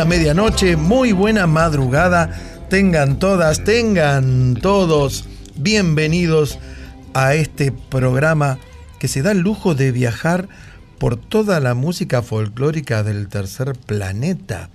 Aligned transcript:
Buena 0.00 0.16
medianoche, 0.16 0.76
muy 0.76 1.12
buena 1.12 1.46
madrugada. 1.46 2.30
Tengan 2.70 3.18
todas, 3.18 3.64
tengan 3.64 4.54
todos 4.54 5.26
bienvenidos 5.56 6.58
a 7.12 7.34
este 7.34 7.70
programa 7.70 8.58
que 8.98 9.08
se 9.08 9.20
da 9.20 9.32
el 9.32 9.40
lujo 9.40 9.74
de 9.74 9.92
viajar 9.92 10.48
por 10.98 11.16
toda 11.16 11.60
la 11.60 11.74
música 11.74 12.22
folclórica 12.22 13.02
del 13.02 13.28
tercer 13.28 13.74
planeta. 13.74 14.70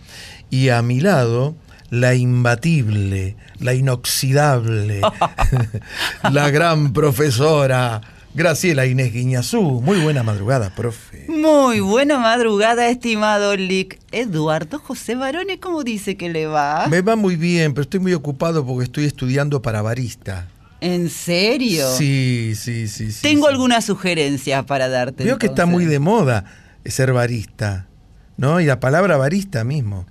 Y 0.51 0.69
a 0.69 0.83
mi 0.83 0.99
lado, 0.99 1.55
la 1.89 2.13
imbatible, 2.13 3.35
la 3.59 3.73
inoxidable, 3.73 5.01
la 6.31 6.51
gran 6.51 6.93
profesora 6.93 8.01
Graciela 8.35 8.85
Inés 8.85 9.13
Guiñazú. 9.13 9.81
Muy 9.81 10.01
buena 10.01 10.21
madrugada, 10.21 10.69
profe. 10.75 11.25
Muy 11.29 11.79
buena 11.79 12.19
madrugada, 12.19 12.89
estimado 12.89 13.55
Lick. 13.55 13.99
Eduardo 14.11 14.77
José 14.79 15.15
Barone, 15.15 15.57
¿cómo 15.59 15.85
dice 15.85 16.17
que 16.17 16.29
le 16.29 16.45
va? 16.45 16.87
Me 16.87 17.01
va 17.01 17.15
muy 17.15 17.37
bien, 17.37 17.73
pero 17.73 17.83
estoy 17.83 18.01
muy 18.01 18.13
ocupado 18.13 18.65
porque 18.65 18.83
estoy 18.83 19.05
estudiando 19.05 19.61
para 19.61 19.81
barista. 19.81 20.49
¿En 20.81 21.09
serio? 21.09 21.87
Sí, 21.95 22.53
sí, 22.55 22.89
sí. 22.89 23.13
sí 23.13 23.21
Tengo 23.21 23.47
sí. 23.47 23.53
algunas 23.53 23.85
sugerencias 23.85 24.65
para 24.65 24.89
darte. 24.89 25.23
Veo 25.23 25.37
que 25.37 25.47
está 25.47 25.65
muy 25.65 25.85
de 25.85 25.99
moda 25.99 26.43
ser 26.83 27.13
barista, 27.13 27.87
¿no? 28.35 28.59
Y 28.59 28.65
la 28.65 28.81
palabra 28.81 29.15
barista 29.15 29.63
mismo. 29.63 30.05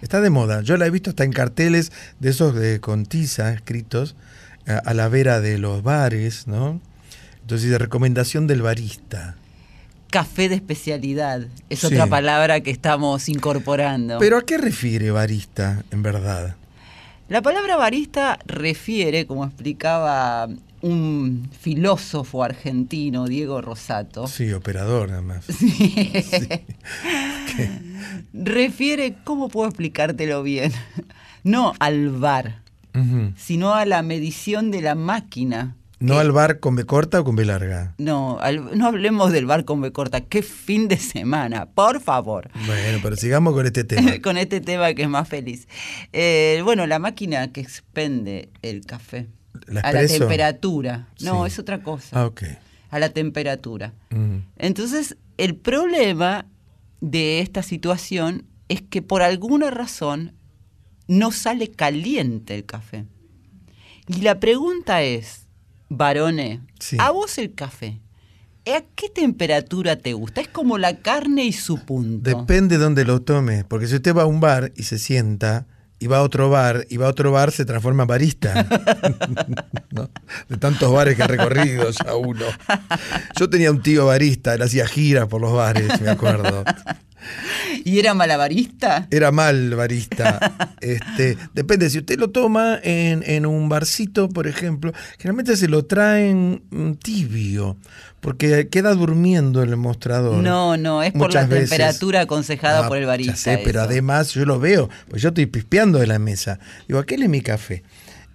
Está 0.00 0.22
de 0.22 0.30
moda. 0.30 0.62
Yo 0.62 0.78
la 0.78 0.86
he 0.86 0.90
visto 0.90 1.10
hasta 1.10 1.24
en 1.24 1.32
carteles 1.32 1.92
de 2.20 2.30
esos 2.30 2.54
de 2.54 2.80
con 2.80 3.04
tiza 3.04 3.52
escritos 3.52 4.16
a, 4.66 4.78
a 4.78 4.94
la 4.94 5.08
vera 5.08 5.40
de 5.42 5.58
los 5.58 5.82
bares, 5.82 6.46
¿no? 6.46 6.80
Entonces, 7.46 7.70
de 7.70 7.78
recomendación 7.78 8.48
del 8.48 8.60
barista. 8.62 9.36
Café 10.10 10.48
de 10.48 10.56
especialidad. 10.56 11.46
Es 11.70 11.78
Sí. 11.78 11.86
otra 11.86 12.08
palabra 12.08 12.60
que 12.60 12.72
estamos 12.72 13.28
incorporando. 13.28 14.18
Pero 14.18 14.38
¿a 14.38 14.42
qué 14.42 14.58
refiere 14.58 15.12
barista, 15.12 15.84
en 15.92 16.02
verdad? 16.02 16.56
La 17.28 17.42
palabra 17.42 17.76
barista 17.76 18.40
refiere, 18.46 19.26
como 19.26 19.44
explicaba 19.44 20.48
un 20.82 21.48
filósofo 21.60 22.42
argentino, 22.42 23.26
Diego 23.26 23.60
Rosato, 23.62 24.26
Sí, 24.26 24.52
operador, 24.52 25.10
nada 25.10 25.22
más. 25.22 25.44
refiere, 28.34 29.14
¿cómo 29.22 29.48
puedo 29.48 29.68
explicártelo 29.68 30.42
bien? 30.42 30.72
No 31.44 31.74
al 31.78 32.10
bar, 32.10 32.62
sino 33.36 33.72
a 33.74 33.84
la 33.84 34.02
medición 34.02 34.72
de 34.72 34.82
la 34.82 34.96
máquina. 34.96 35.76
¿No 35.98 36.18
al 36.18 36.30
bar 36.30 36.60
con 36.60 36.76
B 36.76 36.84
corta 36.84 37.20
o 37.20 37.24
con 37.24 37.36
B 37.36 37.44
larga? 37.46 37.94
No, 37.96 38.38
al- 38.40 38.76
no 38.76 38.86
hablemos 38.86 39.32
del 39.32 39.46
bar 39.46 39.64
con 39.64 39.80
B 39.80 39.92
corta. 39.92 40.20
¿Qué 40.20 40.42
fin 40.42 40.88
de 40.88 40.98
semana? 40.98 41.66
Por 41.66 42.00
favor. 42.02 42.50
Bueno, 42.66 42.98
pero 43.02 43.16
sigamos 43.16 43.54
con 43.54 43.64
este 43.64 43.82
tema. 43.84 44.12
con 44.22 44.36
este 44.36 44.60
tema 44.60 44.92
que 44.92 45.02
es 45.04 45.08
más 45.08 45.26
feliz. 45.28 45.66
Eh, 46.12 46.60
bueno, 46.64 46.86
la 46.86 46.98
máquina 46.98 47.50
que 47.50 47.62
expende 47.62 48.50
el 48.60 48.84
café 48.84 49.26
¿La 49.66 49.80
a 49.80 49.92
la 49.92 50.06
temperatura. 50.06 51.08
No, 51.22 51.42
Sí. 51.46 51.52
es 51.52 51.58
otra 51.58 51.82
cosa. 51.82 52.20
Ah, 52.20 52.26
ok. 52.26 52.42
A 52.90 52.98
la 52.98 53.08
temperatura. 53.08 53.94
Mm. 54.10 54.36
Entonces, 54.58 55.16
el 55.38 55.56
problema 55.56 56.44
de 57.00 57.40
esta 57.40 57.62
situación 57.62 58.44
es 58.68 58.82
que 58.82 59.00
por 59.00 59.22
alguna 59.22 59.70
razón 59.70 60.34
no 61.08 61.32
sale 61.32 61.70
caliente 61.70 62.54
el 62.54 62.66
café. 62.66 63.06
Y 64.08 64.20
la 64.20 64.38
pregunta 64.40 65.02
es, 65.02 65.45
varone, 65.88 66.60
Sí. 66.80 66.96
a 67.00 67.10
vos 67.10 67.38
el 67.38 67.54
café, 67.54 68.00
¿a 68.66 68.82
qué 68.94 69.08
temperatura 69.08 69.96
te 69.96 70.12
gusta? 70.12 70.40
Es 70.40 70.48
como 70.48 70.78
la 70.78 70.96
carne 70.98 71.44
y 71.44 71.52
su 71.52 71.78
punto. 71.84 72.28
Depende 72.28 72.78
de 72.78 72.84
dónde 72.84 73.04
lo 73.04 73.22
tome, 73.22 73.64
porque 73.64 73.86
si 73.86 73.94
usted 73.96 74.14
va 74.14 74.22
a 74.22 74.26
un 74.26 74.40
bar 74.40 74.72
y 74.76 74.82
se 74.84 74.98
sienta, 74.98 75.66
y 75.98 76.08
va 76.08 76.18
a 76.18 76.22
otro 76.22 76.50
bar, 76.50 76.84
y 76.90 76.98
va 76.98 77.06
a 77.06 77.10
otro 77.10 77.32
bar, 77.32 77.52
se 77.52 77.64
transforma 77.64 78.02
en 78.02 78.08
barista. 78.08 78.66
¿No? 79.92 80.10
De 80.48 80.56
tantos 80.58 80.92
bares 80.92 81.16
que 81.16 81.22
ha 81.22 81.26
recorrido 81.26 81.88
ya 81.90 82.14
uno. 82.16 82.44
Yo 83.38 83.48
tenía 83.48 83.70
un 83.70 83.80
tío 83.82 84.04
barista, 84.06 84.54
él 84.54 84.62
hacía 84.62 84.86
giras 84.86 85.26
por 85.28 85.40
los 85.40 85.52
bares, 85.54 86.00
me 86.02 86.10
acuerdo. 86.10 86.64
¿Y 87.84 87.98
era 87.98 88.14
malabarista? 88.14 89.06
Era 89.10 89.30
mal 89.32 89.74
barista. 89.74 90.72
Este, 90.80 91.36
depende, 91.54 91.90
si 91.90 91.98
usted 91.98 92.18
lo 92.18 92.30
toma 92.30 92.78
en, 92.82 93.24
en 93.26 93.46
un 93.46 93.68
barcito, 93.68 94.28
por 94.28 94.46
ejemplo, 94.46 94.92
generalmente 95.18 95.56
se 95.56 95.68
lo 95.68 95.84
traen 95.86 96.62
tibio, 97.02 97.76
porque 98.20 98.68
queda 98.68 98.94
durmiendo 98.94 99.62
en 99.62 99.70
el 99.70 99.76
mostrador. 99.76 100.36
No, 100.42 100.76
no, 100.76 101.02
es 101.02 101.12
por 101.12 101.32
la 101.32 101.46
veces. 101.46 101.70
temperatura 101.70 102.20
aconsejada 102.20 102.84
Ah, 102.84 102.88
por 102.88 102.98
el 102.98 103.06
barista. 103.06 103.32
Ya 103.32 103.36
sé, 103.56 103.60
pero 103.64 103.80
además 103.80 104.32
yo 104.32 104.44
lo 104.44 104.60
veo, 104.60 104.88
pues 105.08 105.22
yo 105.22 105.28
estoy 105.30 105.46
pispeando 105.46 105.98
de 105.98 106.06
la 106.06 106.18
mesa. 106.18 106.60
Digo, 106.86 107.00
aquel 107.00 107.22
es 107.22 107.28
mi 107.28 107.40
café. 107.40 107.82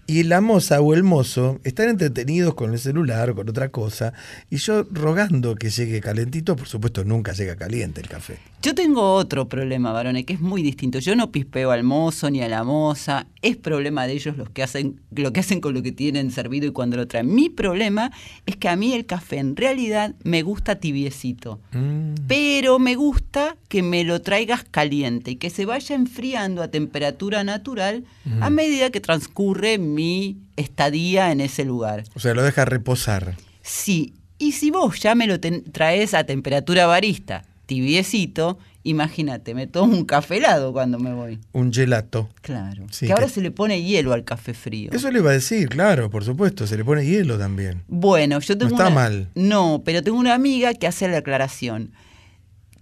Y 0.07 0.23
la 0.23 0.41
moza 0.41 0.81
o 0.81 0.93
el 0.93 1.03
mozo 1.03 1.61
están 1.63 1.87
entretenidos 1.87 2.53
con 2.55 2.73
el 2.73 2.79
celular 2.79 3.29
o 3.29 3.35
con 3.35 3.47
otra 3.47 3.69
cosa, 3.69 4.11
y 4.49 4.57
yo 4.57 4.85
rogando 4.91 5.55
que 5.55 5.69
llegue 5.69 6.01
calentito, 6.01 6.57
por 6.57 6.67
supuesto 6.67 7.05
nunca 7.05 7.31
llega 7.31 7.55
caliente 7.55 8.01
el 8.01 8.09
café. 8.09 8.37
Yo 8.61 8.75
tengo 8.75 9.13
otro 9.15 9.49
problema, 9.49 9.91
varones, 9.91 10.23
que 10.25 10.33
es 10.33 10.39
muy 10.39 10.61
distinto. 10.61 10.99
Yo 10.99 11.15
no 11.15 11.31
pispeo 11.31 11.71
al 11.71 11.83
mozo 11.83 12.29
ni 12.29 12.43
a 12.43 12.47
la 12.47 12.63
moza. 12.63 13.25
Es 13.41 13.57
problema 13.57 14.05
de 14.05 14.13
ellos 14.13 14.37
los 14.37 14.51
que 14.51 14.61
hacen, 14.61 15.01
lo 15.09 15.33
que 15.33 15.39
hacen 15.39 15.61
con 15.61 15.73
lo 15.73 15.81
que 15.81 15.91
tienen 15.91 16.29
servido 16.29 16.67
y 16.67 16.71
cuando 16.71 16.95
lo 16.95 17.07
traen. 17.07 17.33
Mi 17.33 17.49
problema 17.49 18.11
es 18.45 18.57
que 18.57 18.69
a 18.69 18.75
mí 18.75 18.93
el 18.93 19.07
café 19.07 19.39
en 19.39 19.55
realidad 19.55 20.13
me 20.23 20.43
gusta 20.43 20.75
tibiecito. 20.75 21.59
Mm. 21.71 22.13
Pero 22.27 22.77
me 22.77 22.93
gusta 22.95 23.57
que 23.67 23.81
me 23.81 24.03
lo 24.03 24.21
traigas 24.21 24.63
caliente 24.63 25.31
y 25.31 25.35
que 25.37 25.49
se 25.49 25.65
vaya 25.65 25.95
enfriando 25.95 26.61
a 26.61 26.67
temperatura 26.67 27.43
natural 27.43 28.03
a 28.41 28.51
medida 28.51 28.91
que 28.91 29.01
transcurre 29.01 29.79
mi 29.79 30.37
estadía 30.55 31.31
en 31.31 31.41
ese 31.41 31.65
lugar. 31.65 32.03
O 32.13 32.19
sea, 32.19 32.35
lo 32.35 32.43
deja 32.43 32.65
reposar. 32.65 33.37
Sí, 33.63 34.13
y 34.37 34.51
si 34.51 34.69
vos 34.69 34.99
ya 34.99 35.15
me 35.15 35.25
lo 35.25 35.39
traes 35.39 36.13
a 36.13 36.25
temperatura 36.25 36.85
barista, 36.85 37.43
tibiecito, 37.75 38.57
imagínate, 38.83 39.53
me 39.55 39.65
tomo 39.65 39.95
un 39.95 40.03
café 40.03 40.37
helado 40.37 40.73
cuando 40.73 40.99
me 40.99 41.13
voy. 41.13 41.39
Un 41.53 41.71
gelato. 41.71 42.27
Claro. 42.41 42.85
Sí, 42.91 43.05
que 43.05 43.13
ahora 43.13 43.27
que- 43.27 43.31
se 43.31 43.41
le 43.41 43.49
pone 43.51 43.81
hielo 43.81 44.11
al 44.11 44.25
café 44.25 44.53
frío. 44.53 44.89
Eso 44.91 45.09
le 45.09 45.19
iba 45.19 45.29
a 45.29 45.33
decir, 45.33 45.69
claro, 45.69 46.09
por 46.09 46.25
supuesto. 46.25 46.67
Se 46.67 46.75
le 46.75 46.83
pone 46.83 47.05
hielo 47.05 47.37
también. 47.37 47.83
Bueno, 47.87 48.39
yo 48.41 48.57
tengo 48.57 48.71
está 48.73 48.87
una- 48.87 48.95
mal. 48.95 49.29
No, 49.35 49.83
pero 49.85 50.03
tengo 50.03 50.19
una 50.19 50.33
amiga 50.33 50.73
que 50.73 50.85
hace 50.85 51.07
la 51.07 51.19
aclaración. 51.19 51.93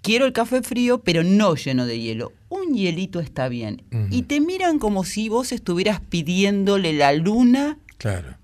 Quiero 0.01 0.25
el 0.25 0.33
café 0.33 0.63
frío, 0.63 1.01
pero 1.03 1.23
no 1.23 1.53
lleno 1.55 1.85
de 1.85 1.99
hielo. 1.99 2.31
Un 2.49 2.73
hielito 2.73 3.19
está 3.19 3.47
bien. 3.47 3.83
Y 4.09 4.23
te 4.23 4.39
miran 4.39 4.79
como 4.79 5.03
si 5.03 5.29
vos 5.29 5.51
estuvieras 5.51 5.99
pidiéndole 6.01 6.93
la 6.93 7.13
luna 7.13 7.77
Claro. 7.99 8.37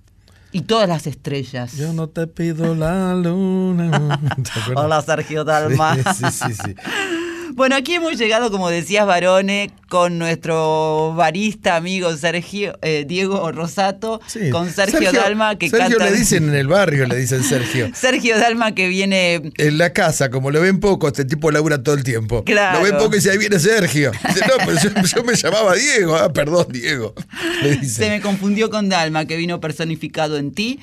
Y 0.55 0.61
todas 0.61 0.87
las 0.87 1.05
estrellas. 1.05 1.75
Yo 1.75 1.91
no 1.91 2.07
te 2.07 2.27
pido 2.27 2.75
la 2.75 3.13
luna. 3.13 4.21
Hola, 4.75 5.01
Sergio 5.01 5.43
Dalma. 5.43 5.95
Sí, 6.13 6.23
sí, 6.31 6.31
sí, 6.31 6.53
sí. 6.53 6.75
Bueno, 7.55 7.75
aquí 7.75 7.95
hemos 7.95 8.17
llegado, 8.17 8.49
como 8.49 8.69
decías, 8.69 9.05
Varone, 9.05 9.71
con 9.87 10.17
nuestro 10.17 11.13
barista 11.15 11.75
amigo 11.75 12.15
Sergio, 12.17 12.77
eh, 12.81 13.05
Diego 13.07 13.51
Rosato, 13.51 14.19
Sí. 14.27 14.49
con 14.49 14.69
Sergio, 14.71 15.11
Dalma, 15.11 15.57
que 15.57 15.69
Sergio 15.69 15.97
canta. 15.97 16.11
le 16.11 16.17
dicen 16.17 16.49
en 16.49 16.55
el 16.55 16.67
barrio, 16.67 17.05
le 17.05 17.15
dicen 17.17 17.43
Sergio. 17.43 17.91
Sergio 17.95 18.37
Dalma 18.37 18.73
que 18.73 18.87
viene. 18.87 19.41
En 19.57 19.77
la 19.77 19.93
casa, 19.93 20.29
como 20.29 20.51
lo 20.51 20.61
ven 20.61 20.79
poco, 20.79 21.07
este 21.07 21.25
tipo 21.25 21.51
labura 21.51 21.81
todo 21.83 21.95
el 21.95 22.03
tiempo. 22.03 22.43
Claro. 22.43 22.79
Lo 22.79 22.85
ven 22.85 22.97
poco 22.97 23.13
y 23.13 23.17
dice, 23.17 23.31
ahí 23.31 23.37
viene 23.37 23.59
Sergio. 23.59 24.11
Dice, 24.27 24.41
no, 24.47 24.65
pero 24.65 24.79
yo, 24.81 24.89
yo 25.15 25.23
me 25.23 25.35
llamaba 25.35 25.75
Diego. 25.75 26.15
Ah, 26.15 26.33
perdón, 26.33 26.67
Diego. 26.71 27.13
Le 27.61 27.77
dice. 27.77 28.03
Se 28.05 28.09
me 28.09 28.21
confundió 28.21 28.69
con 28.69 28.89
Dalma, 28.89 29.25
que 29.25 29.37
vino 29.37 29.59
personificado 29.59 30.37
en 30.37 30.51
ti. 30.53 30.79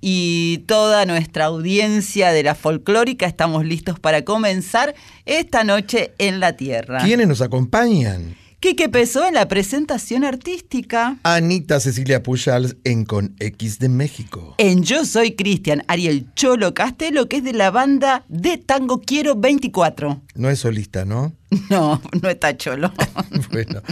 Y 0.00 0.58
toda 0.68 1.06
nuestra 1.06 1.46
audiencia 1.46 2.30
de 2.30 2.42
la 2.42 2.54
folclórica 2.54 3.26
estamos 3.26 3.64
listos 3.64 3.98
para 3.98 4.24
comenzar 4.24 4.94
esta 5.24 5.64
noche 5.64 6.12
en 6.18 6.38
la 6.38 6.52
Tierra. 6.56 7.02
¿Quiénes 7.02 7.26
nos 7.26 7.40
acompañan? 7.40 8.36
Quique 8.58 8.88
Pesó 8.88 9.26
en 9.28 9.34
la 9.34 9.48
presentación 9.48 10.24
artística. 10.24 11.18
Anita 11.24 11.78
Cecilia 11.78 12.22
Pujals 12.22 12.76
en 12.84 13.04
Con 13.04 13.36
X 13.38 13.78
de 13.78 13.90
México. 13.90 14.54
En 14.56 14.82
Yo 14.82 15.04
Soy 15.04 15.36
Cristian, 15.36 15.84
Ariel 15.88 16.26
Cholo 16.34 16.72
Castelo, 16.72 17.28
que 17.28 17.36
es 17.36 17.44
de 17.44 17.52
la 17.52 17.70
banda 17.70 18.24
de 18.28 18.56
Tango 18.56 19.02
Quiero 19.02 19.36
24. 19.36 20.22
No 20.34 20.48
es 20.48 20.60
solista, 20.60 21.04
¿no? 21.04 21.34
No, 21.70 22.00
no 22.22 22.28
está 22.28 22.56
Cholo. 22.56 22.92
Bueno. 23.52 23.82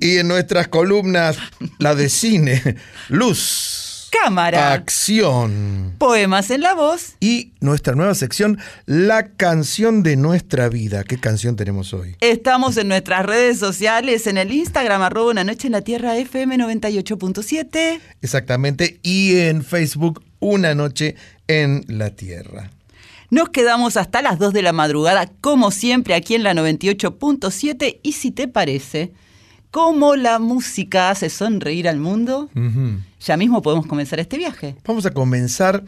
Y 0.00 0.18
en 0.18 0.28
nuestras 0.28 0.68
columnas, 0.68 1.38
la 1.78 1.94
de 1.94 2.08
cine, 2.08 2.76
Luz, 3.08 3.79
Cámara. 4.10 4.72
Acción. 4.72 5.94
Poemas 5.98 6.50
en 6.50 6.62
la 6.62 6.74
voz. 6.74 7.14
Y 7.20 7.52
nuestra 7.60 7.94
nueva 7.94 8.14
sección, 8.14 8.58
La 8.86 9.28
canción 9.28 10.02
de 10.02 10.16
nuestra 10.16 10.68
vida. 10.68 11.04
¿Qué 11.04 11.18
canción 11.18 11.56
tenemos 11.56 11.94
hoy? 11.94 12.16
Estamos 12.20 12.76
en 12.76 12.88
nuestras 12.88 13.24
redes 13.24 13.58
sociales, 13.58 14.26
en 14.26 14.36
el 14.38 14.52
Instagram, 14.52 15.02
arroba 15.02 15.30
una 15.30 15.44
noche 15.44 15.68
en 15.68 15.72
la 15.72 15.82
tierra 15.82 16.16
FM 16.16 16.56
98.7. 16.58 18.00
Exactamente. 18.20 18.98
Y 19.02 19.38
en 19.38 19.62
Facebook, 19.64 20.22
Una 20.40 20.74
noche 20.74 21.16
en 21.48 21.84
la 21.86 22.10
Tierra. 22.10 22.70
Nos 23.30 23.50
quedamos 23.50 23.96
hasta 23.96 24.22
las 24.22 24.38
2 24.38 24.52
de 24.52 24.62
la 24.62 24.72
madrugada, 24.72 25.30
como 25.40 25.70
siempre, 25.70 26.14
aquí 26.14 26.34
en 26.34 26.42
la 26.42 26.54
98.7. 26.54 28.00
Y 28.02 28.12
si 28.12 28.30
te 28.30 28.48
parece, 28.48 29.12
cómo 29.70 30.16
la 30.16 30.38
música 30.38 31.10
hace 31.10 31.30
sonreír 31.30 31.88
al 31.88 31.98
mundo, 31.98 32.50
ya 33.20 33.36
mismo 33.36 33.62
podemos 33.62 33.86
comenzar 33.86 34.20
este 34.20 34.36
viaje. 34.36 34.76
Vamos 34.84 35.06
a 35.06 35.12
comenzar 35.12 35.84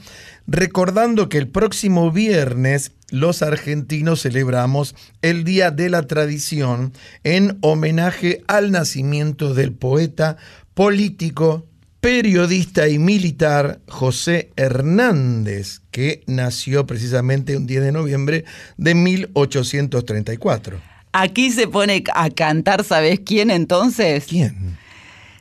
recordando 0.46 1.28
que 1.28 1.38
el 1.38 1.48
próximo 1.48 2.10
viernes 2.10 2.92
los 3.10 3.42
argentinos 3.42 4.22
celebramos 4.22 4.94
el 5.20 5.44
Día 5.44 5.70
de 5.70 5.90
la 5.90 6.06
Tradición 6.06 6.92
en 7.24 7.58
homenaje 7.60 8.42
al 8.46 8.70
nacimiento 8.70 9.54
del 9.54 9.72
poeta, 9.72 10.36
político, 10.74 11.66
periodista 12.00 12.88
y 12.88 12.98
militar 12.98 13.80
José 13.88 14.50
Hernández, 14.56 15.82
que 15.90 16.22
nació 16.26 16.86
precisamente 16.86 17.56
un 17.56 17.66
10 17.66 17.82
de 17.82 17.92
noviembre 17.92 18.44
de 18.76 18.94
1834. 18.94 20.91
Aquí 21.12 21.50
se 21.50 21.68
pone 21.68 22.04
a 22.14 22.30
cantar, 22.30 22.84
¿sabes 22.84 23.20
quién 23.20 23.50
entonces? 23.50 24.26
¿Quién? 24.26 24.78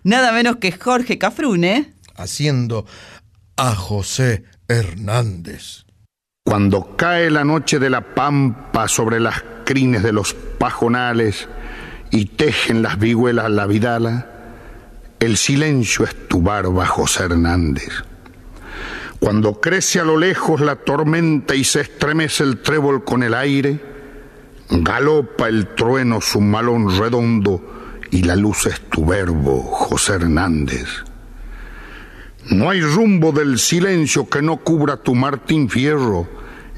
Nada 0.03 0.31
menos 0.31 0.57
que 0.57 0.71
Jorge 0.71 1.17
Cafrune. 1.17 1.93
Haciendo 2.15 2.85
a 3.55 3.73
José 3.75 4.43
Hernández. 4.67 5.85
Cuando 6.43 6.97
cae 6.97 7.29
la 7.29 7.45
noche 7.45 7.79
de 7.79 7.89
la 7.89 8.01
pampa 8.13 8.87
sobre 8.87 9.19
las 9.19 9.43
crines 9.63 10.03
de 10.03 10.11
los 10.11 10.33
pajonales 10.33 11.47
y 12.09 12.25
tejen 12.25 12.81
las 12.81 12.99
vihuelas 12.99 13.49
la 13.49 13.65
vidala, 13.67 14.27
el 15.19 15.37
silencio 15.37 16.03
es 16.03 16.27
tu 16.27 16.41
barba, 16.41 16.85
José 16.85 17.23
Hernández. 17.23 18.03
Cuando 19.19 19.61
crece 19.61 19.99
a 19.99 20.03
lo 20.03 20.17
lejos 20.17 20.59
la 20.61 20.77
tormenta 20.77 21.55
y 21.55 21.63
se 21.63 21.81
estremece 21.81 22.43
el 22.43 22.61
trébol 22.61 23.03
con 23.05 23.21
el 23.21 23.35
aire, 23.35 23.90
galopa 24.71 25.49
el 25.49 25.67
trueno 25.75 26.21
su 26.21 26.39
malón 26.39 26.97
redondo 26.97 27.61
y 28.09 28.23
la 28.23 28.35
luz 28.35 28.65
es 28.67 28.79
tu 28.89 29.05
verbo, 29.05 29.61
José 29.61 30.13
Hernández. 30.13 30.87
No 32.49 32.69
hay 32.69 32.81
rumbo 32.81 33.31
del 33.31 33.59
silencio 33.59 34.27
que 34.29 34.41
no 34.41 34.57
cubra 34.57 34.97
tu 34.97 35.13
Martín 35.13 35.69
Fierro 35.69 36.27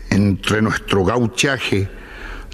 entre 0.09 0.61
nuestro 0.61 1.05
gauchaje, 1.05 1.87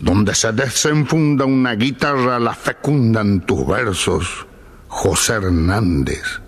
donde 0.02 0.36
se 0.36 0.52
desenfunda 0.52 1.46
una 1.46 1.74
guitarra, 1.76 2.40
la 2.40 2.54
fecundan 2.54 3.46
tus 3.46 3.66
versos, 3.66 4.46
José 4.88 5.34
Hernández. 5.34 6.42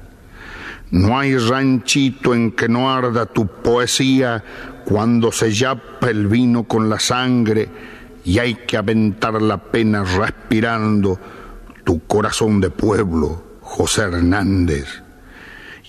No 0.91 1.17
hay 1.17 1.37
ranchito 1.37 2.33
en 2.33 2.51
que 2.51 2.67
no 2.67 2.93
arda 2.93 3.25
tu 3.25 3.47
poesía 3.47 4.43
cuando 4.85 5.31
se 5.31 5.51
yapa 5.51 6.09
el 6.09 6.27
vino 6.27 6.65
con 6.65 6.89
la 6.89 6.99
sangre 6.99 7.69
y 8.23 8.39
hay 8.39 8.55
que 8.55 8.77
aventar 8.77 9.41
la 9.41 9.57
pena 9.71 10.03
respirando 10.03 11.19
tu 11.83 12.05
corazón 12.05 12.61
de 12.61 12.69
pueblo, 12.69 13.43
José 13.61 14.03
Hernández. 14.03 15.03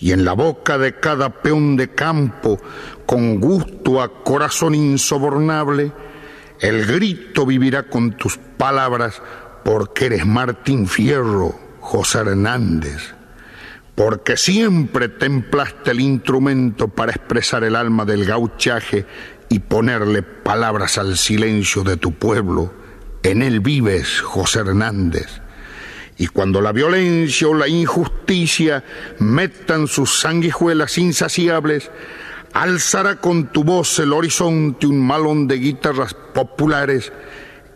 Y 0.00 0.12
en 0.12 0.24
la 0.24 0.32
boca 0.32 0.78
de 0.78 0.98
cada 0.98 1.30
peón 1.42 1.76
de 1.76 1.90
campo, 1.90 2.58
con 3.06 3.40
gusto 3.40 4.02
a 4.02 4.22
corazón 4.24 4.74
insobornable, 4.74 5.92
el 6.60 6.86
grito 6.86 7.46
vivirá 7.46 7.84
con 7.84 8.12
tus 8.16 8.36
palabras, 8.36 9.22
porque 9.64 10.06
eres 10.06 10.26
Martín 10.26 10.88
Fierro, 10.88 11.54
José 11.80 12.18
Hernández, 12.20 13.14
porque 13.94 14.36
siempre 14.36 15.08
templaste 15.08 15.90
el 15.90 16.00
instrumento 16.00 16.88
para 16.88 17.12
expresar 17.12 17.62
el 17.64 17.76
alma 17.76 18.04
del 18.04 18.24
gauchaje 18.24 19.06
y 19.52 19.58
ponerle 19.58 20.22
palabras 20.22 20.96
al 20.96 21.18
silencio 21.18 21.84
de 21.84 21.98
tu 21.98 22.14
pueblo. 22.14 22.72
En 23.22 23.42
él 23.42 23.60
vives, 23.60 24.22
José 24.22 24.60
Hernández. 24.60 25.42
Y 26.16 26.28
cuando 26.28 26.62
la 26.62 26.72
violencia 26.72 27.48
o 27.48 27.52
la 27.52 27.68
injusticia 27.68 28.82
metan 29.18 29.88
sus 29.88 30.20
sanguijuelas 30.20 30.96
insaciables, 30.96 31.90
alzará 32.54 33.16
con 33.16 33.52
tu 33.52 33.62
voz 33.62 33.98
el 33.98 34.14
horizonte 34.14 34.86
un 34.86 35.06
malón 35.06 35.46
de 35.48 35.56
guitarras 35.56 36.14
populares 36.14 37.12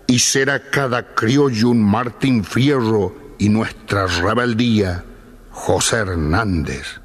y 0.07 0.21
será 0.21 0.71
cada 0.71 1.15
criollo 1.15 1.69
un 1.69 1.83
Martín 1.83 2.43
Fierro 2.43 3.35
y 3.39 3.51
nuestra 3.51 4.07
rebeldía 4.07 5.05
José 5.51 5.97
Hernández. 5.97 7.03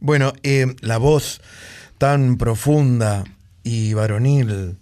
Bueno, 0.00 0.32
eh, 0.42 0.74
la 0.80 0.96
voz 0.96 1.42
tan 1.98 2.38
profunda 2.38 3.24
y 3.68 3.92
varonil 3.92 4.78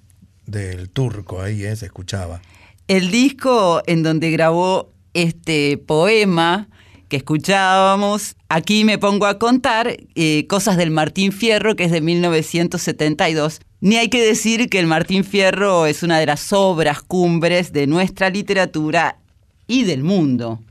del 0.46 0.88
turco 0.90 1.42
ahí 1.42 1.64
eh, 1.64 1.74
se 1.74 1.86
escuchaba. 1.86 2.40
El 2.86 3.10
disco 3.10 3.82
en 3.88 4.04
donde 4.04 4.30
grabó 4.30 4.92
este 5.12 5.76
poema 5.76 6.68
que 7.08 7.16
escuchábamos, 7.16 8.36
aquí 8.48 8.84
me 8.84 8.98
pongo 8.98 9.26
a 9.26 9.40
contar 9.40 9.96
eh, 10.14 10.46
cosas 10.46 10.76
del 10.76 10.92
Martín 10.92 11.32
Fierro, 11.32 11.74
que 11.74 11.84
es 11.84 11.90
de 11.90 12.00
1972. 12.00 13.60
Ni 13.80 13.96
hay 13.96 14.08
que 14.08 14.24
decir 14.24 14.68
que 14.68 14.78
el 14.78 14.86
Martín 14.86 15.24
Fierro 15.24 15.86
es 15.86 16.04
una 16.04 16.20
de 16.20 16.26
las 16.26 16.52
obras 16.52 17.02
cumbres 17.02 17.72
de 17.72 17.88
nuestra 17.88 18.30
literatura 18.30 19.18
y 19.66 19.82
del 19.82 20.04
mundo. 20.04 20.62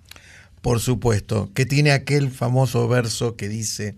Por 0.61 0.79
supuesto, 0.79 1.49
que 1.53 1.65
tiene 1.65 1.91
aquel 1.91 2.31
famoso 2.31 2.87
verso 2.87 3.35
que 3.35 3.49
dice, 3.49 3.95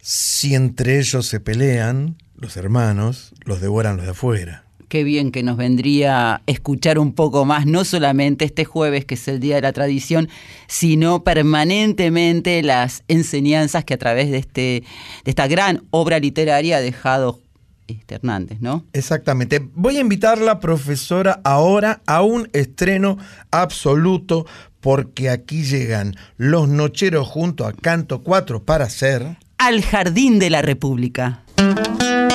si 0.00 0.54
entre 0.56 0.98
ellos 0.98 1.26
se 1.26 1.38
pelean, 1.38 2.16
los 2.40 2.56
hermanos, 2.56 3.32
los 3.44 3.60
devoran 3.60 3.96
los 3.96 4.06
de 4.06 4.12
afuera. 4.12 4.64
Qué 4.88 5.04
bien 5.04 5.30
que 5.30 5.44
nos 5.44 5.56
vendría 5.56 6.42
escuchar 6.46 6.98
un 6.98 7.12
poco 7.12 7.44
más, 7.44 7.64
no 7.64 7.84
solamente 7.84 8.44
este 8.44 8.64
jueves, 8.64 9.04
que 9.04 9.14
es 9.14 9.28
el 9.28 9.38
Día 9.38 9.54
de 9.54 9.62
la 9.62 9.72
Tradición, 9.72 10.28
sino 10.66 11.22
permanentemente 11.22 12.60
las 12.64 13.04
enseñanzas 13.06 13.84
que 13.84 13.94
a 13.94 13.98
través 13.98 14.32
de, 14.32 14.38
este, 14.38 14.82
de 15.24 15.30
esta 15.30 15.46
gran 15.46 15.84
obra 15.90 16.18
literaria 16.18 16.78
ha 16.78 16.80
dejado 16.80 17.40
este 17.86 18.16
Hernández, 18.16 18.60
¿no? 18.60 18.84
Exactamente. 18.92 19.60
Voy 19.74 19.96
a 19.96 20.00
invitarla, 20.00 20.58
profesora, 20.58 21.40
ahora 21.44 22.00
a 22.06 22.22
un 22.22 22.48
estreno 22.52 23.18
absoluto, 23.50 24.46
porque 24.80 25.30
aquí 25.30 25.62
llegan 25.62 26.16
los 26.36 26.68
nocheros 26.68 27.28
junto 27.28 27.66
a 27.66 27.72
Canto 27.72 28.22
4 28.22 28.64
para 28.64 28.86
hacer... 28.86 29.36
Al 29.58 29.82
Jardín 29.82 30.38
de 30.38 30.50
la 30.50 30.62
República. 30.62 31.44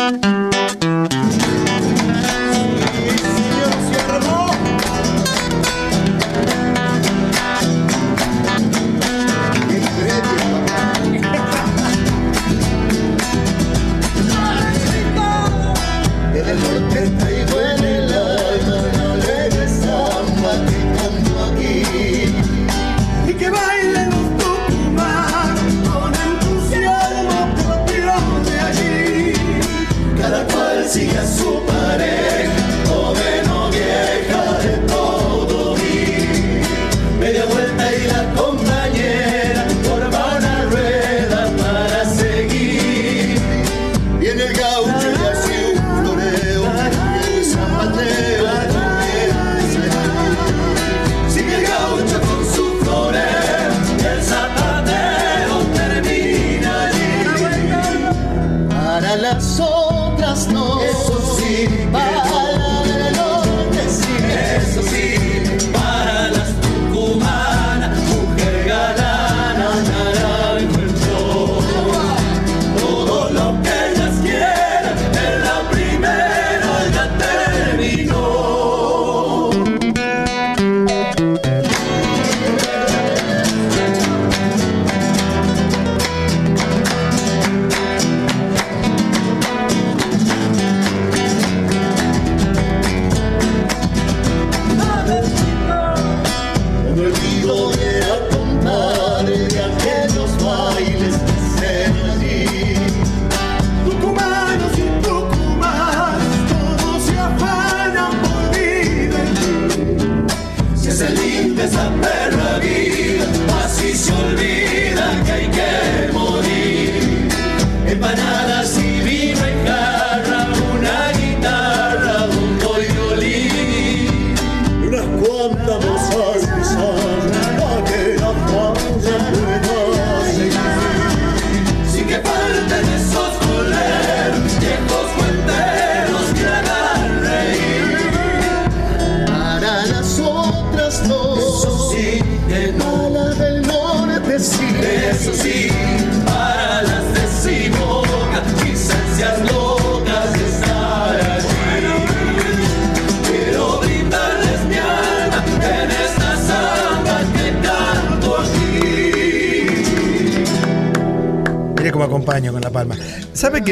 Con 0.05 0.44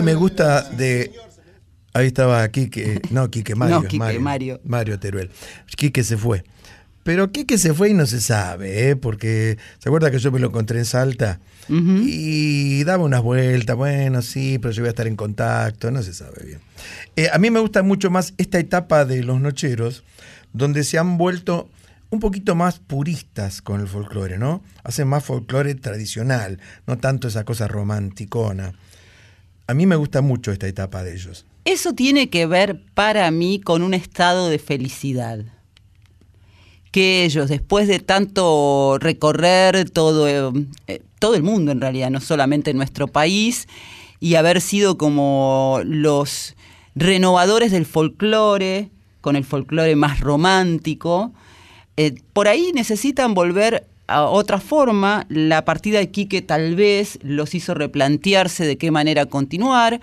que 0.03 0.11
me 0.11 0.15
gusta 0.15 0.69
de 0.71 1.11
Ahí 1.93 2.07
estaba 2.07 2.47
Quique, 2.49 3.01
no, 3.11 3.29
Quique 3.29 3.55
Mario. 3.55 3.75
No, 3.75 3.87
Quique 3.87 4.19
Mario. 4.19 4.59
Mario. 4.63 4.99
Teruel. 4.99 5.29
Quique 5.77 6.03
se 6.03 6.17
fue. 6.17 6.43
Pero 7.03 7.31
Quique 7.31 7.57
se 7.57 7.73
fue 7.73 7.89
y 7.89 7.93
no 7.93 8.05
se 8.05 8.19
sabe, 8.19 8.89
¿eh? 8.89 8.95
porque 8.95 9.57
se 9.77 9.89
acuerda 9.89 10.09
que 10.09 10.19
yo 10.19 10.31
me 10.31 10.39
lo 10.39 10.47
encontré 10.47 10.79
en 10.79 10.85
Salta 10.85 11.41
y 11.67 12.83
daba 12.85 13.03
unas 13.03 13.21
vueltas, 13.21 13.75
bueno, 13.75 14.21
sí, 14.21 14.57
pero 14.57 14.73
yo 14.73 14.83
voy 14.83 14.87
a 14.87 14.91
estar 14.91 15.07
en 15.07 15.17
contacto, 15.17 15.91
no 15.91 16.01
se 16.01 16.13
sabe 16.13 16.45
bien. 16.45 16.59
Eh, 17.17 17.29
a 17.31 17.37
mí 17.39 17.51
me 17.51 17.59
gusta 17.59 17.83
mucho 17.83 18.09
más 18.09 18.33
esta 18.37 18.57
etapa 18.57 19.03
de 19.03 19.21
los 19.21 19.41
nocheros, 19.41 20.05
donde 20.53 20.85
se 20.85 20.97
han 20.97 21.17
vuelto 21.17 21.69
un 22.09 22.21
poquito 22.21 22.55
más 22.55 22.79
puristas 22.79 23.61
con 23.61 23.81
el 23.81 23.87
folclore, 23.87 24.37
¿no? 24.37 24.63
Hacen 24.83 25.07
más 25.07 25.25
folclore 25.25 25.75
tradicional, 25.75 26.59
no 26.87 26.97
tanto 26.99 27.27
esa 27.27 27.43
cosa 27.43 27.67
romanticona. 27.67 28.73
A 29.67 29.73
mí 29.73 29.85
me 29.85 29.95
gusta 29.95 30.21
mucho 30.21 30.51
esta 30.51 30.67
etapa 30.67 31.03
de 31.03 31.13
ellos. 31.13 31.45
Eso 31.65 31.93
tiene 31.93 32.29
que 32.29 32.45
ver 32.45 32.81
para 32.93 33.29
mí 33.31 33.61
con 33.61 33.81
un 33.81 33.93
estado 33.93 34.49
de 34.49 34.59
felicidad. 34.59 35.39
Que 36.91 37.23
ellos, 37.23 37.49
después 37.49 37.87
de 37.87 37.99
tanto 37.99 38.97
recorrer 38.99 39.89
todo, 39.89 40.27
eh, 40.27 41.01
todo 41.19 41.35
el 41.35 41.43
mundo 41.43 41.71
en 41.71 41.81
realidad, 41.81 42.09
no 42.09 42.19
solamente 42.19 42.73
nuestro 42.73 43.07
país, 43.07 43.67
y 44.19 44.35
haber 44.35 44.61
sido 44.61 44.97
como 44.97 45.79
los 45.85 46.55
renovadores 46.95 47.71
del 47.71 47.85
folclore, 47.85 48.89
con 49.21 49.35
el 49.35 49.45
folclore 49.45 49.95
más 49.95 50.19
romántico, 50.19 51.33
eh, 51.95 52.15
por 52.33 52.47
ahí 52.47 52.71
necesitan 52.73 53.33
volver 53.33 53.87
otra 54.07 54.59
forma. 54.59 55.25
La 55.29 55.65
partida 55.65 55.99
de 55.99 56.11
Quique 56.11 56.41
tal 56.41 56.75
vez 56.75 57.19
los 57.21 57.55
hizo 57.55 57.73
replantearse 57.73 58.65
de 58.65 58.77
qué 58.77 58.91
manera 58.91 59.25
continuar. 59.25 60.01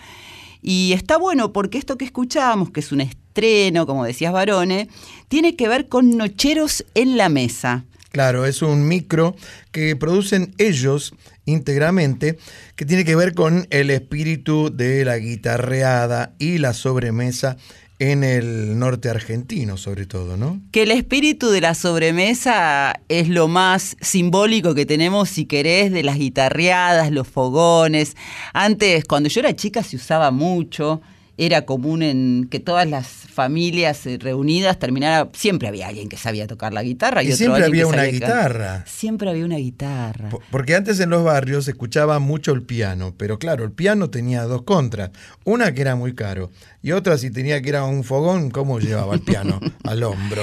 Y 0.62 0.92
está 0.92 1.16
bueno 1.16 1.52
porque 1.52 1.78
esto 1.78 1.97
que 1.97 2.04
escuchábamos, 2.04 2.71
que 2.71 2.80
es 2.80 2.92
un 2.92 3.00
estreno, 3.00 3.87
como 3.87 4.04
decías 4.04 4.33
Barone, 4.33 4.88
tiene 5.28 5.57
que 5.57 5.69
ver 5.69 5.88
con 5.88 6.16
Nocheros 6.16 6.85
en 6.95 7.16
la 7.16 7.28
Mesa. 7.28 7.85
Claro, 8.11 8.45
es 8.45 8.61
un 8.61 8.88
micro 8.88 9.37
que 9.71 9.95
producen 9.95 10.52
ellos 10.59 11.14
íntegramente, 11.45 12.38
que 12.75 12.85
tiene 12.85 13.04
que 13.04 13.14
ver 13.14 13.35
con 13.35 13.66
el 13.71 13.90
espíritu 13.90 14.71
de 14.75 15.04
la 15.04 15.16
guitarreada 15.19 16.35
y 16.38 16.59
la 16.59 16.75
sobremesa 16.75 17.57
en 18.00 18.25
el 18.25 18.78
norte 18.78 19.11
argentino, 19.11 19.76
sobre 19.76 20.07
todo, 20.07 20.38
¿no? 20.38 20.59
Que 20.73 20.85
el 20.85 20.90
espíritu 20.90 21.50
de 21.50 21.61
la 21.61 21.75
sobremesa 21.75 22.95
es 23.11 23.28
lo 23.28 23.47
más 23.47 23.95
simbólico 24.00 24.75
que 24.75 24.87
tenemos, 24.87 25.28
si 25.28 25.45
querés, 25.45 25.92
de 25.92 26.02
las 26.02 26.16
guitarreadas, 26.16 27.12
los 27.12 27.28
fogones. 27.28 28.16
Antes, 28.54 29.04
cuando 29.04 29.28
yo 29.28 29.40
era 29.40 29.54
chica, 29.54 29.83
se 29.83 29.97
usaba 29.97 30.30
mucho 30.30 31.02
era 31.47 31.64
común 31.64 32.02
en 32.02 32.49
que 32.50 32.61
todas 32.61 32.87
las 32.87 33.06
familias 33.06 34.04
eh, 34.06 34.18
reunidas 34.20 34.78
terminara 34.78 35.30
siempre 35.32 35.68
había 35.68 35.88
alguien 35.88 36.09
que 36.09 36.16
sabía 36.18 36.47
tocar 36.47 36.73
la 36.75 36.82
guitarra 36.82 37.23
y, 37.23 37.28
Y 37.28 37.32
otro 37.32 37.37
siempre 37.38 37.64
había 37.64 37.80
que 37.82 37.87
una 37.87 37.97
sabía 37.99 38.12
guitarra. 38.12 38.85
Siempre 38.87 39.30
había 39.30 39.44
una 39.47 39.56
guitarra. 39.56 40.28
Po- 40.28 40.42
Porque 40.50 40.75
antes 40.75 41.00
en 41.00 41.09
los 41.11 41.25
barrios 41.25 41.64
se 41.64 41.70
escuchaba 41.70 42.18
mucho 42.18 42.52
el 42.52 42.62
piano, 42.62 43.14
pero 43.16 43.38
claro, 43.38 43.64
el 43.64 43.73
piano 43.73 44.11
tenía 44.11 44.42
dos 44.44 44.62
contras. 44.62 45.11
Una 45.44 45.73
que 45.73 45.80
era 45.80 45.97
muy 45.97 46.14
caro 46.14 46.50
y 46.82 46.92
otra 46.92 47.16
si 47.16 47.30
tenía 47.30 47.61
que 47.62 47.70
ir 47.70 47.76
a 47.76 47.85
un 47.85 48.04
fogón, 48.04 48.50
¿cómo 48.50 48.78
llevaba 48.78 49.14
el 49.14 49.20
piano? 49.23 49.61
Al 49.85 50.02
hombro. 50.02 50.42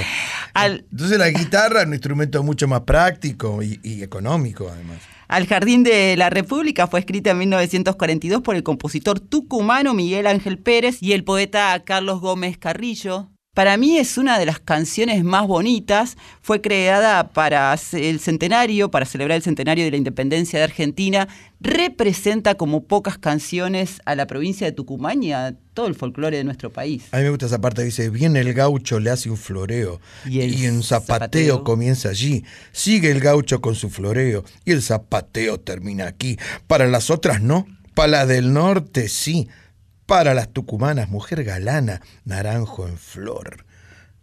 Al- 0.53 0.85
Entonces 0.91 1.17
la 1.19 1.29
guitarra 1.29 1.81
es 1.81 1.87
un 1.87 1.93
instrumento 1.93 2.41
mucho 2.41 2.67
más 2.67 2.81
práctico 2.81 3.61
y, 3.61 3.79
y 3.83 4.01
económico 4.01 4.69
además. 4.73 4.97
Al 5.27 5.45
Jardín 5.45 5.83
de 5.83 6.15
la 6.15 6.29
República 6.29 6.87
fue 6.87 7.01
escrita 7.01 7.31
en 7.31 7.39
1942 7.39 8.41
por 8.41 8.55
el 8.55 8.63
compositor 8.63 9.19
tucumano 9.19 9.93
Miguel 9.93 10.25
Ángel 10.25 10.57
Pérez 10.57 11.03
y 11.03 11.11
el 11.11 11.25
poeta 11.25 11.83
Carlos 11.83 12.21
Gómez 12.21 12.57
Carrillo. 12.57 13.29
Para 13.57 13.75
mí 13.75 13.97
es 13.97 14.19
una 14.19 14.37
de 14.37 14.45
las 14.45 14.59
canciones 14.59 15.23
más 15.23 15.47
bonitas. 15.47 16.15
Fue 16.43 16.61
creada 16.61 17.29
para 17.29 17.75
el 17.93 18.19
centenario, 18.19 18.91
para 18.91 19.03
celebrar 19.07 19.35
el 19.35 19.41
centenario 19.41 19.83
de 19.83 19.89
la 19.89 19.97
independencia 19.97 20.59
de 20.59 20.65
Argentina. 20.65 21.27
Representa 21.59 22.53
como 22.53 22.83
pocas 22.83 23.17
canciones 23.17 23.99
a 24.05 24.13
la 24.13 24.27
provincia 24.27 24.67
de 24.67 24.73
Tucumán 24.73 25.23
y 25.23 25.31
a 25.31 25.55
todo 25.73 25.87
el 25.87 25.95
folclore 25.95 26.37
de 26.37 26.43
nuestro 26.43 26.71
país. 26.71 27.05
A 27.11 27.17
mí 27.17 27.23
me 27.23 27.31
gusta 27.31 27.47
esa 27.47 27.59
parte, 27.59 27.83
dice, 27.83 28.11
viene 28.11 28.41
el 28.41 28.53
gaucho, 28.53 28.99
le 28.99 29.09
hace 29.09 29.31
un 29.31 29.37
floreo. 29.37 29.99
Y 30.29 30.41
el 30.41 30.51
un 30.75 30.83
zapateo, 30.83 31.17
zapateo. 31.17 31.63
comienza 31.63 32.09
allí. 32.09 32.43
Sigue 32.71 33.09
el 33.09 33.21
gaucho 33.21 33.59
con 33.59 33.73
su 33.73 33.89
floreo. 33.89 34.45
Y 34.65 34.71
el 34.71 34.83
zapateo 34.83 35.59
termina 35.59 36.05
aquí. 36.05 36.37
Para 36.67 36.85
las 36.85 37.09
otras 37.09 37.41
no. 37.41 37.65
Para 37.95 38.09
las 38.09 38.27
del 38.27 38.53
norte 38.53 39.09
sí. 39.09 39.47
Para 40.07 40.33
las 40.33 40.53
tucumanas, 40.53 41.09
mujer 41.09 41.43
galana, 41.43 42.01
naranjo 42.23 42.87
en 42.87 42.97
flor. 42.97 43.65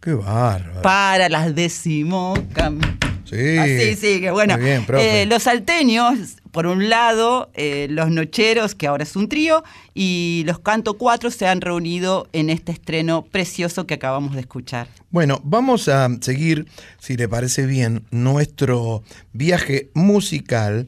Qué 0.01 0.13
bárbaro. 0.13 0.81
Para 0.81 1.29
las 1.29 1.53
decimocam. 1.53 2.81
sí. 3.23 3.55
Así, 3.59 3.95
sí, 3.95 4.19
que 4.19 4.31
bueno. 4.31 4.57
Muy 4.57 4.65
bien, 4.65 4.85
eh, 4.97 5.27
los 5.27 5.43
salteños, 5.43 6.37
por 6.49 6.65
un 6.65 6.89
lado, 6.89 7.51
eh, 7.53 7.85
los 7.91 8.09
nocheros, 8.09 8.73
que 8.73 8.87
ahora 8.87 9.03
es 9.03 9.15
un 9.15 9.29
trío, 9.29 9.63
y 9.93 10.41
los 10.47 10.57
canto 10.57 10.95
cuatro 10.95 11.29
se 11.29 11.45
han 11.45 11.61
reunido 11.61 12.27
en 12.33 12.49
este 12.49 12.71
estreno 12.71 13.23
precioso 13.23 13.85
que 13.85 13.93
acabamos 13.93 14.33
de 14.33 14.39
escuchar. 14.39 14.87
Bueno, 15.11 15.39
vamos 15.43 15.87
a 15.87 16.09
seguir, 16.21 16.65
si 16.97 17.15
le 17.15 17.29
parece 17.29 17.67
bien, 17.67 18.07
nuestro 18.09 19.03
viaje 19.33 19.91
musical 19.93 20.87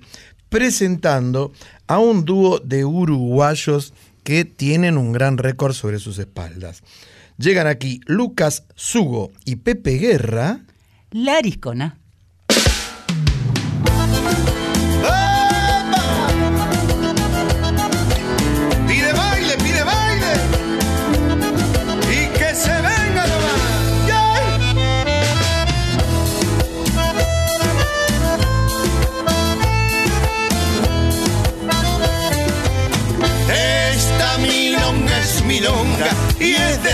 presentando 0.50 1.52
a 1.88 2.00
un 2.00 2.26
dúo 2.26 2.60
de 2.60 2.86
uruguayos 2.86 3.94
que 4.28 4.44
tienen 4.44 4.98
un 4.98 5.14
gran 5.14 5.38
récord 5.38 5.72
sobre 5.72 6.00
sus 6.00 6.20
espaldas. 6.20 6.84
Llegan 7.38 7.66
aquí 7.66 8.02
Lucas 8.08 8.66
Sugo 8.76 9.32
y 9.46 9.56
Pepe 9.56 9.92
Guerra. 9.92 10.66
La 11.12 11.38
Ariscona. 11.38 11.98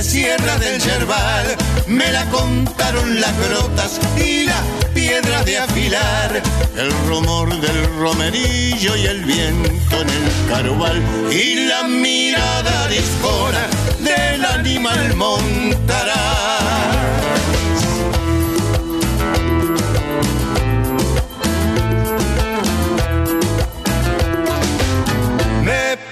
Sierra 0.03 0.57
del 0.57 0.81
Yerbal. 0.81 1.55
Me 1.88 2.12
la 2.12 2.25
contaron 2.25 3.22
las 3.22 3.33
grotas 3.48 4.00
y 4.17 4.43
las 4.43 4.62
piedras 4.93 5.45
de 5.45 5.57
afilar. 5.57 6.43
El 6.75 6.91
rumor 7.07 7.50
del 7.62 7.86
romerillo 7.98 8.98
y 8.98 9.05
el 9.05 9.24
viento 9.24 10.01
en 10.01 10.09
el 10.09 10.50
carubal. 10.50 11.01
Y 11.31 11.68
la 11.68 11.83
mirada 11.83 12.87
discona 12.89 13.66
del 14.01 14.46
animal 14.46 15.16
montará. 15.16 16.44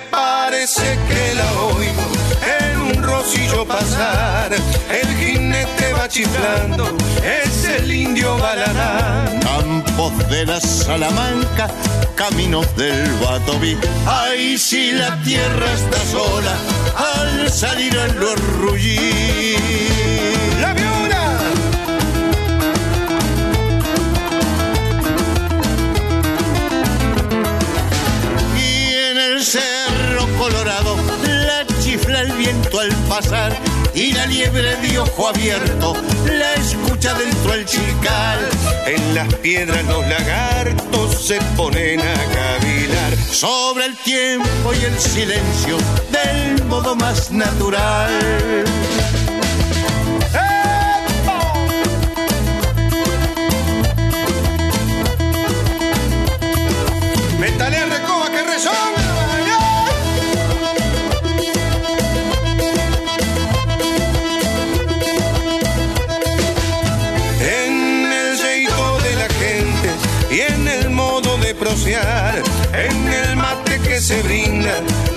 Parece 0.09 0.99
que 1.07 1.33
la 1.35 1.51
rocillo 3.21 3.65
pasar. 3.65 4.51
El 4.89 5.07
jinete 5.17 5.93
va 5.93 6.07
chiflando, 6.07 6.85
es 7.23 7.65
el 7.65 7.93
indio 7.93 8.35
Balarán. 8.37 9.39
Campos 9.41 10.29
de 10.29 10.45
la 10.45 10.59
Salamanca, 10.59 11.67
caminos 12.15 12.65
del 12.75 13.11
Batoví. 13.19 13.77
Ay, 14.07 14.57
si 14.57 14.91
la 14.91 15.15
tierra 15.23 15.71
está 15.73 15.99
sola, 16.11 16.55
al 16.97 17.51
salir 17.51 17.97
a 17.97 18.07
lo 18.07 18.35
al 32.81 32.89
pasar 33.07 33.55
y 33.93 34.11
la 34.11 34.25
liebre 34.25 34.75
de 34.77 34.97
ojo 34.97 35.27
abierto 35.27 35.93
la 36.25 36.53
escucha 36.55 37.13
dentro 37.13 37.51
del 37.51 37.65
chical. 37.65 38.39
En 38.87 39.13
las 39.13 39.31
piedras 39.35 39.85
los 39.85 40.07
lagartos 40.07 41.27
se 41.27 41.39
ponen 41.55 41.99
a 41.99 42.13
cavilar 42.33 43.15
sobre 43.31 43.85
el 43.85 43.97
tiempo 43.97 44.73
y 44.73 44.85
el 44.85 44.99
silencio 44.99 45.77
del 46.11 46.65
modo 46.65 46.95
más 46.95 47.31
natural. 47.31 48.65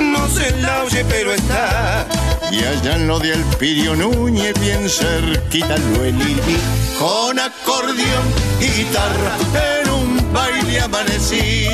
No 0.00 0.28
se 0.28 0.50
la 0.60 0.84
oye 0.84 1.04
pero 1.08 1.32
está. 1.32 2.06
Y 2.50 2.58
allá 2.58 2.94
en 2.94 3.08
lo 3.08 3.18
de 3.18 3.32
Elpidio 3.32 3.96
Núñez, 3.96 4.54
bien 4.60 4.88
cerquita 4.88 5.76
lo 5.76 6.04
elidí, 6.04 6.56
con 6.98 7.38
acordeón 7.38 8.26
guitarra, 8.60 9.36
en 9.82 9.90
un 9.90 10.32
baile 10.32 10.80
amanecí. 10.80 11.66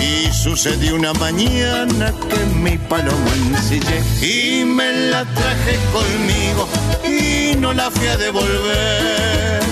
Y 0.00 0.32
sucedió 0.32 0.96
una 0.96 1.12
mañana 1.14 2.12
que 2.28 2.44
mi 2.56 2.76
paloma 2.76 3.32
ensillé 3.34 4.02
y 4.20 4.64
me 4.64 5.10
la 5.10 5.24
traje 5.24 5.78
conmigo 5.92 6.68
y 7.04 7.56
no 7.56 7.72
la 7.72 7.90
fui 7.90 8.08
a 8.08 8.16
devolver. 8.16 9.67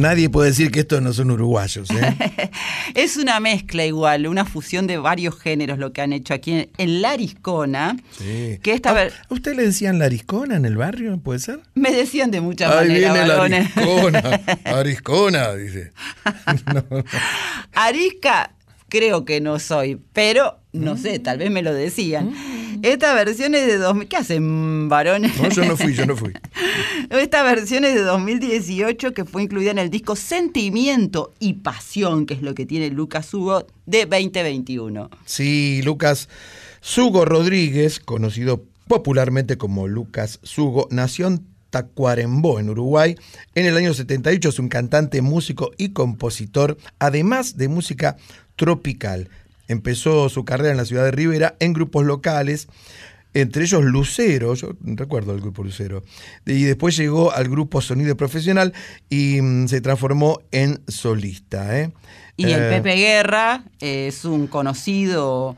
Nadie 0.00 0.30
puede 0.30 0.50
decir 0.50 0.70
que 0.70 0.80
estos 0.80 1.00
no 1.02 1.12
son 1.12 1.30
uruguayos, 1.30 1.90
¿eh? 1.90 2.50
Es 2.94 3.16
una 3.16 3.38
mezcla 3.40 3.84
igual, 3.84 4.26
una 4.26 4.44
fusión 4.44 4.86
de 4.86 4.96
varios 4.98 5.38
géneros 5.38 5.78
lo 5.78 5.92
que 5.92 6.00
han 6.02 6.12
hecho 6.12 6.34
aquí 6.34 6.52
en, 6.52 6.70
en 6.78 7.02
La 7.02 7.10
Ariscona. 7.12 7.96
Sí. 8.18 8.58
Que 8.62 8.72
esta 8.72 8.90
¿A- 8.90 8.94
ver- 8.94 9.12
¿A 9.28 9.34
usted 9.34 9.54
le 9.54 9.64
decían 9.64 9.98
la 9.98 10.06
ariscona 10.06 10.56
en 10.56 10.64
el 10.64 10.76
barrio? 10.76 11.18
¿Puede 11.18 11.38
ser? 11.38 11.60
Me 11.74 11.92
decían 11.92 12.30
de 12.30 12.40
muchas 12.40 12.72
Ahí 12.72 12.88
maneras, 12.88 13.12
viene 13.12 13.28
la 13.28 13.34
varones. 13.36 13.76
ariscona. 13.76 14.40
Ariscona, 14.64 15.54
dice. 15.54 15.92
No, 16.74 16.84
no. 16.90 17.04
Arisca, 17.74 18.52
creo 18.88 19.24
que 19.24 19.40
no 19.40 19.58
soy, 19.58 20.00
pero 20.12 20.58
no 20.72 20.96
sé, 20.96 21.18
tal 21.18 21.38
vez 21.38 21.50
me 21.50 21.62
lo 21.62 21.72
decían. 21.74 22.32
Esta 22.82 23.14
versión 23.14 23.54
es 23.54 23.66
de 23.66 23.78
2000. 23.78 24.08
¿Qué 24.08 24.16
hacen, 24.16 24.88
varones? 24.88 25.40
No, 25.40 25.48
yo 25.48 25.64
no 25.64 25.76
fui, 25.76 25.94
yo 25.94 26.06
no 26.06 26.16
fui. 26.16 26.32
Esta 27.10 27.42
versión 27.42 27.84
es 27.84 27.94
de 27.94 28.02
2018 28.02 29.12
que 29.12 29.24
fue 29.24 29.42
incluida 29.42 29.70
en 29.70 29.78
el 29.78 29.90
disco 29.90 30.16
Sentimiento 30.16 31.34
y 31.38 31.54
Pasión, 31.54 32.26
que 32.26 32.34
es 32.34 32.42
lo 32.42 32.54
que 32.54 32.66
tiene 32.66 32.90
Lucas 32.90 33.32
Hugo 33.34 33.66
de 33.86 34.06
2021. 34.06 35.10
Sí, 35.24 35.82
Lucas 35.82 36.28
Sugo 36.80 37.24
Rodríguez, 37.24 38.00
conocido 38.00 38.64
popularmente 38.88 39.58
como 39.58 39.86
Lucas 39.86 40.40
Sugo, 40.42 40.88
nació 40.90 41.26
en 41.26 41.46
Tacuarembó, 41.70 42.58
en 42.58 42.70
Uruguay. 42.70 43.16
En 43.54 43.66
el 43.66 43.76
año 43.76 43.94
78 43.94 44.48
es 44.48 44.58
un 44.58 44.68
cantante, 44.68 45.22
músico 45.22 45.70
y 45.76 45.90
compositor, 45.90 46.76
además 46.98 47.56
de 47.56 47.68
música 47.68 48.16
tropical. 48.56 49.28
Empezó 49.70 50.28
su 50.28 50.44
carrera 50.44 50.72
en 50.72 50.76
la 50.78 50.84
ciudad 50.84 51.04
de 51.04 51.12
Rivera 51.12 51.54
en 51.60 51.72
grupos 51.72 52.04
locales, 52.04 52.66
entre 53.34 53.62
ellos 53.62 53.84
Lucero, 53.84 54.54
yo 54.54 54.70
recuerdo 54.82 55.32
el 55.32 55.40
grupo 55.40 55.62
Lucero, 55.62 56.02
y 56.44 56.64
después 56.64 56.96
llegó 56.96 57.30
al 57.30 57.48
grupo 57.48 57.80
Sonido 57.80 58.16
Profesional 58.16 58.72
y 59.08 59.40
mm, 59.40 59.68
se 59.68 59.80
transformó 59.80 60.40
en 60.50 60.80
solista. 60.88 61.78
¿eh? 61.78 61.92
Y 62.36 62.46
el 62.46 62.62
Eh, 62.62 62.68
Pepe 62.68 62.96
Guerra 62.96 63.62
es 63.78 64.24
un 64.24 64.48
conocido 64.48 65.56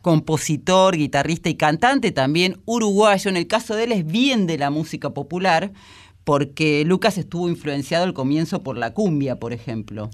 compositor, 0.00 0.96
guitarrista 0.96 1.48
y 1.48 1.54
cantante, 1.54 2.10
también 2.10 2.60
uruguayo. 2.64 3.30
En 3.30 3.36
el 3.36 3.46
caso 3.46 3.76
de 3.76 3.84
él 3.84 3.92
es 3.92 4.04
bien 4.04 4.48
de 4.48 4.58
la 4.58 4.70
música 4.70 5.10
popular, 5.10 5.70
porque 6.24 6.84
Lucas 6.84 7.16
estuvo 7.16 7.48
influenciado 7.48 8.02
al 8.02 8.12
comienzo 8.12 8.64
por 8.64 8.76
la 8.76 8.92
cumbia, 8.92 9.36
por 9.36 9.52
ejemplo. 9.52 10.10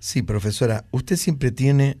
Sí, 0.00 0.22
profesora, 0.22 0.84
usted 0.90 1.14
siempre 1.14 1.52
tiene 1.52 1.98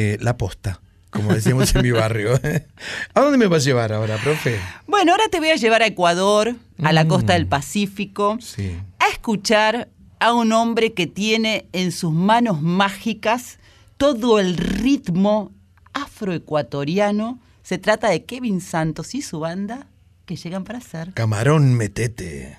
eh, 0.00 0.16
la 0.20 0.36
posta, 0.36 0.80
como 1.10 1.32
decíamos 1.34 1.74
en 1.74 1.82
mi 1.82 1.90
barrio. 1.90 2.34
¿A 3.14 3.20
dónde 3.20 3.36
me 3.38 3.46
va 3.48 3.56
a 3.56 3.60
llevar 3.60 3.92
ahora, 3.92 4.16
profe? 4.18 4.60
Bueno, 4.86 5.10
ahora 5.12 5.24
te 5.30 5.40
voy 5.40 5.48
a 5.50 5.56
llevar 5.56 5.82
a 5.82 5.86
Ecuador, 5.86 6.54
a 6.82 6.92
la 6.92 7.04
Mm. 7.04 7.08
costa 7.08 7.32
del 7.32 7.46
Pacífico, 7.46 8.38
Sí. 8.40 8.76
a 9.00 9.08
escuchar 9.10 9.88
a 10.20 10.32
un 10.34 10.52
hombre 10.52 10.92
que 10.92 11.06
tiene 11.08 11.66
en 11.72 11.90
sus 11.92 12.12
manos 12.12 12.62
mágicas 12.62 13.58
todo 13.96 14.38
el 14.38 14.56
ritmo 14.56 15.50
afroecuatoriano. 15.94 17.38
Se 17.62 17.78
trata 17.78 18.08
de 18.10 18.24
Kevin 18.24 18.60
Santos 18.60 19.14
y 19.14 19.22
su 19.22 19.40
banda 19.40 19.86
que 20.26 20.36
llegan 20.36 20.64
para 20.64 20.78
hacer. 20.78 21.12
Camarón 21.14 21.74
metete. 21.74 22.56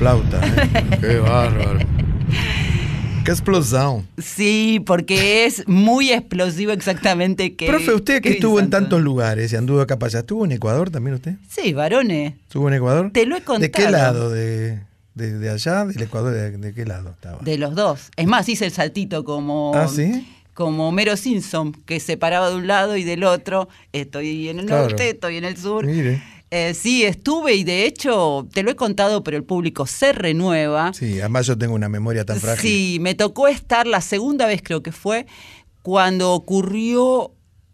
Flauta, 0.00 0.40
¿eh? 0.46 0.96
Qué 1.02 1.18
bárbaro. 1.18 1.78
Qué 3.22 3.30
explosión. 3.32 4.08
Sí, 4.16 4.82
porque 4.86 5.44
es 5.44 5.68
muy 5.68 6.10
explosivo 6.10 6.72
exactamente 6.72 7.54
que. 7.54 7.66
Profe, 7.66 7.92
usted 7.92 8.22
que 8.22 8.30
estuvo 8.30 8.58
en 8.60 8.70
tantos 8.70 9.02
lugares 9.02 9.52
y 9.52 9.56
anduvo 9.56 9.82
acá 9.82 9.98
para 9.98 10.08
allá, 10.08 10.20
¿estuvo 10.20 10.46
en 10.46 10.52
Ecuador 10.52 10.88
también 10.90 11.16
usted? 11.16 11.34
Sí, 11.50 11.74
varones. 11.74 12.32
¿Estuvo 12.44 12.68
en 12.68 12.74
Ecuador? 12.74 13.10
Te 13.12 13.26
lo 13.26 13.36
he 13.36 13.40
¿De 13.40 13.70
qué 13.70 13.82
contado. 13.82 13.90
lado? 13.90 14.30
¿De, 14.30 14.80
de, 15.14 15.38
de 15.38 15.50
allá? 15.50 15.84
¿Del 15.84 16.00
Ecuador? 16.00 16.32
¿De, 16.32 16.56
de 16.56 16.72
qué 16.72 16.86
lado 16.86 17.10
estaba? 17.10 17.38
De 17.42 17.58
los 17.58 17.74
dos. 17.74 18.08
Es 18.16 18.26
más, 18.26 18.48
hice 18.48 18.64
el 18.64 18.72
saltito 18.72 19.22
como. 19.22 19.72
¿Ah, 19.74 19.86
sí? 19.86 20.26
Como 20.54 20.88
Homero 20.88 21.16
Simpson, 21.18 21.72
que 21.84 22.00
se 22.00 22.16
paraba 22.16 22.48
de 22.48 22.56
un 22.56 22.66
lado 22.66 22.96
y 22.96 23.04
del 23.04 23.24
otro. 23.24 23.68
Estoy 23.92 24.48
en 24.48 24.60
el 24.60 24.66
Claro. 24.66 24.84
norte, 24.84 25.10
estoy 25.10 25.36
en 25.36 25.44
el 25.44 25.58
sur. 25.58 25.84
Mire. 25.84 26.22
Eh, 26.52 26.74
sí, 26.74 27.04
estuve 27.04 27.54
y 27.54 27.62
de 27.64 27.86
hecho, 27.86 28.48
te 28.52 28.62
lo 28.64 28.70
he 28.72 28.76
contado, 28.76 29.22
pero 29.22 29.36
el 29.36 29.44
público 29.44 29.86
se 29.86 30.12
renueva. 30.12 30.92
Sí, 30.92 31.20
además 31.20 31.46
yo 31.46 31.56
tengo 31.56 31.74
una 31.74 31.88
memoria 31.88 32.24
tan 32.24 32.40
frágil. 32.40 32.68
Sí, 32.70 32.98
me 33.00 33.14
tocó 33.14 33.46
estar 33.46 33.86
la 33.86 34.00
segunda 34.00 34.46
vez, 34.46 34.60
creo 34.62 34.82
que 34.82 34.90
fue, 34.90 35.26
cuando 35.82 36.32
ocurrió 36.32 37.32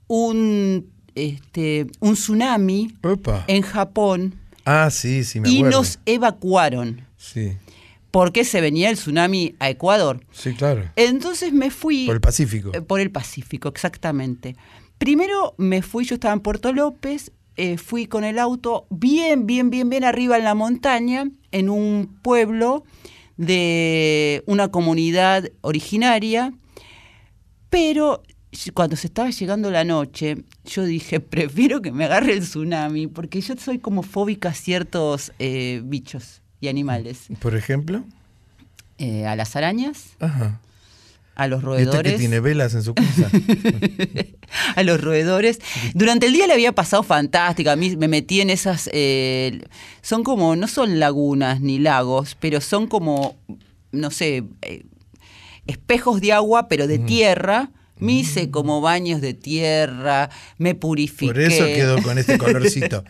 un, 0.08 0.90
este, 1.14 1.86
un 2.00 2.14
tsunami 2.14 2.94
Opa. 3.02 3.44
en 3.48 3.62
Japón 3.62 4.34
Ah, 4.64 4.90
sí, 4.90 5.24
sí, 5.24 5.40
me 5.40 5.48
y 5.48 5.58
acuerdo. 5.58 5.78
nos 5.78 5.98
evacuaron 6.06 7.06
Sí, 7.16 7.52
porque 8.10 8.44
se 8.44 8.60
venía 8.60 8.90
el 8.90 8.96
tsunami 8.96 9.54
a 9.58 9.70
Ecuador. 9.70 10.20
sí, 10.32 10.54
claro. 10.54 10.84
Entonces 10.96 11.52
me 11.52 11.70
fui 11.70 12.06
Por 12.06 12.16
el 12.16 12.20
Pacífico. 12.20 12.70
eh, 12.74 12.82
por 12.82 13.00
el 13.00 13.10
Pacífico, 13.10 13.68
exactamente. 13.68 14.54
Primero 14.98 15.54
me 15.56 15.82
fui, 15.82 16.04
yo 16.04 16.14
estaba 16.14 16.34
en 16.34 16.40
Puerto 16.40 16.72
López, 16.72 17.32
eh, 17.56 17.78
fui 17.78 18.06
con 18.06 18.24
el 18.24 18.38
auto 18.38 18.86
bien, 18.90 19.46
bien, 19.46 19.70
bien, 19.70 19.88
bien 19.88 20.04
arriba 20.04 20.36
en 20.36 20.44
la 20.44 20.54
montaña, 20.54 21.30
en 21.52 21.70
un 21.70 22.18
pueblo 22.22 22.84
de 23.36 24.42
una 24.46 24.68
comunidad 24.68 25.50
originaria, 25.62 26.52
pero 27.70 28.22
cuando 28.74 28.96
se 28.96 29.08
estaba 29.08 29.30
llegando 29.30 29.70
la 29.70 29.84
noche, 29.84 30.36
yo 30.64 30.84
dije, 30.84 31.20
prefiero 31.20 31.82
que 31.82 31.92
me 31.92 32.04
agarre 32.04 32.34
el 32.34 32.40
tsunami, 32.40 33.06
porque 33.06 33.40
yo 33.40 33.54
soy 33.56 33.78
como 33.78 34.02
fóbica 34.02 34.50
a 34.50 34.54
ciertos 34.54 35.32
eh, 35.38 35.82
bichos 35.84 36.42
y 36.60 36.68
animales. 36.68 37.26
Por 37.40 37.54
ejemplo. 37.54 38.04
Eh, 38.98 39.26
a 39.26 39.36
las 39.36 39.56
arañas, 39.56 40.16
Ajá. 40.20 40.58
A 41.36 41.46
los 41.48 41.62
¿Y 41.62 41.66
usted 41.66 41.76
que 41.76 41.84
roedores. 41.84 42.18
tiene 42.18 42.40
velas 42.40 42.74
en 42.74 42.82
su 42.82 42.94
casa? 42.94 43.30
a 44.76 44.82
los 44.82 45.00
roedores. 45.00 45.60
Durante 45.94 46.26
el 46.26 46.32
día 46.32 46.46
le 46.46 46.54
había 46.54 46.72
pasado 46.72 47.02
fantástica. 47.02 47.72
A 47.72 47.76
mí 47.76 47.94
me 47.96 48.08
metí 48.08 48.40
en 48.40 48.50
esas. 48.50 48.90
eh, 48.92 49.60
son 50.02 50.24
como. 50.24 50.56
No 50.56 50.66
son 50.66 50.98
lagunas 50.98 51.60
ni 51.60 51.78
lagos, 51.78 52.36
pero 52.40 52.60
son 52.60 52.86
como. 52.88 53.36
No 53.92 54.10
sé. 54.10 54.44
eh, 54.62 54.84
espejos 55.66 56.20
de 56.20 56.32
agua, 56.32 56.68
pero 56.68 56.86
de 56.86 56.98
tierra. 56.98 57.70
Me 57.98 58.12
hice 58.12 58.50
como 58.50 58.80
baños 58.82 59.20
de 59.22 59.32
tierra, 59.34 60.28
me 60.58 60.74
purifiqué. 60.74 61.32
Por 61.32 61.40
eso 61.40 61.64
quedó 61.64 62.02
con 62.02 62.18
este 62.18 62.36
colorcito. 62.38 63.04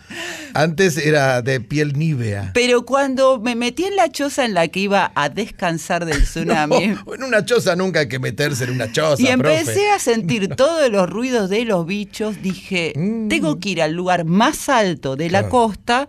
Antes 0.55 0.97
era 0.97 1.43
de 1.43 1.61
piel 1.61 1.95
nívea. 1.95 2.53
Pero 2.55 2.87
cuando 2.87 3.41
me 3.41 3.55
metí 3.57 3.85
en 3.85 3.97
la 3.97 4.09
choza 4.11 4.45
en 4.45 4.55
la 4.55 4.69
que 4.69 4.81
iba 4.81 5.11
a 5.15 5.29
descansar 5.29 6.05
del 6.07 6.23
tsunami. 6.25 6.87
No, 6.89 7.15
en 7.15 7.23
una 7.25 7.45
choza 7.45 7.75
nunca 7.77 8.01
hay 8.01 8.09
que 8.09 8.19
meterse 8.19 8.65
en 8.65 8.71
una 8.71 8.93
choza, 8.93 9.21
Y 9.23 9.27
empecé 9.27 9.65
profe. 9.65 9.91
a 9.91 9.99
sentir 9.99 10.49
todos 10.57 10.89
los 10.91 11.11
ruidos 11.11 11.51
de 11.51 11.65
los 11.65 11.87
bichos. 11.87 12.41
Dije, 12.43 12.93
Mm. 12.97 13.29
tengo 13.29 13.59
que 13.59 13.71
ir 13.71 13.83
al 13.83 13.93
lugar 13.93 14.25
más 14.25 14.69
alto 14.69 15.17
de 15.17 15.31
la 15.31 15.41
Claro. 15.41 15.51
costa, 15.51 16.09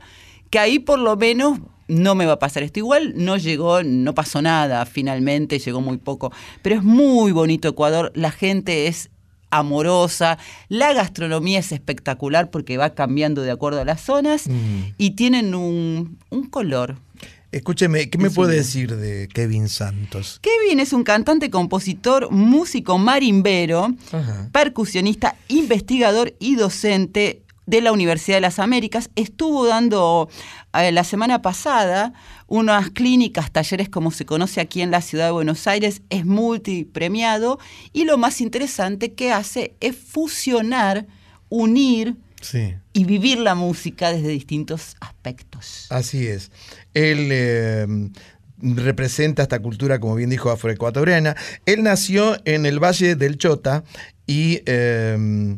que 0.49 0.59
ahí 0.59 0.79
por 0.79 0.99
lo 0.99 1.17
menos 1.17 1.59
no 1.87 2.15
me 2.15 2.25
va 2.25 2.33
a 2.33 2.39
pasar 2.39 2.63
esto. 2.63 2.79
Igual 2.79 3.13
no 3.15 3.37
llegó, 3.37 3.83
no 3.83 4.13
pasó 4.13 4.41
nada 4.41 4.85
finalmente, 4.85 5.59
llegó 5.59 5.81
muy 5.81 5.97
poco. 5.97 6.31
Pero 6.61 6.75
es 6.77 6.83
muy 6.83 7.31
bonito 7.31 7.67
Ecuador, 7.67 8.11
la 8.15 8.31
gente 8.31 8.87
es 8.87 9.09
amorosa, 9.49 10.37
la 10.67 10.93
gastronomía 10.93 11.59
es 11.59 11.71
espectacular 11.71 12.49
porque 12.49 12.77
va 12.77 12.89
cambiando 12.93 13.41
de 13.43 13.51
acuerdo 13.51 13.81
a 13.81 13.85
las 13.85 14.01
zonas 14.01 14.47
Mm. 14.47 14.93
y 14.97 15.11
tienen 15.11 15.55
un, 15.55 16.17
un 16.29 16.49
color. 16.49 16.97
Escúcheme, 17.53 18.09
¿qué 18.09 18.17
me 18.17 18.29
puede 18.29 18.57
decir 18.57 18.93
de 18.97 19.29
Kevin 19.29 19.69
Santos? 19.69 20.41
Kevin 20.41 20.81
es 20.81 20.91
un 20.91 21.05
cantante, 21.05 21.49
compositor, 21.49 22.29
músico 22.29 22.97
marimbero, 22.97 23.95
Ajá. 24.11 24.49
percusionista, 24.51 25.37
investigador 25.47 26.33
y 26.39 26.55
docente 26.57 27.41
de 27.67 27.81
la 27.81 27.91
Universidad 27.91 28.37
de 28.37 28.41
las 28.41 28.57
Américas. 28.57 29.11
Estuvo 29.15 29.67
dando 29.67 30.29
eh, 30.73 30.91
la 30.91 31.03
semana 31.03 31.41
pasada 31.43 32.13
unas 32.47 32.89
clínicas, 32.89 33.51
talleres 33.51 33.89
como 33.89 34.09
se 34.09 34.25
conoce 34.25 34.61
aquí 34.61 34.81
en 34.81 34.89
la 34.89 35.01
ciudad 35.01 35.25
de 35.25 35.31
Buenos 35.31 35.67
Aires. 35.67 36.01
Es 36.09 36.25
multipremiado 36.25 37.59
y 37.93 38.05
lo 38.05 38.17
más 38.17 38.41
interesante 38.41 39.13
que 39.13 39.31
hace 39.31 39.75
es 39.81 39.95
fusionar, 39.95 41.05
unir 41.49 42.15
Sí, 42.39 42.75
y 42.93 43.03
vivir 43.05 43.39
la 43.39 43.55
música 43.55 44.13
desde 44.13 44.29
distintos 44.29 44.95
aspectos. 45.01 45.87
así 45.89 46.27
es. 46.27 46.51
Él 46.93 47.29
eh, 47.31 47.87
representa 48.59 49.41
esta 49.41 49.59
cultura, 49.59 49.99
como 49.99 50.15
bien 50.15 50.29
dijo, 50.29 50.51
afroecuatoriana. 50.51 51.35
Él 51.65 51.81
nació 51.83 52.37
en 52.45 52.65
el 52.65 52.79
Valle 52.81 53.15
del 53.15 53.37
Chota 53.37 53.83
y... 54.25 54.61
eh, 54.65 55.57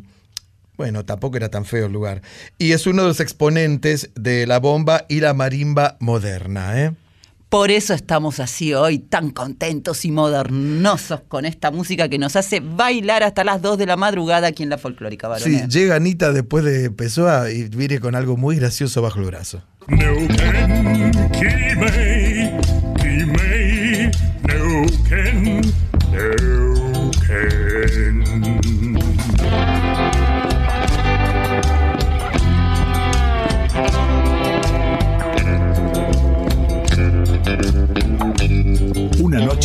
bueno, 0.80 1.04
tampoco 1.04 1.36
era 1.36 1.50
tan 1.50 1.66
feo 1.66 1.84
el 1.88 1.92
lugar. 1.92 2.22
Y 2.56 2.72
es 2.72 2.86
uno 2.86 3.02
de 3.02 3.08
los 3.08 3.20
exponentes 3.20 4.08
de 4.14 4.46
la 4.46 4.58
bomba 4.60 5.04
y 5.10 5.20
la 5.20 5.34
marimba 5.34 5.98
moderna, 6.00 6.80
¿eh? 6.82 6.92
Por 7.50 7.70
eso 7.70 7.92
estamos 7.92 8.40
así 8.40 8.72
hoy, 8.72 8.98
tan 8.98 9.28
contentos 9.28 10.06
y 10.06 10.10
modernosos 10.10 11.20
con 11.28 11.44
esta 11.44 11.70
música 11.70 12.08
que 12.08 12.16
nos 12.16 12.34
hace 12.34 12.60
bailar 12.60 13.22
hasta 13.22 13.44
las 13.44 13.60
2 13.60 13.76
de 13.76 13.84
la 13.84 13.96
madrugada 13.98 14.46
aquí 14.46 14.62
en 14.62 14.70
la 14.70 14.78
folclórica 14.78 15.26
Sí, 15.36 15.44
varonera. 15.50 15.66
llega 15.68 15.96
Anita 15.96 16.32
después 16.32 16.64
de 16.64 16.90
Pessoa 16.90 17.50
y 17.50 17.68
viene 17.68 18.00
con 18.00 18.14
algo 18.14 18.38
muy 18.38 18.56
gracioso 18.56 19.02
bajo 19.02 19.18
el 19.18 19.26
brazo. 19.26 19.62
Neuquén, 19.88 21.10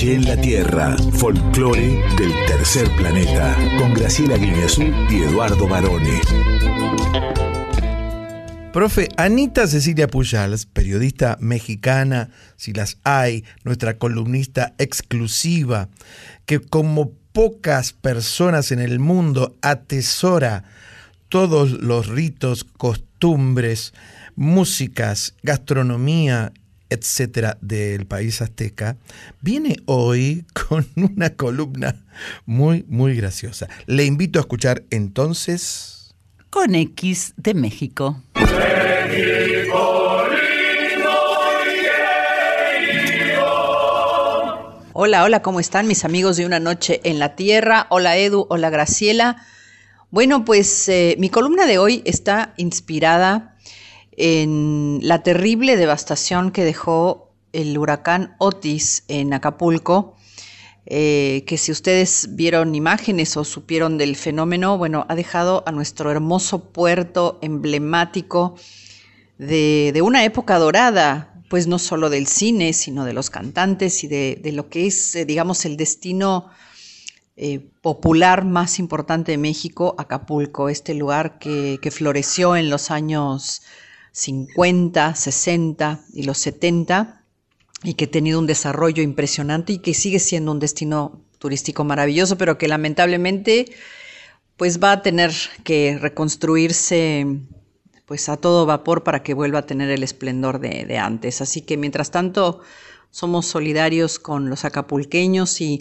en 0.02 0.26
la 0.26 0.36
Tierra, 0.36 0.98
folclore 1.14 2.04
del 2.18 2.34
tercer 2.48 2.90
planeta, 2.98 3.56
con 3.80 3.94
Graciela 3.94 4.36
Guineazú 4.36 4.84
y 5.10 5.24
Eduardo 5.24 5.70
Barone. 5.70 6.20
Profe, 8.74 9.08
Anita 9.16 9.66
Cecilia 9.68 10.08
Pujals, 10.08 10.66
periodista 10.66 11.38
mexicana, 11.40 12.30
si 12.58 12.74
las 12.74 12.98
hay, 13.04 13.46
nuestra 13.64 13.98
columnista 13.98 14.74
exclusiva, 14.80 15.88
que 16.46 16.60
como 16.60 17.12
pocas 17.32 17.94
personas 17.94 18.74
en 18.74 18.80
el 18.80 19.00
mundo 19.00 19.56
atesora 19.62 20.66
todos 21.30 21.72
los 21.72 22.08
ritos, 22.08 22.66
costumbres, 22.66 23.94
músicas, 24.36 25.36
gastronomía, 25.42 26.52
etcétera, 26.90 27.58
del 27.62 28.06
país 28.06 28.42
azteca, 28.42 28.98
viene 29.42 29.78
hoy 29.86 30.46
con 30.54 30.88
una 30.96 31.32
columna 31.32 32.04
muy, 32.46 32.86
muy 32.88 33.16
graciosa. 33.16 33.68
Le 33.86 34.06
invito 34.06 34.40
a 34.40 34.42
escuchar 34.42 34.84
entonces. 34.90 36.16
Con 36.50 36.76
X 36.76 37.34
de 37.38 37.54
México. 37.54 38.22
Hola, 44.98 45.26
hola, 45.26 45.42
¿cómo 45.42 45.60
están 45.60 45.88
mis 45.88 46.06
amigos 46.06 46.38
de 46.38 46.46
Una 46.46 46.62
Noche 46.62 47.02
en 47.04 47.20
la 47.20 47.36
Tierra? 47.36 47.86
Hola 47.90 48.16
Edu, 48.16 48.48
hola 48.50 48.70
Graciela. 48.70 49.46
Bueno, 50.10 50.46
pues 50.46 50.88
eh, 50.88 51.18
mi 51.20 51.30
columna 51.30 51.66
de 51.66 51.78
hoy 51.78 52.02
está 52.06 52.54
inspirada 52.56 53.58
en 54.18 55.00
la 55.02 55.24
terrible 55.24 55.76
devastación 55.76 56.52
que 56.52 56.64
dejó 56.64 57.32
el 57.54 57.78
huracán 57.78 58.36
Otis 58.38 59.04
en 59.08 59.34
Acapulco, 59.34 60.16
eh, 60.86 61.44
que 61.48 61.58
si 61.58 61.72
ustedes 61.72 62.36
vieron 62.36 62.76
imágenes 62.76 63.36
o 63.38 63.44
supieron 63.44 63.98
del 63.98 64.16
fenómeno, 64.16 64.78
bueno, 64.78 65.06
ha 65.10 65.16
dejado 65.16 65.64
a 65.66 65.72
nuestro 65.72 66.12
hermoso 66.12 66.72
puerto 66.72 67.40
emblemático 67.42 68.56
de, 69.38 70.00
una 70.04 70.24
época 70.26 70.60
dorada, 70.60 71.34
pues 71.50 71.66
no 71.68 71.80
solo 71.80 72.10
del 72.10 72.28
cine, 72.28 72.74
sino 72.74 73.04
de 73.04 73.14
los 73.14 73.30
cantantes 73.30 74.04
y 74.04 74.08
de, 74.08 74.52
lo 74.54 74.70
que 74.70 74.86
es, 74.86 75.16
eh, 75.16 75.26
digamos, 75.26 75.66
el 75.66 75.76
destino 75.76 76.50
eh, 77.36 77.68
popular 77.82 78.46
más 78.46 78.78
importante 78.78 79.32
de 79.32 79.38
México, 79.38 79.96
Acapulco, 79.98 80.70
este 80.70 80.94
lugar 80.94 81.40
que 81.40 81.92
floreció 81.92 82.56
en 82.56 82.70
los 82.70 82.92
años 82.92 83.64
50, 84.16 85.14
60 85.14 86.06
y 86.14 86.24
los 86.24 86.38
70 86.38 87.22
y 87.84 87.96
que 87.96 88.06
ha 88.06 88.12
tenido 88.12 88.40
un 88.40 88.48
desarrollo 88.48 89.04
impresionante 89.04 89.74
y 89.74 89.80
que 89.80 89.94
sigue 89.94 90.20
siendo 90.20 90.54
un 90.54 90.60
destino 90.60 91.22
turístico 91.38 91.84
maravilloso, 91.84 92.38
pero 92.38 92.58
que 92.58 92.70
lamentablemente 92.70 93.66
pues 94.56 94.82
va 94.82 94.94
a 94.94 95.02
tener 95.02 95.34
que 95.66 95.98
reconstruirse 96.00 97.28
pues 98.06 98.30
a 98.30 98.38
todo 98.38 98.66
vapor 98.66 99.04
para 99.04 99.22
que 99.22 99.34
vuelva 99.34 99.60
a 99.60 99.66
tener 99.66 99.90
el 99.90 100.02
esplendor 100.02 100.60
de, 100.60 100.86
de 100.86 100.98
antes. 100.98 101.42
Así 101.42 101.60
que 101.60 101.76
mientras 101.76 102.10
tanto 102.10 102.62
somos 103.12 103.48
solidarios 103.48 104.18
con 104.18 104.50
los 104.50 104.64
acapulqueños 104.64 105.60
y, 105.60 105.80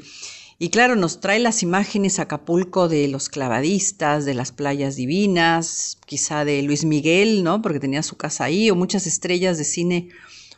y 0.65 0.71
claro, 0.71 0.97
nos 0.97 1.21
trae 1.21 1.41
las 1.41 1.63
imágenes 1.63 2.19
Acapulco 2.19 2.89
de 2.89 3.07
los 3.07 3.29
clavadistas, 3.29 4.25
de 4.25 4.33
las 4.33 4.51
playas 4.51 4.97
divinas, 4.97 5.99
quizá 6.07 6.47
de 6.47 6.63
Luis 6.63 6.87
Miguel, 6.87 7.45
¿no? 7.45 7.61
Porque 7.61 7.81
tenía 7.81 8.03
su 8.03 8.17
casa 8.17 8.45
ahí, 8.45 8.71
o 8.71 8.75
muchas 8.75 9.07
estrellas 9.07 9.59
de 9.59 9.65
cine 9.65 10.09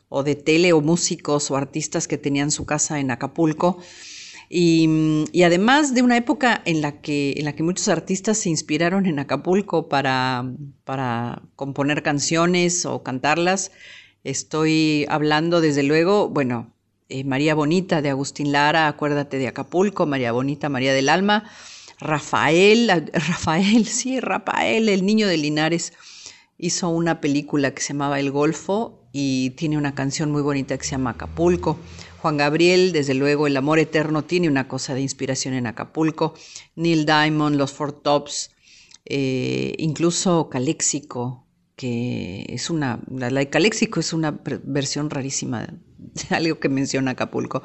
o 0.08 0.22
de 0.22 0.36
tele 0.36 0.72
o 0.72 0.80
músicos 0.80 1.50
o 1.50 1.56
artistas 1.56 2.06
que 2.06 2.18
tenían 2.18 2.52
su 2.52 2.66
casa 2.66 3.00
en 3.00 3.10
Acapulco. 3.10 3.78
Y, 4.48 5.24
y, 5.32 5.42
además 5.42 5.92
de 5.92 6.02
una 6.02 6.16
época 6.16 6.62
en 6.66 6.82
la, 6.82 7.00
que, 7.00 7.34
en 7.36 7.44
la 7.44 7.56
que 7.56 7.64
muchos 7.64 7.88
artistas 7.88 8.38
se 8.38 8.48
inspiraron 8.48 9.06
en 9.06 9.18
Acapulco 9.18 9.88
para, 9.88 10.48
para 10.84 11.42
componer 11.56 12.04
canciones 12.04 12.86
o 12.86 13.02
cantarlas, 13.02 13.72
estoy 14.22 15.04
hablando 15.08 15.60
desde 15.60 15.82
luego, 15.82 16.28
bueno, 16.28 16.75
eh, 17.08 17.24
María 17.24 17.54
Bonita 17.54 18.02
de 18.02 18.10
Agustín 18.10 18.52
Lara, 18.52 18.88
Acuérdate 18.88 19.38
de 19.38 19.48
Acapulco, 19.48 20.06
María 20.06 20.32
Bonita, 20.32 20.68
María 20.68 20.92
del 20.92 21.08
Alma, 21.08 21.44
Rafael, 21.98 22.88
Rafael, 23.12 23.86
sí, 23.86 24.20
Rafael, 24.20 24.88
el 24.88 25.06
niño 25.06 25.28
de 25.28 25.36
Linares, 25.36 25.92
hizo 26.58 26.88
una 26.88 27.20
película 27.20 27.72
que 27.72 27.82
se 27.82 27.92
llamaba 27.92 28.20
El 28.20 28.30
Golfo 28.30 29.02
y 29.12 29.50
tiene 29.50 29.78
una 29.78 29.94
canción 29.94 30.30
muy 30.30 30.42
bonita 30.42 30.76
que 30.76 30.84
se 30.84 30.92
llama 30.92 31.10
Acapulco. 31.10 31.78
Juan 32.18 32.36
Gabriel, 32.36 32.92
desde 32.92 33.14
luego, 33.14 33.46
El 33.46 33.56
Amor 33.56 33.78
Eterno 33.78 34.24
tiene 34.24 34.48
una 34.48 34.68
cosa 34.68 34.94
de 34.94 35.00
inspiración 35.00 35.54
en 35.54 35.66
Acapulco. 35.66 36.34
Neil 36.74 37.06
Diamond, 37.06 37.56
Los 37.56 37.72
Four 37.72 37.92
Tops, 37.92 38.50
eh, 39.04 39.74
incluso 39.78 40.48
Caléxico, 40.50 41.46
que 41.76 42.46
es 42.48 42.70
una, 42.70 43.00
la, 43.08 43.30
de 43.30 43.48
Caléxico 43.48 44.00
es 44.00 44.12
una 44.12 44.40
versión 44.64 45.10
rarísima 45.10 45.68
algo 46.30 46.58
que 46.58 46.68
menciona 46.68 47.12
Acapulco. 47.12 47.62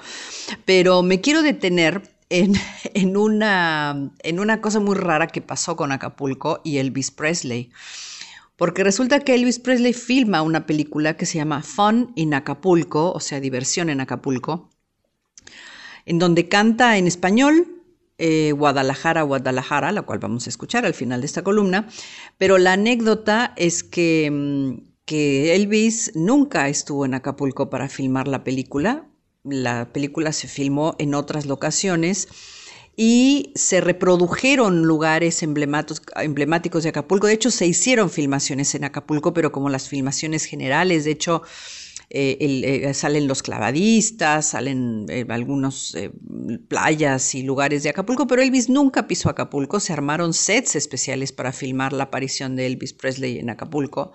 Pero 0.66 1.04
me 1.04 1.22
quiero 1.22 1.42
detener 1.42 2.02
en, 2.30 2.54
en, 2.94 3.18
una, 3.18 4.12
en 4.24 4.40
una 4.40 4.62
cosa 4.62 4.80
muy 4.80 4.96
rara 4.96 5.28
que 5.28 5.42
pasó 5.42 5.76
con 5.76 5.92
Acapulco 5.92 6.62
y 6.64 6.78
Elvis 6.78 7.12
Presley. 7.12 7.72
Porque 8.56 8.84
resulta 8.84 9.22
que 9.22 9.34
Elvis 9.34 9.60
Presley 9.60 9.94
filma 9.94 10.44
una 10.44 10.68
película 10.68 11.18
que 11.18 11.26
se 11.26 11.40
llama 11.40 11.64
Fun 11.64 12.12
in 12.16 12.34
Acapulco, 12.36 13.12
o 13.12 13.20
sea, 13.20 13.40
diversión 13.40 13.90
en 13.90 14.02
Acapulco, 14.02 14.70
en 16.06 16.20
donde 16.20 16.48
canta 16.48 16.98
en 16.98 17.08
español 17.08 17.82
eh, 18.24 18.52
Guadalajara, 18.52 19.24
Guadalajara, 19.24 19.92
la 19.92 20.04
cual 20.04 20.20
vamos 20.20 20.46
a 20.46 20.52
escuchar 20.52 20.86
al 20.86 20.94
final 20.94 21.22
de 21.22 21.26
esta 21.26 21.44
columna, 21.44 21.88
pero 22.38 22.60
la 22.60 22.74
anécdota 22.74 23.54
es 23.56 23.84
que, 23.84 24.30
mm, 24.32 24.91
Elvis 25.12 26.12
nunca 26.16 26.70
estuvo 26.70 27.06
en 27.06 27.14
Acapulco 27.14 27.70
para 27.70 27.90
filmar 27.90 28.28
la 28.28 28.44
película, 28.44 29.08
la 29.44 29.92
película 29.92 30.32
se 30.34 30.48
filmó 30.48 30.96
en 31.00 31.16
otras 31.16 31.46
locaciones 31.46 32.28
y 32.96 33.52
se 33.56 33.82
reprodujeron 33.82 34.84
lugares 34.84 35.42
emblemáticos 35.44 36.84
de 36.84 36.90
Acapulco. 36.90 37.28
De 37.28 37.34
hecho, 37.34 37.50
se 37.50 37.66
hicieron 37.66 38.10
filmaciones 38.10 38.76
en 38.76 38.84
Acapulco, 38.84 39.34
pero 39.34 39.52
como 39.52 39.70
las 39.70 39.88
filmaciones 39.88 40.46
generales, 40.46 41.06
de 41.06 41.12
hecho, 41.12 41.42
eh, 42.10 42.38
eh, 42.40 42.94
salen 42.94 43.28
los 43.28 43.42
clavadistas, 43.42 44.50
salen 44.50 45.06
eh, 45.10 45.26
algunos 45.30 45.96
playas 46.68 47.34
y 47.36 47.44
lugares 47.44 47.84
de 47.84 47.90
Acapulco, 47.90 48.28
pero 48.28 48.42
Elvis 48.42 48.70
nunca 48.70 49.08
pisó 49.08 49.30
Acapulco, 49.30 49.80
se 49.80 49.94
armaron 49.94 50.34
sets 50.34 50.76
especiales 50.76 51.32
para 51.32 51.54
filmar 51.54 51.94
la 51.94 52.04
aparición 52.04 52.56
de 52.56 52.68
Elvis 52.68 52.94
Presley 52.94 53.40
en 53.40 53.50
Acapulco. 53.50 54.12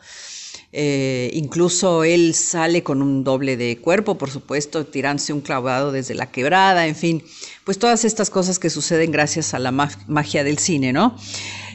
Eh, 0.79 1.31
incluso 1.33 2.05
él 2.05 2.35
sale 2.35 2.83
con 2.83 3.01
un 3.01 3.25
doble 3.25 3.57
de 3.57 3.79
cuerpo, 3.79 4.19
por 4.19 4.29
supuesto, 4.29 4.85
tirándose 4.85 5.33
un 5.33 5.41
clavado 5.41 5.91
desde 5.91 6.15
la 6.15 6.31
quebrada, 6.31 6.87
en 6.87 6.95
fin, 6.95 7.25
pues 7.65 7.79
todas 7.79 8.05
estas 8.05 8.29
cosas 8.29 8.59
que 8.59 8.69
suceden 8.69 9.11
gracias 9.11 9.55
a 9.55 9.59
la 9.59 9.73
magia 9.73 10.45
del 10.45 10.59
cine, 10.59 10.93
¿no? 10.93 11.17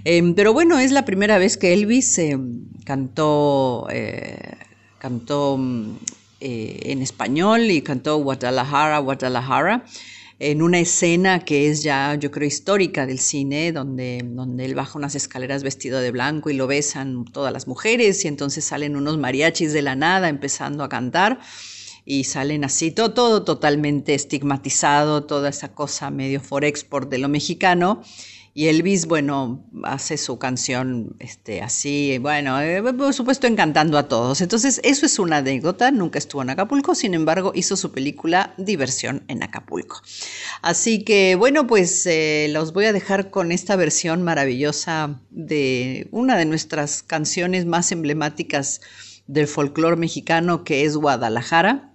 Em, 0.03 0.35
pero 0.35 0.53
bueno, 0.53 0.77
es 0.77 0.91
la 0.91 1.03
primera 1.03 1.39
vez 1.39 1.57
que 1.57 1.73
Elvis 1.73 2.15
eh, 2.19 2.37
cantó, 2.85 3.87
eh, 3.89 4.53
cantó 4.99 5.57
mm, 5.57 5.95
en 6.39 7.01
español 7.01 7.71
y 7.71 7.81
cantó 7.81 8.17
Guadalajara, 8.17 8.99
Guadalajara 8.99 9.83
en 10.43 10.63
una 10.63 10.79
escena 10.79 11.45
que 11.45 11.69
es 11.69 11.83
ya, 11.83 12.15
yo 12.15 12.31
creo, 12.31 12.47
histórica 12.47 13.05
del 13.05 13.19
cine, 13.19 13.71
donde, 13.71 14.23
donde 14.25 14.65
él 14.65 14.73
baja 14.73 14.97
unas 14.97 15.13
escaleras 15.13 15.61
vestido 15.61 15.99
de 15.99 16.09
blanco 16.09 16.49
y 16.49 16.55
lo 16.55 16.65
besan 16.65 17.25
todas 17.25 17.53
las 17.53 17.67
mujeres 17.67 18.25
y 18.25 18.27
entonces 18.27 18.65
salen 18.65 18.95
unos 18.95 19.19
mariachis 19.19 19.71
de 19.71 19.83
la 19.83 19.95
nada 19.95 20.29
empezando 20.29 20.83
a 20.83 20.89
cantar 20.89 21.39
y 22.05 22.23
salen 22.23 22.63
así, 22.63 22.89
todo, 22.89 23.13
todo 23.13 23.43
totalmente 23.43 24.15
estigmatizado, 24.15 25.25
toda 25.25 25.49
esa 25.49 25.75
cosa 25.75 26.09
medio 26.09 26.41
for 26.41 26.65
export 26.65 27.07
de 27.11 27.19
lo 27.19 27.29
mexicano. 27.29 28.01
Y 28.53 28.67
Elvis, 28.67 29.05
bueno, 29.05 29.65
hace 29.83 30.17
su 30.17 30.37
canción 30.37 31.15
este, 31.19 31.61
así, 31.61 32.17
bueno, 32.17 32.59
eh, 32.61 32.81
por 32.93 33.13
supuesto 33.13 33.47
encantando 33.47 33.97
a 33.97 34.09
todos. 34.09 34.41
Entonces, 34.41 34.81
eso 34.83 35.05
es 35.05 35.19
una 35.19 35.37
anécdota, 35.37 35.89
nunca 35.91 36.19
estuvo 36.19 36.41
en 36.41 36.49
Acapulco, 36.49 36.93
sin 36.93 37.13
embargo, 37.13 37.53
hizo 37.55 37.77
su 37.77 37.93
película 37.93 38.53
Diversión 38.57 39.23
en 39.29 39.41
Acapulco. 39.41 40.01
Así 40.61 41.03
que, 41.03 41.35
bueno, 41.35 41.65
pues 41.65 42.05
eh, 42.05 42.47
los 42.51 42.73
voy 42.73 42.85
a 42.85 42.93
dejar 42.93 43.31
con 43.31 43.53
esta 43.53 43.77
versión 43.77 44.21
maravillosa 44.21 45.21
de 45.29 46.09
una 46.11 46.35
de 46.37 46.45
nuestras 46.45 47.03
canciones 47.03 47.65
más 47.65 47.93
emblemáticas 47.93 48.81
del 49.27 49.47
folclore 49.47 49.95
mexicano, 49.95 50.65
que 50.65 50.83
es 50.83 50.97
Guadalajara 50.97 51.90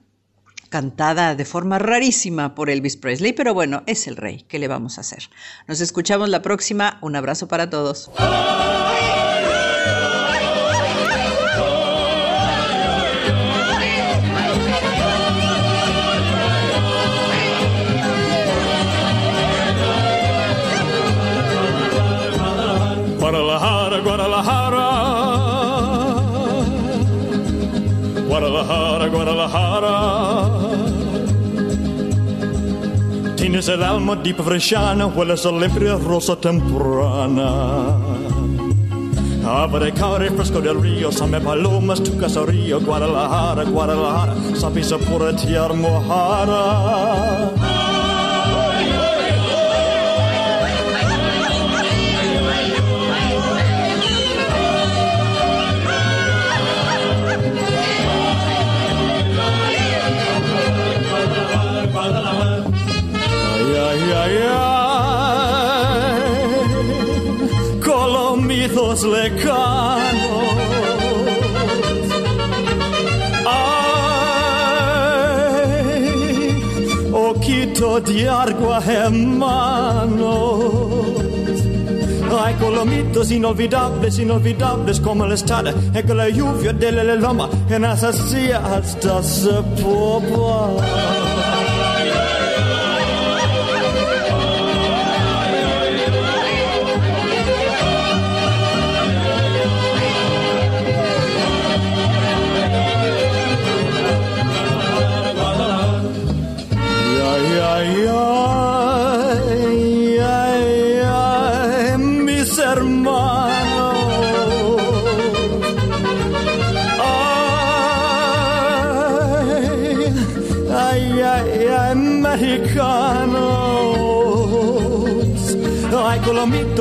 cantada 0.67 1.35
de 1.35 1.45
forma 1.45 1.79
rarísima 1.79 2.55
por 2.55 2.71
Elvis 2.71 2.97
Presley, 2.97 3.33
pero 3.33 3.55
bueno, 3.55 3.83
es 3.87 4.07
el 4.07 4.17
rey, 4.17 4.45
¿qué 4.49 4.59
le 4.59 4.69
vamos 4.69 4.99
a 4.99 5.03
hacer? 5.03 5.31
Nos 5.67 5.81
escuchamos 5.81 6.29
la 6.29 6.43
próxima, 6.43 6.99
un 7.03 7.17
abrazo 7.17 7.49
para 7.49 7.71
todos. 7.71 8.11
Tienes 33.47 33.69
el 33.69 33.81
alma 33.85 34.17
deep 34.17 34.43
fresciana, 34.43 35.07
hueles 35.07 35.47
a 35.47 35.51
rosa 36.05 36.35
temprana. 36.35 37.95
Abre 39.47 39.93
caure 39.93 40.33
fresco 40.33 40.61
del 40.61 40.83
río, 40.83 41.13
same 41.13 41.41
palomas, 41.41 42.03
tu 42.03 42.19
caserío, 42.19 42.81
Guadalajara, 42.81 43.63
Guadalajara, 43.63 44.35
sapisa 44.57 44.99
pura 44.99 45.37
tierra 45.37 45.73
mojada. 45.75 47.53
Lecanos. 69.29 70.55
Ay, 73.47 74.73
ojito 77.13 78.01
de 78.01 78.29
agua 78.29 78.81
hermanos. 78.87 80.65
Ay, 82.39 82.55
colomitos 82.55 83.31
inolvidables, 83.31 84.19
inolvidables 84.19 85.01
como 85.01 85.27
estada, 85.27 85.73
y 85.95 86.03
con 86.03 86.17
la 86.17 86.29
lluvia 86.29 86.73
de 86.73 86.93
la 86.93 87.15
loma, 87.15 87.49
en 87.71 87.85
hasta 87.85 89.23
se 89.23 89.63
popa. 89.81 91.26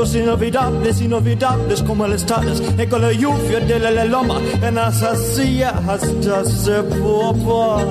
Colomitos 0.05 0.15
inolvidables, 0.15 1.01
inolvidables 1.01 1.81
como 1.83 2.05
el 2.05 2.13
estatus, 2.13 2.61
y 2.77 2.87
con 2.87 3.01
la 3.01 3.11
lluvia 3.11 3.59
de 3.59 3.79
la 3.79 4.05
loma, 4.05 4.39
en 4.61 4.77
silla 5.15 5.69
hasta 5.87 6.45
se 6.45 6.83
popa. 6.83 7.83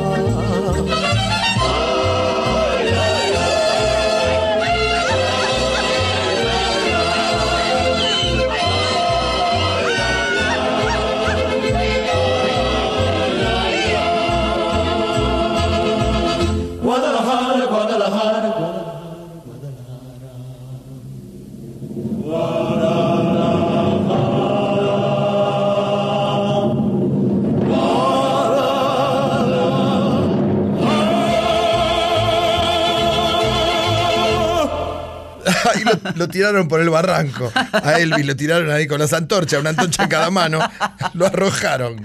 Lo, 36.14 36.28
tiraron 36.28 36.68
por 36.68 36.80
el 36.80 36.90
barranco. 36.90 37.52
A 37.72 37.98
Elvis 37.98 38.26
lo 38.26 38.36
tiraron 38.36 38.70
ahí 38.70 38.86
con 38.86 38.98
las 38.98 39.12
antorchas, 39.12 39.60
una 39.60 39.70
antorcha 39.70 40.04
en 40.04 40.08
cada 40.08 40.30
mano. 40.30 40.58
Lo 41.14 41.26
arrojaron. 41.26 42.02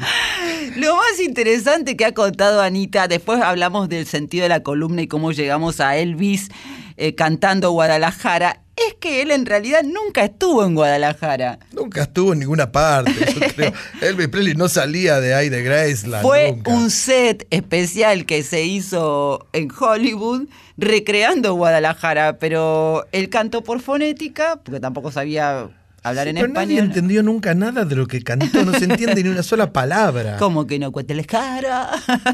Lo 0.75 0.95
más 0.95 1.19
interesante 1.19 1.97
que 1.97 2.05
ha 2.05 2.13
contado 2.13 2.61
Anita, 2.61 3.07
después 3.07 3.41
hablamos 3.41 3.89
del 3.89 4.05
sentido 4.05 4.43
de 4.43 4.49
la 4.49 4.61
columna 4.61 5.01
y 5.01 5.07
cómo 5.07 5.31
llegamos 5.31 5.79
a 5.79 5.97
Elvis 5.97 6.49
eh, 6.97 7.15
cantando 7.15 7.71
Guadalajara, 7.71 8.61
que 8.99 9.21
él 9.21 9.31
en 9.31 9.45
realidad 9.45 9.83
nunca 9.83 10.23
estuvo 10.23 10.63
en 10.65 10.75
Guadalajara. 10.75 11.59
Nunca 11.71 12.03
estuvo 12.03 12.33
en 12.33 12.39
ninguna 12.39 12.71
parte, 12.71 13.13
yo 13.33 13.47
creo. 13.55 13.73
Elvis 14.01 14.27
Presley 14.27 14.53
no 14.55 14.67
salía 14.69 15.19
de 15.19 15.33
ahí 15.33 15.49
de 15.49 15.63
Graceland. 15.63 16.21
Fue 16.21 16.51
nunca. 16.51 16.71
un 16.71 16.91
set 16.91 17.47
especial 17.49 18.25
que 18.25 18.43
se 18.43 18.63
hizo 18.63 19.47
en 19.53 19.69
Hollywood 19.71 20.47
recreando 20.77 21.53
Guadalajara, 21.55 22.37
pero 22.39 23.05
él 23.11 23.29
cantó 23.29 23.63
por 23.63 23.81
fonética, 23.81 24.59
porque 24.63 24.79
tampoco 24.79 25.11
sabía 25.11 25.69
hablar 26.09 26.27
en 26.27 26.35
Pero 26.35 26.47
nadie 26.49 26.75
español. 26.75 26.85
entendió 26.85 27.23
nunca 27.23 27.53
nada 27.53 27.85
de 27.85 27.95
lo 27.95 28.07
que 28.07 28.21
cantó, 28.21 28.63
no 28.65 28.73
se 28.73 28.85
entiende 28.85 29.23
ni 29.23 29.29
una 29.29 29.43
sola 29.43 29.71
palabra. 29.73 30.37
Como 30.39 30.67
que 30.67 30.77
no 30.79 30.91
cuente 30.91 31.15
la 31.15 31.23
cara. 31.23 31.89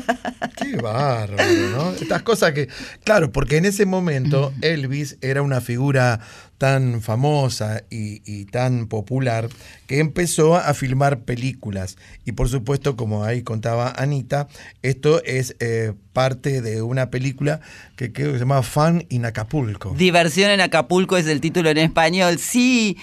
Qué 0.57 0.77
bárbaro, 0.77 1.69
¿no? 1.75 1.91
Estas 1.91 2.23
cosas 2.23 2.53
que, 2.53 2.67
claro, 3.03 3.31
porque 3.31 3.57
en 3.57 3.65
ese 3.65 3.85
momento 3.85 4.53
Elvis 4.61 5.17
era 5.21 5.41
una 5.41 5.61
figura 5.61 6.19
tan 6.57 7.01
famosa 7.01 7.83
y, 7.89 8.21
y 8.25 8.45
tan 8.45 8.87
popular 8.87 9.49
que 9.87 9.99
empezó 9.99 10.55
a 10.55 10.73
filmar 10.73 11.19
películas. 11.21 11.97
Y 12.23 12.31
por 12.31 12.47
supuesto, 12.47 12.95
como 12.95 13.25
ahí 13.25 13.43
contaba 13.43 13.93
Anita, 13.97 14.47
esto 14.81 15.21
es 15.25 15.57
eh, 15.59 15.93
parte 16.13 16.61
de 16.61 16.81
una 16.81 17.09
película 17.11 17.59
que 17.97 18.13
creo 18.13 18.27
que 18.27 18.33
se 18.35 18.39
llama 18.39 18.63
Fun 18.63 19.05
in 19.09 19.25
Acapulco. 19.25 19.93
Diversión 19.97 20.49
en 20.49 20.61
Acapulco 20.61 21.17
es 21.17 21.27
el 21.27 21.41
título 21.41 21.69
en 21.69 21.77
español, 21.77 22.39
sí, 22.39 22.97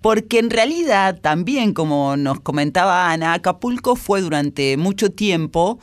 porque 0.00 0.38
en 0.38 0.50
realidad 0.50 1.20
también, 1.20 1.72
como 1.72 2.16
nos 2.16 2.40
comentaba 2.40 3.10
Ana, 3.10 3.34
Acapulco 3.34 3.96
fue 3.96 4.20
durante 4.20 4.76
mucho 4.76 5.10
tiempo, 5.10 5.78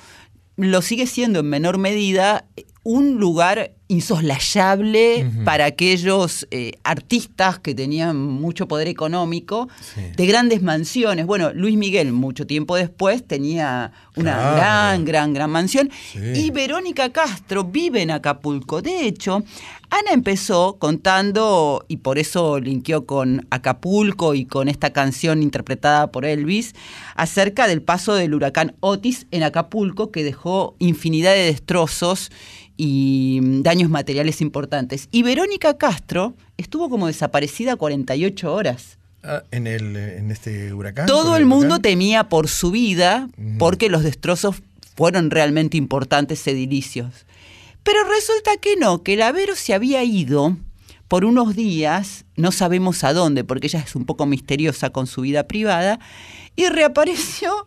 lo 0.56 0.82
sigue 0.82 1.08
siendo 1.08 1.40
en 1.40 1.50
menor 1.50 1.78
medida, 1.78 2.46
un 2.84 3.18
lugar 3.18 3.74
insoslayable 3.88 5.30
para 5.46 5.66
aquellos 5.66 6.48
eh, 6.52 6.74
artistas 6.84 7.60
que 7.60 7.76
tenían 7.76 8.18
mucho 8.18 8.68
poder 8.68 8.88
económico, 8.88 9.68
de 10.16 10.26
grandes 10.26 10.62
mansiones. 10.62 11.26
Bueno, 11.26 11.52
Luis 11.54 11.78
Miguel 11.78 12.12
mucho 12.14 12.48
tiempo 12.48 12.76
después 12.76 13.26
tenía 13.28 13.92
una 14.16 14.34
Claro. 14.36 14.56
gran, 14.56 15.06
gran, 15.06 15.34
gran 15.34 15.50
mansión. 15.52 15.90
Sí. 16.12 16.20
Y 16.36 16.52
Verónica 16.52 17.10
Castro 17.12 17.64
vive 17.66 18.02
en 18.02 18.12
Acapulco. 18.12 18.82
De 18.82 19.06
hecho, 19.08 19.44
Ana 19.90 20.12
empezó 20.14 20.78
contando, 20.80 21.86
y 21.88 21.98
por 21.98 22.18
eso 22.20 22.60
linkeó 22.60 23.06
con 23.06 23.46
Acapulco 23.52 24.34
y 24.34 24.46
con 24.46 24.70
esta 24.70 24.92
canción 24.92 25.44
interpretada 25.44 26.12
por 26.12 26.26
Elvis, 26.26 26.74
acerca 27.16 27.68
del 27.68 27.82
paso 27.82 28.14
del 28.16 28.34
huracán 28.34 28.76
Otis 28.80 29.28
en 29.32 29.44
Acapulco, 29.44 30.12
que 30.12 30.24
dejó 30.24 30.76
infinidad 30.80 31.34
de 31.34 31.46
destrozos 31.46 32.32
y 32.76 33.40
mm, 33.42 33.62
daños 33.74 33.90
materiales 33.90 34.40
importantes. 34.40 35.08
Y 35.12 35.24
Verónica 35.24 35.80
Castro 35.80 36.36
estuvo 36.58 36.90
como 36.90 37.08
desaparecida 37.08 37.76
48 37.76 38.54
horas. 38.54 39.00
Ah, 39.24 39.42
en, 39.50 39.66
el, 39.66 39.96
en 39.96 40.30
este 40.30 40.74
huracán. 40.74 41.08
Todo 41.08 41.38
el 41.38 41.46
mundo 41.46 41.76
huracán. 41.76 41.82
temía 41.82 42.30
por 42.30 42.50
su 42.50 42.70
vida 42.70 43.30
porque 43.58 43.90
los 43.90 44.04
destrozos 44.04 44.58
fueron 44.96 45.32
realmente 45.32 45.76
importantes 45.76 46.46
edilicios. 46.46 47.26
Pero 47.82 48.00
resulta 48.04 48.58
que 48.62 48.76
no, 48.76 49.02
que 49.02 49.16
la 49.18 49.32
Vero 49.32 49.56
se 49.56 49.74
había 49.74 50.04
ido 50.04 50.56
por 51.08 51.26
unos 51.26 51.56
días, 51.56 52.26
no 52.36 52.52
sabemos 52.52 53.04
a 53.04 53.14
dónde, 53.14 53.44
porque 53.44 53.68
ella 53.68 53.80
es 53.80 53.96
un 53.96 54.06
poco 54.06 54.28
misteriosa 54.28 54.92
con 54.92 55.08
su 55.08 55.22
vida 55.22 55.48
privada, 55.48 56.00
y 56.56 56.68
reapareció 56.68 57.66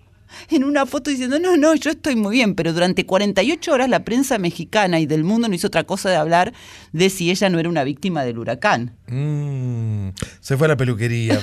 en 0.50 0.64
una 0.64 0.86
foto 0.86 1.10
diciendo, 1.10 1.38
no, 1.38 1.56
no, 1.56 1.74
yo 1.74 1.90
estoy 1.90 2.16
muy 2.16 2.36
bien, 2.36 2.54
pero 2.54 2.72
durante 2.72 3.06
48 3.06 3.72
horas 3.72 3.88
la 3.88 4.04
prensa 4.04 4.38
mexicana 4.38 5.00
y 5.00 5.06
del 5.06 5.24
mundo 5.24 5.48
no 5.48 5.54
hizo 5.54 5.68
otra 5.68 5.84
cosa 5.84 6.10
de 6.10 6.16
hablar 6.16 6.52
de 6.92 7.10
si 7.10 7.30
ella 7.30 7.48
no 7.50 7.58
era 7.58 7.68
una 7.68 7.84
víctima 7.84 8.24
del 8.24 8.38
huracán. 8.38 8.96
Mm, 9.08 10.08
se 10.40 10.56
fue 10.56 10.66
a 10.66 10.68
la 10.68 10.76
peluquería. 10.76 11.38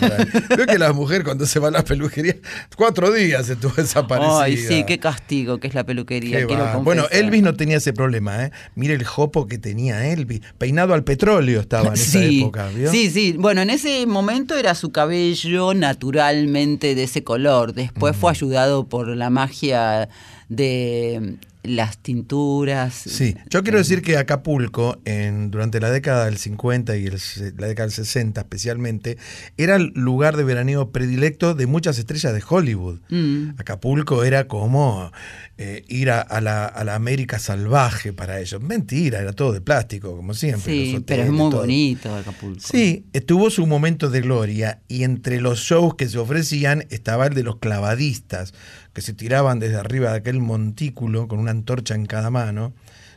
Creo 0.49 0.65
que 0.67 0.77
la 0.77 0.91
mujer 0.93 1.23
cuando 1.23 1.45
se 1.45 1.59
va 1.59 1.69
a 1.69 1.71
la 1.71 1.83
peluquería, 1.83 2.35
cuatro 2.75 3.11
días 3.11 3.47
estuvo 3.49 3.73
desaparecida. 3.75 4.41
Ay, 4.43 4.57
sí, 4.57 4.83
qué 4.85 4.99
castigo 4.99 5.59
que 5.59 5.67
es 5.67 5.73
la 5.73 5.85
peluquería. 5.85 6.45
Bueno. 6.81 7.03
Elvis 7.11 7.43
no 7.43 7.55
tenía 7.55 7.77
ese 7.77 7.93
problema, 7.93 8.45
¿eh? 8.45 8.51
Mire 8.75 8.93
el 8.93 9.03
jopo 9.03 9.47
que 9.47 9.57
tenía 9.57 10.11
Elvis. 10.11 10.41
Peinado 10.57 10.93
al 10.93 11.03
petróleo 11.03 11.59
estaba 11.59 11.89
en 11.89 11.93
esa 11.93 12.19
sí, 12.19 12.41
época, 12.41 12.67
¿vio? 12.69 12.89
Sí, 12.91 13.09
sí. 13.09 13.35
Bueno, 13.37 13.61
en 13.61 13.69
ese 13.69 14.05
momento 14.05 14.55
era 14.55 14.73
su 14.75 14.91
cabello 14.91 15.73
naturalmente 15.73 16.95
de 16.95 17.03
ese 17.03 17.23
color. 17.23 17.73
Después 17.73 18.15
fue 18.15 18.31
ayudado 18.31 18.82
por 18.87 19.15
la 19.15 19.29
magia 19.29 20.09
de 20.49 21.37
las 21.63 21.97
tinturas. 21.97 22.93
Sí, 22.93 23.35
yo 23.49 23.63
quiero 23.63 23.77
decir 23.77 24.01
que 24.01 24.17
Acapulco, 24.17 24.99
en, 25.05 25.49
durante 25.49 25.79
la 25.79 25.89
década 25.89 26.25
del 26.25 26.37
50 26.37 26.97
y 26.97 27.05
el 27.07 27.19
la 27.57 27.67
década 27.67 27.87
del 27.87 27.93
60 27.95 28.41
especialmente, 28.41 29.17
era 29.57 29.77
el 29.77 29.91
lugar 29.95 30.37
de 30.37 30.43
veraneo 30.43 30.91
predilecto 30.91 31.55
de 31.55 31.65
muchas 31.67 31.97
estrellas 31.97 32.33
de 32.33 32.43
Hollywood. 32.47 32.99
Mm. 33.09 33.51
Acapulco 33.57 34.23
era 34.23 34.47
como 34.47 35.11
eh, 35.57 35.85
ir 35.87 36.09
a, 36.11 36.19
a 36.21 36.41
la, 36.41 36.65
a 36.65 36.83
la 36.83 36.95
América 36.95 37.39
salvaje 37.39 38.11
para 38.11 38.39
ellos. 38.39 38.61
Mentira, 38.61 39.19
era 39.19 39.33
todo 39.33 39.53
de 39.53 39.61
plástico, 39.61 40.15
como 40.15 40.33
siempre. 40.33 40.73
Sí, 40.73 41.03
pero 41.05 41.23
es 41.23 41.31
muy 41.31 41.49
todo. 41.49 41.61
bonito 41.61 42.13
Acapulco. 42.15 42.59
Sí, 42.59 43.05
eh, 43.13 43.21
tuvo 43.21 43.49
su 43.49 43.65
momento 43.65 44.09
de 44.09 44.21
gloria 44.21 44.81
y 44.87 45.03
entre 45.03 45.39
los 45.39 45.59
shows 45.59 45.95
que 45.95 46.09
se 46.09 46.17
ofrecían 46.17 46.85
estaba 46.89 47.27
el 47.27 47.33
de 47.33 47.43
los 47.43 47.57
clavadistas, 47.57 48.53
que 48.93 49.01
se 49.01 49.13
tiraban 49.13 49.59
desde 49.59 49.75
arriba 49.77 50.11
de 50.11 50.17
aquel 50.17 50.39
montículo 50.39 51.27
con 51.27 51.39
una 51.39 51.51
antorcha 51.51 51.95
en 51.95 52.05
cada 52.05 52.29
mano, 52.29 52.73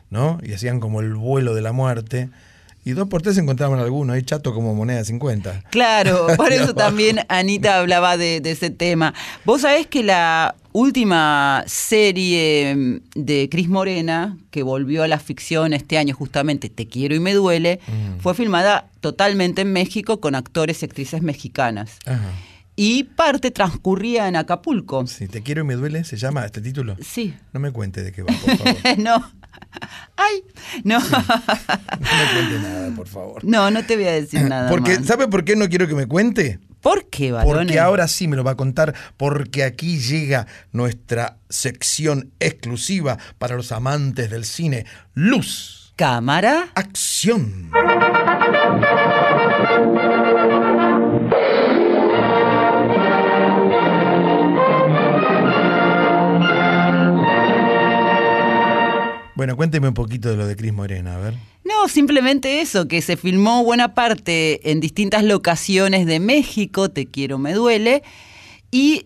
¿no? 0.09 0.39
Y 0.43 0.53
hacían 0.53 0.79
como 0.79 1.01
el 1.01 1.13
vuelo 1.15 1.53
de 1.53 1.61
la 1.61 1.71
muerte. 1.71 2.29
Y 2.83 2.91
dos 2.91 3.09
por 3.09 3.21
tres 3.21 3.35
se 3.35 3.41
encontraban 3.41 3.79
algunos 3.79 4.15
ahí 4.15 4.23
chato 4.23 4.53
como 4.53 4.73
moneda 4.73 4.99
de 4.99 5.05
50. 5.05 5.63
Claro, 5.71 6.27
por 6.37 6.53
eso 6.53 6.73
también 6.73 7.19
Anita 7.27 7.79
hablaba 7.79 8.15
de, 8.15 8.39
de 8.39 8.51
ese 8.51 8.69
tema. 8.69 9.13
Vos 9.43 9.61
sabés 9.61 9.87
que 9.87 10.03
la 10.03 10.55
última 10.71 11.63
serie 11.67 12.73
mm, 12.75 12.99
de 13.15 13.49
Cris 13.51 13.67
Morena, 13.67 14.37
que 14.51 14.63
volvió 14.63 15.03
a 15.03 15.07
la 15.07 15.19
ficción 15.19 15.73
este 15.73 15.97
año 15.97 16.15
justamente, 16.15 16.69
Te 16.69 16.87
quiero 16.87 17.13
y 17.13 17.19
me 17.19 17.33
duele, 17.33 17.79
Mm. 17.87 18.19
fue 18.21 18.33
filmada 18.33 18.87
totalmente 19.01 19.61
en 19.63 19.73
México 19.73 20.19
con 20.21 20.33
actores 20.35 20.81
y 20.81 20.85
actrices 20.85 21.21
mexicanas. 21.21 21.97
Ajá. 22.05 22.31
Y 22.79 23.05
parte 23.05 23.49
transcurría 23.49 24.27
en 24.27 24.35
Acapulco. 24.35 25.05
Si 25.07 25.27
te 25.27 25.41
quiero 25.41 25.61
y 25.61 25.63
me 25.65 25.73
duele, 25.73 26.03
se 26.03 26.15
llama 26.15 26.45
este 26.45 26.61
título. 26.61 26.95
Sí. 27.01 27.33
No 27.51 27.59
me 27.59 27.71
cuente 27.71 28.03
de 28.03 28.11
qué 28.11 28.21
va, 28.21 28.27
por 28.27 28.55
favor. 28.57 28.75
no. 28.99 29.31
Ay, 30.15 30.43
no. 30.83 30.99
No 30.99 31.07
me 31.09 32.33
cuente 32.33 32.59
nada, 32.61 32.95
por 32.95 33.07
favor. 33.07 33.43
No, 33.43 33.71
no 33.71 33.83
te 33.83 33.95
voy 33.95 34.05
a 34.05 34.11
decir 34.11 34.41
nada 34.47 34.69
Porque, 34.69 34.99
más. 34.99 35.07
¿sabe 35.07 35.27
por 35.27 35.43
qué 35.43 35.55
no 35.55 35.67
quiero 35.69 35.87
que 35.87 35.95
me 35.95 36.05
cuente? 36.05 36.59
¿Por 36.81 37.09
qué, 37.09 37.31
varones? 37.31 37.57
Porque 37.57 37.79
ahora 37.79 38.07
sí 38.07 38.27
me 38.27 38.35
lo 38.35 38.43
va 38.43 38.51
a 38.51 38.55
contar, 38.55 38.93
porque 39.17 39.63
aquí 39.63 39.97
llega 39.99 40.45
nuestra 40.71 41.37
sección 41.49 42.31
exclusiva 42.39 43.17
para 43.39 43.55
los 43.55 43.71
amantes 43.71 44.29
del 44.29 44.45
cine. 44.45 44.85
Luz, 45.15 45.93
Cámara. 45.95 46.69
acción. 46.75 47.71
Bueno, 59.37 59.55
cuénteme 59.55 59.87
un 59.87 59.93
poquito 59.93 60.31
de 60.31 60.35
lo 60.35 60.47
de 60.47 60.55
Cris 60.55 60.73
Morena, 60.73 61.13
a 61.13 61.19
ver. 61.19 61.35
No, 61.63 61.87
simplemente 61.87 62.59
eso, 62.59 62.87
que 62.87 63.03
se 63.03 63.17
filmó 63.17 63.63
buena 63.63 63.93
parte 63.93 64.71
en 64.71 64.79
distintas 64.79 65.23
locaciones 65.23 66.07
de 66.07 66.19
México, 66.19 66.89
Te 66.89 67.05
quiero, 67.05 67.37
me 67.37 67.53
duele, 67.53 68.01
y 68.71 69.05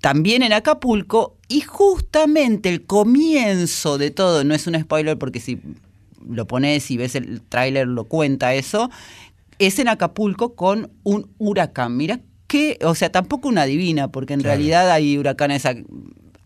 también 0.00 0.44
en 0.44 0.52
Acapulco, 0.52 1.36
y 1.48 1.62
justamente 1.62 2.68
el 2.68 2.86
comienzo 2.86 3.98
de 3.98 4.12
todo, 4.12 4.44
no 4.44 4.54
es 4.54 4.68
un 4.68 4.80
spoiler 4.80 5.18
porque 5.18 5.40
si 5.40 5.58
lo 6.30 6.46
pones 6.46 6.88
y 6.92 6.96
ves 6.96 7.16
el 7.16 7.42
tráiler 7.42 7.88
lo 7.88 8.04
cuenta 8.04 8.54
eso, 8.54 8.88
es 9.58 9.80
en 9.80 9.88
Acapulco 9.88 10.54
con 10.54 10.92
un 11.02 11.28
huracán. 11.38 11.96
Mira 11.96 12.20
que, 12.46 12.78
o 12.84 12.94
sea, 12.94 13.10
tampoco 13.10 13.48
una 13.48 13.64
divina, 13.64 14.12
porque 14.12 14.34
en 14.34 14.44
realidad 14.44 14.92
hay 14.92 15.18
huracanes 15.18 15.66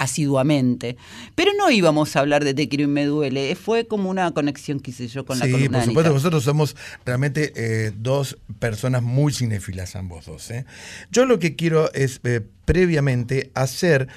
asiduamente. 0.00 0.96
Pero 1.34 1.52
no 1.58 1.70
íbamos 1.70 2.16
a 2.16 2.20
hablar 2.20 2.42
de 2.42 2.54
Te 2.54 2.70
quiero 2.70 2.84
y 2.84 2.86
me 2.86 3.04
duele. 3.04 3.54
Fue 3.54 3.86
como 3.86 4.08
una 4.08 4.30
conexión, 4.32 4.80
quise 4.80 5.06
yo, 5.08 5.26
con 5.26 5.38
la 5.38 5.44
Sí, 5.44 5.68
por 5.68 5.82
supuesto, 5.84 6.12
nosotros 6.14 6.42
somos 6.42 6.74
realmente 7.04 7.52
eh, 7.54 7.92
dos 7.94 8.38
personas 8.58 9.02
muy 9.02 9.32
cinéfilas 9.32 9.96
ambos 9.96 10.24
dos. 10.24 10.50
¿eh? 10.50 10.64
Yo 11.10 11.26
lo 11.26 11.38
que 11.38 11.54
quiero 11.54 11.92
es 11.92 12.20
eh, 12.24 12.40
previamente 12.64 13.50
hacer 13.54 14.08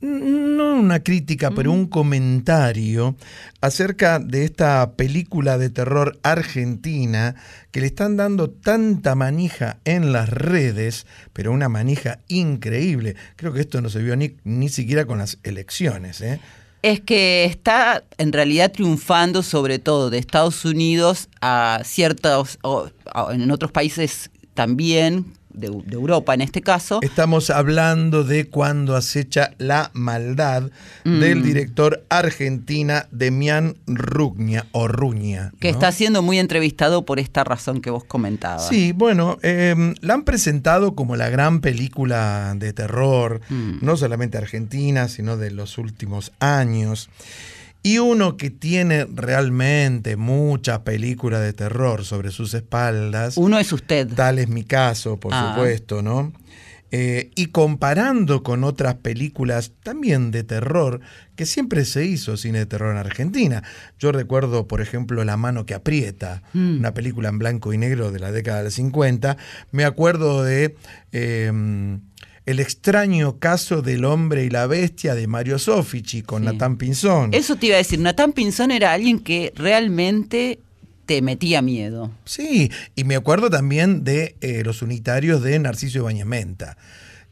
no 0.00 0.74
una 0.74 1.00
crítica, 1.00 1.50
pero 1.50 1.72
un 1.72 1.86
comentario 1.86 3.16
acerca 3.60 4.18
de 4.18 4.44
esta 4.44 4.92
película 4.92 5.58
de 5.58 5.68
terror 5.70 6.18
argentina 6.22 7.34
que 7.70 7.80
le 7.80 7.86
están 7.86 8.16
dando 8.16 8.48
tanta 8.50 9.14
manija 9.14 9.78
en 9.84 10.12
las 10.12 10.28
redes, 10.28 11.06
pero 11.32 11.52
una 11.52 11.68
manija 11.68 12.18
increíble. 12.28 13.14
Creo 13.36 13.52
que 13.52 13.60
esto 13.60 13.80
no 13.80 13.90
se 13.90 14.02
vio 14.02 14.16
ni, 14.16 14.36
ni 14.44 14.68
siquiera 14.68 15.04
con 15.04 15.18
las 15.18 15.38
elecciones. 15.42 16.20
¿eh? 16.22 16.40
Es 16.82 17.00
que 17.00 17.44
está 17.44 18.02
en 18.16 18.32
realidad 18.32 18.72
triunfando 18.72 19.42
sobre 19.42 19.78
todo 19.78 20.08
de 20.10 20.18
Estados 20.18 20.64
Unidos 20.64 21.28
a 21.42 21.82
ciertos, 21.84 22.58
o, 22.62 22.88
a- 23.12 23.34
en 23.34 23.50
otros 23.50 23.70
países 23.70 24.30
también, 24.54 25.26
de, 25.52 25.68
de 25.70 25.94
Europa 25.94 26.34
en 26.34 26.40
este 26.40 26.60
caso. 26.62 27.00
Estamos 27.02 27.50
hablando 27.50 28.24
de 28.24 28.48
cuando 28.48 28.96
acecha 28.96 29.52
la 29.58 29.90
maldad 29.94 30.70
del 31.04 31.40
Mm. 31.40 31.42
director 31.42 32.04
argentina 32.08 33.06
Demián 33.10 33.76
Rugnia 33.86 34.66
o 34.72 34.88
Ruña. 34.88 35.52
que 35.60 35.68
está 35.68 35.92
siendo 35.92 36.22
muy 36.22 36.38
entrevistado 36.38 37.04
por 37.04 37.18
esta 37.18 37.44
razón 37.44 37.80
que 37.80 37.90
vos 37.90 38.04
comentabas. 38.04 38.68
Sí, 38.68 38.92
bueno, 38.92 39.38
eh, 39.42 39.94
la 40.00 40.14
han 40.14 40.22
presentado 40.24 40.94
como 40.94 41.16
la 41.16 41.28
gran 41.28 41.60
película 41.60 42.54
de 42.56 42.72
terror, 42.72 43.40
Mm. 43.48 43.78
no 43.82 43.96
solamente 43.96 44.38
argentina, 44.38 45.08
sino 45.08 45.36
de 45.36 45.50
los 45.50 45.78
últimos 45.78 46.32
años. 46.40 47.08
Y 47.82 47.98
uno 47.98 48.36
que 48.36 48.50
tiene 48.50 49.06
realmente 49.06 50.16
muchas 50.16 50.80
películas 50.80 51.40
de 51.40 51.52
terror 51.54 52.04
sobre 52.04 52.30
sus 52.30 52.52
espaldas. 52.54 53.36
Uno 53.36 53.58
es 53.58 53.72
usted. 53.72 54.08
Tal 54.14 54.38
es 54.38 54.48
mi 54.48 54.64
caso, 54.64 55.18
por 55.18 55.32
Ah. 55.34 55.54
supuesto, 55.54 56.02
¿no? 56.02 56.32
Eh, 56.92 57.30
y 57.36 57.46
comparando 57.46 58.42
con 58.42 58.64
otras 58.64 58.96
películas 58.96 59.70
también 59.84 60.32
de 60.32 60.42
terror, 60.42 61.00
que 61.36 61.46
siempre 61.46 61.84
se 61.84 62.04
hizo 62.04 62.36
cine 62.36 62.58
de 62.58 62.66
terror 62.66 62.90
en 62.90 62.98
Argentina. 62.98 63.62
Yo 64.00 64.10
recuerdo, 64.10 64.66
por 64.66 64.80
ejemplo, 64.80 65.24
La 65.24 65.36
mano 65.36 65.64
que 65.66 65.74
aprieta, 65.74 66.42
Mm. 66.52 66.78
una 66.80 66.92
película 66.92 67.28
en 67.28 67.38
blanco 67.38 67.72
y 67.72 67.78
negro 67.78 68.10
de 68.10 68.18
la 68.18 68.32
década 68.32 68.64
del 68.64 68.72
50. 68.72 69.36
Me 69.70 69.84
acuerdo 69.84 70.42
de 70.42 70.74
eh, 71.12 71.52
El 72.50 72.58
extraño 72.58 73.38
caso 73.38 73.80
del 73.80 74.04
hombre 74.04 74.44
y 74.44 74.50
la 74.50 74.66
bestia 74.66 75.14
de 75.14 75.28
Mario 75.28 75.56
Sofici 75.60 76.22
con 76.22 76.42
Sí. 76.42 76.46
Natán 76.46 76.78
Pinzón. 76.78 77.32
Eso 77.32 77.54
te 77.54 77.66
iba 77.66 77.76
a 77.76 77.78
decir, 77.78 78.00
Natán 78.00 78.32
Pinzón 78.32 78.72
era 78.72 78.92
alguien 78.92 79.20
que 79.20 79.52
realmente 79.54 80.58
te 81.06 81.22
metía 81.22 81.62
miedo. 81.62 82.10
Sí, 82.24 82.72
y 82.96 83.04
me 83.04 83.14
acuerdo 83.14 83.50
también 83.50 84.02
de 84.02 84.34
eh, 84.40 84.62
los 84.64 84.82
unitarios 84.82 85.42
de 85.44 85.60
Narciso 85.60 85.98
Ibáñez 85.98 86.26
Menta, 86.26 86.76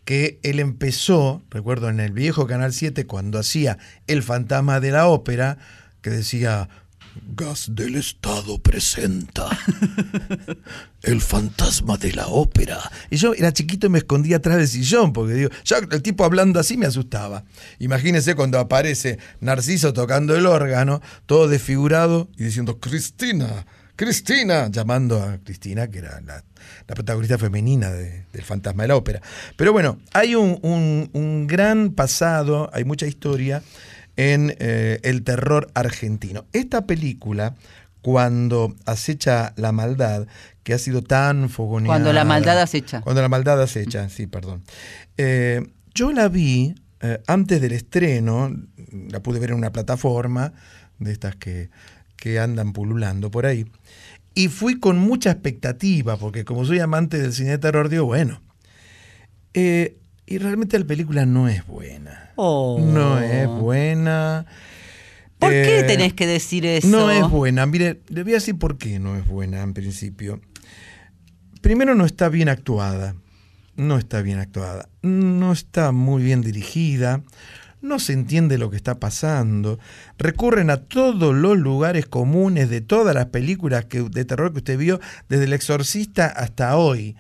que 0.05 0.39
él 0.45 0.61
empezó, 0.61 1.43
recuerdo 1.51 1.89
en 1.89 1.99
el 1.99 2.12
viejo 2.12 2.47
Canal 2.47 2.73
7, 2.73 3.05
cuando 3.07 3.41
hacía 3.41 3.77
El 4.07 4.23
fantasma 4.23 4.79
de 4.79 4.93
la 4.93 5.09
ópera, 5.09 5.59
que 6.01 6.11
decía, 6.11 6.69
Gas 7.35 7.66
del 7.75 7.97
Estado 7.97 8.59
presenta 8.59 9.49
El 11.03 11.21
fantasma 11.21 11.97
de 11.97 12.12
la 12.12 12.27
ópera. 12.29 12.79
Y 13.11 13.16
yo 13.16 13.33
era 13.35 13.53
chiquito 13.53 13.87
y 13.87 13.91
me 13.91 13.99
escondía 13.99 14.39
atrás 14.39 14.57
del 14.59 14.69
sillón, 14.69 15.12
porque 15.12 15.35
digo, 15.35 15.51
ya 15.64 15.79
el 15.79 16.03
tipo 16.03 16.25
hablando 16.25 16.59
así 16.59 16.77
me 16.77 16.87
asustaba. 16.87 17.45
Imagínense 17.79 18.35
cuando 18.35 18.59
aparece 18.59 19.19
Narciso 19.41 19.93
tocando 19.93 20.35
el 20.37 20.47
órgano, 20.47 21.01
todo 21.27 21.49
desfigurado 21.49 22.29
y 22.37 22.45
diciendo, 22.45 22.79
Cristina, 22.81 23.66
Cristina, 23.95 24.69
llamando 24.71 25.23
a 25.23 25.39
Cristina, 25.39 25.89
que 25.89 25.99
era 25.99 26.21
la, 26.21 26.45
la 26.87 26.95
protagonista 26.95 27.39
femenina 27.39 27.91
de- 27.91 28.25
del 28.33 28.43
fantasma 28.43 28.83
de 28.83 28.89
la 28.89 28.97
ópera. 28.97 29.21
Pero 29.57 29.73
bueno, 29.73 29.99
hay 30.12 30.35
un, 30.35 30.59
un- 30.62 31.11
un 31.12 31.47
gran 31.47 31.91
pasado, 31.91 32.71
hay 32.73 32.85
mucha 32.85 33.07
historia 33.07 33.62
en 34.19 34.57
eh, 34.59 34.99
el 35.05 35.23
terror 35.23 35.71
argentino. 35.75 36.45
Esta 36.53 36.87
película, 36.87 37.55
cuando 38.03 38.75
acecha 38.85 39.55
la 39.57 39.71
maldad, 39.71 40.27
que 40.64 40.75
ha 40.75 40.79
sido 40.79 41.03
tan 41.03 41.49
fogoneada. 41.49 41.95
Cuando 41.95 42.12
la 42.12 42.25
maldad 42.25 42.61
acecha. 42.61 43.01
Cuando 43.01 43.23
la 43.23 43.29
maldad 43.29 43.62
acecha, 43.62 44.09
sí, 44.09 44.27
perdón. 44.27 44.64
Eh, 45.16 45.64
yo 45.95 46.12
la 46.12 46.29
vi 46.29 46.75
eh, 47.01 47.23
antes 47.29 47.61
del 47.61 47.73
estreno, 47.73 48.55
la 49.09 49.21
pude 49.21 49.39
ver 49.39 49.51
en 49.51 49.57
una 49.57 49.71
plataforma 49.71 50.53
de 50.99 51.12
estas 51.12 51.37
que, 51.37 51.71
que 52.16 52.41
andan 52.41 52.73
pululando 52.73 53.31
por 53.31 53.47
ahí. 53.47 53.66
Y 54.35 54.49
fui 54.49 54.81
con 54.81 54.99
mucha 54.99 55.31
expectativa, 55.31 56.16
porque 56.16 56.45
como 56.45 56.64
soy 56.64 56.81
amante 56.81 57.19
del 57.19 57.33
cine 57.33 57.51
de 57.51 57.59
terror, 57.59 57.89
digo, 57.89 58.05
bueno. 58.05 58.41
Eh, 59.55 59.97
y 60.29 60.39
realmente 60.39 60.79
la 60.79 60.85
película 60.85 61.26
no 61.26 61.49
es 61.49 61.66
buena. 61.66 62.31
Oh. 62.37 62.79
No 62.81 63.18
es 63.18 63.47
buena. 63.49 64.47
¿Por 65.39 65.51
qué 65.51 65.81
Eh, 65.81 65.83
tenés 65.85 66.12
que 66.14 66.26
decir 66.26 66.66
eso? 66.66 66.89
no 66.89 67.11
es 67.11 67.29
buena. 67.29 67.64
Mire, 67.66 68.01
le 68.09 68.22
voy 68.24 68.33
a 68.33 68.37
decir 68.37 68.59
por 68.59 68.76
qué 68.76 68.99
no 68.99 69.16
es 69.16 69.26
buena 69.26 69.62
en 69.62 69.72
principio. 69.74 70.41
Primero 71.61 71.95
no 71.95 72.05
está 72.05 72.29
bien 72.29 72.49
actuada. 72.49 73.14
No 73.76 73.97
está 73.97 74.22
bien 74.22 74.39
actuada. 74.39 74.89
No 75.03 75.53
está 75.53 75.93
muy 75.93 76.22
bien 76.22 76.43
dirigida. 76.43 77.22
No 77.81 78.01
se 78.01 78.12
entiende 78.12 78.59
lo 78.59 78.70
que 78.70 78.76
está 78.76 78.99
pasando. 78.99 79.79
Recurren 80.18 80.68
a 80.70 80.79
todos 80.79 81.33
los 81.35 81.57
lugares 81.57 82.07
comunes 82.07 82.68
de 82.70 82.81
todas 82.81 83.14
las 83.14 83.26
películas 83.26 83.85
que, 83.85 84.03
de 84.03 84.24
terror 84.24 84.53
que 84.53 84.59
usted 84.59 84.79
vio, 84.79 85.01
desde 85.29 85.45
El 85.45 85.53
Exorcista 85.53 86.26
hasta 86.26 86.76
hoy. 86.76 87.16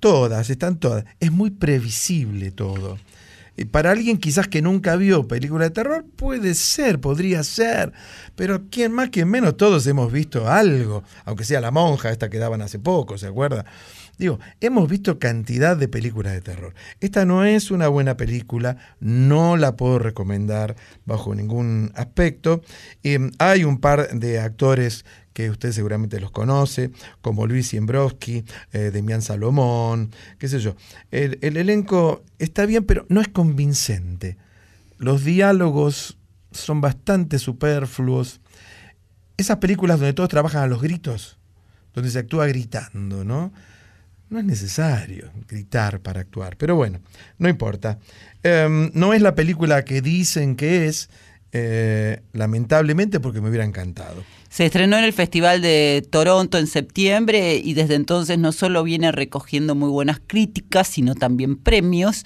Todas, 0.00 0.50
están 0.50 0.78
todas. 0.78 1.04
Es 1.20 1.30
muy 1.30 1.50
previsible 1.50 2.50
todo. 2.50 2.98
Y 3.56 3.66
para 3.66 3.90
alguien 3.90 4.16
quizás 4.16 4.48
que 4.48 4.62
nunca 4.62 4.96
vio 4.96 5.28
película 5.28 5.64
de 5.64 5.70
terror, 5.70 6.06
puede 6.16 6.54
ser, 6.54 6.98
podría 6.98 7.42
ser. 7.42 7.92
Pero 8.34 8.70
quien 8.70 8.90
más, 8.92 9.10
quien 9.10 9.28
menos, 9.28 9.58
todos 9.58 9.86
hemos 9.86 10.10
visto 10.10 10.48
algo. 10.48 11.04
Aunque 11.26 11.44
sea 11.44 11.60
La 11.60 11.70
Monja, 11.70 12.10
esta 12.10 12.30
que 12.30 12.38
daban 12.38 12.62
hace 12.62 12.78
poco, 12.78 13.18
¿se 13.18 13.26
acuerda? 13.26 13.66
Digo, 14.16 14.38
hemos 14.60 14.88
visto 14.88 15.18
cantidad 15.18 15.76
de 15.76 15.88
películas 15.88 16.34
de 16.34 16.42
terror. 16.42 16.74
Esta 17.00 17.24
no 17.24 17.44
es 17.44 17.70
una 17.70 17.88
buena 17.88 18.16
película, 18.16 18.76
no 19.00 19.56
la 19.56 19.76
puedo 19.76 19.98
recomendar 19.98 20.76
bajo 21.06 21.34
ningún 21.34 21.90
aspecto. 21.94 22.62
Eh, 23.02 23.30
hay 23.38 23.64
un 23.64 23.78
par 23.78 24.10
de 24.10 24.38
actores 24.38 25.06
que 25.40 25.50
usted 25.50 25.72
seguramente 25.72 26.20
los 26.20 26.30
conoce, 26.30 26.90
como 27.20 27.46
Luis 27.46 27.68
Siembrowski, 27.68 28.44
eh, 28.72 28.90
Demián 28.92 29.22
Salomón, 29.22 30.10
qué 30.38 30.48
sé 30.48 30.60
yo. 30.60 30.76
El, 31.10 31.38
el 31.42 31.56
elenco 31.56 32.22
está 32.38 32.66
bien, 32.66 32.84
pero 32.84 33.06
no 33.08 33.20
es 33.20 33.28
convincente. 33.28 34.36
Los 34.98 35.24
diálogos 35.24 36.18
son 36.52 36.80
bastante 36.80 37.38
superfluos. 37.38 38.40
Esas 39.36 39.56
películas 39.56 39.98
donde 39.98 40.12
todos 40.12 40.28
trabajan 40.28 40.62
a 40.62 40.66
los 40.66 40.82
gritos, 40.82 41.38
donde 41.94 42.10
se 42.10 42.18
actúa 42.18 42.46
gritando, 42.46 43.24
¿no? 43.24 43.52
No 44.28 44.38
es 44.38 44.44
necesario 44.44 45.30
gritar 45.48 46.00
para 46.00 46.20
actuar, 46.20 46.56
pero 46.56 46.76
bueno, 46.76 47.00
no 47.38 47.48
importa. 47.48 47.98
Em, 48.42 48.90
no 48.94 49.12
es 49.12 49.22
la 49.22 49.34
película 49.34 49.84
que 49.84 50.02
dicen 50.02 50.54
que 50.54 50.86
es, 50.86 51.10
eh, 51.52 52.22
lamentablemente, 52.32 53.18
porque 53.18 53.40
me 53.40 53.48
hubiera 53.48 53.64
encantado. 53.64 54.22
Se 54.50 54.66
estrenó 54.66 54.98
en 54.98 55.04
el 55.04 55.12
Festival 55.12 55.62
de 55.62 56.04
Toronto 56.10 56.58
en 56.58 56.66
septiembre 56.66 57.54
y 57.62 57.74
desde 57.74 57.94
entonces 57.94 58.36
no 58.36 58.50
solo 58.50 58.82
viene 58.82 59.12
recogiendo 59.12 59.76
muy 59.76 59.88
buenas 59.88 60.20
críticas, 60.26 60.88
sino 60.88 61.14
también 61.14 61.56
premios. 61.56 62.24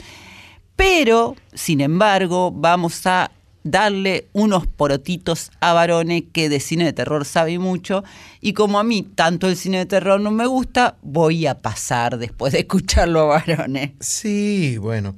Pero, 0.74 1.36
sin 1.52 1.82
embargo, 1.82 2.50
vamos 2.50 3.06
a 3.06 3.30
darle 3.62 4.26
unos 4.32 4.66
porotitos 4.66 5.50
a 5.60 5.74
Barone 5.74 6.24
que 6.32 6.48
de 6.48 6.60
cine 6.60 6.86
de 6.86 6.92
terror 6.94 7.26
sabe 7.26 7.58
mucho 7.58 8.04
y 8.40 8.54
como 8.54 8.78
a 8.78 8.84
mí 8.84 9.02
tanto 9.02 9.46
el 9.46 9.56
cine 9.56 9.78
de 9.78 9.86
terror 9.86 10.20
no 10.20 10.30
me 10.30 10.46
gusta, 10.46 10.96
voy 11.02 11.46
a 11.46 11.58
pasar 11.58 12.18
después 12.18 12.54
de 12.54 12.60
escucharlo 12.60 13.20
a 13.20 13.24
Barone. 13.38 13.96
Sí, 14.00 14.78
bueno. 14.78 15.14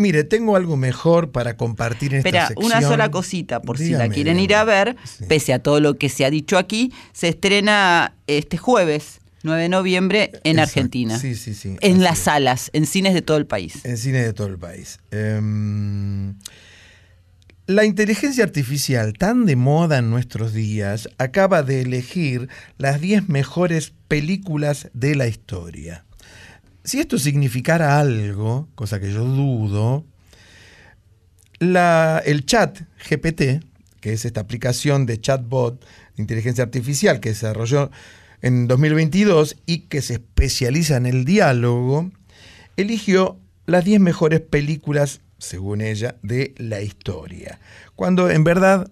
Mire, 0.00 0.24
tengo 0.24 0.56
algo 0.56 0.78
mejor 0.78 1.30
para 1.30 1.58
compartir 1.58 2.12
en 2.14 2.18
esta 2.20 2.28
Espera, 2.30 2.46
sección. 2.48 2.64
una 2.66 2.80
sola 2.80 3.10
cosita, 3.10 3.60
por 3.60 3.76
si 3.76 3.90
la 3.90 4.04
Dígame, 4.04 4.14
quieren 4.14 4.40
ir 4.40 4.54
a 4.54 4.64
ver, 4.64 4.96
pese 5.28 5.52
a 5.52 5.58
todo 5.58 5.78
lo 5.78 5.98
que 5.98 6.08
se 6.08 6.24
ha 6.24 6.30
dicho 6.30 6.56
aquí, 6.56 6.90
se 7.12 7.28
estrena 7.28 8.14
este 8.26 8.56
jueves, 8.56 9.20
9 9.42 9.62
de 9.62 9.68
noviembre, 9.68 10.30
en 10.44 10.58
Exacto. 10.58 10.62
Argentina. 10.62 11.18
Sí, 11.18 11.34
sí, 11.34 11.52
sí. 11.52 11.76
En 11.82 12.02
las 12.02 12.18
es. 12.18 12.24
salas, 12.24 12.70
en 12.72 12.86
cines 12.86 13.12
de 13.12 13.20
todo 13.20 13.36
el 13.36 13.46
país. 13.46 13.84
En 13.84 13.98
cine 13.98 14.22
de 14.22 14.32
todo 14.32 14.46
el 14.46 14.58
país. 14.58 14.98
Em, 15.10 16.34
la 17.66 17.84
inteligencia 17.84 18.42
artificial, 18.42 19.12
tan 19.12 19.44
de 19.44 19.56
moda 19.56 19.98
en 19.98 20.08
nuestros 20.08 20.54
días, 20.54 21.08
acaba 21.18 21.62
de 21.62 21.82
elegir 21.82 22.48
las 22.78 23.02
10 23.02 23.28
mejores 23.28 23.92
películas 24.08 24.88
de 24.94 25.14
la 25.14 25.26
historia. 25.28 26.04
Si 26.90 26.98
esto 26.98 27.20
significara 27.20 28.00
algo, 28.00 28.68
cosa 28.74 28.98
que 28.98 29.12
yo 29.12 29.24
dudo, 29.24 30.04
el 31.60 32.46
chat 32.46 32.80
GPT, 33.08 33.64
que 34.00 34.12
es 34.12 34.24
esta 34.24 34.40
aplicación 34.40 35.06
de 35.06 35.20
chatbot 35.20 35.80
de 35.80 35.86
inteligencia 36.20 36.64
artificial 36.64 37.20
que 37.20 37.28
se 37.28 37.46
desarrolló 37.46 37.92
en 38.42 38.66
2022 38.66 39.58
y 39.66 39.82
que 39.82 40.02
se 40.02 40.14
especializa 40.14 40.96
en 40.96 41.06
el 41.06 41.24
diálogo, 41.24 42.10
eligió 42.76 43.38
las 43.66 43.84
10 43.84 44.00
mejores 44.00 44.40
películas, 44.40 45.20
según 45.38 45.82
ella, 45.82 46.16
de 46.24 46.56
la 46.56 46.80
historia. 46.80 47.60
Cuando 47.94 48.30
en 48.30 48.42
verdad, 48.42 48.90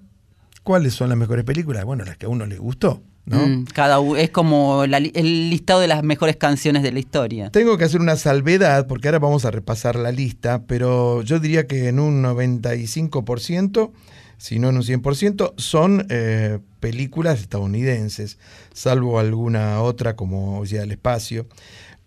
¿cuáles 0.63 0.95
son 0.95 1.09
las 1.09 1.19
mejores 1.19 1.45
películas? 1.45 1.85
Bueno, 1.85 2.05
las 2.05 2.17
que 2.17 2.27
a 2.27 2.29
uno 2.29 2.47
le 2.47 2.59
gustó, 2.59 3.03
¿no? 3.29 3.47
Mm, 3.47 3.65
cada 3.67 3.99
es 4.17 4.31
como 4.31 4.87
la 4.87 4.99
el 4.99 5.51
listado 5.51 5.81
de 5.81 5.89
las 5.89 6.03
mejores 6.03 6.37
canciones 6.37 6.83
de 6.83 6.93
la 6.93 6.99
historia. 6.99 7.51
Tengo 7.51 7.79
que 7.79 7.85
hacer 7.85 8.01
una 8.01 8.17
salvedad 8.17 8.87
porque 8.87 9.09
ahora 9.09 9.19
vamos 9.19 9.45
a 9.45 9.51
repasar 9.51 9.97
la 9.97 10.13
lista, 10.13 10.63
pero 10.67 11.23
yo 11.23 11.39
diría 11.39 11.67
que 11.67 11.89
en 11.89 12.01
un 12.01 12.23
95%, 12.23 13.91
si 14.37 14.59
no 14.59 14.71
en 14.71 14.77
un 14.77 14.83
100%, 14.83 15.55
son 15.57 16.07
eh, 16.11 16.59
películas 16.81 17.41
estadounidenses, 17.41 18.39
salvo 18.73 19.19
alguna 19.19 19.83
otra 19.83 20.17
como 20.17 20.61
Odisea 20.61 20.81
del 20.81 20.93
Espacio, 20.93 21.47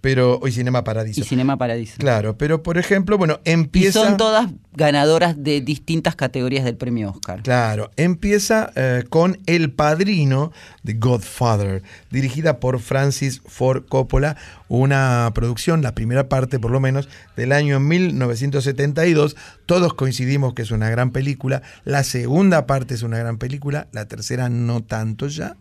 pero 0.02 0.40
hoy 0.42 0.52
Cinema 0.52 0.84
Paradiso. 0.84 1.22
Y 1.22 1.24
Cinema 1.24 1.58
Paradiso. 1.58 1.94
Claro, 1.98 2.36
pero 2.38 2.64
por 2.64 2.80
ejemplo, 2.80 3.18
bueno, 3.18 3.40
Y 3.46 3.52
empieza... 3.52 4.04
son 4.04 4.18
todas 4.18 4.50
ganadoras 4.74 5.44
de 5.44 5.62
distintas 5.62 6.16
categorías 6.16 6.66
del 6.66 6.76
premio 6.76 7.12
Oscar. 7.12 7.44
Claro, 7.44 7.92
empieza 7.98 8.72
eh, 8.76 9.04
con 9.10 9.40
El 9.46 9.72
Padrino 9.72 10.52
de 10.82 10.94
Godfather, 10.94 11.84
dirigida 12.10 12.60
por 12.60 12.80
Francis 12.80 13.42
Ford 13.46 13.86
Coppola, 13.88 14.38
una 14.68 15.32
producción, 15.36 15.84
la 15.84 15.94
primera 15.94 16.30
parte 16.30 16.58
por 16.58 16.72
lo 16.72 16.80
menos, 16.80 17.08
del 17.36 17.52
año 17.52 17.80
1972. 17.80 19.36
Todos 19.68 19.94
coincidimos 19.94 20.54
que 20.56 20.64
es 20.64 20.72
una 20.72 20.90
gran 20.90 21.12
película, 21.12 21.62
la 21.86 22.04
segunda 22.04 22.66
parte 22.66 22.96
es 22.96 23.04
una 23.04 23.20
gran 23.20 23.38
película, 23.38 23.88
la 23.92 24.06
tercera 24.06 24.50
no 24.50 24.82
tanto 24.82 25.28
ya. 25.28 25.58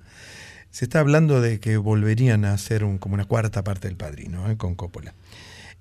Se 0.70 0.84
está 0.84 1.00
hablando 1.00 1.40
de 1.40 1.58
que 1.60 1.76
volverían 1.76 2.44
a 2.44 2.52
hacer 2.52 2.84
un- 2.84 2.98
como 2.98 3.14
una 3.14 3.24
cuarta 3.24 3.64
parte 3.64 3.88
del 3.88 3.96
Padrino, 3.96 4.50
eh, 4.50 4.56
con 4.56 4.74
Coppola. 4.74 5.14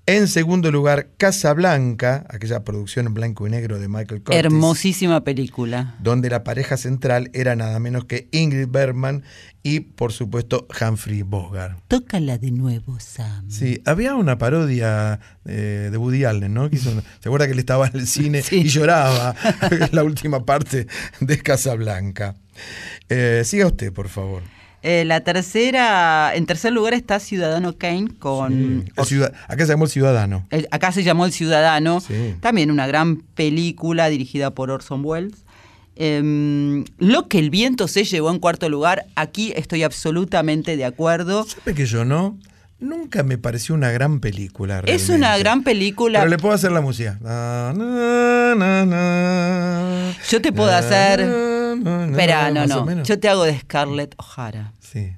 En 0.06 0.26
segundo 0.28 0.72
lugar, 0.72 1.08
Casablanca, 1.18 2.24
aquella 2.30 2.64
producción 2.64 3.06
en 3.06 3.14
blanco 3.14 3.46
y 3.46 3.50
negro 3.50 3.78
de 3.78 3.86
Michael 3.86 4.22
Curtis 4.22 4.36
Hermosísima 4.38 5.22
película. 5.22 5.94
donde 6.02 6.30
la 6.30 6.42
pareja 6.42 6.76
central 6.76 7.30
era 7.34 7.54
nada 7.54 7.78
menos 7.78 8.06
que 8.06 8.26
Ingrid 8.32 8.66
Bergman 8.68 9.22
y, 9.62 9.80
por 9.80 10.12
supuesto, 10.12 10.66
Humphrey 10.80 11.22
Bogart. 11.22 11.78
Tócala 11.86 12.38
de 12.38 12.50
nuevo, 12.50 12.98
Sam. 12.98 13.48
Sí, 13.50 13.80
había 13.84 14.16
una 14.16 14.38
parodia 14.38 15.20
eh, 15.44 15.90
de 15.92 15.96
Woody 15.98 16.24
Allen, 16.24 16.54
¿no? 16.54 16.66
Hizo 16.72 16.90
¿Se 17.20 17.28
acuerda 17.28 17.46
que 17.46 17.52
él 17.52 17.58
estaba 17.60 17.86
en 17.86 17.96
el 17.96 18.06
cine 18.08 18.42
y 18.50 18.64
lloraba 18.64 19.36
en 19.70 19.90
la 19.92 20.02
última 20.02 20.44
parte 20.44 20.88
de 21.20 21.38
Casablanca? 21.38 22.34
Eh, 23.08 23.42
siga 23.44 23.66
usted, 23.66 23.92
por 23.92 24.08
favor. 24.08 24.42
Eh, 24.82 25.04
la 25.04 25.20
tercera, 25.20 26.32
en 26.34 26.46
tercer 26.46 26.72
lugar 26.72 26.94
está 26.94 27.20
Ciudadano 27.20 27.76
Kane 27.76 28.08
con... 28.18 28.86
Ciudad- 29.04 29.32
acá 29.46 29.64
se 29.66 29.72
llamó 29.72 29.84
El 29.84 29.90
Ciudadano. 29.90 30.46
el- 30.50 30.68
acá 30.70 30.90
se 30.92 31.02
llamó 31.02 31.26
El 31.26 31.32
Ciudadano. 31.32 32.00
Sí. 32.00 32.34
También 32.40 32.70
una 32.70 32.86
gran 32.86 33.16
película 33.18 34.08
dirigida 34.08 34.52
por 34.52 34.70
Orson 34.70 35.04
Welles. 35.04 35.44
Em, 35.96 36.84
lo 36.98 37.28
que 37.28 37.38
el 37.38 37.50
viento 37.50 37.86
se 37.88 38.04
llevó 38.04 38.30
en 38.30 38.38
cuarto 38.38 38.70
lugar, 38.70 39.04
aquí 39.16 39.52
estoy 39.54 39.82
absolutamente 39.82 40.78
de 40.78 40.86
acuerdo. 40.86 41.44
¿Sabe 41.44 41.74
que 41.74 41.84
yo 41.84 42.06
no? 42.06 42.38
Nunca 42.78 43.22
me 43.22 43.36
pareció 43.36 43.74
una 43.74 43.90
gran 43.90 44.20
película. 44.20 44.78
Es 44.78 44.84
realmente. 44.86 45.12
una 45.14 45.36
gran 45.36 45.62
película. 45.62 46.20
Pero 46.20 46.30
le 46.30 46.38
puedo 46.38 46.54
hacer 46.54 46.72
la 46.72 46.80
música. 46.80 47.18
Na, 47.20 47.74
na, 47.76 48.54
na, 48.54 48.86
na. 48.86 50.12
Yo 50.30 50.40
te 50.40 50.50
puedo 50.52 50.70
hacer... 50.74 51.20
Espera, 51.74 52.50
no, 52.50 52.66
no. 52.66 53.02
Yo 53.02 53.18
te 53.18 53.28
hago 53.28 53.44
de 53.44 53.58
Scarlett 53.58 54.14
O'Hara. 54.18 54.72
Sí. 54.80 55.12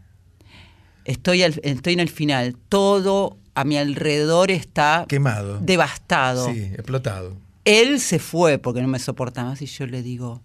Estoy, 1.04 1.42
al- 1.42 1.60
estoy 1.64 1.94
en 1.94 2.00
el 2.00 2.08
final. 2.08 2.56
Todo 2.68 3.36
a 3.54 3.64
mi 3.64 3.76
alrededor 3.76 4.50
está 4.50 5.04
Quemado. 5.08 5.58
devastado. 5.60 6.46
Sí, 6.52 6.60
explotado. 6.74 7.36
Él 7.64 8.00
se 8.00 8.18
fue 8.18 8.58
porque 8.58 8.82
no 8.82 8.88
me 8.88 8.98
soportaba 8.98 9.50
más 9.50 9.62
y 9.62 9.66
yo 9.66 9.86
le 9.86 10.02
digo, 10.02 10.42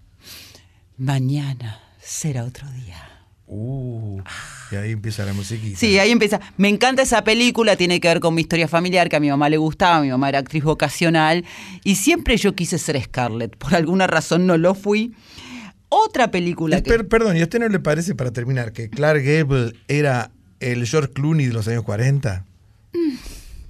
mañana 0.98 1.80
será 2.02 2.44
otro 2.44 2.70
día. 2.72 3.04
Uh, 3.50 4.20
y 4.72 4.76
ahí 4.76 4.92
empieza 4.92 5.24
la 5.24 5.32
musiquita. 5.32 5.80
Sí, 5.80 5.98
ahí 6.00 6.12
empieza. 6.12 6.42
Me 6.58 6.68
encanta 6.68 7.02
esa 7.02 7.24
película, 7.24 7.78
tiene 7.78 8.02
que 8.02 8.10
ver 8.10 8.20
con 8.20 8.34
mi 8.36 8.42
historia 8.42 8.68
familiar, 8.68 9.08
que 9.08 9.16
a 9.16 9.20
mi 9.22 9.30
mamá 9.30 9.48
le 9.48 9.56
gustaba, 9.58 10.02
mi 10.02 10.10
mamá 10.10 10.28
era 10.28 10.40
actriz 10.40 10.64
vocacional, 10.66 11.46
y 11.86 11.96
siempre 11.96 12.36
yo 12.36 12.56
quise 12.56 12.78
ser 12.78 13.02
Scarlett, 13.02 13.56
por 13.56 13.74
alguna 13.74 14.06
razón 14.06 14.46
no 14.48 14.58
lo 14.58 14.76
fui. 14.76 15.14
Otra 15.90 16.32
película 16.32 16.82
que... 16.82 16.90
Per- 16.90 17.08
perdón, 17.08 17.38
¿y 17.38 17.42
a 17.42 17.44
usted 17.44 17.60
no 17.60 17.70
le 17.70 17.80
parece, 17.80 18.14
para 18.16 18.32
terminar, 18.32 18.74
que 18.74 18.90
Clark 18.90 19.22
Gable 19.24 19.74
era 19.88 20.32
el 20.60 20.86
George 20.86 21.14
Clooney 21.14 21.46
de 21.48 21.54
los 21.54 21.68
años 21.68 21.84
40? 21.84 22.46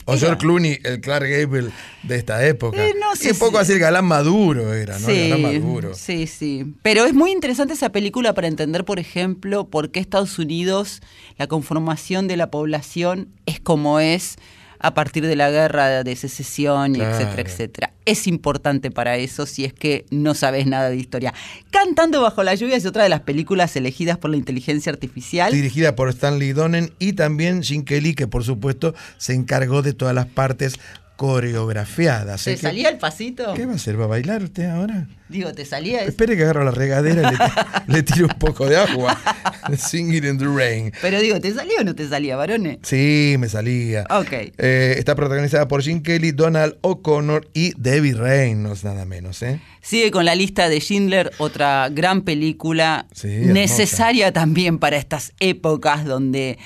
O 0.10 0.16
George 0.18 0.38
Clooney, 0.38 0.80
el 0.86 1.02
Clark 1.02 1.28
Gable 1.30 1.70
de 2.04 2.16
esta 2.16 2.46
época. 2.48 2.82
Eh, 2.82 2.94
no 2.98 3.14
sé 3.18 3.28
y 3.28 3.32
un 3.32 3.40
poco 3.40 3.58
así 3.60 3.74
el 3.74 3.80
galán 3.80 4.06
maduro 4.06 4.74
era, 4.74 4.98
¿no? 5.00 5.10
El 5.10 5.30
galán 5.32 5.62
maduro. 5.62 5.94
sí, 5.96 6.28
sí. 6.28 6.76
Pero 6.82 7.04
es 7.06 7.14
muy 7.14 7.32
interesante 7.32 7.74
esa 7.74 7.92
película 7.92 8.34
para 8.34 8.48
entender, 8.48 8.86
por 8.86 9.00
ejemplo, 9.00 9.68
por 9.68 9.92
qué 9.92 10.00
Estados 10.00 10.40
Unidos, 10.40 11.02
la 11.38 11.48
conformación 11.48 12.30
de 12.30 12.38
la 12.38 12.50
población 12.50 13.28
es 13.46 13.60
como 13.60 14.00
es 14.00 14.38
a 14.80 14.94
partir 14.94 15.26
de 15.26 15.36
la 15.36 15.50
guerra 15.50 16.04
de 16.04 16.16
secesión, 16.16 16.94
Claro. 16.94 17.12
etcétera, 17.16 17.42
etcétera. 17.50 17.94
Es 18.06 18.28
importante 18.28 18.90
para 18.92 19.18
eso 19.18 19.46
si 19.46 19.66
es 19.66 19.74
que 19.74 20.06
no 20.12 20.34
sabes 20.34 20.66
nada 20.66 20.90
de 20.90 20.96
historia. 20.96 21.34
Cantando 21.72 22.22
bajo 22.22 22.44
la 22.44 22.56
lluvia 22.56 22.78
es 22.78 22.86
otra 22.86 23.04
de 23.04 23.10
las 23.10 23.22
películas 23.22 23.76
elegidas 23.76 24.18
por 24.18 24.30
la 24.32 24.38
inteligencia 24.38 24.92
artificial. 24.92 25.52
Dirigida 25.52 25.96
por 25.96 26.10
Stanley 26.10 26.54
Donen 26.54 26.94
y 27.00 27.14
también 27.14 27.64
Jim 27.64 27.84
Kelly, 27.84 28.14
que 28.16 28.28
por 28.28 28.44
supuesto 28.44 28.96
se 29.18 29.34
encargó 29.34 29.82
de 29.82 29.94
todas 29.94 30.16
las 30.16 30.28
partes 30.28 30.76
coreografiadas. 31.18 32.44
¿Te 32.46 32.52
¿eh? 32.52 32.56
¿Qué- 32.56 32.62
salía 32.62 32.90
el 32.90 32.98
pasito? 32.98 33.54
¿Qué 33.56 33.66
va 33.66 33.74
a 33.74 33.76
hacer? 33.76 34.00
¿Va 34.00 34.06
a 34.06 34.08
bailar 34.08 34.44
usted 34.44 34.70
ahora? 34.70 35.08
Digo, 35.28 35.52
¿te 35.52 35.66
salía 35.66 36.00
eso? 36.02 36.10
Espere 36.10 36.38
que 36.38 36.44
agarro 36.44 36.64
la 36.64 36.72
regadera 36.72 37.34
y 37.34 37.90
le, 37.90 37.94
le 37.98 38.04
tiro 38.04 38.28
un 38.28 38.40
poco 38.40 38.66
de 38.66 38.78
agua. 38.78 39.20
Singing 39.78 40.24
in 40.24 40.38
the 40.38 40.46
rain. 40.46 40.94
Pero 41.02 41.20
digo, 41.20 41.42
¿te 41.42 41.54
salía 41.54 41.82
o 41.82 41.84
no 41.84 41.94
te 41.96 42.08
salía, 42.08 42.38
varones? 42.38 42.78
Sí, 42.84 43.36
me 43.38 43.50
salía. 43.50 44.06
Ok. 44.10 44.32
Eh, 44.32 44.96
está 44.98 45.16
protagonizada 45.16 45.68
por 45.68 45.82
Jim 45.84 46.02
Kelly, 46.02 46.32
Donald 46.32 46.78
O'Connor 46.82 47.50
y 47.54 47.74
Debbie 47.78 48.14
Reynolds, 48.14 48.86
nada 48.86 49.04
menos, 49.04 49.42
¿eh? 49.44 49.60
Sigue 49.82 50.12
con 50.12 50.24
la 50.24 50.36
lista 50.36 50.70
de 50.70 50.80
Schindler, 50.80 51.32
otra 51.40 51.90
gran 51.90 52.22
película 52.22 53.08
Sí, 53.14 53.28
necesaria 53.28 54.32
también 54.32 54.78
para 54.80 54.96
estas 54.98 55.34
épocas 55.42 56.06
donde 56.06 56.58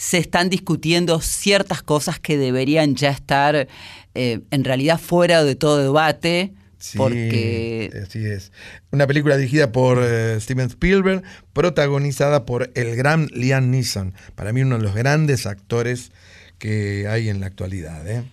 se 0.00 0.16
están 0.16 0.48
discutiendo 0.48 1.20
ciertas 1.20 1.82
cosas 1.82 2.18
que 2.18 2.38
deberían 2.38 2.94
ya 2.96 3.10
estar 3.10 3.68
eh, 4.14 4.40
en 4.50 4.64
realidad 4.64 4.98
fuera 4.98 5.44
de 5.44 5.56
todo 5.56 5.76
debate. 5.76 6.54
Sí, 6.78 6.96
porque 6.96 7.92
Así 8.02 8.24
es. 8.24 8.50
Una 8.92 9.06
película 9.06 9.36
dirigida 9.36 9.72
por 9.72 9.98
eh, 10.02 10.40
Steven 10.40 10.68
Spielberg, 10.68 11.22
protagonizada 11.52 12.46
por 12.46 12.70
el 12.76 12.96
gran 12.96 13.26
Liam 13.26 13.70
Neeson. 13.70 14.14
Para 14.36 14.54
mí 14.54 14.62
uno 14.62 14.78
de 14.78 14.84
los 14.84 14.94
grandes 14.94 15.44
actores 15.44 16.12
que 16.56 17.06
hay 17.06 17.28
en 17.28 17.40
la 17.40 17.48
actualidad. 17.48 18.08
¿eh? 18.08 18.24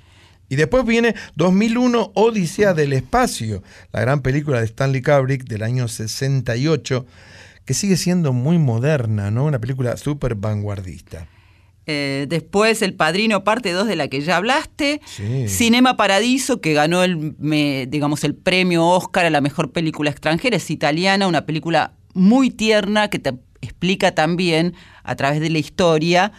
Y 0.48 0.56
después 0.56 0.86
viene 0.86 1.16
2001, 1.36 2.14
Odisea 2.16 2.74
del 2.76 2.94
Espacio, 2.94 3.62
la 3.92 4.00
gran 4.00 4.22
película 4.22 4.62
de 4.62 4.68
Stanley 4.68 5.02
Kubrick 5.02 5.44
del 5.44 5.64
año 5.64 5.90
68, 5.90 7.06
que 7.66 7.74
sigue 7.74 7.98
siendo 7.98 8.32
muy 8.32 8.58
moderna, 8.58 9.32
¿no? 9.32 9.44
Una 9.44 9.60
película 9.60 9.98
súper 9.98 10.36
vanguardista. 10.36 11.28
Eh, 11.88 12.26
después 12.28 12.82
El 12.82 12.94
Padrino, 12.94 13.44
parte 13.46 13.72
2 13.72 13.88
de 13.88 13.96
la 13.96 14.08
que 14.10 14.22
ya 14.22 14.36
hablaste. 14.38 15.00
Sí. 15.06 15.48
Cinema 15.48 15.96
Paradiso, 15.98 16.60
que 16.62 16.74
ganó 16.74 17.04
el, 17.04 17.36
me- 17.40 17.86
digamos, 17.88 18.24
el 18.26 18.36
premio 18.36 18.86
Oscar 18.86 19.26
a 19.26 19.30
la 19.30 19.42
mejor 19.42 19.72
película 19.72 20.12
extranjera. 20.12 20.58
Es 20.58 20.70
italiana, 20.70 21.28
una 21.28 21.46
película 21.46 21.94
muy 22.14 22.50
tierna 22.50 23.10
que 23.10 23.20
te 23.20 23.34
explica 23.62 24.14
también, 24.14 24.74
a 25.04 25.16
través 25.16 25.40
de 25.40 25.50
la 25.50 25.60
historia, 25.60 26.32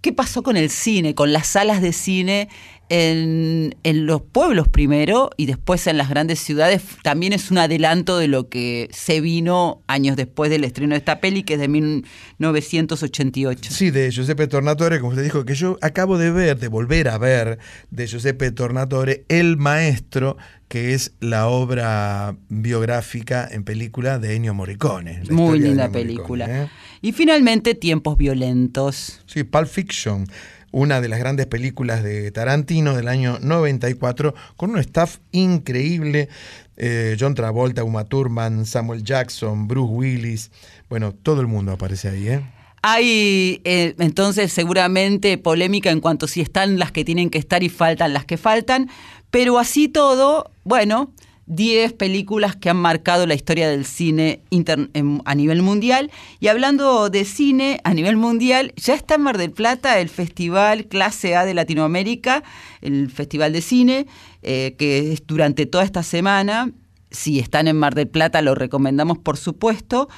qué 0.00 0.12
pasó 0.12 0.42
con 0.42 0.56
el 0.56 0.70
cine, 0.70 1.14
con 1.14 1.32
las 1.32 1.46
salas 1.46 1.80
de 1.82 1.92
cine 1.92 2.48
en, 2.90 3.74
en 3.84 4.04
los 4.04 4.20
pueblos 4.20 4.68
primero 4.68 5.30
y 5.36 5.46
después 5.46 5.86
en 5.86 5.96
las 5.96 6.10
grandes 6.10 6.40
ciudades 6.40 6.82
también 7.02 7.32
es 7.32 7.50
un 7.50 7.58
adelanto 7.58 8.18
de 8.18 8.28
lo 8.28 8.48
que 8.48 8.88
se 8.92 9.20
vino 9.20 9.80
años 9.86 10.16
después 10.16 10.50
del 10.50 10.64
estreno 10.64 10.94
de 10.94 10.98
esta 10.98 11.20
peli, 11.20 11.44
que 11.44 11.54
es 11.54 11.60
de 11.60 11.68
1988. 11.68 13.70
Sí, 13.72 13.90
de 13.90 14.10
Giuseppe 14.10 14.48
Tornatore, 14.48 14.98
como 14.98 15.10
usted 15.10 15.22
dijo, 15.22 15.44
que 15.44 15.54
yo 15.54 15.78
acabo 15.80 16.18
de 16.18 16.32
ver, 16.32 16.58
de 16.58 16.68
volver 16.68 17.08
a 17.08 17.18
ver, 17.18 17.58
de 17.90 18.06
Giuseppe 18.08 18.50
Tornatore, 18.50 19.24
El 19.28 19.56
Maestro, 19.56 20.36
que 20.66 20.94
es 20.94 21.12
la 21.20 21.46
obra 21.48 22.36
biográfica 22.48 23.48
en 23.50 23.62
película 23.64 24.18
de 24.18 24.34
Ennio 24.34 24.54
Morricone. 24.54 25.22
la 25.24 25.32
Muy 25.32 25.60
linda 25.60 25.88
película. 25.90 26.46
¿eh? 26.48 26.68
Y 27.02 27.12
finalmente, 27.12 27.74
Tiempos 27.74 28.16
Violentos. 28.16 29.20
Sí, 29.26 29.44
Pulp 29.44 29.68
Fiction, 29.68 30.26
una 30.72 31.00
de 31.00 31.08
las 31.08 31.18
grandes 31.18 31.46
películas 31.46 32.02
de 32.02 32.30
Tarantino 32.30 32.94
del 32.94 33.08
año 33.08 33.38
94, 33.40 34.34
con 34.56 34.70
un 34.70 34.78
staff 34.78 35.18
increíble. 35.32 36.28
eh, 36.76 37.16
John 37.20 37.34
Travolta, 37.34 37.84
Uma 37.84 38.04
Thurman, 38.04 38.64
Samuel 38.64 39.04
Jackson, 39.04 39.68
Bruce 39.68 39.92
Willis. 39.92 40.50
Bueno, 40.88 41.12
todo 41.12 41.40
el 41.42 41.46
mundo 41.46 41.72
aparece 41.72 42.08
ahí, 42.08 42.28
¿eh? 42.28 42.40
Hay 42.82 43.60
eh, 43.64 43.94
entonces 43.98 44.50
seguramente 44.50 45.36
polémica 45.36 45.90
en 45.90 46.00
cuanto 46.00 46.26
si 46.26 46.40
están 46.40 46.78
las 46.78 46.92
que 46.92 47.04
tienen 47.04 47.28
que 47.28 47.36
estar 47.36 47.62
y 47.62 47.68
faltan 47.68 48.14
las 48.14 48.24
que 48.24 48.38
faltan, 48.38 48.88
pero 49.30 49.58
así 49.58 49.88
todo, 49.88 50.50
bueno, 50.64 51.12
10 51.50 51.92
películas 51.94 52.54
que 52.54 52.70
han 52.70 52.76
marcado 52.76 53.26
la 53.26 53.34
historia 53.34 53.68
del 53.68 53.84
cine 53.84 54.40
en- 54.50 55.20
a 55.24 55.34
nivel 55.34 55.62
mundial. 55.62 56.10
Y 56.38 56.46
hablando 56.46 57.10
de 57.10 57.24
cine 57.24 57.80
a 57.82 57.92
nivel 57.92 58.16
mundial, 58.16 58.72
ya 58.76 58.94
está 58.94 59.16
en 59.16 59.22
Mar 59.22 59.36
del 59.36 59.50
Plata 59.50 59.98
el 59.98 60.08
Festival 60.08 60.86
Clase 60.86 61.34
A 61.34 61.44
de 61.44 61.54
Latinoamérica, 61.54 62.44
el 62.82 63.10
Festival 63.10 63.52
de 63.52 63.62
Cine, 63.62 64.06
eh, 64.42 64.76
que 64.78 65.12
es 65.12 65.26
durante 65.26 65.66
toda 65.66 65.82
esta 65.84 66.02
semana. 66.04 66.70
Si 67.10 67.40
están 67.40 67.66
en 67.66 67.76
Mar 67.76 67.96
del 67.96 68.06
Plata, 68.06 68.40
lo 68.40 68.54
recomendamos 68.54 69.18
por 69.18 69.36
supuesto, 69.36 70.08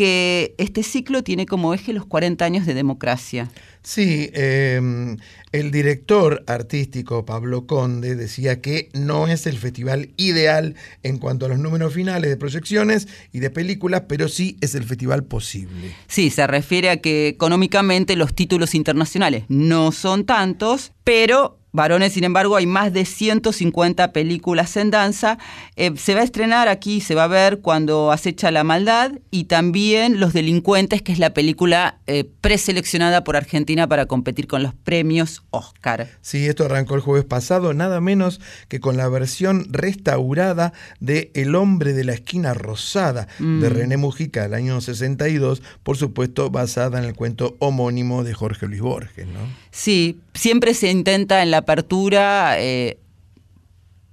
que 0.00 0.54
este 0.56 0.82
ciclo 0.82 1.22
tiene 1.22 1.44
como 1.44 1.74
eje 1.74 1.92
los 1.92 2.06
40 2.06 2.42
años 2.42 2.64
de 2.64 2.72
democracia. 2.72 3.50
Sí, 3.82 4.30
eh, 4.32 4.80
el 5.52 5.70
director 5.70 6.42
artístico 6.46 7.26
Pablo 7.26 7.66
Conde 7.66 8.16
decía 8.16 8.62
que 8.62 8.88
no 8.94 9.28
es 9.28 9.46
el 9.46 9.58
festival 9.58 10.08
ideal 10.16 10.74
en 11.02 11.18
cuanto 11.18 11.44
a 11.44 11.50
los 11.50 11.58
números 11.58 11.92
finales 11.92 12.30
de 12.30 12.38
proyecciones 12.38 13.08
y 13.30 13.40
de 13.40 13.50
películas, 13.50 14.04
pero 14.08 14.28
sí 14.28 14.56
es 14.62 14.74
el 14.74 14.84
festival 14.84 15.24
posible. 15.24 15.94
Sí, 16.08 16.30
se 16.30 16.46
refiere 16.46 16.88
a 16.88 16.96
que 16.96 17.28
económicamente 17.28 18.16
los 18.16 18.34
títulos 18.34 18.74
internacionales 18.74 19.44
no 19.48 19.92
son 19.92 20.24
tantos, 20.24 20.92
pero 21.04 21.59
varones, 21.72 22.12
sin 22.12 22.24
embargo, 22.24 22.56
hay 22.56 22.66
más 22.66 22.92
de 22.92 23.04
150 23.04 24.12
películas 24.12 24.76
en 24.76 24.90
danza. 24.90 25.38
Eh, 25.76 25.92
se 25.96 26.14
va 26.14 26.20
a 26.20 26.24
estrenar 26.24 26.68
aquí, 26.68 27.00
se 27.00 27.14
va 27.14 27.24
a 27.24 27.28
ver 27.28 27.60
cuando 27.60 28.12
acecha 28.12 28.50
la 28.50 28.64
maldad 28.64 29.12
y 29.30 29.44
también 29.44 30.20
Los 30.20 30.32
delincuentes, 30.32 31.02
que 31.02 31.12
es 31.12 31.18
la 31.18 31.32
película 31.34 31.98
eh, 32.06 32.24
preseleccionada 32.40 33.24
por 33.24 33.36
Argentina 33.36 33.86
para 33.86 34.06
competir 34.06 34.46
con 34.46 34.62
los 34.62 34.74
premios 34.74 35.42
Oscar. 35.50 36.08
Sí, 36.20 36.46
esto 36.46 36.64
arrancó 36.64 36.94
el 36.94 37.00
jueves 37.00 37.24
pasado, 37.24 37.72
nada 37.74 38.00
menos 38.00 38.40
que 38.68 38.80
con 38.80 38.96
la 38.96 39.08
versión 39.08 39.66
restaurada 39.70 40.72
de 41.00 41.30
El 41.34 41.54
hombre 41.54 41.92
de 41.92 42.04
la 42.04 42.12
esquina 42.12 42.54
rosada 42.54 43.28
Mm. 43.38 43.60
de 43.60 43.68
René 43.68 43.96
Mujica 43.96 44.42
del 44.42 44.54
año 44.54 44.80
62, 44.80 45.62
por 45.82 45.96
supuesto 45.96 46.50
basada 46.50 46.98
en 46.98 47.04
el 47.04 47.14
cuento 47.14 47.56
homónimo 47.58 48.24
de 48.24 48.34
Jorge 48.34 48.66
Luis 48.66 48.80
Borges, 48.80 49.26
¿no? 49.26 49.40
Sí, 49.70 50.20
siempre 50.34 50.74
se 50.74 50.90
intenta 50.90 51.42
en 51.42 51.50
la 51.50 51.58
apertura 51.58 52.54
eh, 52.58 52.98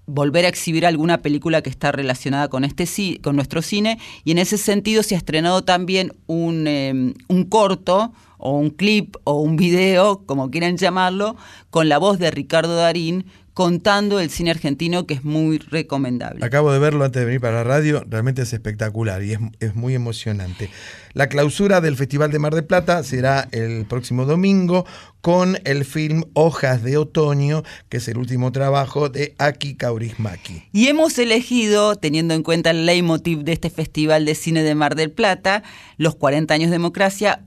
volver 0.05 0.45
a 0.45 0.49
exhibir 0.49 0.85
alguna 0.85 1.21
película 1.21 1.61
que 1.61 1.69
está 1.69 1.91
relacionada 1.91 2.47
con 2.47 2.63
este 2.63 2.85
con 3.21 3.35
nuestro 3.35 3.61
cine 3.61 3.99
y 4.23 4.31
en 4.31 4.37
ese 4.37 4.57
sentido 4.57 5.03
se 5.03 5.15
ha 5.15 5.17
estrenado 5.17 5.63
también 5.63 6.13
un, 6.27 6.65
eh, 6.67 7.13
un 7.27 7.43
corto 7.45 8.13
o 8.37 8.51
un 8.57 8.69
clip 8.69 9.15
o 9.23 9.41
un 9.41 9.57
video, 9.57 10.23
como 10.25 10.49
quieran 10.51 10.77
llamarlo, 10.77 11.35
con 11.69 11.89
la 11.89 11.97
voz 11.97 12.19
de 12.19 12.31
Ricardo 12.31 12.75
Darín 12.75 13.25
contando 13.57 14.19
el 14.19 14.29
cine 14.29 14.51
argentino 14.51 15.07
que 15.07 15.15
es 15.15 15.23
muy 15.23 15.57
recomendable. 15.57 16.45
Acabo 16.45 16.71
de 16.71 16.77
verlo 16.77 17.03
antes 17.03 17.21
de 17.21 17.25
venir 17.25 17.41
para 17.41 17.55
la 17.55 17.63
radio, 17.63 18.03
realmente 18.07 18.43
es 18.43 18.53
espectacular 18.53 19.23
y 19.23 19.33
es, 19.33 19.39
es 19.59 19.73
muy 19.73 19.95
emocionante. 19.95 20.69
La 21.13 21.27
clausura 21.27 21.81
del 21.81 21.97
Festival 21.97 22.31
de 22.31 22.37
Mar 22.37 22.53
del 22.53 22.65
Plata 22.65 23.01
será 23.01 23.47
el 23.51 23.87
próximo 23.87 24.25
domingo 24.25 24.85
con 25.21 25.57
el 25.63 25.85
film 25.85 26.25
Hojas 26.33 26.83
de 26.83 26.97
Otoño, 26.97 27.63
que 27.89 27.97
es 27.97 28.07
el 28.07 28.19
último 28.19 28.51
trabajo 28.51 29.09
de 29.09 29.33
Aki 29.39 29.73
Kaurismäki. 29.73 30.65
Y 30.71 30.89
hemos 30.89 31.17
elegido, 31.17 31.95
teniendo 31.95 32.35
en 32.35 32.43
cuenta 32.43 32.69
el 32.69 32.85
leitmotiv 32.85 33.39
de 33.39 33.53
este 33.53 33.71
Festival 33.71 34.25
de 34.25 34.35
Cine 34.35 34.61
de 34.61 34.75
Mar 34.75 34.93
del 34.93 35.09
Plata, 35.09 35.63
los 35.97 36.13
40 36.13 36.53
años 36.53 36.69
de 36.69 36.75
democracia, 36.75 37.43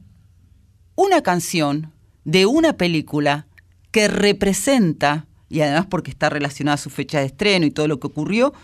una 0.97 1.23
canción 1.23 1.93
de 2.25 2.47
una 2.47 2.73
película 2.73 3.47
que 3.93 4.09
representa, 4.09 5.29
y 5.51 5.61
además 5.61 5.87
porque 5.91 6.11
está 6.11 6.31
relacionada 6.31 6.77
a 6.77 6.79
su 6.79 6.89
fecha 6.89 7.21
de 7.21 7.27
estreno 7.27 7.67
y 7.67 7.71
todo 7.71 7.87
lo 7.89 8.01
que 8.01 8.07
ocurrió, 8.07 8.55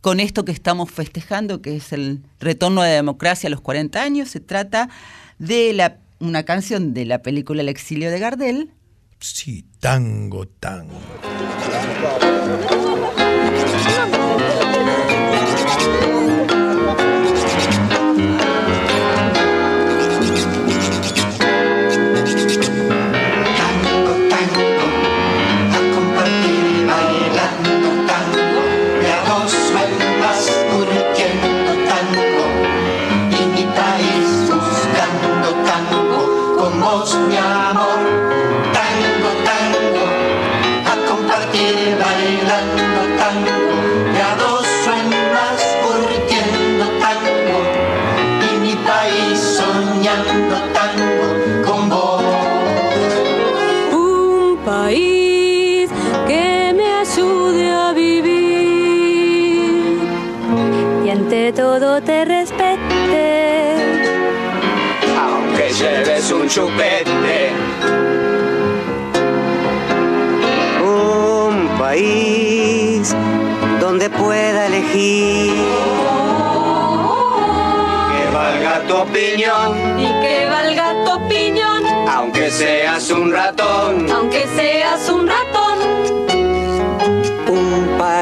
con 0.00 0.20
esto 0.20 0.44
que 0.44 0.52
estamos 0.52 0.90
festejando, 0.90 1.60
que 1.60 1.76
es 1.76 1.92
el 1.92 2.22
retorno 2.40 2.82
de 2.82 2.90
la 2.90 2.94
democracia 2.94 3.48
a 3.48 3.50
los 3.50 3.60
40 3.60 4.00
años, 4.00 4.30
se 4.30 4.40
trata 4.40 4.88
de 5.38 5.74
la, 5.74 5.98
una 6.20 6.44
canción 6.44 6.94
de 6.94 7.04
la 7.04 7.18
película 7.18 7.60
El 7.60 7.68
exilio 7.68 8.10
de 8.10 8.18
Gardel, 8.18 8.70
Sí, 9.18 9.64
tango, 9.80 10.46
tango. 10.46 11.00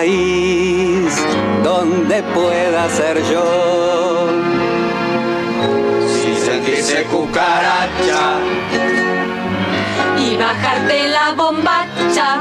País 0.04 1.14
donde 1.62 2.22
pueda 2.34 2.88
ser 2.90 3.16
yo. 3.32 4.28
Si 6.08 6.36
sentirse 6.36 7.04
cucaracha, 7.04 8.22
Y 10.18 10.36
bajarte 10.36 11.08
la 11.08 11.32
bombacha. 11.32 12.38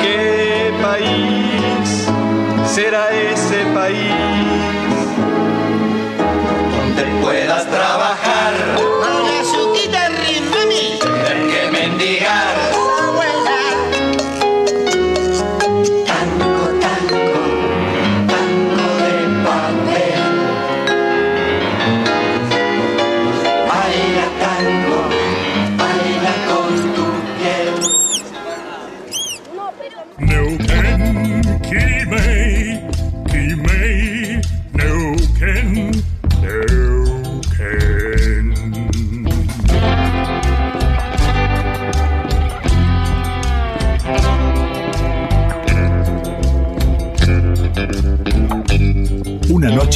¿Qué 0.00 0.72
país 0.82 2.08
será 2.74 3.10
ese 3.10 3.64
país? 3.74 4.33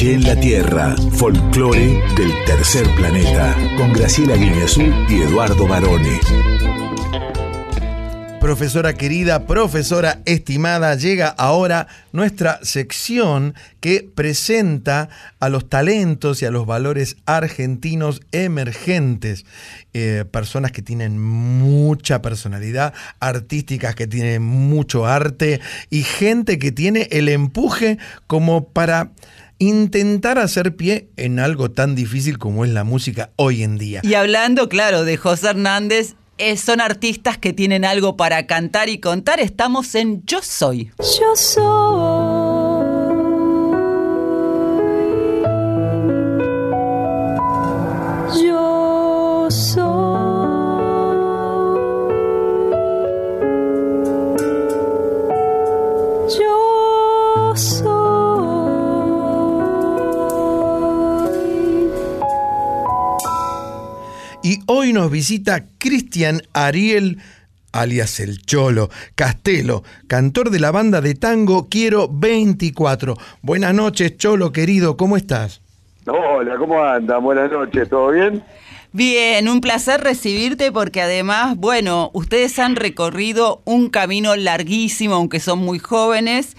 En 0.01 0.23
la 0.23 0.39
Tierra, 0.39 0.95
folclore 1.15 2.01
del 2.17 2.33
tercer 2.47 2.87
planeta, 2.95 3.57
con 3.77 3.93
Graciela 3.93 4.37
Guineazú 4.37 4.83
y 5.09 5.23
Eduardo 5.23 5.67
Barone. 5.67 6.21
Profesora 8.41 8.95
querida, 8.95 9.45
profesora 9.47 10.21
estimada, 10.25 10.95
llega 10.95 11.27
ahora 11.27 11.89
nuestra 12.13 12.61
sección 12.63 13.55
que 13.81 14.09
presenta 14.15 15.09
a 15.41 15.49
los 15.49 15.69
talentos 15.69 16.43
y 16.43 16.47
a 16.47 16.53
los 16.53 16.65
valores 16.65 17.17
argentinos 17.27 18.21
emergentes. 18.31 19.45
Eh, 19.95 20.25
personas 20.31 20.71
que 20.71 20.83
tienen 20.83 21.21
mucha 21.21 22.23
personalidad, 22.23 22.95
artísticas 23.19 23.97
que 23.97 24.07
tienen 24.07 24.43
mucho 24.43 25.07
arte 25.07 25.61
y 25.91 26.05
gente 26.05 26.61
que 26.61 26.71
tiene 26.71 27.09
el 27.11 27.29
empuje 27.29 27.99
como 28.29 28.69
para 28.69 29.11
intentar 29.59 30.39
hacer 30.39 30.77
pie 30.77 31.09
en 31.17 31.39
algo 31.39 31.71
tan 31.71 31.95
difícil 31.95 32.39
como 32.39 32.65
es 32.65 32.71
la 32.71 32.85
música 32.85 33.31
hoy 33.37 33.63
en 33.63 33.79
día. 33.79 34.01
Y 34.03 34.15
hablando, 34.15 34.69
claro, 34.69 35.05
de 35.05 35.17
José 35.17 35.49
Hernández, 35.49 36.15
eh, 36.39 36.57
son 36.57 36.81
artistas 36.81 37.37
que 37.37 37.53
tienen 37.53 37.85
algo 37.85 38.17
para 38.17 38.47
cantar 38.47 38.89
y 38.89 39.01
contar. 39.01 39.41
Estamos 39.41 39.95
en 39.95 40.25
Yo 40.25 40.41
Soy. 40.43 40.93
Yo 40.99 41.35
soy. 41.35 41.65
Yo 48.41 49.49
soy. 49.51 49.88
Nos 64.99 65.13
visita 65.13 65.65
Cristian 65.79 66.43
Ariel, 66.53 67.19
alias 67.71 68.19
El 68.19 68.43
Cholo, 68.43 68.91
Castelo, 69.15 69.85
cantor 70.09 70.51
de 70.51 70.59
la 70.59 70.73
banda 70.73 71.01
de 71.01 71.15
tango 71.15 71.69
Quiero 71.69 72.09
24. 72.11 73.15
Buenas 73.41 73.75
noches, 73.75 74.17
Cholo 74.17 74.51
querido, 74.51 74.97
¿cómo 74.97 75.17
estás? 75.17 75.61
Hola, 76.05 76.57
¿cómo 76.59 76.83
andan? 76.83 77.23
Buenas 77.23 77.49
noches, 77.49 77.89
¿todo 77.89 78.11
bien? 78.11 78.43
Bien, 78.91 79.49
un 79.49 79.61
placer 79.61 80.01
recibirte 80.01 80.73
porque 80.73 81.01
además, 81.01 81.57
bueno, 81.57 82.11
ustedes 82.13 82.59
han 82.59 82.75
recorrido 82.75 83.63
un 83.65 83.91
camino 83.91 84.35
larguísimo, 84.35 85.15
aunque 85.15 85.39
son 85.39 85.61
muy 85.61 85.79
jóvenes, 85.79 86.57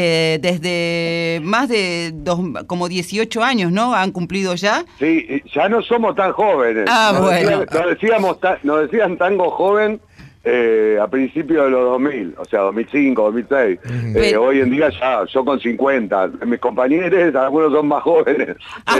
eh, 0.00 0.38
desde 0.40 1.40
más 1.42 1.68
de 1.68 2.12
dos, 2.14 2.38
como 2.68 2.88
18 2.88 3.42
años, 3.42 3.72
¿no? 3.72 3.94
Han 3.94 4.12
cumplido 4.12 4.54
ya. 4.54 4.84
Sí, 5.00 5.42
ya 5.52 5.68
no 5.68 5.82
somos 5.82 6.14
tan 6.14 6.30
jóvenes. 6.32 6.84
Ah, 6.88 7.10
nos 7.14 7.22
bueno. 7.24 7.60
decían- 7.60 7.66
nos, 7.82 7.88
decíamos, 7.90 8.40
ta- 8.40 8.58
nos 8.62 8.82
decían 8.82 9.16
tango 9.18 9.50
joven 9.50 10.00
eh, 10.44 10.98
a 11.02 11.08
principios 11.08 11.64
de 11.64 11.70
los 11.72 11.84
2000, 11.90 12.34
o 12.38 12.44
sea, 12.44 12.60
2005, 12.60 13.22
2006. 13.22 13.80
Eh, 13.84 14.12
Pero- 14.14 14.44
hoy 14.44 14.60
en 14.60 14.70
día 14.70 14.88
ya, 14.90 15.24
yo 15.26 15.44
con 15.44 15.58
50. 15.58 16.28
Mis 16.46 16.60
compañeros, 16.60 17.34
algunos 17.34 17.72
son 17.72 17.88
más 17.88 18.02
jóvenes, 18.04 18.56
Ah. 18.86 18.96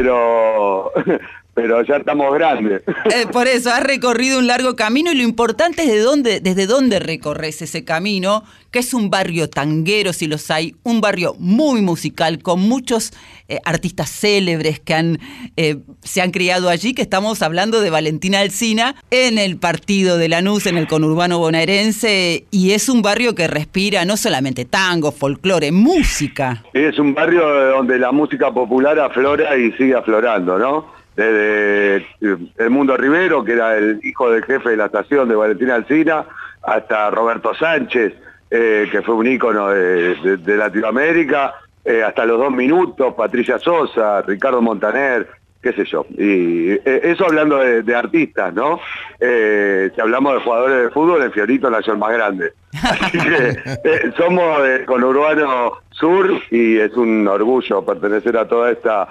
Pero, 1.59 1.83
ya 1.83 1.97
estamos 1.97 2.33
grandes. 2.35 2.83
Eh, 3.09 3.27
por 3.33 3.49
eso, 3.49 3.71
has 3.71 3.83
recorrido 3.83 4.39
un 4.39 4.47
largo 4.47 4.77
camino 4.77 5.11
y 5.11 5.17
lo 5.17 5.23
importante 5.23 5.83
es 5.83 5.89
de 5.89 6.01
dónde, 6.01 6.41
desde 6.41 6.67
dónde 6.67 6.99
recorres 6.99 7.63
ese 7.63 7.83
camino, 7.85 8.45
que 8.71 8.81
es 8.81 8.93
un 8.93 9.09
barrio 9.09 9.49
tanguero, 9.49 10.13
si 10.13 10.27
los 10.27 10.51
hay, 10.51 10.77
un 10.83 11.01
barrio 11.01 11.35
muy 11.39 11.81
musical, 11.81 12.43
con 12.43 12.61
muchos 12.61 13.13
eh, 13.49 13.61
artistas 13.65 14.11
célebres 14.11 14.79
que 14.79 14.95
han, 14.95 15.19
eh, 15.57 15.79
se 16.03 16.21
han 16.21 16.33
criado 16.33 16.69
allí, 16.69 16.93
que 16.93 17.01
estamos 17.01 17.41
hablando 17.41 17.81
de 17.81 17.89
Valentina 17.89 18.41
Alsina, 18.41 18.95
en 19.11 19.39
el 19.39 19.57
partido 19.57 20.19
de 20.19 20.29
Lanús, 20.29 20.67
en 20.67 20.77
el 20.77 20.87
conurbano 20.87 21.39
bonaerense, 21.39 22.45
y 22.51 22.73
es 22.73 22.91
un 22.91 23.01
barrio 23.01 23.35
que 23.35 23.49
respira 23.49 24.05
no 24.05 24.19
solamente 24.19 24.67
tango, 24.67 25.13
folclore, 25.13 25.73
música. 25.73 26.63
Es 26.75 26.99
un 26.99 27.15
barrio 27.15 27.43
donde 27.71 27.99
la 27.99 28.13
música 28.13 28.53
popular 28.53 28.99
aflora 28.99 29.57
y 29.57 29.73
sigue 29.73 29.95
aflorando, 29.95 30.59
¿no? 30.59 30.98
Desde 31.19 31.97
eh, 31.97 32.37
el 32.59 32.71
Mundo 32.71 32.97
Rivero, 32.97 33.43
que 33.43 33.55
era 33.55 33.77
el 33.77 33.99
hijo 34.05 34.31
del 34.31 34.45
jefe 34.45 34.71
de 34.71 34.77
la 34.77 34.87
estación 34.87 35.29
de 35.29 35.35
Valentina 35.35 35.75
Alcina, 35.75 36.25
hasta 36.63 37.11
Roberto 37.11 37.55
Sánchez, 37.55 38.15
eh, 38.51 38.89
que 38.91 39.03
fue 39.03 39.15
un 39.15 39.27
ícono 39.27 39.69
de, 39.69 40.39
Latinoamérica, 40.47 41.55
eh, 41.85 42.03
hasta 42.03 42.25
los 42.25 42.39
dos 42.39 42.53
minutos, 42.53 43.15
Patricia 43.15 43.59
Sosa, 43.59 44.23
Ricardo 44.23 44.63
Montaner, 44.63 45.29
qué 45.61 45.73
sé 45.73 45.85
yo. 45.85 46.07
Y 46.17 46.71
eh, 46.71 47.01
eso 47.03 47.27
hablando 47.27 47.59
de, 47.59 47.95
artistas, 47.97 48.55
¿no? 48.55 48.81
Si 49.19 50.01
hablamos 50.01 50.35
de 50.35 50.41
jugadores 50.41 50.83
de 50.85 50.91
fútbol, 50.91 51.23
el 51.23 51.33
Fiorito 51.33 51.69
nació 51.69 51.95
el 51.95 51.99
más 51.99 52.13
grande. 52.13 52.53
Así 52.83 53.19
que 53.19 54.13
somos 54.17 54.63
de 54.63 54.85
Conurbano 54.85 55.73
Sur 55.91 56.41
y 56.51 56.79
es 56.79 56.93
un 56.95 57.27
orgullo 57.27 57.85
pertenecer 57.85 58.37
a 58.37 58.47
toda 58.47 58.71
esta 58.71 59.09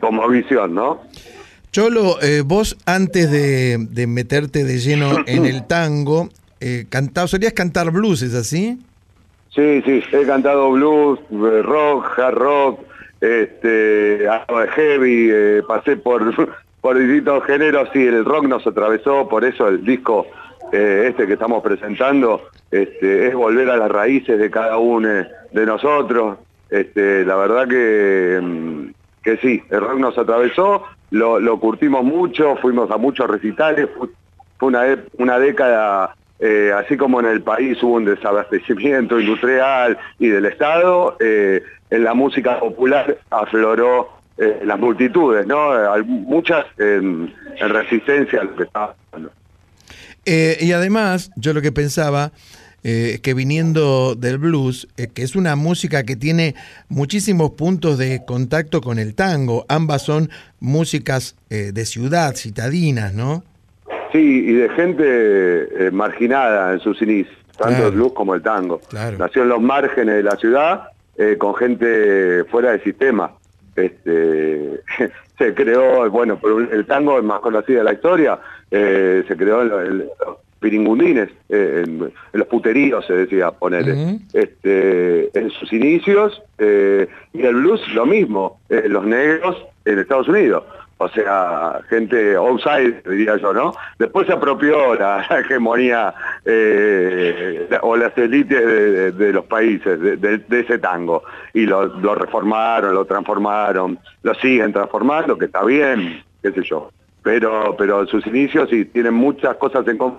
como 0.00 0.28
visión, 0.28 0.74
¿no? 0.74 1.02
Cholo, 1.72 2.20
eh, 2.20 2.42
vos 2.44 2.76
antes 2.86 3.30
de, 3.30 3.76
de 3.78 4.06
meterte 4.06 4.64
de 4.64 4.78
lleno 4.78 5.18
en 5.26 5.46
el 5.46 5.66
tango, 5.66 6.28
eh, 6.60 6.86
cantaba- 6.88 7.28
solías 7.28 7.52
cantar 7.52 7.90
blues, 7.92 8.22
¿es 8.22 8.34
así? 8.34 8.78
Sí, 9.54 9.82
sí, 9.84 10.02
he 10.12 10.26
cantado 10.26 10.70
blues, 10.72 11.20
eh, 11.30 11.62
rock, 11.62 12.18
hard 12.18 12.34
rock, 12.34 12.80
este, 13.20 14.26
heavy, 14.74 15.28
eh, 15.30 15.62
pasé 15.68 15.96
por, 15.96 16.34
por 16.80 16.98
distintos 16.98 17.44
géneros 17.44 17.88
y 17.94 18.06
el 18.06 18.24
rock 18.24 18.46
nos 18.46 18.66
atravesó, 18.66 19.28
por 19.28 19.44
eso 19.44 19.68
el 19.68 19.84
disco 19.84 20.26
este 20.72 21.26
que 21.26 21.32
estamos 21.32 21.64
presentando 21.64 22.42
este, 22.70 23.26
es 23.28 23.34
volver 23.34 23.68
a 23.70 23.76
las 23.76 23.90
raíces 23.90 24.38
de 24.38 24.50
cada 24.52 24.78
uno 24.78 25.08
de 25.08 25.66
nosotros. 25.66 26.38
Este, 26.70 27.24
la 27.24 27.34
verdad 27.34 27.66
que, 27.66 28.38
mm, 28.40 28.84
que 29.24 29.36
sí, 29.38 29.60
el 29.68 29.80
rock 29.80 29.98
nos 29.98 30.16
atravesó, 30.16 30.84
lo, 31.10 31.40
lo 31.40 31.58
curtimos 31.60 32.04
mucho, 32.04 32.56
fuimos 32.56 32.90
a 32.90 32.96
muchos 32.96 33.28
recitales, 33.28 33.88
fu- 33.96 34.10
fue 34.58 34.68
una, 34.68 34.82
una 35.18 35.38
década, 35.38 36.14
eh, 36.38 36.72
así 36.76 36.96
como 36.96 37.20
en 37.20 37.26
el 37.26 37.42
país 37.42 37.82
hubo 37.82 37.94
un 37.94 38.04
desabastecimiento 38.04 39.18
industrial 39.20 39.98
y 40.18 40.28
del 40.28 40.46
Estado, 40.46 41.16
eh, 41.20 41.62
en 41.90 42.04
la 42.04 42.14
música 42.14 42.60
popular 42.60 43.18
afloró 43.30 44.08
eh, 44.38 44.60
las 44.64 44.78
multitudes, 44.78 45.46
¿no? 45.46 45.72
Muchas 46.04 46.64
en, 46.78 47.34
en 47.56 47.68
resistencia 47.68 48.40
a 48.40 48.44
lo 48.44 48.54
que 48.56 48.62
estaba 48.62 48.94
pasando. 49.10 49.32
Y 50.24 50.72
además, 50.72 51.30
yo 51.36 51.52
lo 51.52 51.60
que 51.62 51.72
pensaba, 51.72 52.30
eh, 52.82 53.18
que 53.22 53.34
viniendo 53.34 54.14
del 54.14 54.38
blues, 54.38 54.88
eh, 54.96 55.08
que 55.12 55.22
es 55.22 55.36
una 55.36 55.54
música 55.54 56.04
que 56.04 56.16
tiene 56.16 56.54
muchísimos 56.88 57.50
puntos 57.50 57.98
de 57.98 58.24
contacto 58.24 58.80
con 58.80 58.98
el 58.98 59.14
tango, 59.14 59.66
ambas 59.68 60.00
son 60.02 60.30
músicas 60.60 61.36
eh, 61.50 61.72
de 61.74 61.84
ciudad, 61.84 62.34
citadinas, 62.36 63.12
¿no? 63.12 63.44
Sí, 64.12 64.18
y 64.18 64.52
de 64.54 64.68
gente 64.70 65.90
marginada 65.92 66.72
en 66.72 66.80
sus 66.80 67.00
inicios, 67.02 67.36
tanto 67.58 67.74
Claro. 67.74 67.88
el 67.88 67.94
blues 67.94 68.12
como 68.12 68.34
el 68.34 68.42
tango. 68.42 68.80
Claro. 68.88 69.18
Nació 69.18 69.42
en 69.42 69.50
los 69.50 69.60
márgenes 69.60 70.14
de 70.16 70.22
la 70.22 70.36
ciudad, 70.36 70.84
con 71.38 71.54
gente 71.54 72.44
fuera 72.50 72.72
del 72.72 72.82
sistema. 72.82 73.30
Este, 73.76 74.80
se 75.38 75.54
creó, 75.54 76.10
bueno, 76.10 76.40
el 76.72 76.86
tango 76.86 77.18
es 77.18 77.24
más 77.24 77.40
conocido 77.40 77.78
de 77.80 77.84
la 77.84 77.92
historia, 77.92 78.40
se 78.70 79.36
creó 79.36 79.62
piringundines, 80.60 81.30
eh, 81.48 81.84
en, 81.86 82.02
en 82.04 82.38
los 82.38 82.46
puteríos 82.48 83.04
se 83.06 83.14
decía 83.14 83.50
ponerle. 83.50 83.92
Ujú. 83.94 84.20
este, 84.34 85.38
en 85.38 85.50
sus 85.50 85.72
inicios, 85.72 86.42
eh, 86.58 87.08
y 87.32 87.42
el 87.42 87.54
blues 87.56 87.80
lo 87.94 88.06
mismo, 88.06 88.60
eh, 88.68 88.84
los 88.88 89.04
negros 89.04 89.56
en 89.84 89.98
Estados 89.98 90.28
Unidos. 90.28 90.64
O 91.02 91.08
sea, 91.08 91.80
gente 91.88 92.36
outside, 92.36 93.02
diría 93.08 93.38
yo, 93.38 93.54
¿no? 93.54 93.72
Después 93.98 94.26
se 94.26 94.34
apropió 94.34 94.94
la, 94.96 95.24
la 95.30 95.40
hegemonía 95.40 96.14
la- 97.70 97.80
o 97.82 97.96
las 97.96 98.16
élites 98.18 98.58
de, 98.66 98.90
de- 98.92 99.12
de 99.12 99.32
los 99.32 99.44
países 99.46 99.98
de, 99.98 100.16
de- 100.18 100.38
de 100.38 100.60
ese 100.60 100.78
tango. 100.78 101.22
Y 101.54 101.64
lo, 101.66 101.86
lo 101.86 102.14
reformaron, 102.14 102.94
lo 102.94 103.04
transformaron, 103.06 103.98
lo 104.22 104.34
siguen 104.34 104.72
transformando, 104.74 105.38
que 105.38 105.46
está 105.46 105.64
bien, 105.64 106.22
qué 106.42 106.52
sé 106.52 106.62
yo. 106.64 106.90
Pero, 107.22 107.74
pero 107.78 108.06
sus 108.06 108.26
inicios 108.26 108.68
sí 108.70 108.84
tienen 108.86 109.14
muchas 109.14 109.56
cosas 109.56 109.86
en 109.88 109.98
común. 109.98 110.18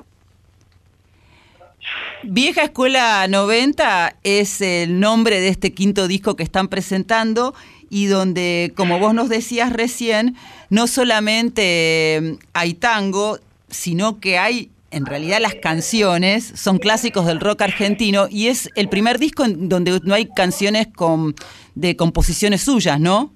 Vieja 2.23 2.63
Escuela 2.63 3.27
90 3.27 4.15
es 4.23 4.61
el 4.61 4.99
nombre 4.99 5.39
de 5.39 5.47
este 5.47 5.73
quinto 5.73 6.07
disco 6.07 6.35
que 6.35 6.43
están 6.43 6.67
presentando 6.67 7.55
y 7.89 8.05
donde, 8.05 8.73
como 8.75 8.99
vos 8.99 9.15
nos 9.15 9.27
decías 9.27 9.73
recién, 9.73 10.35
no 10.69 10.85
solamente 10.85 12.17
eh, 12.17 12.37
hay 12.53 12.75
tango, 12.75 13.39
sino 13.69 14.19
que 14.19 14.37
hay, 14.37 14.69
en 14.91 15.07
realidad 15.07 15.39
las 15.41 15.55
canciones 15.55 16.45
son 16.55 16.77
clásicos 16.77 17.25
del 17.25 17.39
rock 17.39 17.63
argentino 17.63 18.27
y 18.29 18.47
es 18.47 18.69
el 18.75 18.87
primer 18.87 19.17
disco 19.17 19.43
en 19.43 19.67
donde 19.67 19.99
no 20.03 20.13
hay 20.13 20.27
canciones 20.27 20.87
con, 20.87 21.33
de 21.73 21.95
composiciones 21.95 22.61
suyas, 22.61 22.99
¿no? 22.99 23.31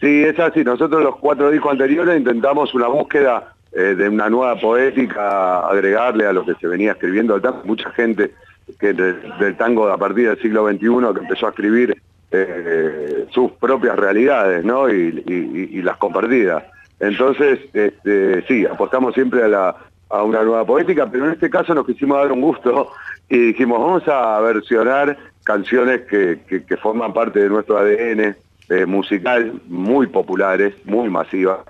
Sí, 0.00 0.22
es 0.22 0.38
así. 0.38 0.62
Nosotros 0.62 1.02
los 1.02 1.16
cuatro 1.16 1.50
discos 1.50 1.72
anteriores 1.72 2.18
intentamos 2.18 2.72
una 2.72 2.86
búsqueda 2.86 3.55
eh, 3.78 3.94
de 3.94 4.08
una 4.08 4.30
nueva 4.30 4.58
poética, 4.58 5.60
agregarle 5.68 6.26
a 6.26 6.32
lo 6.32 6.46
que 6.46 6.54
se 6.54 6.66
venía 6.66 6.92
escribiendo 6.92 7.34
del 7.34 7.42
tango. 7.42 7.62
Mucha 7.64 7.90
gente 7.90 8.32
que 8.80 8.94
del, 8.94 9.56
tango 9.58 9.88
a 9.88 9.98
partir 9.98 10.28
del 10.28 10.40
siglo 10.40 10.66
XXI 10.66 11.14
que 11.14 11.20
empezó 11.20 11.46
a 11.46 11.50
escribir 11.50 11.94
eh, 12.30 13.26
sus 13.30 13.52
propias 13.52 13.96
realidades, 13.96 14.64
¿no? 14.64 14.88
Y, 14.88 15.82
las 15.82 15.98
compartidas. 15.98 16.64
Entonces, 16.98 17.60
este, 17.74 18.42
sí, 18.48 18.64
apostamos 18.64 19.14
siempre 19.14 19.42
a, 19.44 19.76
una 20.22 20.42
nueva 20.42 20.64
poética, 20.64 21.06
pero 21.10 21.26
en 21.26 21.32
este 21.32 21.50
caso 21.50 21.74
nos 21.74 21.84
quisimos 21.84 22.16
dar 22.16 22.32
un 22.32 22.40
gusto 22.40 22.92
y 23.28 23.48
dijimos, 23.48 23.78
vamos 23.78 24.08
a 24.08 24.40
versionar 24.40 25.18
canciones 25.44 26.00
que 26.02 26.76
forman 26.82 27.12
parte 27.12 27.40
de 27.40 27.50
nuestro 27.50 27.76
ADN 27.76 28.36
eh, 28.68 28.84
musical, 28.84 29.60
muy 29.68 30.08
populares, 30.08 30.74
muy 30.84 31.08
masivas. 31.08 31.60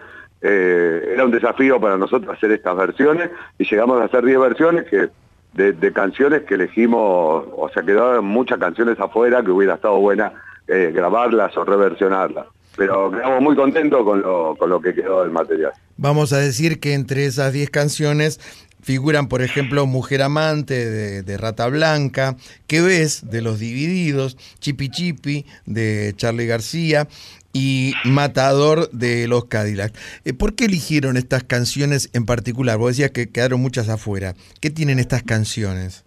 Eh, 0.42 1.10
era 1.12 1.24
un 1.24 1.30
desafío 1.30 1.80
para 1.80 1.96
nosotros 1.96 2.36
hacer 2.36 2.52
estas 2.52 2.76
versiones 2.76 3.30
y 3.58 3.64
llegamos 3.64 4.00
a 4.00 4.04
hacer 4.04 4.24
10 4.24 4.38
versiones 4.38 4.84
que 4.84 5.08
de, 5.56 5.92
canciones 5.92 6.42
que 6.42 6.54
elegimos, 6.54 7.44
o 7.56 7.70
sea, 7.72 7.82
quedaron 7.82 8.26
muchas 8.26 8.58
canciones 8.58 9.00
afuera 9.00 9.42
que 9.42 9.50
hubiera 9.50 9.74
estado 9.74 9.98
buena 9.98 10.32
eh, 10.68 10.92
grabarlas 10.94 11.56
o 11.56 11.64
reversionarlas. 11.64 12.46
Pero 12.76 13.10
quedamos 13.10 13.40
muy 13.40 13.56
contentos 13.56 14.04
con 14.04 14.20
lo, 14.20 14.54
con 14.58 14.68
lo 14.68 14.80
que 14.80 14.94
quedó 14.94 15.22
del 15.22 15.30
material. 15.30 15.72
Vamos 15.96 16.34
a 16.34 16.38
decir 16.38 16.78
que 16.78 16.92
entre 16.92 17.24
esas 17.24 17.54
10 17.54 17.70
canciones 17.70 18.38
figuran, 18.82 19.28
por 19.28 19.40
ejemplo, 19.40 19.86
Mujer 19.86 20.22
Amante 20.22 20.88
de, 20.88 21.22
de 21.22 21.36
Rata 21.38 21.66
Blanca, 21.68 22.36
¿Qué 22.66 22.82
ves? 22.82 23.30
de 23.30 23.40
Los 23.40 23.58
Divididos, 23.58 24.36
Chipi 24.60 24.90
Chipi 24.90 25.46
de 25.64 26.12
Charlie 26.16 26.46
García 26.46 27.08
y 27.56 27.94
Matador 28.04 28.90
de 28.90 29.26
Los 29.28 29.46
Cadillac. 29.46 29.94
Eh, 30.26 30.34
¿Por 30.34 30.54
qué 30.54 30.66
eligieron 30.66 31.16
estas 31.16 31.42
canciones 31.42 32.10
en 32.12 32.26
particular? 32.26 32.76
Vos 32.76 32.90
decías 32.90 33.12
que 33.12 33.30
quedaron 33.30 33.60
muchas 33.62 33.88
afuera. 33.88 34.34
¿Qué 34.60 34.68
tienen 34.68 34.98
estas 34.98 35.22
canciones? 35.22 36.04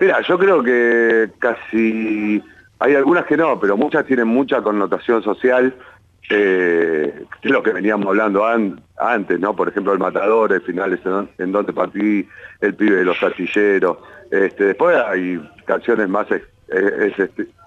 Mira, 0.00 0.20
yo 0.28 0.38
creo 0.38 0.62
que 0.62 1.30
casi 1.40 2.40
hay 2.78 2.94
algunas 2.94 3.26
que 3.26 3.36
no, 3.36 3.58
pero 3.58 3.76
muchas 3.76 4.06
tienen 4.06 4.28
mucha 4.28 4.62
connotación 4.62 5.20
social, 5.24 5.74
eh, 6.30 7.24
es 7.42 7.50
lo 7.50 7.62
que 7.62 7.72
veníamos 7.72 8.06
hablando 8.06 8.46
an- 8.46 8.80
antes, 8.96 9.40
¿no? 9.40 9.56
Por 9.56 9.68
ejemplo, 9.68 9.92
el 9.92 9.98
matador, 9.98 10.52
el 10.52 10.62
final 10.62 10.92
es 10.92 11.00
en, 11.38 11.50
donde 11.50 11.72
partí, 11.72 12.26
el 12.60 12.74
pibe 12.74 12.96
de 12.98 13.04
los 13.04 13.20
artilleros. 13.20 13.98
Este, 14.30 14.64
después 14.64 14.96
hay 15.08 15.40
canciones 15.66 16.08
más 16.08 16.26
eh, 16.30 17.12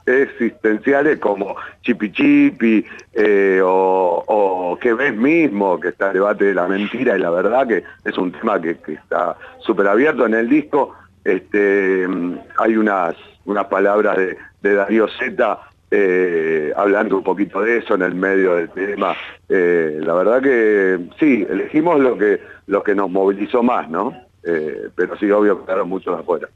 existenciales 0.07 1.19
como 1.19 1.55
Chipi 1.81 2.11
Chipi 2.11 2.85
eh, 3.13 3.61
o, 3.63 4.23
o 4.25 4.79
Que 4.79 4.93
ves 4.93 5.15
mismo, 5.15 5.79
que 5.79 5.89
está 5.89 6.07
el 6.07 6.13
debate 6.13 6.45
de 6.45 6.53
la 6.53 6.67
mentira 6.67 7.17
y 7.17 7.19
la 7.19 7.29
verdad, 7.29 7.67
que 7.67 7.83
es 8.05 8.17
un 8.17 8.31
tema 8.31 8.59
que, 8.61 8.77
está 8.87 9.37
súper 9.59 9.87
abierto 9.87 10.25
en 10.25 10.33
el 10.33 10.49
disco. 10.49 10.95
Este, 11.23 12.07
hay 12.57 12.77
unas, 12.77 13.15
unas 13.45 13.65
palabras 13.65 14.17
de, 14.17 14.37
de 14.61 14.73
Darío 14.75 15.07
Zeta 15.19 15.59
eh, 15.89 16.73
hablando 16.75 17.17
un 17.17 17.23
poquito 17.23 17.61
de 17.61 17.77
eso 17.77 17.95
en 17.95 18.01
el 18.01 18.15
medio 18.15 18.55
del 18.55 18.69
tema. 18.69 19.15
Eh, 19.47 19.99
la 20.03 20.13
verdad 20.15 20.41
que 20.41 20.99
sí, 21.19 21.45
elegimos 21.49 21.99
lo 21.99 22.17
que, 22.17 22.41
lo 22.67 22.83
que 22.83 22.93
nos 22.93 23.09
movilizó 23.09 23.63
más, 23.63 23.89
¿no? 23.89 24.13
Eh, 24.43 24.89
pero 24.95 25.17
sí, 25.17 25.31
obvio, 25.31 25.63
quedaron 25.63 25.89
muchos 25.89 26.19
afuera. 26.19 26.49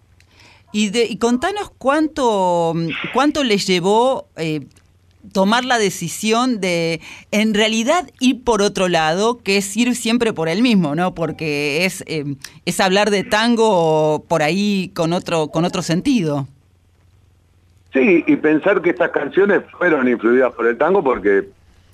Y, 0.71 0.89
de- 0.89 1.05
y 1.05 1.17
contanos 1.17 1.71
cuánto, 1.77 2.73
cuánto 3.13 3.43
les 3.43 3.67
llevó 3.67 4.27
eh, 4.37 4.61
tomar 5.33 5.65
la 5.65 5.77
decisión 5.77 6.61
de, 6.61 7.01
en 7.31 7.53
realidad, 7.53 8.09
ir 8.19 8.43
por 8.43 8.61
otro 8.61 8.87
lado, 8.87 9.39
que 9.43 9.57
es 9.57 9.75
ir 9.77 9.95
siempre 9.95 10.33
por 10.33 10.49
el 10.49 10.61
mismo, 10.61 10.95
¿no? 10.95 11.13
Porque 11.13 11.85
es, 11.85 12.03
eh, 12.07 12.23
es 12.65 12.79
hablar 12.79 13.11
de 13.11 13.23
tango 13.23 14.23
por 14.27 14.41
ahí 14.43 14.91
con 14.95 15.13
otro, 15.13 15.47
con 15.49 15.65
otro 15.65 15.81
sentido. 15.81 16.47
Sí, 17.93 18.23
y 18.25 18.35
pensar 18.37 18.81
que 18.81 18.91
estas 18.91 19.11
canciones 19.11 19.63
fueron 19.77 20.07
influidas 20.07 20.53
por 20.53 20.65
el 20.65 20.77
tango 20.77 21.03
porque, 21.03 21.49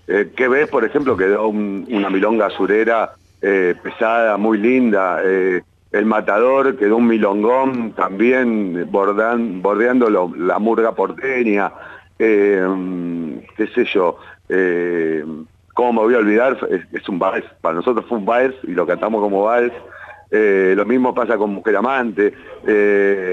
eh, 0.08 0.32
¿qué 0.38 0.48
ves? 0.48 0.70
Por 0.70 0.86
ejemplo, 0.86 1.18
quedó 1.18 1.48
un- 1.48 1.88
una 1.90 2.10
milonga 2.10 2.50
surera 2.52 3.14
eh, 3.42 3.76
pesada, 3.84 4.36
muy 4.38 4.58
linda. 4.58 5.20
El 5.92 6.06
Matador 6.06 6.76
quedó 6.78 6.98
un 6.98 7.08
milongón 7.08 7.94
también 7.94 8.90
bordeando 8.92 10.10
la 10.10 10.60
murga 10.60 10.94
porteña. 10.94 11.72
eh, 12.20 13.42
qué 13.56 13.68
sé 13.68 13.86
yo. 13.86 14.18
eh, 14.50 15.24
¿Cómo 15.74 15.94
me 15.94 16.00
voy 16.02 16.16
a 16.16 16.18
olvidar? 16.18 16.58
Es, 16.92 17.08
un 17.08 17.20
vals. 17.20 17.46
Para 17.62 17.76
nosotros 17.76 18.06
fue 18.10 18.18
un 18.18 18.26
vals 18.26 18.56
y 18.64 18.72
lo 18.72 18.88
cantamos 18.88 19.22
como 19.22 19.44
vals. 19.44 19.74
Eh, 20.32 20.74
lo 20.76 20.86
mismo 20.86 21.14
pasa 21.14 21.38
con 21.38 21.54
Mujer 21.54 21.78
Amante. 21.78 22.34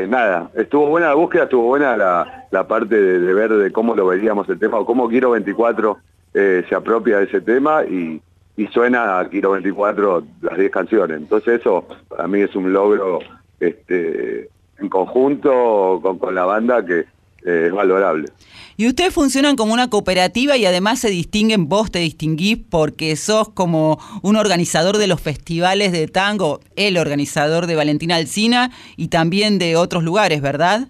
Nada, 0.09 0.50
estuvo 0.55 0.88
buena 0.88 1.09
la 1.09 1.14
búsqueda, 1.14 1.44
estuvo 1.44 1.64
buena 1.64 1.96
la, 1.96 2.66
parte 2.68 3.00
de, 3.00 3.34
ver 3.34 3.50
de 3.50 3.72
cómo 3.72 3.94
lo 3.94 4.07
veríamos 4.07 4.48
el 4.48 4.59
tema 4.59 4.78
o 4.78 4.86
cómo 4.86 5.09
Quiero 5.09 5.30
24 5.30 5.98
eh, 6.34 6.64
se 6.68 6.74
apropia 6.74 7.18
de 7.18 7.24
ese 7.26 7.40
tema 7.40 7.84
y, 7.84 8.20
y 8.57 8.66
suena 8.68 9.18
a 9.18 9.28
Quiero 9.28 9.52
24 9.52 10.24
las 10.42 10.59
10 10.59 10.70
canciones. 10.70 11.16
Entonces 11.18 11.61
eso 11.61 11.86
para 12.09 12.28
mí 12.28 12.40
es 12.40 12.55
un 12.55 12.72
logro 12.72 13.20
este, 13.61 14.48
en 14.78 14.88
conjunto 14.88 16.00
con, 16.02 16.18
con 16.18 16.34
la 16.34 16.44
banda 16.44 16.84
que 16.84 17.00
eh, 17.44 17.66
es 17.66 17.72
valorable. 17.72 18.28
Y 18.76 18.88
ustedes 18.88 19.14
funcionan 19.14 19.55
como 19.55 19.72
una 19.72 19.90
cooperativa 19.90 20.57
y 20.57 20.66
además 20.66 20.98
se 20.98 21.11
distinguen, 21.11 21.68
vos 21.68 21.90
te 21.90 22.00
distinguís 22.00 22.59
porque 22.70 23.14
sos 23.16 23.48
como 23.48 23.98
un 24.22 24.36
organizador 24.36 24.98
de 24.98 25.07
los 25.07 25.20
festivales 25.20 25.92
de 25.92 26.09
tango, 26.09 26.61
el 26.74 26.96
organizador 26.96 27.66
de 27.66 27.76
Valentina 27.76 28.16
Alcina 28.16 28.70
y 28.96 29.09
también 29.09 29.59
de 29.59 29.76
otros 29.76 30.02
lugares, 30.02 30.40
¿verdad? 30.40 30.88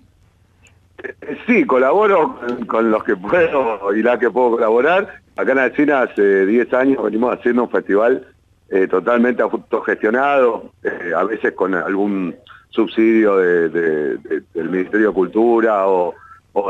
Eh, 1.03 1.39
Sí, 1.47 1.67
colaboro 1.67 2.39
con, 2.41 2.67
con 2.67 2.91
los 2.91 3.05
que 3.05 3.17
puedo 3.17 3.95
y 3.95 4.03
las 4.03 4.19
que 4.19 4.31
puedo 4.31 4.53
colaborar. 4.53 5.24
Acá 5.37 5.53
en 5.53 5.59
Alcina 5.59 6.03
hace 6.03 6.47
10 6.47 6.73
años 6.75 7.03
venimos 7.03 7.33
haciendo 7.35 7.65
un 7.65 7.71
festival 7.71 8.27
eh, 8.71 8.87
totalmente 8.89 9.43
autogestionado, 9.43 10.71
eh, 10.83 11.13
a 11.17 11.25
veces 11.25 11.53
con 11.53 11.75
algún 11.75 12.35
subsidio 12.71 13.37
de- 13.37 13.69
de- 13.69 14.17
de- 14.19 14.43
del 14.55 14.71
Ministerio 14.71 15.09
de 15.09 15.15
Cultura 15.15 15.87
o, 15.87 16.15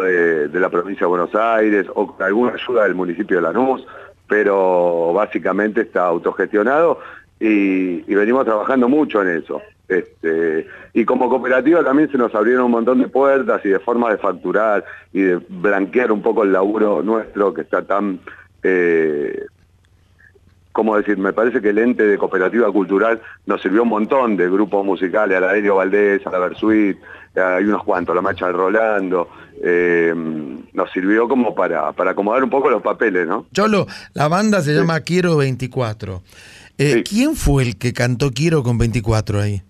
de, 0.02 0.48
la 0.52 0.68
provincia 0.70 1.04
de 1.04 1.08
Buenos 1.10 1.34
Aires 1.34 1.86
o 1.94 2.14
alguna 2.20 2.52
ayuda 2.54 2.84
del 2.84 2.94
municipio 2.94 3.36
de 3.36 3.42
Lanús, 3.42 3.86
pero 4.28 5.12
básicamente 5.14 5.82
está 5.82 6.06
autogestionado 6.06 6.98
y, 7.38 8.10
y 8.10 8.14
venimos 8.14 8.44
trabajando 8.46 8.88
mucho 8.88 9.20
en 9.22 9.28
eso. 9.38 9.60
Este, 9.86 10.66
y 10.94 11.04
como 11.04 11.28
cooperativa 11.28 11.84
también 11.84 12.10
se 12.10 12.16
nos 12.16 12.34
abrieron 12.34 12.64
un 12.64 12.70
montón 12.72 13.00
de 13.02 13.08
puertas 13.08 13.60
y 13.64 13.68
de 13.68 13.78
formas 13.78 14.12
de 14.12 14.18
facturar 14.18 14.82
y 15.12 15.20
de 15.20 15.36
blanquear 15.48 16.10
un 16.10 16.22
poco 16.22 16.42
el 16.42 16.52
laburo 16.52 17.02
nuestro 17.02 17.52
que 17.52 17.60
está 17.60 17.82
tan, 17.82 18.18
eh, 18.64 19.46
¿cómo 20.72 20.96
decir? 20.96 21.16
Me 21.18 21.32
parece 21.32 21.60
que 21.60 21.68
el 21.68 21.78
ente 21.78 22.02
de 22.02 22.18
cooperativa 22.18 22.70
cultural 22.72 23.22
nos 23.46 23.62
sirvió 23.62 23.84
un 23.84 23.90
montón 23.90 24.36
de 24.36 24.50
grupos 24.50 24.84
musicales, 24.84 25.36
a 25.36 25.40
la 25.40 25.50
Aéreo 25.50 25.76
Valdés, 25.76 26.26
a 26.26 26.30
la 26.30 26.38
Versuit, 26.40 26.98
hay 27.36 27.64
unos 27.64 27.84
cuantos, 27.84 28.14
la 28.14 28.22
Macha 28.22 28.46
del 28.46 28.56
Rolando, 28.56 29.28
eh, 29.62 30.12
nos 30.72 30.90
sirvió 30.92 31.28
como 31.28 31.54
para, 31.54 31.92
para 31.92 32.12
acomodar 32.12 32.42
un 32.42 32.50
poco 32.50 32.70
los 32.70 32.82
papeles, 32.82 33.26
¿no? 33.26 33.46
Cholo, 33.52 33.86
la 34.14 34.28
banda 34.28 34.62
se 34.62 34.72
llama 34.72 35.00
Quiero 35.00 35.36
24. 35.36 36.22
Eh, 36.78 37.04
¿Quién 37.08 37.36
fue 37.36 37.62
el 37.62 37.76
que 37.76 37.92
cantó 37.92 38.32
Quiero 38.32 38.62
con 38.62 38.78
24 38.78 39.40
ahí? 39.40 39.62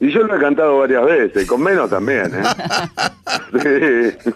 Y 0.00 0.12
yo 0.12 0.20
lo 0.24 0.36
he 0.36 0.40
cantado 0.40 0.78
varias 0.78 1.04
veces, 1.06 1.46
con 1.46 1.62
menos 1.62 1.88
también, 1.88 2.30
¿eh? 2.34 2.42
sí, 4.18 4.30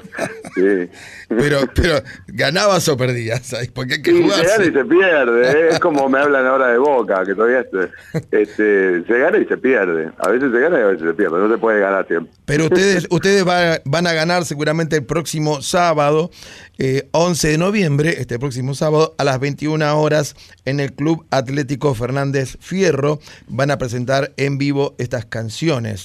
sí. 0.55 0.91
Pero, 1.29 1.61
pero 1.75 2.01
ganabas 2.29 2.89
o 2.89 2.97
perdías. 2.97 3.55
Porque 3.75 3.95
hay 3.95 4.03
que 4.03 4.13
jugar. 4.23 4.39
se 4.41 4.47
gana 4.47 4.65
y 4.65 4.73
se 4.73 4.85
pierde, 4.85 5.51
¿eh? 5.51 5.69
es 5.73 5.79
como 5.81 6.09
me 6.09 6.19
hablan 6.19 6.47
ahora 6.47 6.69
de 6.69 6.79
Boca, 6.79 7.23
que 7.27 7.35
todavía 7.35 7.61
este, 7.61 7.91
este, 8.31 9.05
se 9.05 9.19
gana 9.19 9.37
y 9.39 9.45
se 9.45 9.59
pierde. 9.59 10.11
A 10.19 10.29
veces 10.31 10.51
se 10.53 10.59
gana 10.61 10.79
y 10.79 10.83
a 10.83 10.87
veces 10.87 11.07
se 11.07 11.13
pierde, 11.15 11.39
no 11.39 11.51
se 11.53 11.59
puede 11.59 11.81
ganar 11.81 12.07
siempre. 12.07 12.33
Pero 12.47 12.65
ustedes, 12.65 13.07
ustedes 13.11 13.47
va- 13.47 13.81
van 13.85 14.07
a 14.07 14.13
ganar 14.15 14.47
seguramente 14.47 14.97
el 14.97 15.05
próximo 15.05 15.61
sábado, 15.61 16.31
eh, 16.79 17.09
11 17.11 17.49
de 17.49 17.59
noviembre, 17.59 18.15
este 18.21 18.39
próximo 18.39 18.75
sábado, 18.75 19.15
a 19.19 19.25
las 19.25 19.39
21 19.39 20.01
horas, 20.01 20.35
en 20.65 20.81
el 20.81 20.95
Club 20.95 21.27
Atlético 21.31 21.95
Fernández 21.95 22.57
Fierro. 22.61 23.19
Van 23.49 23.71
a 23.71 23.77
presentar 23.77 24.33
en 24.39 24.57
vivo 24.57 24.95
estas 24.99 25.27
canciones, 25.27 25.47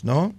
¿no? 0.03 0.33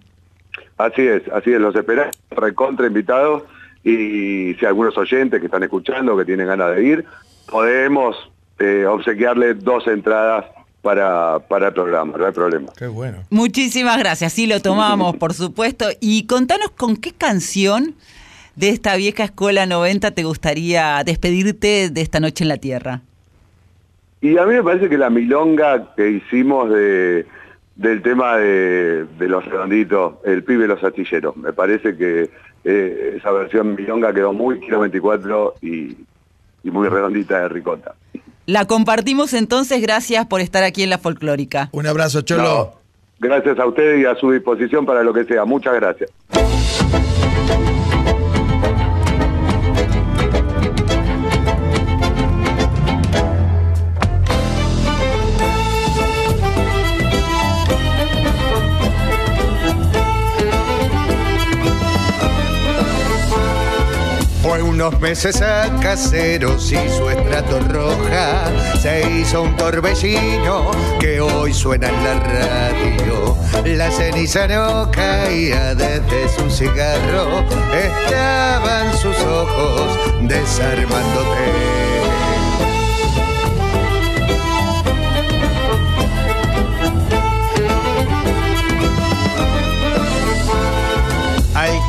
Así 0.76 1.02
es, 1.02 1.22
así 1.32 1.52
es, 1.52 1.60
los 1.60 1.74
esperamos 1.74 2.14
recontra 2.30 2.86
invitados 2.86 3.44
y 3.84 4.54
si 4.54 4.66
algunos 4.66 4.96
oyentes 4.96 5.40
que 5.40 5.46
están 5.46 5.62
escuchando, 5.62 6.16
que 6.16 6.24
tienen 6.24 6.46
ganas 6.46 6.74
de 6.74 6.84
ir, 6.84 7.04
podemos 7.50 8.16
eh, 8.58 8.86
obsequiarle 8.86 9.54
dos 9.54 9.86
entradas 9.86 10.46
para, 10.82 11.38
para 11.48 11.68
el 11.68 11.74
programa, 11.74 12.16
no 12.16 12.26
hay 12.26 12.32
problema. 12.32 12.72
Qué 12.76 12.86
bueno. 12.86 13.18
Muchísimas 13.30 13.98
gracias, 13.98 14.32
sí 14.32 14.46
lo 14.46 14.60
tomamos, 14.60 15.16
por 15.16 15.32
supuesto. 15.32 15.86
Y 16.00 16.26
contanos 16.26 16.70
con 16.70 16.96
qué 16.96 17.12
canción 17.12 17.94
de 18.56 18.68
esta 18.70 18.96
vieja 18.96 19.24
escuela 19.24 19.66
90 19.66 20.10
te 20.12 20.24
gustaría 20.24 21.02
despedirte 21.04 21.90
de 21.90 22.00
esta 22.00 22.20
noche 22.20 22.44
en 22.44 22.48
la 22.48 22.56
Tierra. 22.56 23.00
Y 24.20 24.38
a 24.38 24.46
mí 24.46 24.54
me 24.54 24.62
parece 24.62 24.88
que 24.88 24.96
la 24.96 25.10
milonga 25.10 25.94
que 25.96 26.10
hicimos 26.10 26.70
de, 26.70 27.26
del 27.76 28.02
tema 28.02 28.36
de, 28.36 29.04
de 29.18 29.28
los 29.28 29.44
redonditos, 29.44 30.14
el 30.24 30.44
pibe 30.44 30.66
los 30.66 30.82
astilleros, 30.82 31.36
me 31.36 31.52
parece 31.52 31.96
que 31.96 32.30
eh, 32.64 33.14
esa 33.16 33.30
versión 33.32 33.74
milonga 33.74 34.12
quedó 34.12 34.32
muy 34.32 34.60
kilo 34.60 34.80
24 34.80 35.54
y, 35.60 35.96
y 36.62 36.70
muy 36.70 36.88
redondita 36.88 37.40
de 37.40 37.48
ricota. 37.48 37.94
La 38.46 38.66
compartimos 38.66 39.32
entonces, 39.32 39.80
gracias 39.80 40.26
por 40.26 40.40
estar 40.40 40.64
aquí 40.64 40.82
en 40.82 40.90
la 40.90 40.98
folclórica. 40.98 41.70
Un 41.72 41.86
abrazo, 41.86 42.22
Cholo. 42.22 42.42
No, 42.42 42.74
gracias 43.18 43.58
a 43.58 43.66
ustedes 43.66 44.02
y 44.02 44.06
a 44.06 44.14
su 44.16 44.30
disposición 44.30 44.84
para 44.84 45.02
lo 45.02 45.12
que 45.12 45.24
sea. 45.24 45.44
Muchas 45.44 45.74
gracias. 45.74 46.10
Unos 64.86 65.00
meses 65.00 65.40
a 65.40 65.70
caseros 65.80 66.70
y 66.70 66.88
su 66.90 67.08
estrato 67.08 67.58
roja 67.60 68.44
se 68.78 69.08
hizo 69.10 69.42
un 69.42 69.56
torbellino 69.56 70.70
que 71.00 71.20
hoy 71.20 71.54
suena 71.54 71.88
en 71.88 72.04
la 72.04 72.14
radio. 72.20 73.36
La 73.64 73.90
ceniza 73.90 74.46
no 74.46 74.90
caía 74.90 75.74
desde 75.74 76.28
su 76.28 76.50
cigarro, 76.50 77.44
estaban 77.72 78.92
sus 78.98 79.16
ojos 79.22 79.98
desarmándote. 80.22 81.83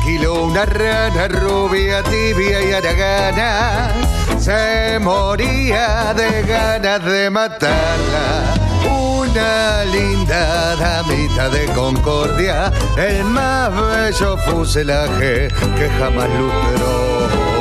Alquiló 0.06 0.44
una 0.44 0.64
rana 0.64 1.26
rubia, 1.26 2.00
tibia 2.04 2.62
y 2.62 2.72
aragana. 2.72 3.90
Se 4.38 5.00
moría 5.00 6.14
de 6.14 6.42
ganas 6.42 7.04
de 7.04 7.28
matarla. 7.28 8.54
Una 8.88 9.84
linda 9.86 10.76
damita 10.76 11.48
de 11.48 11.66
concordia, 11.72 12.72
el 12.96 13.24
más 13.24 13.72
bello 13.74 14.36
fuselaje 14.38 15.48
que 15.48 15.90
jamás 15.98 16.28
lustró. 16.38 17.55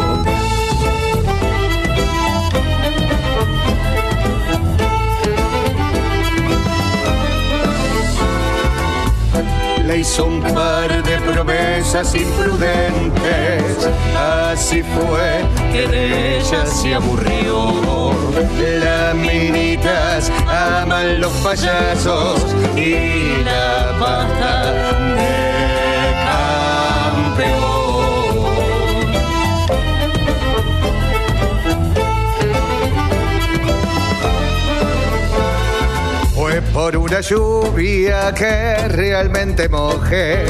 Hizo 9.97 10.25
un 10.25 10.41
par 10.41 11.03
de 11.03 11.17
promesas 11.31 12.13
imprudentes. 12.15 13.89
Así 14.17 14.83
fue 14.83 15.45
que 15.71 15.87
de 15.87 16.37
ella 16.39 16.65
se 16.65 16.95
aburrió. 16.95 18.11
Las 18.79 19.15
minitas 19.15 20.31
aman 20.47 21.21
los 21.21 21.31
payasos 21.43 22.41
y 22.75 23.43
la 23.43 23.95
pata 23.99 24.73
de 25.15 25.35
campeón. 26.25 27.94
Por 36.73 36.95
una 36.95 37.19
lluvia 37.19 38.33
que 38.33 38.87
realmente 38.87 39.67
mojé, 39.67 40.45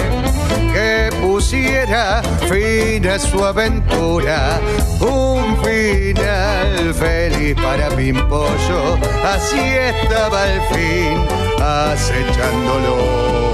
que 0.74 1.10
pusiera 1.20 2.22
fin 2.48 3.08
a 3.08 3.18
su 3.18 3.44
aventura. 3.44 4.60
Un 5.00 5.58
final 5.64 6.94
feliz 6.94 7.56
para 7.56 7.90
mi 7.92 8.14
pollo, 8.14 8.98
así 9.24 9.60
estaba 9.60 10.46
el 10.52 10.62
fin, 10.74 11.26
acechándolo. 11.60 13.46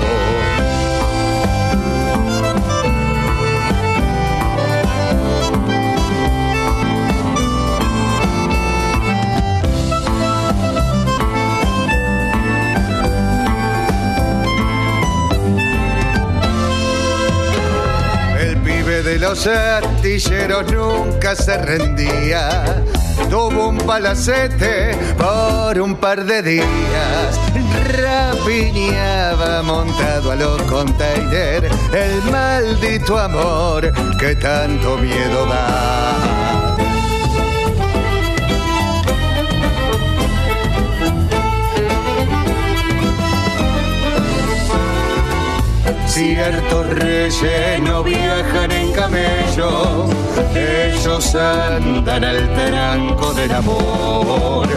De 19.04 19.18
los 19.18 19.48
artilleros 19.48 20.72
nunca 20.72 21.36
se 21.36 21.58
rendía. 21.58 22.84
Tuvo 23.32 23.70
un 23.70 23.78
palacete 23.80 24.96
por 25.18 25.80
un 25.82 25.96
par 25.96 26.24
de 26.24 26.44
días. 26.44 27.40
Rapiñaba 27.98 29.64
montado 29.64 30.32
a 30.32 30.36
los 30.36 30.62
containers 30.64 31.76
el 31.92 32.32
maldito 32.32 33.18
amor 33.18 33.92
que 34.20 34.36
tanto 34.36 34.98
miedo 34.98 35.48
da. 35.48 36.41
Ciertos 46.12 46.90
reyes 46.90 47.82
no 47.84 48.04
viajan 48.04 48.70
en 48.70 48.92
camello, 48.92 50.10
ellos 50.54 51.34
andan 51.36 52.26
al 52.26 52.54
tranco 52.54 53.34
del 53.34 53.54
amor. 53.54 54.68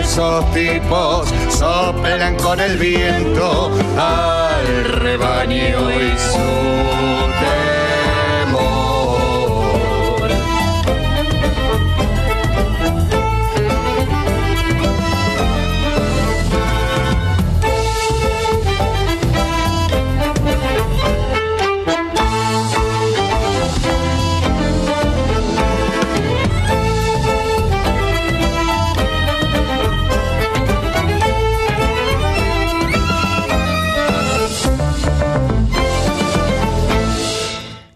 Esos 0.00 0.52
tipos 0.52 1.32
soplan 1.48 2.34
con 2.38 2.58
el 2.58 2.76
viento 2.76 3.70
al 3.96 4.84
rebaño 4.98 5.92
y 5.92 6.18
su 6.18 7.43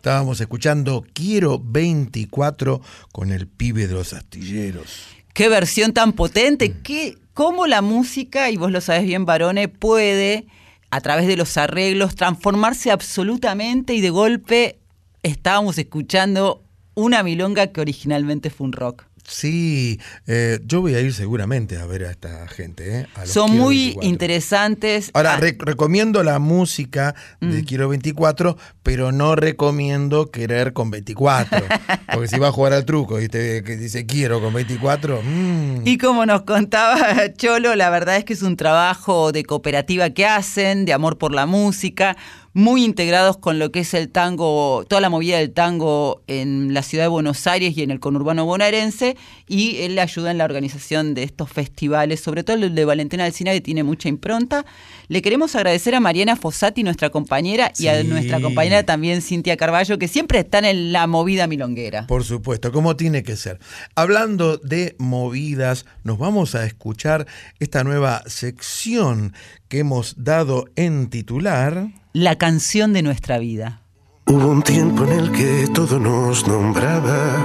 Estábamos 0.08 0.40
escuchando 0.40 1.04
Quiero 1.12 1.60
24 1.62 2.80
con 3.12 3.30
el 3.30 3.46
pibe 3.46 3.86
de 3.86 3.92
los 3.92 4.14
astilleros. 4.14 5.06
Qué 5.34 5.50
versión 5.50 5.92
tan 5.92 6.14
potente, 6.14 6.80
qué, 6.82 7.18
cómo 7.34 7.66
la 7.66 7.82
música, 7.82 8.48
y 8.48 8.56
vos 8.56 8.72
lo 8.72 8.80
sabes 8.80 9.04
bien, 9.04 9.26
Barone, 9.26 9.68
puede, 9.68 10.46
a 10.90 11.02
través 11.02 11.26
de 11.26 11.36
los 11.36 11.58
arreglos, 11.58 12.14
transformarse 12.14 12.90
absolutamente 12.90 13.92
y 13.92 14.00
de 14.00 14.08
golpe 14.08 14.78
estábamos 15.22 15.76
escuchando 15.76 16.64
una 16.94 17.22
milonga 17.22 17.66
que 17.66 17.82
originalmente 17.82 18.48
fue 18.48 18.68
un 18.68 18.72
rock. 18.72 19.07
Sí, 19.28 20.00
eh, 20.26 20.58
yo 20.64 20.80
voy 20.80 20.94
a 20.94 21.00
ir 21.00 21.12
seguramente 21.12 21.76
a 21.76 21.84
ver 21.86 22.04
a 22.06 22.10
esta 22.10 22.48
gente. 22.48 23.00
¿eh? 23.00 23.06
a 23.14 23.26
Son 23.26 23.50
muy 23.56 23.76
24. 23.94 24.08
interesantes. 24.08 25.10
Ahora, 25.14 25.34
Ah, 25.34 25.36
re- 25.36 25.56
recomiendo 25.58 26.22
la 26.22 26.38
música 26.38 27.14
de 27.40 27.62
Mm. 27.62 27.64
Quiero 27.66 27.88
24, 27.90 28.56
pero 28.82 29.12
no 29.12 29.36
recomiendo 29.36 30.30
querer 30.30 30.72
con 30.72 30.90
24. 30.90 31.60
porque 32.12 32.28
si 32.28 32.38
va 32.38 32.48
a 32.48 32.52
jugar 32.52 32.72
al 32.72 32.84
truco 32.86 33.20
y 33.20 33.28
te 33.28 33.62
que 33.62 33.76
dice 33.76 34.06
quiero 34.06 34.40
con 34.40 34.54
24, 34.54 35.20
mm, 35.22 35.86
Y 35.86 35.98
como 35.98 36.24
nos 36.24 36.42
contaba 36.42 36.98
Cholo, 37.36 37.74
la 37.74 37.90
verdad 37.90 38.16
es 38.16 38.24
que 38.24 38.32
es 38.32 38.42
un 38.42 38.56
trabajo 38.56 39.32
de 39.32 39.44
cooperativa 39.44 40.08
que 40.10 40.24
hacen, 40.26 40.84
de 40.86 40.92
amor 40.94 41.18
por 41.18 41.32
la 41.34 41.44
música, 41.46 42.16
muy 42.58 42.84
integrados 42.84 43.36
con 43.36 43.60
lo 43.60 43.70
que 43.70 43.78
es 43.78 43.94
el 43.94 44.08
tango, 44.08 44.84
toda 44.88 45.00
la 45.00 45.08
movida 45.08 45.38
del 45.38 45.52
tango 45.52 46.22
en 46.26 46.74
la 46.74 46.82
ciudad 46.82 47.04
de 47.04 47.08
Buenos 47.08 47.46
Aires 47.46 47.76
y 47.76 47.84
en 47.84 47.92
el 47.92 48.00
conurbano 48.00 48.44
bonaerense, 48.46 49.16
y 49.46 49.76
él 49.82 49.94
le 49.94 50.00
ayuda 50.00 50.32
en 50.32 50.38
la 50.38 50.44
organización 50.44 51.14
de 51.14 51.22
estos 51.22 51.50
festivales, 51.50 52.18
sobre 52.18 52.42
todo 52.42 52.56
el 52.56 52.74
de 52.74 52.84
Valentina 52.84 53.26
Alcina, 53.26 53.52
que 53.52 53.60
tiene 53.60 53.84
mucha 53.84 54.08
impronta. 54.08 54.66
Le 55.06 55.22
queremos 55.22 55.54
agradecer 55.54 55.94
a 55.94 56.00
Mariana 56.00 56.34
Fossati, 56.34 56.82
nuestra 56.82 57.10
compañera, 57.10 57.72
y 57.78 57.86
a 57.86 58.02
nuestra 58.02 58.40
compañera 58.40 58.82
también 58.82 59.22
Cintia 59.22 59.56
Carballo, 59.56 59.96
que 59.96 60.08
siempre 60.08 60.40
están 60.40 60.64
en 60.64 60.90
la 60.90 61.06
movida 61.06 61.46
milonguera. 61.46 62.08
Por 62.08 62.24
supuesto, 62.24 62.72
como 62.72 62.96
tiene 62.96 63.22
que 63.22 63.36
ser. 63.36 63.60
Hablando 63.94 64.56
de 64.56 64.96
movidas, 64.98 65.86
nos 66.02 66.18
vamos 66.18 66.56
a 66.56 66.66
escuchar 66.66 67.28
esta 67.60 67.84
nueva 67.84 68.24
sección 68.26 69.32
que 69.68 69.78
hemos 69.78 70.24
dado 70.24 70.64
en 70.74 71.08
titular. 71.08 71.88
La 72.14 72.36
canción 72.36 72.94
de 72.94 73.02
nuestra 73.02 73.38
vida. 73.38 73.82
Hubo 74.26 74.48
un 74.48 74.62
tiempo 74.62 75.04
en 75.04 75.12
el 75.12 75.30
que 75.30 75.68
todo 75.74 75.98
nos 75.98 76.48
nombraba. 76.48 77.36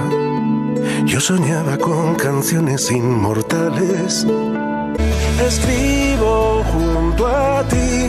Yo 1.04 1.20
soñaba 1.20 1.76
con 1.76 2.14
canciones 2.14 2.90
inmortales. 2.90 4.26
Escribo 5.46 6.64
junto 6.72 7.26
a 7.26 7.62
ti 7.68 8.08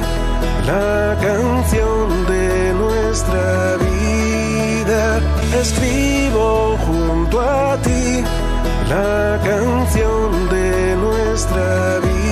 la 0.66 1.18
canción 1.22 2.26
de 2.26 2.74
nuestra 2.74 3.76
vida. 3.76 5.20
Escribo 5.60 6.78
junto 6.88 7.42
a 7.42 7.78
ti 7.82 8.24
la 8.90 9.42
canción 9.44 10.50
de 10.50 10.96
nuestra 10.96 12.00
vida. 12.00 12.25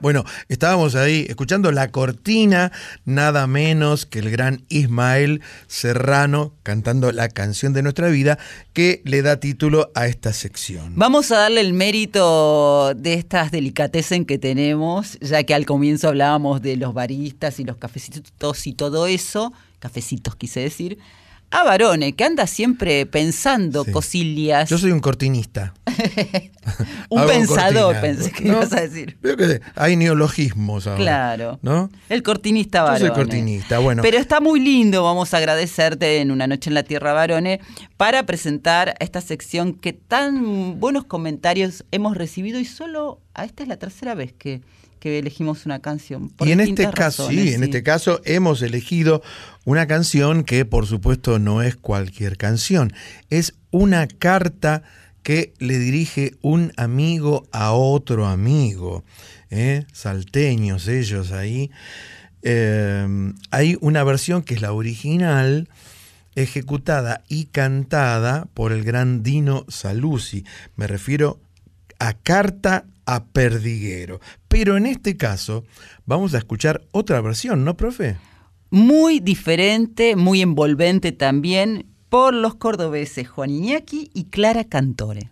Bueno, 0.00 0.24
estábamos 0.48 0.94
ahí 0.94 1.26
escuchando 1.28 1.70
la 1.72 1.90
cortina, 1.90 2.72
nada 3.04 3.46
menos 3.46 4.06
que 4.06 4.20
el 4.20 4.30
gran 4.30 4.64
Ismael 4.70 5.42
Serrano 5.66 6.54
cantando 6.62 7.12
la 7.12 7.28
canción 7.28 7.74
de 7.74 7.82
nuestra 7.82 8.08
vida 8.08 8.38
que 8.72 9.02
le 9.04 9.20
da 9.20 9.40
título 9.40 9.90
a 9.94 10.06
esta 10.06 10.32
sección. 10.32 10.94
Vamos 10.96 11.30
a 11.32 11.38
darle 11.40 11.60
el 11.60 11.74
mérito 11.74 12.94
de 12.94 13.14
estas 13.14 13.50
delicatessen 13.50 14.24
que 14.24 14.38
tenemos, 14.38 15.18
ya 15.20 15.42
que 15.44 15.54
al 15.54 15.66
comienzo 15.66 16.08
hablábamos 16.08 16.62
de 16.62 16.76
los 16.76 16.94
baristas 16.94 17.60
y 17.60 17.64
los 17.64 17.76
cafecitos 17.76 18.66
y 18.66 18.72
todo 18.72 19.06
eso, 19.06 19.52
cafecitos 19.80 20.34
quise 20.34 20.60
decir, 20.60 20.98
a 21.52 21.64
Varone, 21.64 22.12
que 22.12 22.24
anda 22.24 22.46
siempre 22.46 23.06
pensando 23.06 23.84
cosillas. 23.84 24.70
Yo 24.70 24.78
soy 24.78 24.92
un 24.92 25.00
cortinista. 25.00 25.74
un 27.08 27.26
pensador, 27.26 27.94
cortina. 27.94 28.00
pensé 28.00 28.30
que 28.30 28.44
No, 28.44 28.52
ibas 28.58 28.72
a 28.72 28.80
decir. 28.82 29.18
Veo 29.20 29.36
que 29.36 29.60
hay 29.74 29.96
neologismos 29.96 30.86
ahora. 30.86 30.98
Claro. 31.00 31.58
¿No? 31.62 31.90
El 32.08 32.22
cortinista 32.22 32.78
Yo 32.78 32.84
Varone. 32.84 33.00
soy 33.00 33.10
cortinista, 33.10 33.78
bueno. 33.80 34.02
Pero 34.02 34.18
está 34.18 34.40
muy 34.40 34.60
lindo, 34.60 35.02
vamos 35.02 35.34
a 35.34 35.38
agradecerte 35.38 36.20
en 36.20 36.30
Una 36.30 36.46
Noche 36.46 36.70
en 36.70 36.74
la 36.74 36.82
Tierra 36.84 37.12
Varone, 37.12 37.60
para 37.96 38.24
presentar 38.24 38.94
esta 39.00 39.20
sección 39.20 39.74
que 39.74 39.92
tan 39.92 40.78
buenos 40.78 41.04
comentarios 41.04 41.84
hemos 41.90 42.16
recibido 42.16 42.60
y 42.60 42.64
solo 42.64 43.20
a 43.34 43.44
esta 43.44 43.62
es 43.62 43.68
la 43.68 43.76
tercera 43.76 44.14
vez 44.14 44.32
que, 44.32 44.60
que 45.00 45.18
elegimos 45.18 45.66
una 45.66 45.80
canción. 45.80 46.28
por 46.28 46.46
y 46.46 46.52
en 46.52 46.60
este 46.60 46.84
caso, 46.84 47.24
razones, 47.24 47.48
sí, 47.48 47.54
en 47.54 47.64
este 47.64 47.82
caso 47.82 48.20
hemos 48.24 48.62
elegido 48.62 49.22
una 49.64 49.86
canción 49.86 50.44
que 50.44 50.64
por 50.64 50.86
supuesto 50.86 51.38
no 51.38 51.62
es 51.62 51.74
cualquier 51.74 52.36
canción, 52.36 52.92
es 53.30 53.54
una 53.70 54.06
carta 54.06 54.82
que 55.22 55.54
le 55.58 55.78
dirige 55.78 56.34
un 56.42 56.72
amigo 56.76 57.48
a 57.50 57.72
otro 57.72 58.26
amigo, 58.26 59.04
¿eh? 59.50 59.84
salteños 59.92 60.86
ellos 60.88 61.32
ahí. 61.32 61.70
Eh, 62.42 63.32
hay 63.50 63.76
una 63.80 64.02
versión 64.04 64.42
que 64.42 64.54
es 64.54 64.62
la 64.62 64.72
original, 64.72 65.68
ejecutada 66.34 67.22
y 67.28 67.46
cantada 67.46 68.48
por 68.54 68.72
el 68.72 68.84
gran 68.84 69.22
Dino 69.22 69.66
Saluzzi. 69.68 70.44
Me 70.76 70.86
refiero 70.86 71.38
a 71.98 72.14
Carta 72.14 72.86
a 73.06 73.24
Perdiguero. 73.24 74.20
Pero 74.48 74.76
en 74.76 74.86
este 74.86 75.16
caso 75.16 75.64
vamos 76.06 76.34
a 76.34 76.38
escuchar 76.38 76.82
otra 76.92 77.20
versión, 77.20 77.64
¿no, 77.64 77.76
profe? 77.76 78.16
Muy 78.70 79.20
diferente, 79.20 80.16
muy 80.16 80.42
envolvente 80.42 81.12
también, 81.12 81.86
por 82.08 82.34
los 82.34 82.56
cordobeses 82.56 83.28
Juan 83.28 83.50
Iñaki 83.50 84.10
y 84.12 84.24
Clara 84.24 84.64
Cantore. 84.64 85.30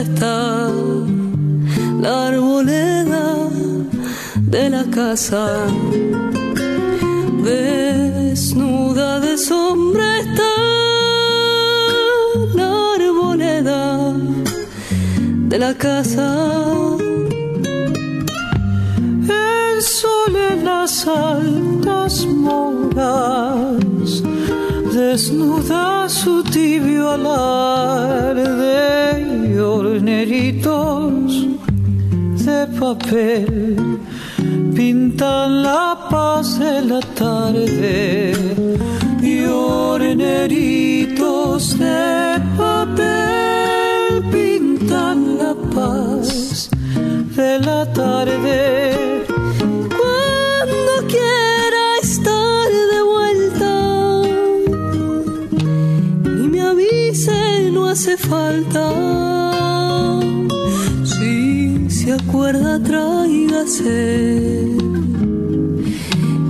Está 0.00 0.70
la 2.00 2.28
arboleda 2.28 3.48
de 4.36 4.70
la 4.70 4.84
casa. 4.84 5.66
Desnuda 7.42 9.20
de 9.20 9.36
sombra 9.38 10.20
está 10.20 10.54
la 12.54 12.70
arboleda 12.96 14.12
de 15.50 15.58
la 15.58 15.74
casa. 15.74 16.28
El 19.28 19.82
sol 19.82 20.34
en 20.50 20.64
las 20.64 21.06
altas 21.06 22.26
moras 22.26 24.22
desnuda 25.14 26.08
su 26.08 26.42
tibio 26.42 27.08
alarde 27.08 28.48
y 29.48 29.56
horneritos 29.58 31.46
de 32.44 32.66
papel 32.80 34.00
pintan 34.74 35.62
la 35.62 36.08
paz 36.10 36.58
de 36.58 36.82
la 36.82 36.98
tarde 37.22 38.32
y 39.22 39.44
horneritos 39.44 40.98
de 41.78 42.40
papel 42.56 44.24
pintan 44.32 45.38
la 45.38 45.54
paz 45.76 46.68
de 47.36 47.60
la 47.60 47.86
tarde 47.92 49.13
hace 57.94 58.16
falta 58.16 58.90
si 61.04 61.88
se 61.88 62.12
acuerda 62.12 62.82
tráigase 62.82 64.66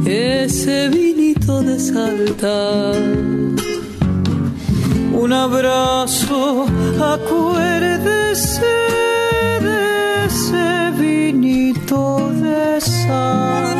ese 0.06 0.88
vinito 0.88 1.60
de 1.60 1.78
salta 1.78 2.92
un 5.12 5.32
abrazo 5.34 6.64
acuérdese 7.14 8.74
de 9.66 10.24
ese 10.24 10.92
vinito 10.98 12.30
de 12.40 12.80
sal. 12.80 13.73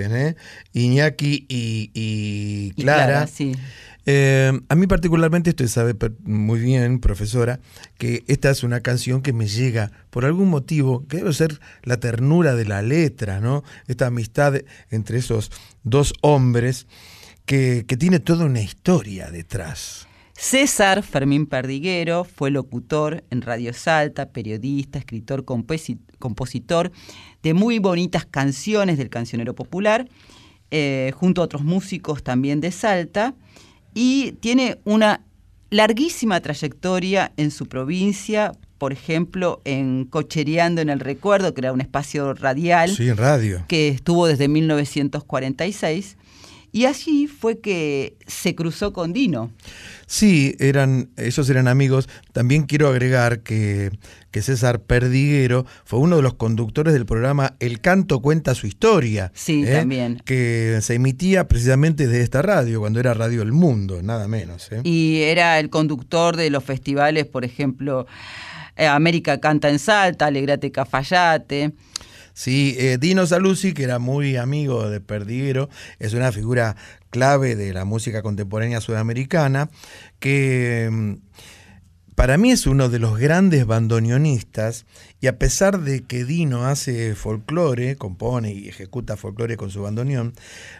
¿Eh? 0.00 0.36
Iñaki 0.72 1.46
y, 1.48 1.90
y 1.94 2.72
Y 2.76 2.82
Clara. 2.82 3.26
Sí. 3.26 3.52
Eh, 4.06 4.52
a 4.68 4.74
mí 4.74 4.86
particularmente, 4.86 5.50
usted 5.50 5.66
sabe 5.66 5.96
muy 6.24 6.60
bien, 6.60 7.00
profesora, 7.00 7.60
que 7.96 8.22
esta 8.26 8.50
es 8.50 8.62
una 8.62 8.80
canción 8.80 9.22
que 9.22 9.32
me 9.32 9.46
llega 9.46 9.92
por 10.10 10.26
algún 10.26 10.50
motivo, 10.50 11.06
que 11.08 11.18
debe 11.18 11.32
ser 11.32 11.58
la 11.82 11.96
ternura 11.98 12.54
de 12.54 12.66
la 12.66 12.82
letra, 12.82 13.40
¿no? 13.40 13.64
Esta 13.88 14.06
amistad 14.08 14.56
entre 14.90 15.18
esos 15.18 15.50
dos 15.84 16.12
hombres 16.20 16.86
que, 17.46 17.86
que 17.88 17.96
tiene 17.96 18.18
toda 18.20 18.44
una 18.44 18.60
historia 18.60 19.30
detrás. 19.30 20.06
César 20.36 21.02
Fermín 21.02 21.46
Perdiguero 21.46 22.24
fue 22.24 22.50
locutor 22.50 23.24
en 23.30 23.40
Radio 23.40 23.72
Salta, 23.72 24.30
periodista, 24.32 24.98
escritor, 24.98 25.44
composi- 25.44 26.00
compositor 26.18 26.90
de 27.44 27.54
muy 27.54 27.78
bonitas 27.78 28.24
canciones 28.26 28.98
del 28.98 29.08
cancionero 29.10 29.54
popular, 29.54 30.08
eh, 30.72 31.12
junto 31.14 31.40
a 31.40 31.44
otros 31.44 31.62
músicos 31.62 32.24
también 32.24 32.60
de 32.60 32.72
Salta, 32.72 33.34
y 33.94 34.32
tiene 34.40 34.78
una 34.84 35.20
larguísima 35.70 36.40
trayectoria 36.40 37.32
en 37.36 37.50
su 37.52 37.66
provincia, 37.66 38.52
por 38.78 38.92
ejemplo, 38.92 39.60
en 39.64 40.04
Cochereando 40.04 40.80
en 40.80 40.88
el 40.88 41.00
Recuerdo, 41.00 41.54
que 41.54 41.60
era 41.60 41.72
un 41.72 41.80
espacio 41.80 42.34
radial 42.34 42.90
Sí, 42.90 43.08
en 43.08 43.16
radio. 43.16 43.64
que 43.68 43.88
estuvo 43.88 44.26
desde 44.26 44.48
1946, 44.48 46.16
y 46.74 46.86
allí 46.86 47.28
fue 47.28 47.60
que 47.60 48.16
se 48.26 48.56
cruzó 48.56 48.92
con 48.92 49.12
Dino. 49.12 49.52
Sí, 50.06 50.56
eran, 50.58 51.08
ellos 51.16 51.48
eran 51.48 51.68
amigos. 51.68 52.08
También 52.32 52.64
quiero 52.64 52.88
agregar 52.88 53.44
que, 53.44 53.92
que 54.32 54.42
César 54.42 54.80
Perdiguero 54.80 55.66
fue 55.84 56.00
uno 56.00 56.16
de 56.16 56.22
los 56.22 56.34
conductores 56.34 56.92
del 56.92 57.06
programa 57.06 57.54
El 57.60 57.80
Canto 57.80 58.20
Cuenta 58.20 58.56
Su 58.56 58.66
Historia. 58.66 59.30
Sí, 59.36 59.62
¿eh? 59.64 59.72
también. 59.72 60.20
Que 60.24 60.80
se 60.82 60.94
emitía 60.94 61.46
precisamente 61.46 62.08
de 62.08 62.22
esta 62.22 62.42
radio, 62.42 62.80
cuando 62.80 62.98
era 62.98 63.14
Radio 63.14 63.42
El 63.42 63.52
Mundo, 63.52 64.02
nada 64.02 64.26
menos. 64.26 64.72
¿eh? 64.72 64.80
Y 64.82 65.20
era 65.22 65.60
el 65.60 65.70
conductor 65.70 66.36
de 66.36 66.50
los 66.50 66.64
festivales, 66.64 67.24
por 67.24 67.44
ejemplo, 67.44 68.08
eh, 68.74 68.88
América 68.88 69.38
Canta 69.38 69.70
en 69.70 69.78
Salta, 69.78 70.26
Alegrate 70.26 70.72
Cafayate. 70.72 71.72
Sí, 72.34 72.74
eh, 72.80 72.98
Dino 72.98 73.26
Saluzzi, 73.28 73.74
que 73.74 73.84
era 73.84 74.00
muy 74.00 74.36
amigo 74.36 74.90
de 74.90 75.00
Perdiguero, 75.00 75.68
es 76.00 76.14
una 76.14 76.32
figura 76.32 76.74
clave 77.10 77.54
de 77.54 77.72
la 77.72 77.84
música 77.84 78.22
contemporánea 78.22 78.80
sudamericana, 78.80 79.70
que 80.18 80.88
mm, 80.90 81.14
para 82.16 82.36
mí 82.36 82.50
es 82.50 82.66
uno 82.66 82.88
de 82.88 82.98
los 82.98 83.18
grandes 83.18 83.66
bandoneonistas, 83.66 84.84
y 85.20 85.28
a 85.28 85.38
pesar 85.38 85.80
de 85.80 86.02
que 86.02 86.24
Dino 86.24 86.66
hace 86.66 87.14
folclore, 87.14 87.94
compone 87.94 88.52
y 88.52 88.68
ejecuta 88.68 89.16
folclore 89.16 89.56
con 89.56 89.70
su 89.70 89.82
bandoneón, 89.82 90.34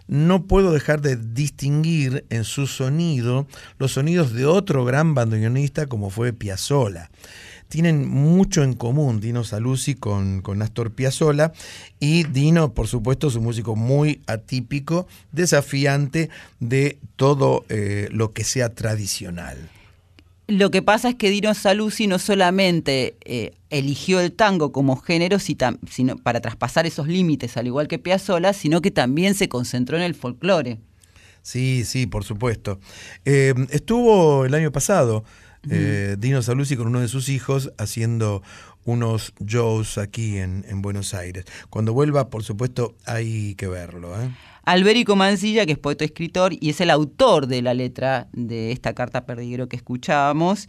no 0.09 0.47
puedo 0.49 0.73
dejar 0.73 1.03
de 1.03 1.17
distinguir 1.17 2.27
en 2.31 2.43
su 2.43 2.67
sonido 2.67 3.47
los 3.79 3.93
sonidos 3.93 4.33
de 4.33 4.45
otro 4.45 4.85
gran 4.85 5.15
bandoneonista 5.15 5.87
como 5.87 6.11
fue 6.11 6.33
Piazzolla 6.33 7.11
tienen 7.69 8.09
mucho 8.09 8.63
en 8.63 8.75
común 8.75 9.21
Dino 9.21 9.45
Saluzzi 9.45 9.95
con, 9.95 10.43
con 10.43 10.63
Astor 10.63 10.93
Piazzolla 10.93 11.53
y 12.01 12.25
Dino, 12.25 12.73
por 12.73 12.87
supuesto, 12.87 13.29
es 13.29 13.35
un 13.35 13.45
músico 13.45 13.77
muy 13.77 14.21
atípico, 14.27 15.07
desafiante 15.33 16.31
de 16.61 16.99
todo 17.17 17.65
eh, 17.69 18.09
lo 18.13 18.33
que 18.33 18.45
sea 18.45 18.75
tradicional. 18.75 19.71
Lo 20.47 20.71
que 20.71 20.83
pasa 20.83 21.09
es 21.09 21.15
que 21.15 21.31
Dino 21.31 21.55
Saluzzi 21.55 22.07
no 22.07 22.19
solamente 22.19 23.17
eh, 23.25 23.55
eligió 23.71 24.21
el 24.21 24.33
tango 24.33 24.73
como 24.73 24.97
género 24.97 25.39
si 25.39 25.57
sino 25.91 26.17
para 26.19 26.43
traspasar 26.43 26.85
esos 26.85 27.09
límites, 27.09 27.57
al 27.57 27.67
igual 27.67 27.89
que 27.89 27.99
Piazzolla, 27.99 28.53
sino 28.53 28.83
que 28.83 28.91
también 28.91 29.35
se 29.35 29.49
concentró 29.49 29.97
en 29.97 30.03
el 30.03 30.15
folclore. 30.15 30.79
Sí, 31.41 31.85
sí, 31.85 32.07
por 32.07 32.25
supuesto. 32.25 32.79
Eh, 33.25 33.55
estuvo 33.71 34.45
el 34.45 34.55
año 34.55 34.71
pasado 34.71 35.25
eh, 35.71 36.17
Dino 36.19 36.43
Saluzzi 36.43 36.77
con 36.77 36.87
uno 36.87 37.01
de 37.01 37.09
sus 37.09 37.29
hijos 37.29 37.73
haciendo 37.79 38.43
unos 38.85 39.33
shows 39.45 39.99
aquí 39.99 40.39
en, 40.39 40.65
en 40.69 40.83
Buenos 40.83 41.15
Aires. 41.15 41.45
Cuando 41.71 41.93
vuelva, 41.93 42.29
por 42.31 42.43
supuesto, 42.43 42.95
hay 43.07 43.55
que 43.55 43.67
verlo. 43.67 44.21
¿eh? 44.21 44.31
Alberico 44.65 45.15
Mancilla, 45.15 45.67
que 45.67 45.73
es 45.73 45.79
poeta 45.79 46.05
y 46.05 46.07
escritor 46.07 46.53
y 46.59 46.71
es 46.71 46.81
el 46.81 46.91
autor 46.91 47.47
de 47.47 47.63
la 47.63 47.75
letra 47.75 48.29
de 48.33 48.73
esta 48.73 48.95
carta 48.95 49.27
perdiguero 49.27 49.69
que 49.69 49.77
escuchábamos. 49.77 50.69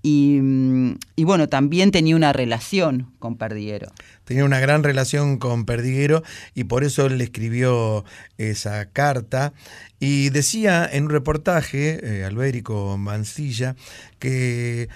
Y, 0.00 0.38
mm, 0.40 0.98
y 1.16 1.24
bueno, 1.24 1.48
también 1.48 1.90
tenía 1.90 2.14
una 2.14 2.32
relación 2.32 3.12
con 3.18 3.36
Perdiguero. 3.36 3.90
Tenía 4.24 4.44
una 4.44 4.60
gran 4.60 4.84
relación 4.84 5.38
con 5.38 5.64
Perdiguero 5.64 6.22
y 6.54 6.64
por 6.64 6.84
eso 6.84 7.06
él 7.06 7.18
le 7.18 7.24
escribió 7.24 8.04
esa 8.36 8.86
carta. 8.86 9.52
Y 9.98 10.30
decía 10.30 10.88
en 10.90 11.04
un 11.04 11.10
reportaje, 11.10 11.98
eh, 12.20 12.24
Albérico 12.24 12.96
Mancilla, 12.96 13.74
que 14.20 14.88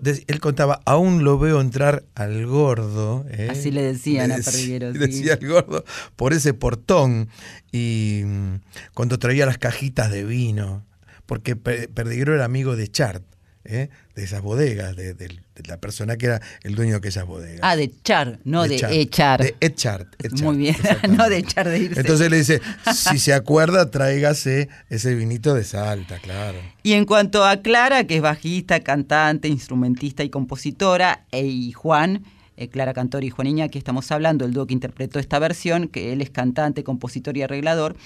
de- 0.00 0.24
él 0.26 0.40
contaba, 0.40 0.80
aún 0.86 1.22
lo 1.24 1.38
veo 1.38 1.60
entrar 1.60 2.04
al 2.14 2.46
gordo. 2.46 3.26
¿eh? 3.30 3.48
Así 3.50 3.70
le 3.70 3.82
decían 3.82 4.32
a 4.32 4.36
Perdiguero, 4.36 4.92
sí. 4.92 4.98
Decía 4.98 5.34
al 5.34 5.46
gordo 5.46 5.84
por 6.16 6.32
ese 6.32 6.54
portón 6.54 7.28
y 7.72 8.22
mm, 8.24 8.54
cuando 8.94 9.18
traía 9.18 9.44
las 9.44 9.58
cajitas 9.58 10.10
de 10.10 10.24
vino, 10.24 10.86
porque 11.26 11.56
Pe- 11.56 11.88
Perdiguero 11.88 12.34
era 12.34 12.46
amigo 12.46 12.76
de 12.76 12.88
Chart. 12.88 13.22
¿eh? 13.68 13.88
De 14.16 14.24
esas 14.24 14.42
bodegas, 14.42 14.96
de, 14.96 15.14
de- 15.14 15.28
de 15.28 15.68
la 15.68 15.78
persona 15.78 16.16
que 16.16 16.26
era 16.26 16.42
el 16.64 16.74
dueño 16.74 16.92
de 16.92 16.98
aquellas 16.98 17.24
bodegas. 17.26 17.60
Ah, 17.62 17.76
de 17.76 17.84
echar, 17.84 18.40
no 18.44 18.66
de, 18.66 18.76
Chart, 18.76 18.92
echar. 18.92 19.40
De 19.42 19.54
echar. 19.60 20.06
Muy 20.42 20.56
bien, 20.56 20.76
no 21.16 21.28
de 21.28 21.38
echar 21.38 21.68
de 21.68 21.78
irse. 21.78 22.00
Entonces 22.00 22.30
le 22.30 22.38
dice, 22.38 22.60
si 22.94 23.18
se 23.18 23.32
acuerda, 23.32 23.90
tráigase 23.90 24.68
ese 24.90 25.14
vinito 25.14 25.54
de 25.54 25.64
Salta, 25.64 26.18
claro. 26.18 26.58
Y 26.82 26.92
en 26.94 27.04
cuanto 27.04 27.44
a 27.44 27.58
Clara, 27.62 28.04
que 28.04 28.16
es 28.16 28.22
bajista, 28.22 28.80
cantante, 28.80 29.48
instrumentista 29.48 30.24
y 30.24 30.30
compositora, 30.30 31.24
e- 31.32 31.46
y 31.46 31.72
Juan, 31.72 32.24
eh, 32.58 32.68
Clara 32.68 32.94
Cantor 32.94 33.24
y 33.24 33.30
Juan 33.30 33.46
Iñaki, 33.48 33.76
estamos 33.78 34.10
hablando, 34.12 34.44
el 34.46 34.52
dúo 34.52 34.66
que 34.66 34.74
interpretó 34.74 35.18
esta 35.18 35.38
versión, 35.38 35.88
que 35.88 36.12
él 36.12 36.20
es 36.22 36.30
cantante, 36.30 36.84
compositor 36.84 37.36
y 37.36 37.42
arreglador. 37.42 37.96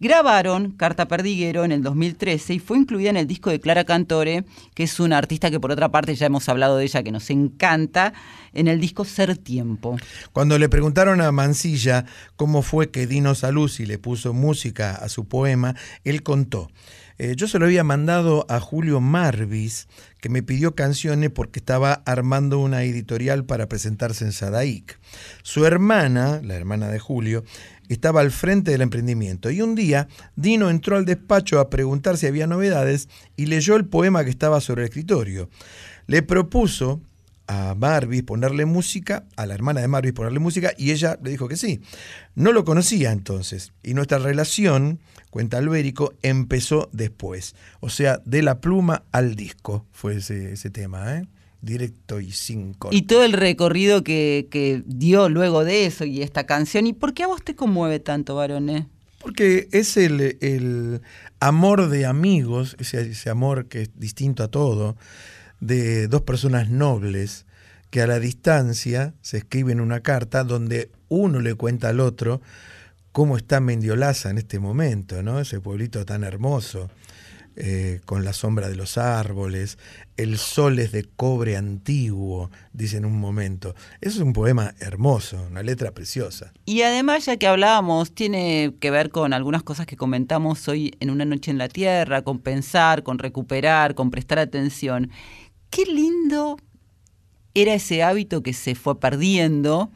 Grabaron 0.00 0.70
Carta 0.70 1.08
Perdiguero 1.08 1.64
en 1.64 1.72
el 1.72 1.82
2013 1.82 2.54
y 2.54 2.58
fue 2.60 2.78
incluida 2.78 3.10
en 3.10 3.16
el 3.16 3.26
disco 3.26 3.50
de 3.50 3.58
Clara 3.58 3.82
Cantore, 3.82 4.44
que 4.74 4.84
es 4.84 5.00
una 5.00 5.18
artista 5.18 5.50
que 5.50 5.58
por 5.58 5.72
otra 5.72 5.90
parte 5.90 6.14
ya 6.14 6.26
hemos 6.26 6.48
hablado 6.48 6.76
de 6.76 6.84
ella, 6.84 7.02
que 7.02 7.10
nos 7.10 7.30
encanta, 7.30 8.12
en 8.52 8.68
el 8.68 8.80
disco 8.80 9.04
Ser 9.04 9.36
Tiempo. 9.36 9.96
Cuando 10.32 10.56
le 10.58 10.68
preguntaron 10.68 11.20
a 11.20 11.32
Mancilla 11.32 12.04
cómo 12.36 12.62
fue 12.62 12.90
que 12.90 13.08
Dino 13.08 13.34
Saluzzi 13.34 13.86
le 13.86 13.98
puso 13.98 14.32
música 14.32 14.94
a 14.94 15.08
su 15.08 15.26
poema, 15.26 15.74
él 16.04 16.22
contó. 16.22 16.70
Eh, 17.20 17.34
yo 17.36 17.48
se 17.48 17.58
lo 17.58 17.64
había 17.64 17.82
mandado 17.82 18.46
a 18.48 18.60
Julio 18.60 19.00
Marvis, 19.00 19.88
que 20.20 20.28
me 20.28 20.44
pidió 20.44 20.76
canciones 20.76 21.30
porque 21.30 21.58
estaba 21.58 21.94
armando 22.06 22.60
una 22.60 22.84
editorial 22.84 23.44
para 23.44 23.68
presentarse 23.68 24.24
en 24.24 24.30
Sadaic. 24.30 25.00
Su 25.42 25.66
hermana, 25.66 26.40
la 26.44 26.54
hermana 26.54 26.86
de 26.88 27.00
Julio, 27.00 27.42
estaba 27.94 28.20
al 28.20 28.30
frente 28.30 28.70
del 28.70 28.82
emprendimiento. 28.82 29.50
Y 29.50 29.62
un 29.62 29.74
día 29.74 30.08
Dino 30.36 30.70
entró 30.70 30.96
al 30.96 31.04
despacho 31.04 31.60
a 31.60 31.70
preguntar 31.70 32.16
si 32.16 32.26
había 32.26 32.46
novedades 32.46 33.08
y 33.36 33.46
leyó 33.46 33.76
el 33.76 33.86
poema 33.86 34.24
que 34.24 34.30
estaba 34.30 34.60
sobre 34.60 34.82
el 34.82 34.88
escritorio. 34.88 35.48
Le 36.06 36.22
propuso 36.22 37.00
a 37.48 37.74
Marvis 37.74 38.22
ponerle 38.22 38.66
música, 38.66 39.24
a 39.36 39.46
la 39.46 39.54
hermana 39.54 39.80
de 39.80 39.88
Marvis 39.88 40.12
ponerle 40.12 40.38
música, 40.38 40.72
y 40.76 40.92
ella 40.92 41.18
le 41.22 41.30
dijo 41.30 41.48
que 41.48 41.56
sí. 41.56 41.80
No 42.34 42.52
lo 42.52 42.64
conocía 42.64 43.10
entonces, 43.10 43.72
y 43.82 43.94
nuestra 43.94 44.18
relación, 44.18 45.00
cuenta 45.30 45.56
Albérico, 45.56 46.12
empezó 46.22 46.90
después. 46.92 47.54
O 47.80 47.88
sea, 47.88 48.20
de 48.26 48.42
la 48.42 48.60
pluma 48.60 49.04
al 49.12 49.34
disco 49.34 49.86
fue 49.92 50.16
ese, 50.16 50.52
ese 50.52 50.70
tema, 50.70 51.16
¿eh? 51.16 51.26
Directo 51.60 52.20
y 52.20 52.32
sin 52.32 52.74
corte. 52.74 52.96
Y 52.96 53.02
todo 53.02 53.24
el 53.24 53.32
recorrido 53.32 54.04
que, 54.04 54.48
que 54.50 54.82
dio 54.86 55.28
luego 55.28 55.64
de 55.64 55.86
eso 55.86 56.04
y 56.04 56.22
esta 56.22 56.46
canción. 56.46 56.86
¿Y 56.86 56.92
por 56.92 57.14
qué 57.14 57.24
a 57.24 57.26
vos 57.26 57.42
te 57.42 57.54
conmueve 57.54 58.00
tanto, 58.00 58.34
varones? 58.36 58.86
Porque 59.20 59.68
es 59.72 59.96
el, 59.96 60.38
el 60.40 61.00
amor 61.40 61.88
de 61.88 62.06
amigos, 62.06 62.76
ese, 62.78 63.00
ese 63.00 63.30
amor 63.30 63.66
que 63.66 63.82
es 63.82 63.90
distinto 63.96 64.42
a 64.42 64.48
todo, 64.48 64.96
de 65.60 66.06
dos 66.06 66.22
personas 66.22 66.70
nobles 66.70 67.46
que 67.90 68.02
a 68.02 68.06
la 68.06 68.20
distancia 68.20 69.14
se 69.22 69.38
escriben 69.38 69.80
una 69.80 70.00
carta 70.00 70.44
donde 70.44 70.90
uno 71.08 71.40
le 71.40 71.54
cuenta 71.54 71.88
al 71.88 72.00
otro 72.00 72.40
cómo 73.12 73.36
está 73.36 73.60
Mendiolaza 73.60 74.30
en 74.30 74.38
este 74.38 74.60
momento, 74.60 75.22
¿no? 75.22 75.40
Ese 75.40 75.60
pueblito 75.60 76.04
tan 76.04 76.22
hermoso, 76.22 76.90
eh, 77.60 78.00
con 78.04 78.24
la 78.24 78.32
sombra 78.32 78.68
de 78.68 78.76
los 78.76 78.98
árboles, 78.98 79.78
el 80.16 80.38
sol 80.38 80.78
es 80.78 80.92
de 80.92 81.02
cobre 81.02 81.56
antiguo, 81.56 82.52
dice 82.72 82.98
en 82.98 83.04
un 83.04 83.18
momento. 83.18 83.74
Eso 84.00 84.18
es 84.18 84.22
un 84.22 84.32
poema 84.32 84.74
hermoso, 84.78 85.44
una 85.50 85.64
letra 85.64 85.90
preciosa. 85.90 86.52
Y 86.66 86.82
además, 86.82 87.26
ya 87.26 87.36
que 87.36 87.48
hablábamos, 87.48 88.12
tiene 88.12 88.76
que 88.78 88.92
ver 88.92 89.10
con 89.10 89.32
algunas 89.32 89.64
cosas 89.64 89.86
que 89.86 89.96
comentamos 89.96 90.68
hoy 90.68 90.94
en 91.00 91.10
Una 91.10 91.24
Noche 91.24 91.50
en 91.50 91.58
la 91.58 91.68
Tierra, 91.68 92.22
con 92.22 92.38
pensar, 92.38 93.02
con 93.02 93.18
recuperar, 93.18 93.96
con 93.96 94.12
prestar 94.12 94.38
atención. 94.38 95.10
Qué 95.68 95.84
lindo 95.84 96.58
era 97.54 97.74
ese 97.74 98.04
hábito 98.04 98.44
que 98.44 98.52
se 98.52 98.76
fue 98.76 99.00
perdiendo 99.00 99.90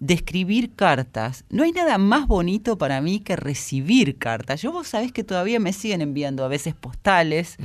de 0.00 0.14
escribir 0.14 0.74
cartas. 0.74 1.44
No 1.50 1.62
hay 1.64 1.72
nada 1.72 1.98
más 1.98 2.26
bonito 2.26 2.78
para 2.78 3.00
mí 3.00 3.20
que 3.20 3.36
recibir 3.36 4.18
cartas. 4.18 4.62
Yo 4.62 4.72
vos 4.72 4.88
sabés 4.88 5.12
que 5.12 5.24
todavía 5.24 5.60
me 5.60 5.72
siguen 5.72 6.00
enviando 6.00 6.44
a 6.44 6.48
veces 6.48 6.74
postales, 6.74 7.56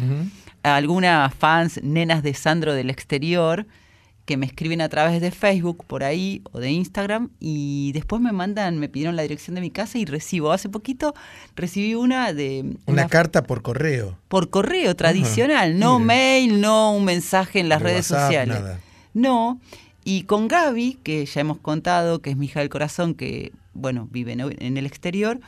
a 0.64 0.76
algunas 0.76 1.34
fans, 1.34 1.80
nenas 1.84 2.24
de 2.24 2.34
Sandro 2.34 2.74
del 2.74 2.90
exterior, 2.90 3.68
que 4.26 4.38
me 4.38 4.46
escriben 4.46 4.80
a 4.80 4.88
través 4.88 5.20
de 5.20 5.32
Facebook 5.32 5.84
por 5.86 6.04
ahí 6.04 6.42
o 6.54 6.60
de 6.60 6.72
Instagram 6.72 7.30
y 7.42 7.92
después 7.92 8.22
me 8.22 8.32
mandan, 8.32 8.80
me 8.80 8.88
pidieron 8.88 9.18
la 9.18 9.22
dirección 9.24 9.56
de 9.56 9.62
mi 9.62 9.70
casa 9.70 9.98
y 9.98 10.06
recibo. 10.06 10.54
Hace 10.54 10.70
poquito 10.70 11.14
recibí 11.56 11.94
una 11.96 12.32
de... 12.32 12.78
Una, 12.86 13.08
carta 13.08 13.44
por 13.44 13.62
correo. 13.62 14.18
Por 14.30 14.50
correo 14.50 14.96
tradicional, 14.96 15.78
no 15.78 16.00
mail, 16.00 16.62
no 16.62 16.96
un 16.96 17.04
mensaje 17.04 17.60
en 17.60 17.68
las 17.68 17.80
De 17.80 17.84
redes 17.86 18.12
WhatsApp, 18.12 18.28
sociales. 18.28 18.60
nada. 18.62 18.80
No, 19.14 19.60
y 20.06 20.24
con 20.24 20.48
Gaby, 20.48 21.00
que 21.04 21.26
ya 21.26 21.42
hemos 21.42 21.60
contado, 21.60 22.22
que 22.22 22.32
es 22.32 22.38
mi 22.38 22.48
hija 22.48 22.60
del 22.60 22.70
corazón, 22.70 23.14
que, 23.14 23.52
bueno, 23.74 24.08
vive 24.12 24.34
en, 24.34 24.78
el 24.78 24.86
exterior, 24.86 25.40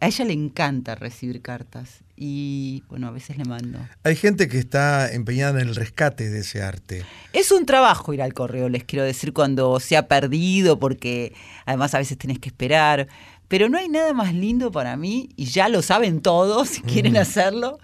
a 0.00 0.06
ella 0.06 0.24
le 0.24 0.32
encanta 0.32 0.94
recibir 0.94 1.42
cartas. 1.42 2.00
Y, 2.16 2.82
bueno, 2.88 3.08
a 3.08 3.10
veces 3.12 3.38
le 3.38 3.44
mando. 3.44 3.78
Hay 4.02 4.14
gente 4.14 4.48
que 4.48 4.58
está 4.58 5.10
empeñada 5.10 5.60
en 5.60 5.68
el 5.68 5.74
rescate 5.74 6.28
de 6.28 6.40
ese 6.40 6.62
arte. 6.62 7.04
Es 7.32 7.50
un 7.50 7.64
trabajo 7.64 8.12
ir 8.12 8.20
al 8.20 8.34
correo, 8.34 8.68
les 8.68 8.84
quiero 8.84 9.04
decir, 9.04 9.32
cuando 9.32 9.80
se 9.80 9.96
ha 9.96 10.06
perdido, 10.06 10.78
porque 10.78 11.32
además 11.64 11.94
a 11.94 11.98
veces 11.98 12.18
tenés 12.18 12.38
que 12.38 12.48
esperar. 12.48 13.08
Pero 13.48 13.68
no 13.68 13.78
hay 13.78 13.88
nada 13.88 14.12
más 14.12 14.34
lindo 14.34 14.70
para 14.70 14.96
mí, 14.96 15.30
y 15.36 15.46
ya 15.46 15.68
lo 15.68 15.82
saben 15.82 16.20
todos, 16.20 16.68
si 16.68 16.82
quieren 16.82 17.16
hacerlo, 17.16 17.78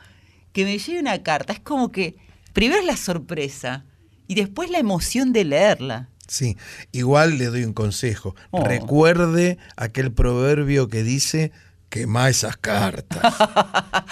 que 0.53 0.65
me 0.65 0.79
llegue 0.79 1.01
una 1.01 1.23
carta. 1.23 1.53
Es 1.53 1.61
como 1.61 1.93
que 1.93 2.17
primero 2.53 2.81
es 2.81 2.87
la 2.87 2.97
sorpresa 2.97 3.85
y 4.27 4.35
después 4.35 4.71
la 4.71 4.79
emoción 4.79 5.33
de 5.33 5.45
leerla. 5.45 6.09
Sí, 6.27 6.57
igual 6.93 7.39
le 7.39 7.47
doy 7.47 7.65
un 7.65 7.73
consejo. 7.73 8.35
Oh. 8.51 8.65
Recuerde 8.65 9.59
aquel 9.77 10.13
proverbio 10.13 10.89
que 10.89 11.03
dice, 11.03 11.53
quema 11.89 12.29
esas 12.29 12.57
cartas. 12.57 13.23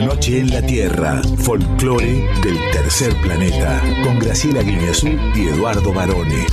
Una 0.00 0.14
noche 0.14 0.40
en 0.40 0.48
la 0.48 0.62
Tierra, 0.62 1.20
folclore 1.40 2.26
del 2.42 2.56
tercer 2.72 3.14
planeta, 3.20 3.82
con 4.02 4.18
Graciela 4.18 4.62
Guineazú 4.62 5.08
y 5.34 5.48
Eduardo 5.48 5.92
Barone. 5.92 6.46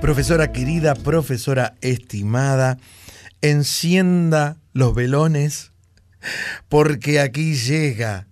Profesora 0.00 0.50
querida, 0.50 0.94
profesora 0.94 1.74
estimada, 1.82 2.78
encienda 3.42 4.56
los 4.72 4.94
velones, 4.94 5.72
porque 6.70 7.20
aquí 7.20 7.54
llega 7.54 8.26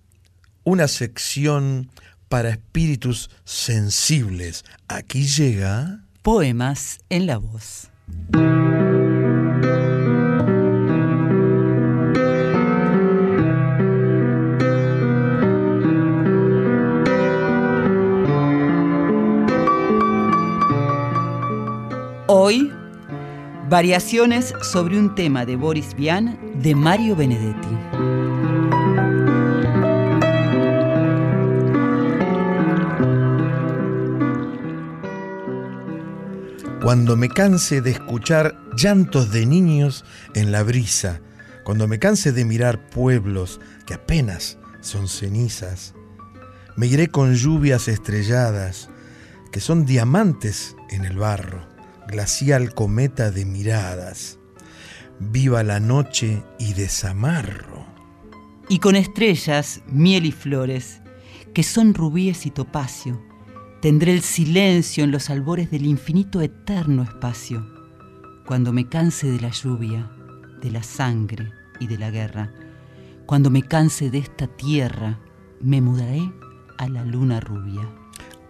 una 0.63 0.87
sección 0.87 1.91
para 2.27 2.49
espíritus 2.49 3.29
sensibles. 3.43 4.65
Aquí 4.87 5.27
llega... 5.27 6.05
Poemas 6.23 7.01
en 7.09 7.27
la 7.27 7.37
voz. 7.37 7.91
Variaciones 23.71 24.53
sobre 24.61 24.99
un 24.99 25.15
tema 25.15 25.45
de 25.45 25.55
Boris 25.55 25.95
Vian 25.95 26.37
de 26.61 26.75
Mario 26.75 27.15
Benedetti. 27.15 27.69
Cuando 36.83 37.15
me 37.15 37.29
canse 37.29 37.79
de 37.79 37.91
escuchar 37.91 38.57
llantos 38.75 39.31
de 39.31 39.45
niños 39.45 40.03
en 40.35 40.51
la 40.51 40.63
brisa, 40.63 41.21
cuando 41.63 41.87
me 41.87 41.97
canse 41.97 42.33
de 42.33 42.43
mirar 42.43 42.89
pueblos 42.89 43.61
que 43.87 43.93
apenas 43.93 44.57
son 44.81 45.07
cenizas, 45.07 45.93
me 46.75 46.87
iré 46.87 47.07
con 47.07 47.35
lluvias 47.35 47.87
estrelladas 47.87 48.89
que 49.53 49.61
son 49.61 49.85
diamantes 49.85 50.75
en 50.89 51.05
el 51.05 51.15
barro, 51.15 51.70
glacial 52.11 52.75
cometa 52.75 53.31
de 53.31 53.45
miradas. 53.45 54.37
Viva 55.19 55.63
la 55.63 55.79
noche 55.79 56.43
y 56.59 56.73
desamarro. 56.73 57.89
y 58.69 58.79
con 58.79 58.95
estrellas, 58.95 59.81
miel 59.87 60.25
y 60.25 60.31
flores, 60.31 61.01
que 61.53 61.61
son 61.63 61.93
rubíes 61.93 62.45
y 62.45 62.51
topacio. 62.51 63.21
Tendré 63.81 64.13
el 64.13 64.21
silencio 64.21 65.03
en 65.03 65.11
los 65.11 65.29
albores 65.29 65.71
del 65.71 65.85
infinito 65.85 66.39
eterno 66.39 67.03
espacio. 67.03 67.65
Cuando 68.45 68.71
me 68.71 68.87
canse 68.87 69.29
de 69.29 69.41
la 69.41 69.49
lluvia, 69.49 70.09
de 70.61 70.71
la 70.71 70.83
sangre 70.83 71.51
y 71.81 71.87
de 71.87 71.97
la 71.97 72.11
guerra, 72.11 72.53
cuando 73.25 73.49
me 73.49 73.63
canse 73.63 74.09
de 74.09 74.19
esta 74.19 74.47
tierra, 74.47 75.19
me 75.59 75.81
mudaré 75.81 76.31
a 76.77 76.87
la 76.87 77.03
luna 77.03 77.41
rubia. 77.41 77.89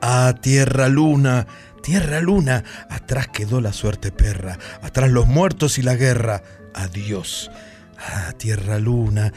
Ah, 0.01 0.35
tierra 0.39 0.87
luna, 0.87 1.47
tierra 1.81 2.21
luna, 2.21 2.63
atrás 2.89 3.27
quedó 3.27 3.61
la 3.61 3.73
suerte 3.73 4.11
perra, 4.11 4.57
atrás 4.81 5.11
los 5.11 5.27
muertos 5.27 5.77
y 5.77 5.81
la 5.81 5.95
guerra. 5.95 6.43
Adiós. 6.73 7.51
Ah, 7.97 8.33
tierra 8.37 8.79
luna, 8.79 9.31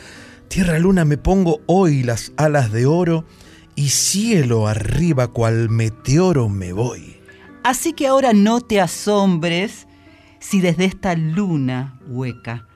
tierra 0.48 0.78
luna, 0.78 1.04
me 1.04 1.18
pongo 1.18 1.60
hoy 1.66 2.02
las 2.02 2.32
alas 2.36 2.72
de 2.72 2.86
oro 2.86 3.26
y 3.74 3.90
cielo 3.90 4.66
arriba 4.66 5.28
cual 5.28 5.68
meteoro 5.68 6.48
me 6.48 6.72
voy. 6.72 7.20
Así 7.62 7.92
que 7.92 8.06
ahora 8.06 8.32
no 8.32 8.60
te 8.60 8.80
asombres 8.80 9.86
si 10.38 10.60
desde 10.60 10.84
esta 10.84 11.14
luna 11.14 11.98
hueca 12.06 12.66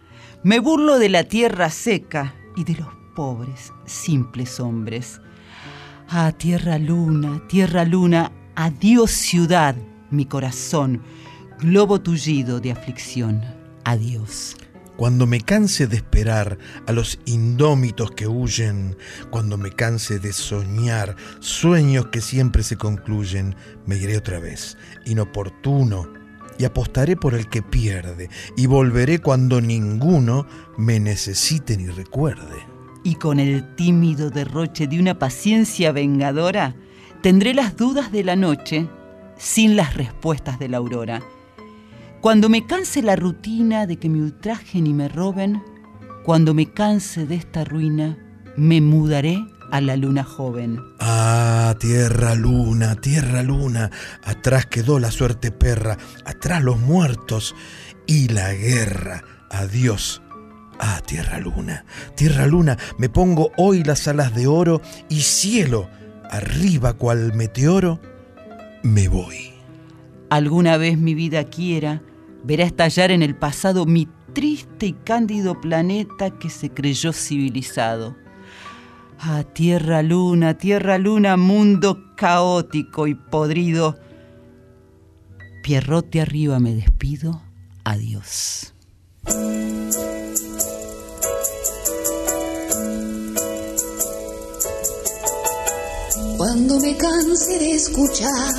me 0.42 0.60
burlo 0.60 0.98
de 0.98 1.08
la 1.08 1.24
tierra 1.24 1.70
seca 1.70 2.34
y 2.56 2.64
de 2.64 2.74
los 2.74 2.88
pobres, 3.14 3.72
simples 3.86 4.60
hombres. 4.60 5.20
Ah, 6.08 6.32
tierra 6.32 6.78
luna, 6.78 7.42
tierra 7.48 7.84
luna, 7.84 8.32
adiós 8.58 9.12
ciudad, 9.12 9.76
mi 10.10 10.24
corazón, 10.24 11.00
globo 11.60 12.00
tullido 12.00 12.58
de 12.58 12.72
aflicción, 12.72 13.40
adiós. 13.84 14.56
Cuando 14.96 15.28
me 15.28 15.40
canse 15.42 15.86
de 15.86 15.94
esperar 15.94 16.58
a 16.88 16.90
los 16.90 17.20
indómitos 17.24 18.10
que 18.10 18.26
huyen, 18.26 18.96
cuando 19.30 19.56
me 19.58 19.70
canse 19.70 20.18
de 20.18 20.32
soñar 20.32 21.14
sueños 21.38 22.06
que 22.06 22.20
siempre 22.20 22.64
se 22.64 22.74
concluyen, 22.74 23.54
me 23.86 23.96
iré 23.96 24.16
otra 24.16 24.40
vez, 24.40 24.76
inoportuno, 25.06 26.08
y 26.58 26.64
apostaré 26.64 27.14
por 27.14 27.34
el 27.34 27.48
que 27.48 27.62
pierde, 27.62 28.28
y 28.56 28.66
volveré 28.66 29.20
cuando 29.20 29.60
ninguno 29.60 30.48
me 30.76 30.98
necesite 30.98 31.76
ni 31.76 31.86
recuerde. 31.86 32.66
Y 33.04 33.14
con 33.14 33.38
el 33.38 33.76
tímido 33.76 34.30
derroche 34.30 34.88
de 34.88 34.98
una 34.98 35.16
paciencia 35.16 35.92
vengadora, 35.92 36.74
tendré 37.22 37.54
las 37.54 37.76
dudas 37.76 38.12
de 38.12 38.24
la 38.24 38.36
noche 38.36 38.88
sin 39.36 39.76
las 39.76 39.94
respuestas 39.94 40.58
de 40.58 40.68
la 40.68 40.78
aurora. 40.78 41.22
Cuando 42.20 42.48
me 42.48 42.66
canse 42.66 43.02
la 43.02 43.16
rutina 43.16 43.86
de 43.86 43.96
que 43.96 44.08
me 44.08 44.20
ultrajen 44.20 44.86
y 44.86 44.94
me 44.94 45.08
roben, 45.08 45.62
cuando 46.24 46.52
me 46.52 46.72
canse 46.72 47.26
de 47.26 47.36
esta 47.36 47.64
ruina, 47.64 48.18
me 48.56 48.80
mudaré 48.80 49.38
a 49.70 49.80
la 49.80 49.96
luna 49.96 50.24
joven. 50.24 50.80
Ah, 50.98 51.74
tierra 51.78 52.34
luna, 52.34 52.96
tierra 52.96 53.42
luna, 53.42 53.90
atrás 54.24 54.66
quedó 54.66 54.98
la 54.98 55.10
suerte 55.10 55.52
perra, 55.52 55.96
atrás 56.24 56.62
los 56.62 56.78
muertos 56.78 57.54
y 58.06 58.28
la 58.28 58.52
guerra. 58.52 59.22
Adiós. 59.50 60.22
Ah, 60.80 61.00
tierra 61.04 61.38
luna, 61.40 61.84
tierra 62.14 62.46
luna, 62.46 62.78
me 62.98 63.08
pongo 63.08 63.50
hoy 63.56 63.82
las 63.82 64.06
alas 64.06 64.34
de 64.34 64.46
oro 64.46 64.80
y 65.08 65.22
cielo, 65.22 65.88
arriba 66.30 66.92
cual 66.94 67.32
meteoro, 67.34 68.00
me 68.82 69.08
voy. 69.08 69.52
Alguna 70.30 70.76
vez 70.76 70.98
mi 70.98 71.14
vida 71.14 71.44
quiera, 71.44 72.02
verá 72.44 72.64
estallar 72.64 73.10
en 73.10 73.22
el 73.22 73.34
pasado 73.34 73.86
mi 73.86 74.08
triste 74.32 74.86
y 74.86 74.92
cándido 74.92 75.60
planeta 75.60 76.30
que 76.30 76.50
se 76.50 76.70
creyó 76.70 77.12
civilizado. 77.12 78.16
Ah, 79.20 79.42
tierra 79.42 80.02
luna, 80.02 80.54
tierra 80.54 80.98
luna, 80.98 81.36
mundo 81.36 82.14
caótico 82.16 83.06
y 83.06 83.14
podrido. 83.14 83.98
Pierrote 85.62 86.20
arriba 86.20 86.60
me 86.60 86.74
despido, 86.74 87.42
adiós. 87.84 88.74
Cuando 96.38 96.78
me 96.78 96.96
canse 96.96 97.58
de 97.58 97.72
escuchar 97.72 98.54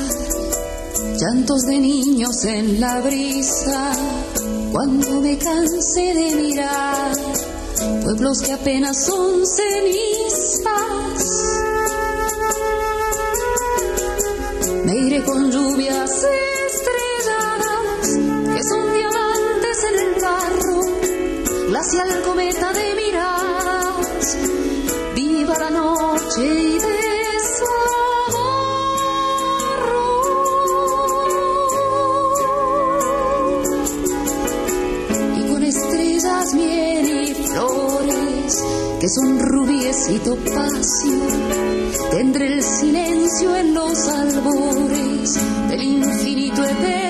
llantos 1.17 1.61
de 1.61 1.79
niños 1.79 2.43
en 2.43 2.77
la 2.81 2.99
brisa, 2.99 3.93
cuando 4.73 5.21
me 5.21 5.37
canse 5.37 6.13
de 6.13 6.35
mirar 6.35 7.15
pueblos 8.03 8.41
que 8.41 8.51
apenas 8.51 9.05
son 9.05 9.45
cenizas, 9.47 10.67
me 14.83 14.97
iré 14.97 15.23
con 15.23 15.49
lluvias 15.49 16.11
estrelladas 16.67 18.07
que 18.55 18.61
son 18.61 18.93
diamantes 18.93 19.77
en 19.89 19.99
el 20.05 20.21
barro, 20.21 20.81
glacial 21.69 22.21
cometa 22.23 22.73
de 22.73 22.93
miradas, 22.95 23.28
que 39.09 39.15
son 39.15 39.39
rubíes 39.39 40.09
y 40.09 40.19
topacio. 40.19 41.19
Tendré 42.11 42.53
el 42.53 42.63
silencio 42.63 43.55
en 43.55 43.73
los 43.73 44.07
albores 44.07 45.39
del 45.69 45.83
infinito 45.83 46.63
eterno 46.63 47.08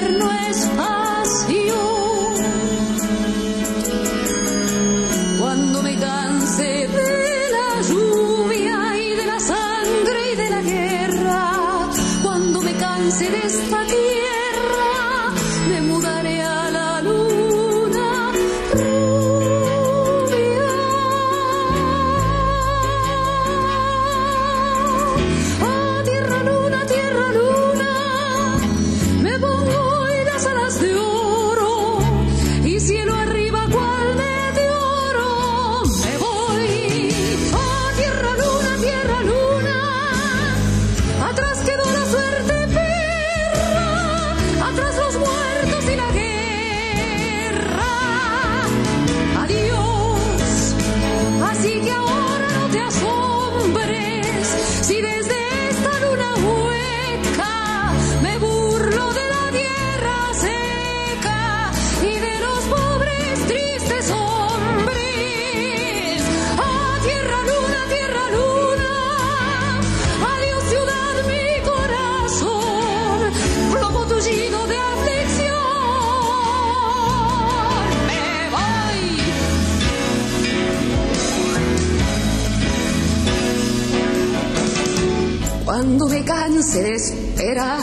de 86.73 86.93
esperar 86.93 87.79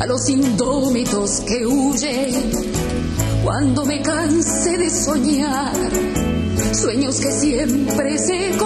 a 0.00 0.06
los 0.06 0.30
indómitos 0.30 1.40
que 1.40 1.66
huyen, 1.66 2.32
cuando 3.44 3.84
me 3.84 4.00
canse 4.00 4.78
de 4.78 4.88
soñar 4.88 5.74
sueños 6.72 7.20
que 7.20 7.30
siempre 7.32 8.16
se 8.16 8.56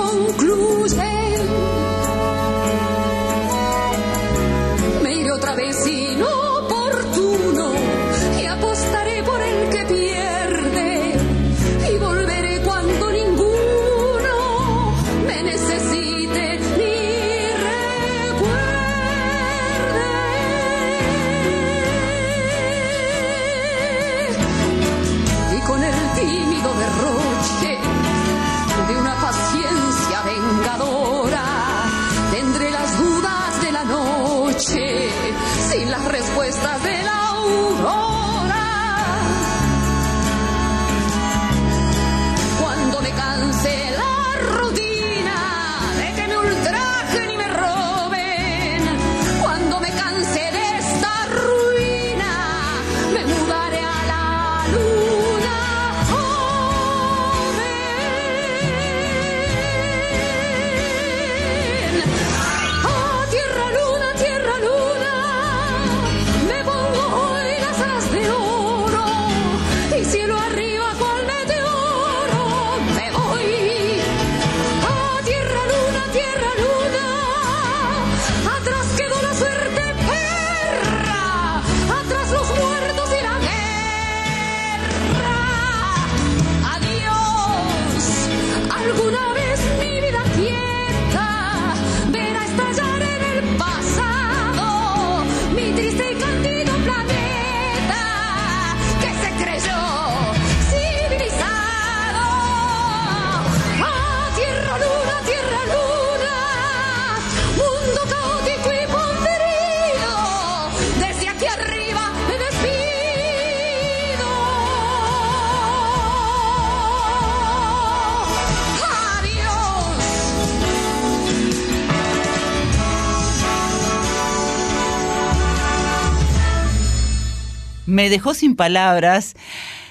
Me 128.05 128.11
dejó 128.11 128.35
sin 128.35 128.55
palabras 128.55 129.35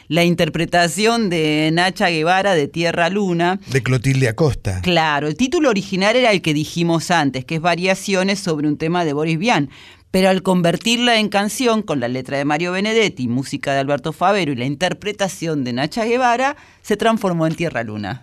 la 0.07 0.23
interpretación 0.23 1.31
de 1.31 1.71
Nacha 1.73 2.09
Guevara 2.09 2.53
de 2.53 2.67
Tierra 2.67 3.09
Luna. 3.09 3.59
De 3.71 3.81
Clotilde 3.81 4.29
Acosta. 4.29 4.81
Claro, 4.81 5.27
el 5.27 5.35
título 5.35 5.71
original 5.71 6.15
era 6.15 6.29
el 6.29 6.43
que 6.43 6.53
dijimos 6.53 7.09
antes, 7.09 7.43
que 7.43 7.55
es 7.55 7.61
Variaciones 7.61 8.37
sobre 8.37 8.67
un 8.67 8.77
tema 8.77 9.03
de 9.03 9.13
Boris 9.13 9.39
Vian. 9.39 9.71
Pero 10.11 10.29
al 10.29 10.43
convertirla 10.43 11.17
en 11.17 11.29
canción 11.29 11.81
con 11.81 11.99
la 11.99 12.07
letra 12.07 12.37
de 12.37 12.45
Mario 12.45 12.73
Benedetti, 12.73 13.27
música 13.27 13.73
de 13.73 13.79
Alberto 13.79 14.13
Favero 14.13 14.51
y 14.51 14.57
la 14.57 14.65
interpretación 14.65 15.63
de 15.63 15.73
Nacha 15.73 16.05
Guevara, 16.05 16.55
se 16.83 16.97
transformó 16.97 17.47
en 17.47 17.55
Tierra 17.55 17.81
Luna. 17.81 18.21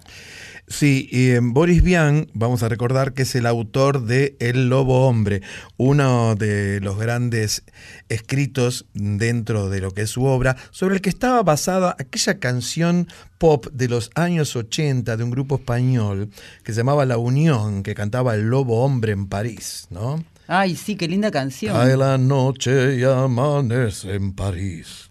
Sí, 0.71 1.09
y 1.11 1.33
en 1.33 1.53
Boris 1.53 1.83
Vian, 1.83 2.29
vamos 2.33 2.63
a 2.63 2.69
recordar 2.69 3.13
que 3.13 3.23
es 3.23 3.35
el 3.35 3.47
autor 3.47 4.05
de 4.07 4.37
El 4.39 4.69
Lobo 4.69 5.09
Hombre, 5.09 5.43
uno 5.77 6.37
de 6.37 6.81
los 6.81 6.97
grandes 6.97 7.65
escritos 8.09 8.87
dentro 8.95 9.69
de 9.69 9.81
lo 9.81 9.91
que 9.91 10.03
es 10.03 10.11
su 10.11 10.25
obra, 10.25 10.57
sobre 10.71 10.95
el 10.95 11.01
que 11.01 11.09
estaba 11.09 11.43
basada 11.43 11.97
aquella 11.99 12.39
canción 12.39 13.09
pop 13.39 13.67
de 13.73 13.89
los 13.89 14.13
años 14.15 14.55
80 14.55 15.17
de 15.17 15.25
un 15.25 15.33
grupo 15.33 15.57
español 15.57 16.31
que 16.63 16.73
se 16.73 16.79
llamaba 16.79 17.05
La 17.05 17.19
Unión, 17.19 17.83
que 17.83 17.97
cantaba 17.97 18.37
El 18.37 18.43
Lobo 18.49 18.85
Hombre 18.85 19.11
en 19.11 19.27
París, 19.27 19.89
¿no? 19.91 20.25
Ay, 20.47 20.77
sí, 20.77 20.95
qué 20.95 21.09
linda 21.09 21.33
canción. 21.33 21.77
Cae 21.77 21.97
la 21.97 22.17
noche 22.17 22.97
y 22.97 23.03
amanece 23.03 24.15
en 24.15 24.35
París. 24.35 25.10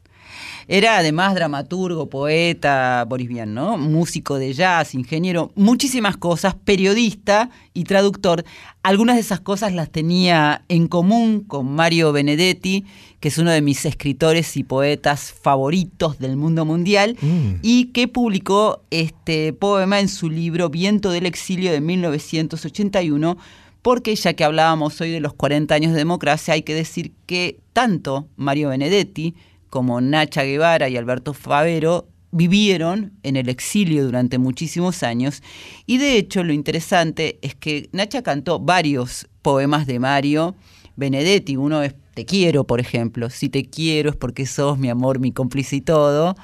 Era 0.72 1.00
además 1.00 1.34
dramaturgo, 1.34 2.12
poeta, 2.12 3.04
Boris 3.10 3.28
Vian, 3.28 3.56
¿no? 3.56 3.80
Músico 3.80 4.38
de 4.38 4.54
jazz, 4.54 4.94
ingeniero, 4.94 5.52
muchísimas 5.56 6.16
cosas, 6.16 6.54
periodista 6.54 7.50
y 7.74 7.86
traductor. 7.86 8.46
Algunas 8.84 9.16
de 9.16 9.22
esas 9.22 9.40
cosas 9.40 9.74
las 9.74 9.90
tenía 9.90 10.64
en 10.70 10.88
común 10.88 11.40
con 11.41 11.74
Mario 11.74 12.12
Benedetti, 12.12 12.86
que 13.20 13.30
es 13.30 13.40
uno 13.40 13.50
de 13.50 13.64
mis 13.64 13.84
escritores 13.84 14.56
y 14.58 14.64
poetas 14.64 15.34
favoritos 15.34 16.20
del 16.20 16.38
mundo 16.38 16.66
mundial, 16.66 17.18
y 17.64 17.86
que 17.86 18.08
publicó 18.08 18.84
este 18.91 19.54
poema 19.54 20.00
en 20.00 20.08
su 20.08 20.30
libro 20.30 20.70
Viento 20.70 21.10
del 21.10 21.26
Exilio 21.26 21.72
de 21.72 21.82
1981 21.82 23.38
porque 23.82 24.14
ya 24.16 24.34
que 24.34 24.44
hablábamos 24.44 25.00
hoy 25.02 25.10
de 25.10 25.22
los 25.22 25.34
40 25.34 25.74
años 25.74 25.94
de 25.94 26.00
democracia, 26.00 26.54
hay 26.54 26.64
que 26.64 26.76
decir 26.76 27.14
que 27.26 27.60
tanto 27.74 28.28
Mario 28.36 28.70
Benedetti 28.70 29.34
como 29.70 30.02
Nacha 30.02 30.44
Guevara 30.44 30.90
y 30.90 30.98
Alberto 30.98 31.34
Favero 31.34 32.08
vivieron 32.32 33.14
en 33.24 33.36
el 33.36 33.50
exilio 33.50 34.06
durante 34.06 34.38
muchísimos 34.38 35.04
años. 35.04 35.41
Y 35.86 35.98
de 35.98 36.18
hecho 36.18 36.44
lo 36.44 36.54
interesante 36.54 37.40
es 37.41 37.56
que 37.56 37.90
Nacha 37.91 38.22
cantó 38.22 38.60
varios 38.60 39.28
poemas 39.41 39.88
de 39.88 40.00
Mario 40.00 40.56
Benedetti, 40.96 41.56
uno 41.56 41.82
es 41.82 41.96
Te 42.14 42.26
quiero, 42.26 42.66
por 42.66 42.82
ejemplo, 42.82 43.30
si 43.30 43.48
te 43.48 43.64
quiero 43.64 44.10
es 44.10 44.16
porque 44.18 44.46
sos 44.46 44.78
mi 44.78 44.90
amor, 44.90 45.20
mi 45.20 45.32
cómplice 45.32 45.78
y 45.78 45.82
todo. 45.82 46.36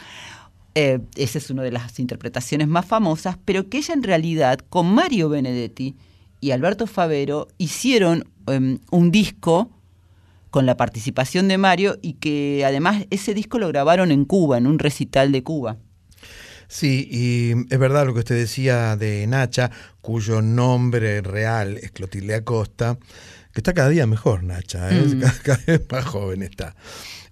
Eh, 0.74 1.00
esa 1.16 1.38
es 1.38 1.50
una 1.50 1.64
de 1.64 1.72
las 1.72 2.00
interpretaciones 2.00 2.68
más 2.68 2.86
famosas, 2.86 3.38
pero 3.44 3.70
que 3.70 3.78
ella 3.78 3.94
en 3.94 4.04
realidad 4.04 4.60
con 4.70 4.94
Mario 4.94 5.30
Benedetti 5.30 5.96
y 6.42 6.52
Alberto 6.52 6.88
Favero 6.88 7.48
hicieron 7.58 8.26
em, 8.48 8.80
un 8.92 9.12
disco 9.12 9.70
con 10.56 10.66
la 10.66 10.78
participación 10.78 11.50
de 11.50 11.58
Mario 11.58 12.00
y 12.02 12.14
que 12.14 12.64
además 12.66 13.08
ese 13.10 13.34
disco 13.34 13.60
lo 13.60 13.68
grabaron 13.68 14.10
en 14.14 14.24
Cuba, 14.24 14.58
en 14.58 14.68
un 14.68 14.80
recital 14.80 15.34
de 15.34 15.44
Cuba. 15.44 15.76
Sí, 16.70 17.10
y 17.12 17.74
es 17.74 17.78
verdad 17.78 18.06
lo 18.06 18.14
que 18.14 18.20
usted 18.20 18.38
decía 18.38 18.96
de 18.96 19.28
Nacha, 19.28 19.70
cuyo 20.00 20.42
nombre 20.42 21.20
real 21.20 21.76
es 21.76 21.92
Clotilde 21.92 22.36
Acosta, 22.36 22.98
que 23.52 23.60
está 23.60 23.74
cada 23.74 23.90
día 23.90 24.08
mejor, 24.08 24.44
Nacha, 24.44 24.98
¿eh? 24.98 25.02
Mm. 25.02 25.20
cada, 25.20 25.40
cada 25.44 25.64
vez 25.68 25.82
más 25.92 26.06
joven 26.06 26.42
está. 26.42 26.74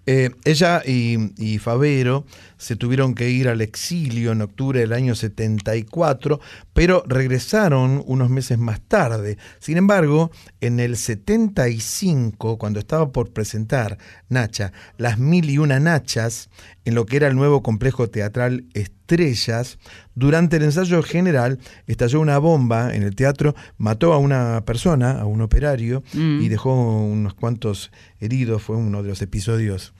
Eh, 0.05 0.31
ella 0.43 0.81
y, 0.85 1.31
y 1.37 1.59
Favero 1.59 2.25
se 2.63 2.77
tuvieron 2.77 3.13
que 3.13 3.29
ir 3.29 3.49
al 3.49 3.59
exilio 3.59 4.31
en 4.31 4.41
octubre 4.41 4.79
del 4.79 4.93
año 4.93 5.15
74, 5.15 6.39
pero 6.73 7.03
regresaron 7.05 8.01
unos 8.07 8.29
meses 8.29 8.57
más 8.57 8.79
tarde. 8.79 9.37
Sin 9.59 9.75
embargo, 9.75 10.31
en 10.61 10.79
el 10.79 10.95
75, 10.95 12.57
cuando 12.57 12.79
estaba 12.79 13.11
por 13.11 13.31
presentar 13.31 13.97
Nacha, 14.29 14.71
Las 14.97 15.19
Mil 15.19 15.49
y 15.49 15.57
Una 15.57 15.79
Nachas, 15.81 16.49
en 16.85 16.95
lo 16.95 17.05
que 17.05 17.17
era 17.17 17.27
el 17.27 17.35
nuevo 17.35 17.61
complejo 17.63 18.09
teatral 18.09 18.65
Estrellas, 18.73 19.77
durante 20.15 20.57
el 20.57 20.63
ensayo 20.63 21.03
general 21.03 21.59
estalló 21.87 22.19
una 22.21 22.37
bomba 22.37 22.95
en 22.95 23.03
el 23.03 23.15
teatro, 23.15 23.55
mató 23.77 24.13
a 24.13 24.17
una 24.17 24.63
persona, 24.65 25.19
a 25.19 25.25
un 25.25 25.41
operario, 25.41 26.01
Mm. 26.13 26.41
y 26.41 26.47
dejó 26.49 26.73
unos 27.03 27.33
cuantos 27.33 27.91
heridos. 28.19 28.63
Fue 28.63 28.75
uno 28.77 29.03
de 29.03 29.09
los 29.09 29.21
episodios 29.21 29.93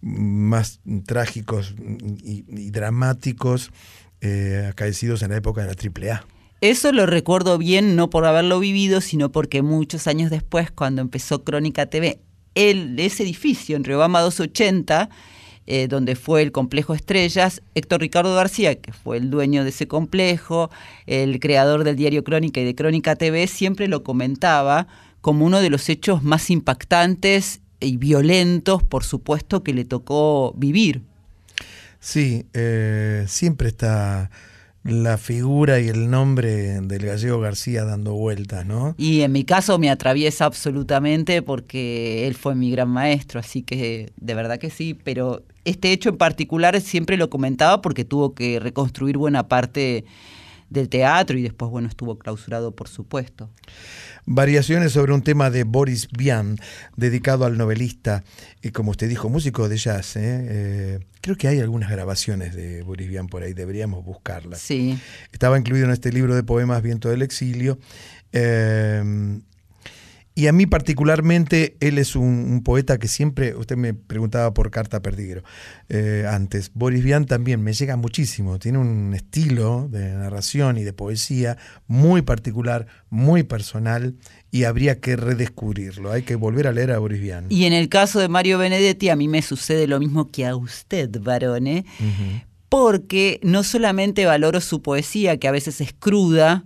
más 0.00 0.80
trágicos 1.06 1.74
y, 2.22 2.70
dramáticos 2.70 3.70
eh, 4.20 4.66
acaecidos 4.70 5.22
en 5.22 5.30
la 5.30 5.36
época 5.36 5.64
de 5.64 5.68
la 5.68 6.12
AAA. 6.12 6.24
Eso 6.60 6.90
lo 6.92 7.06
recuerdo 7.06 7.56
bien, 7.56 7.94
no 7.94 8.10
por 8.10 8.24
haberlo 8.24 8.58
vivido, 8.58 9.00
sino 9.00 9.30
porque 9.30 9.62
muchos 9.62 10.08
años 10.08 10.30
después, 10.30 10.70
cuando 10.72 11.02
empezó 11.02 11.44
Crónica 11.44 11.86
TV, 11.86 12.18
el, 12.56 12.98
ese 12.98 13.22
edificio 13.22 13.76
en 13.76 13.84
Riobama 13.84 14.20
280, 14.20 15.08
eh, 15.66 15.86
donde 15.86 16.16
fue 16.16 16.42
el 16.42 16.50
complejo 16.50 16.94
Estrellas, 16.94 17.62
Héctor 17.74 18.00
Ricardo 18.00 18.34
García, 18.34 18.74
que 18.80 18.92
fue 18.92 19.18
el 19.18 19.30
dueño 19.30 19.62
de 19.62 19.70
ese 19.70 19.86
complejo, 19.86 20.70
el 21.06 21.38
creador 21.38 21.84
del 21.84 21.94
diario 21.94 22.24
Crónica 22.24 22.60
y 22.60 22.64
de 22.64 22.74
Crónica 22.74 23.14
TV, 23.14 23.46
siempre 23.46 23.86
lo 23.86 24.02
comentaba 24.02 24.88
como 25.20 25.44
uno 25.44 25.60
de 25.60 25.70
los 25.70 25.88
hechos 25.88 26.22
más 26.22 26.50
impactantes 26.50 27.60
y 27.80 27.96
violentos, 27.96 28.82
por 28.82 29.04
supuesto, 29.04 29.62
que 29.62 29.72
le 29.72 29.84
tocó 29.84 30.52
vivir. 30.56 31.02
Sí, 32.00 32.46
eh, 32.54 33.24
siempre 33.26 33.68
está 33.68 34.30
la 34.84 35.18
figura 35.18 35.80
y 35.80 35.88
el 35.88 36.10
nombre 36.10 36.80
del 36.80 37.04
gallego 37.04 37.40
García 37.40 37.84
dando 37.84 38.14
vueltas, 38.14 38.64
¿no? 38.64 38.94
Y 38.96 39.20
en 39.20 39.32
mi 39.32 39.44
caso 39.44 39.78
me 39.78 39.90
atraviesa 39.90 40.46
absolutamente 40.46 41.42
porque 41.42 42.26
él 42.26 42.34
fue 42.34 42.54
mi 42.54 42.70
gran 42.70 42.88
maestro, 42.88 43.40
así 43.40 43.62
que 43.62 44.12
de 44.16 44.34
verdad 44.34 44.58
que 44.58 44.70
sí, 44.70 44.94
pero 44.94 45.42
este 45.64 45.92
hecho 45.92 46.08
en 46.10 46.16
particular 46.16 46.80
siempre 46.80 47.16
lo 47.16 47.28
comentaba 47.28 47.82
porque 47.82 48.04
tuvo 48.04 48.34
que 48.34 48.60
reconstruir 48.60 49.18
buena 49.18 49.48
parte 49.48 50.04
del 50.70 50.88
teatro 50.88 51.38
y 51.38 51.42
después, 51.42 51.70
bueno, 51.70 51.88
estuvo 51.88 52.18
clausurado, 52.18 52.74
por 52.74 52.88
supuesto. 52.88 53.50
Variaciones 54.26 54.92
sobre 54.92 55.12
un 55.12 55.22
tema 55.22 55.50
de 55.50 55.64
Boris 55.64 56.08
Vian, 56.10 56.58
dedicado 56.96 57.46
al 57.46 57.56
novelista, 57.56 58.24
y 58.62 58.70
como 58.70 58.90
usted 58.90 59.08
dijo, 59.08 59.28
músico 59.28 59.68
de 59.68 59.76
jazz. 59.76 60.16
¿eh? 60.16 60.20
Eh, 60.48 60.98
creo 61.20 61.36
que 61.36 61.48
hay 61.48 61.60
algunas 61.60 61.90
grabaciones 61.90 62.54
de 62.54 62.82
Boris 62.82 63.08
Vian 63.08 63.28
por 63.28 63.42
ahí, 63.42 63.54
deberíamos 63.54 64.04
buscarlas. 64.04 64.60
Sí. 64.60 64.98
Estaba 65.32 65.58
incluido 65.58 65.86
en 65.86 65.92
este 65.92 66.12
libro 66.12 66.34
de 66.34 66.42
poemas 66.42 66.82
Viento 66.82 67.08
del 67.08 67.22
Exilio. 67.22 67.78
Eh, 68.32 69.40
y 70.38 70.46
a 70.46 70.52
mí 70.52 70.66
particularmente, 70.66 71.76
él 71.80 71.98
es 71.98 72.14
un, 72.14 72.22
un, 72.22 72.62
poeta 72.62 72.98
que 72.98 73.08
siempre, 73.08 73.56
usted 73.56 73.76
me 73.76 73.92
preguntaba 73.92 74.54
por 74.54 74.70
Carta 74.70 75.02
Perdigro 75.02 75.42
eh, 75.88 76.26
antes, 76.30 76.70
Boris 76.74 77.02
Vian 77.02 77.26
también 77.26 77.60
me 77.60 77.72
llega 77.72 77.96
muchísimo, 77.96 78.60
tiene 78.60 78.78
un 78.78 79.14
estilo 79.14 79.88
de 79.90 80.12
narración 80.14 80.78
y 80.78 80.84
de 80.84 80.92
poesía 80.92 81.58
muy 81.88 82.22
particular, 82.22 82.86
muy 83.10 83.42
personal, 83.42 84.14
y 84.52 84.62
habría 84.62 85.00
que 85.00 85.16
redescubrirlo, 85.16 86.12
hay 86.12 86.22
que 86.22 86.36
volver 86.36 86.68
a 86.68 86.72
leer 86.72 86.92
a 86.92 87.00
Boris 87.00 87.20
Vian. 87.20 87.46
Y 87.48 87.64
en 87.64 87.72
el 87.72 87.88
caso 87.88 88.20
de 88.20 88.28
Mario 88.28 88.58
Benedetti, 88.58 89.08
a 89.08 89.16
mí 89.16 89.26
me 89.26 89.42
sucede 89.42 89.88
lo 89.88 89.98
mismo 89.98 90.30
que 90.30 90.46
a 90.46 90.54
usted, 90.54 91.10
varone, 91.20 91.84
uh 91.98 92.04
-huh. 92.04 92.44
porque 92.68 93.40
no 93.42 93.64
solamente 93.64 94.24
valoro 94.24 94.60
su 94.60 94.82
poesía, 94.82 95.36
que 95.38 95.48
a 95.48 95.52
veces 95.52 95.80
es 95.80 95.92
cruda, 95.92 96.62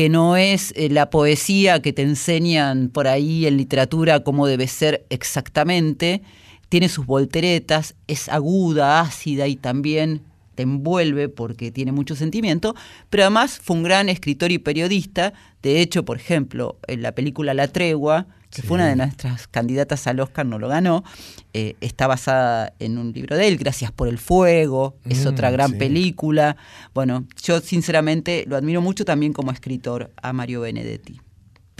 que 0.00 0.08
no 0.08 0.38
es 0.38 0.72
eh, 0.76 0.88
la 0.88 1.10
poesía 1.10 1.82
que 1.82 1.92
te 1.92 2.00
enseñan 2.00 2.88
por 2.88 3.06
ahí 3.06 3.44
en 3.44 3.58
literatura 3.58 4.20
cómo 4.20 4.46
debe 4.46 4.66
ser 4.66 5.04
exactamente, 5.10 6.22
tiene 6.70 6.88
sus 6.88 7.04
volteretas, 7.04 7.94
es 8.06 8.30
aguda, 8.30 9.02
ácida 9.02 9.46
y 9.46 9.56
también 9.56 10.22
te 10.54 10.62
envuelve 10.62 11.28
porque 11.28 11.70
tiene 11.70 11.92
mucho 11.92 12.16
sentimiento, 12.16 12.74
pero 13.10 13.24
además 13.24 13.60
fue 13.62 13.76
un 13.76 13.82
gran 13.82 14.08
escritor 14.08 14.50
y 14.52 14.56
periodista, 14.56 15.34
de 15.62 15.82
hecho, 15.82 16.02
por 16.06 16.16
ejemplo, 16.16 16.78
en 16.86 17.02
la 17.02 17.14
película 17.14 17.52
La 17.52 17.68
Tregua, 17.68 18.26
que 18.50 18.62
sí. 18.62 18.68
fue 18.68 18.76
una 18.76 18.88
de 18.88 18.96
nuestras 18.96 19.46
candidatas 19.46 20.06
al 20.06 20.20
Oscar, 20.20 20.46
no 20.46 20.58
lo 20.58 20.68
ganó, 20.68 21.04
eh, 21.54 21.76
está 21.80 22.06
basada 22.06 22.72
en 22.78 22.98
un 22.98 23.12
libro 23.12 23.36
de 23.36 23.48
él, 23.48 23.56
Gracias 23.56 23.92
por 23.92 24.08
el 24.08 24.18
Fuego, 24.18 24.96
es 25.08 25.24
mm, 25.24 25.28
otra 25.28 25.50
gran 25.50 25.72
sí. 25.72 25.76
película. 25.76 26.56
Bueno, 26.94 27.26
yo 27.42 27.60
sinceramente 27.60 28.44
lo 28.46 28.56
admiro 28.56 28.80
mucho 28.80 29.04
también 29.04 29.32
como 29.32 29.52
escritor 29.52 30.10
a 30.20 30.32
Mario 30.32 30.62
Benedetti. 30.62 31.20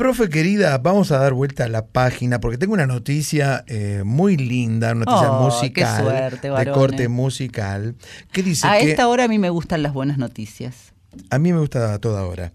Profe 0.00 0.30
querida, 0.30 0.78
vamos 0.78 1.12
a 1.12 1.18
dar 1.18 1.34
vuelta 1.34 1.64
a 1.64 1.68
la 1.68 1.86
página 1.86 2.40
porque 2.40 2.56
tengo 2.56 2.72
una 2.72 2.86
noticia 2.86 3.64
eh, 3.66 4.02
muy 4.02 4.38
linda, 4.38 4.92
una 4.92 5.04
noticia 5.04 5.30
oh, 5.30 5.44
musical, 5.44 6.02
suerte, 6.02 6.50
de 6.50 6.70
corte 6.72 7.08
musical, 7.08 7.94
que 8.32 8.42
dice 8.42 8.66
a 8.66 8.78
que... 8.78 8.92
esta 8.92 9.08
hora 9.08 9.24
a 9.24 9.28
mí 9.28 9.38
me 9.38 9.50
gustan 9.50 9.82
las 9.82 9.92
buenas 9.92 10.16
noticias. 10.16 10.94
A 11.30 11.38
mí 11.38 11.52
me 11.52 11.58
gusta 11.58 11.92
a 11.92 11.98
toda 11.98 12.24
hora. 12.24 12.52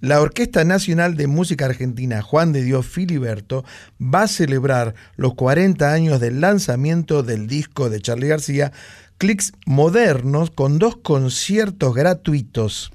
La 0.00 0.20
Orquesta 0.20 0.64
Nacional 0.64 1.16
de 1.16 1.26
Música 1.26 1.66
Argentina 1.66 2.22
Juan 2.22 2.52
de 2.52 2.62
Dios 2.62 2.86
Filiberto 2.86 3.64
va 4.00 4.22
a 4.22 4.28
celebrar 4.28 4.94
los 5.16 5.34
40 5.34 5.92
años 5.92 6.20
del 6.20 6.40
lanzamiento 6.40 7.22
del 7.22 7.46
disco 7.46 7.90
de 7.90 8.00
Charlie 8.00 8.28
García, 8.28 8.72
Clicks 9.18 9.52
Modernos, 9.66 10.50
con 10.50 10.78
dos 10.78 10.96
conciertos 10.96 11.94
gratuitos. 11.94 12.90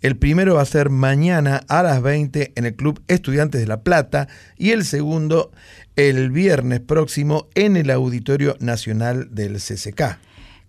El 0.00 0.16
primero 0.16 0.56
va 0.56 0.62
a 0.62 0.66
ser 0.66 0.90
mañana 0.90 1.62
a 1.66 1.82
las 1.82 2.02
20 2.02 2.52
en 2.54 2.66
el 2.66 2.76
Club 2.76 3.02
Estudiantes 3.08 3.60
de 3.60 3.66
La 3.66 3.80
Plata 3.80 4.28
y 4.56 4.70
el 4.70 4.84
segundo 4.84 5.50
el 5.96 6.30
viernes 6.30 6.80
próximo 6.80 7.48
en 7.54 7.76
el 7.76 7.90
Auditorio 7.90 8.56
Nacional 8.60 9.34
del 9.34 9.54
CCK. 9.56 10.18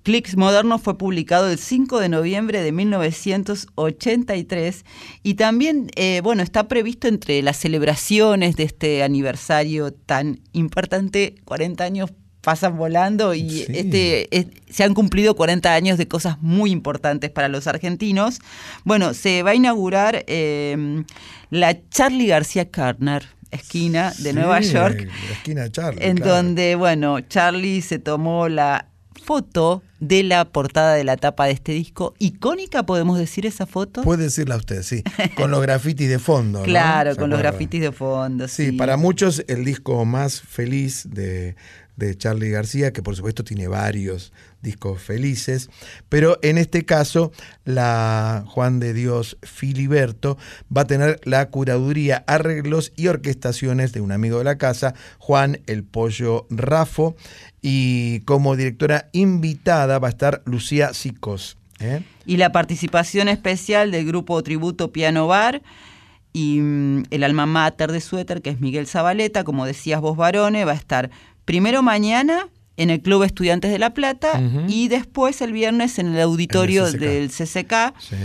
Clicks 0.05 0.37
Moderno 0.37 0.77
fue 0.77 0.99
publicado 0.99 1.49
el 1.49 1.57
5 1.57 1.99
de 1.99 2.09
noviembre 2.09 2.61
de 2.61 2.71
1983 2.71 4.85
y 5.23 5.33
también, 5.33 5.89
eh, 5.95 6.21
bueno, 6.23 6.43
está 6.43 6.67
previsto 6.67 7.07
entre 7.07 7.41
las 7.41 7.57
celebraciones 7.57 8.55
de 8.55 8.65
este 8.65 9.01
aniversario 9.01 9.91
tan 9.91 10.41
importante, 10.53 11.33
40 11.43 11.83
años 11.83 12.11
pasan 12.41 12.77
volando 12.77 13.33
y 13.33 13.49
Sí. 13.49 13.65
este 13.69 14.37
es- 14.37 14.45
se 14.69 14.83
han 14.83 14.93
cumplido 14.93 15.35
40 15.35 15.73
años 15.73 15.97
de 15.97 16.07
cosas 16.07 16.39
muy 16.39 16.69
importantes 16.69 17.31
para 17.31 17.47
los 17.47 17.65
argentinos. 17.65 18.37
Bueno, 18.83 19.15
se 19.15 19.41
va 19.41 19.49
a 19.51 19.55
inaugurar 19.55 20.23
eh, 20.27 21.03
la 21.49 21.75
Charlie 21.89 22.27
García 22.27 22.69
Carner 22.69 23.25
esquina 23.49 24.11
de 24.19 24.29
Sí, 24.29 24.33
Nueva 24.35 24.59
York 24.61 25.07
La 25.27 25.33
esquina 25.33 25.63
de 25.63 25.71
Charlie. 25.71 26.05
en 26.05 26.17
claro. 26.17 26.35
donde, 26.35 26.75
bueno, 26.75 27.21
Charlie 27.21 27.81
se 27.81 27.97
tomó 27.97 28.47
la 28.49 28.89
foto 29.25 29.81
de 29.99 30.23
la 30.23 30.45
portada 30.45 30.93
de 30.93 31.03
la 31.03 31.17
tapa 31.17 31.45
de 31.45 31.53
este 31.53 31.71
disco. 31.71 32.13
Icónica, 32.19 32.83
podemos 32.83 33.17
decir 33.17 33.45
esa 33.45 33.65
foto. 33.65 34.03
Puede 34.03 34.25
decirla 34.25 34.55
usted, 34.55 34.83
sí. 34.83 35.03
Con 35.35 35.49
los 35.51 35.61
grafitis 35.61 36.07
de 36.09 36.19
fondo. 36.19 36.61
claro, 36.63 37.13
¿Se 37.13 37.19
con 37.19 37.29
los 37.29 37.39
grafitis 37.39 37.81
de 37.81 37.91
fondo. 37.91 38.47
Sí, 38.47 38.67
Sí, 38.67 38.71
para 38.73 38.97
muchos 38.97 39.43
el 39.47 39.65
disco 39.65 40.05
más 40.05 40.41
feliz 40.41 41.07
de, 41.09 41.55
de 41.95 42.15
Charlie 42.17 42.49
García, 42.49 42.93
que 42.93 43.01
por 43.01 43.15
supuesto 43.15 43.43
tiene 43.43 43.67
varios 43.67 44.33
discos 44.61 45.01
felices, 45.01 45.69
pero 46.09 46.39
en 46.41 46.57
este 46.57 46.85
caso 46.85 47.31
la 47.63 48.43
Juan 48.47 48.79
de 48.79 48.93
Dios 48.93 49.37
Filiberto 49.43 50.37
va 50.75 50.81
a 50.81 50.87
tener 50.87 51.21
la 51.23 51.49
curaduría, 51.49 52.23
arreglos 52.27 52.91
y 52.95 53.07
orquestaciones 53.07 53.93
de 53.93 54.01
un 54.01 54.11
amigo 54.11 54.39
de 54.39 54.43
la 54.43 54.57
casa, 54.57 54.95
Juan 55.19 55.61
el 55.67 55.83
Pollo 55.83 56.47
Rafo, 56.49 57.15
y 57.67 58.19
como 58.25 58.55
directora 58.55 59.09
invitada 59.11 59.97
va 59.97 60.07
a 60.07 60.11
estar 60.11 60.43
Lucía 60.45 60.93
Sicos. 60.93 61.57
¿eh? 61.79 62.03
Y 62.23 62.37
la 62.37 62.51
participación 62.51 63.27
especial 63.27 63.89
del 63.89 64.05
grupo 64.05 64.43
Tributo 64.43 64.91
Piano 64.91 65.25
Bar 65.25 65.63
y 66.31 66.59
mm, 66.59 67.05
el 67.09 67.23
alma 67.23 67.47
mater 67.47 67.91
de 67.91 68.01
Suéter, 68.01 68.43
que 68.43 68.51
es 68.51 68.59
Miguel 68.59 68.85
Zabaleta, 68.85 69.43
como 69.43 69.65
decías 69.65 69.99
vos, 69.99 70.15
varones, 70.15 70.67
va 70.67 70.73
a 70.73 70.75
estar 70.75 71.09
primero 71.43 71.81
mañana 71.81 72.49
en 72.77 72.89
el 72.89 73.01
Club 73.01 73.23
Estudiantes 73.23 73.71
de 73.71 73.79
La 73.79 73.93
Plata 73.93 74.41
y 74.67 74.89
después 74.89 75.41
el 75.41 75.53
viernes 75.53 75.97
en 75.97 76.13
el 76.13 76.21
auditorio 76.21 76.85
CCK. 76.85 76.99
del 76.99 77.29
CCK. 77.29 77.73
Sí. 77.99 78.15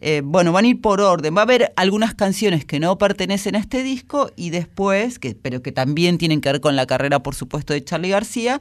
Eh, 0.00 0.22
bueno, 0.24 0.52
van 0.52 0.64
a 0.64 0.68
ir 0.68 0.80
por 0.80 1.00
orden. 1.00 1.34
Va 1.36 1.40
a 1.40 1.44
haber 1.44 1.72
algunas 1.76 2.14
canciones 2.14 2.64
que 2.64 2.80
no 2.80 2.98
pertenecen 2.98 3.54
a 3.54 3.58
este 3.58 3.82
disco 3.82 4.30
y 4.36 4.50
después, 4.50 5.18
que, 5.18 5.34
pero 5.34 5.62
que 5.62 5.72
también 5.72 6.18
tienen 6.18 6.40
que 6.40 6.50
ver 6.50 6.60
con 6.60 6.74
la 6.76 6.86
carrera, 6.86 7.22
por 7.22 7.34
supuesto, 7.34 7.72
de 7.72 7.84
Charlie 7.84 8.10
García. 8.10 8.60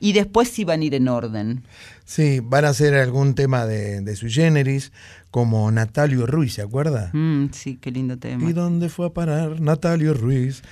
Y 0.00 0.12
después 0.12 0.48
sí 0.48 0.64
van 0.64 0.80
a 0.80 0.84
ir 0.84 0.94
en 0.94 1.08
orden. 1.08 1.64
Sí, 2.04 2.40
van 2.42 2.64
a 2.64 2.68
hacer 2.68 2.94
algún 2.94 3.34
tema 3.34 3.66
de, 3.66 4.00
de 4.00 4.16
sui 4.16 4.30
generis, 4.30 4.92
como 5.30 5.70
Natalio 5.72 6.24
Ruiz, 6.24 6.54
¿se 6.54 6.62
acuerda? 6.62 7.10
Mm, 7.12 7.50
sí, 7.52 7.78
qué 7.80 7.90
lindo 7.90 8.16
tema. 8.16 8.48
¿Y 8.48 8.52
dónde 8.52 8.88
fue 8.88 9.06
a 9.06 9.10
parar 9.10 9.60
Natalio 9.60 10.14
Ruiz? 10.14 10.62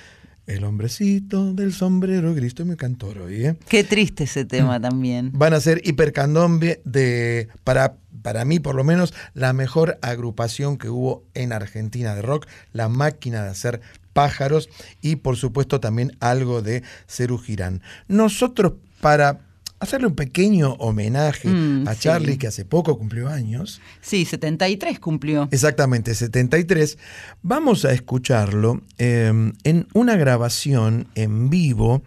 El 0.47 0.63
hombrecito 0.63 1.53
del 1.53 1.73
sombrero 1.73 2.33
gris. 2.33 2.47
Estoy 2.47 2.63
muy 2.63 2.77
cantor 2.77 3.17
hoy, 3.19 3.45
¿eh? 3.47 3.57
Qué 3.67 3.83
triste 3.83 4.23
ese 4.23 4.45
tema 4.45 4.79
también. 4.79 5.31
Van 5.33 5.53
a 5.53 5.59
ser 5.59 5.81
hipercandombe 5.83 6.81
de, 6.85 7.49
para, 7.65 7.97
para 8.21 8.45
mí 8.45 8.61
por 8.61 8.73
lo 8.73 8.85
menos, 8.85 9.13
la 9.33 9.51
mejor 9.51 9.99
agrupación 10.01 10.77
que 10.77 10.87
hubo 10.87 11.25
en 11.33 11.51
Argentina 11.51 12.15
de 12.15 12.21
rock, 12.21 12.47
la 12.71 12.87
máquina 12.87 13.43
de 13.43 13.49
hacer 13.49 13.81
pájaros 14.13 14.69
y 15.01 15.17
por 15.17 15.35
supuesto 15.35 15.81
también 15.81 16.15
algo 16.21 16.61
de 16.61 16.81
Cerú 17.07 17.37
Girán. 17.39 17.81
Nosotros 18.07 18.75
para 19.01 19.46
hacerle 19.79 20.07
un 20.07 20.15
pequeño 20.15 20.73
homenaje 20.73 21.47
Mm, 21.49 21.87
a 21.87 21.93
sí. 21.93 21.99
Charlie, 22.01 22.37
que 22.37 22.47
hace 22.47 22.65
poco 22.65 22.97
cumplió 22.97 23.27
años, 23.29 23.79
Sí, 24.01 24.25
73 24.25 24.99
cumplió. 24.99 25.47
Exactamente, 25.51 26.13
73. 26.15 26.97
Vamos 27.43 27.85
a 27.85 27.91
escucharlo 27.93 28.81
eh, 28.97 29.31
en 29.63 29.87
una 29.93 30.15
grabación 30.15 31.07
en 31.15 31.49
vivo 31.49 32.01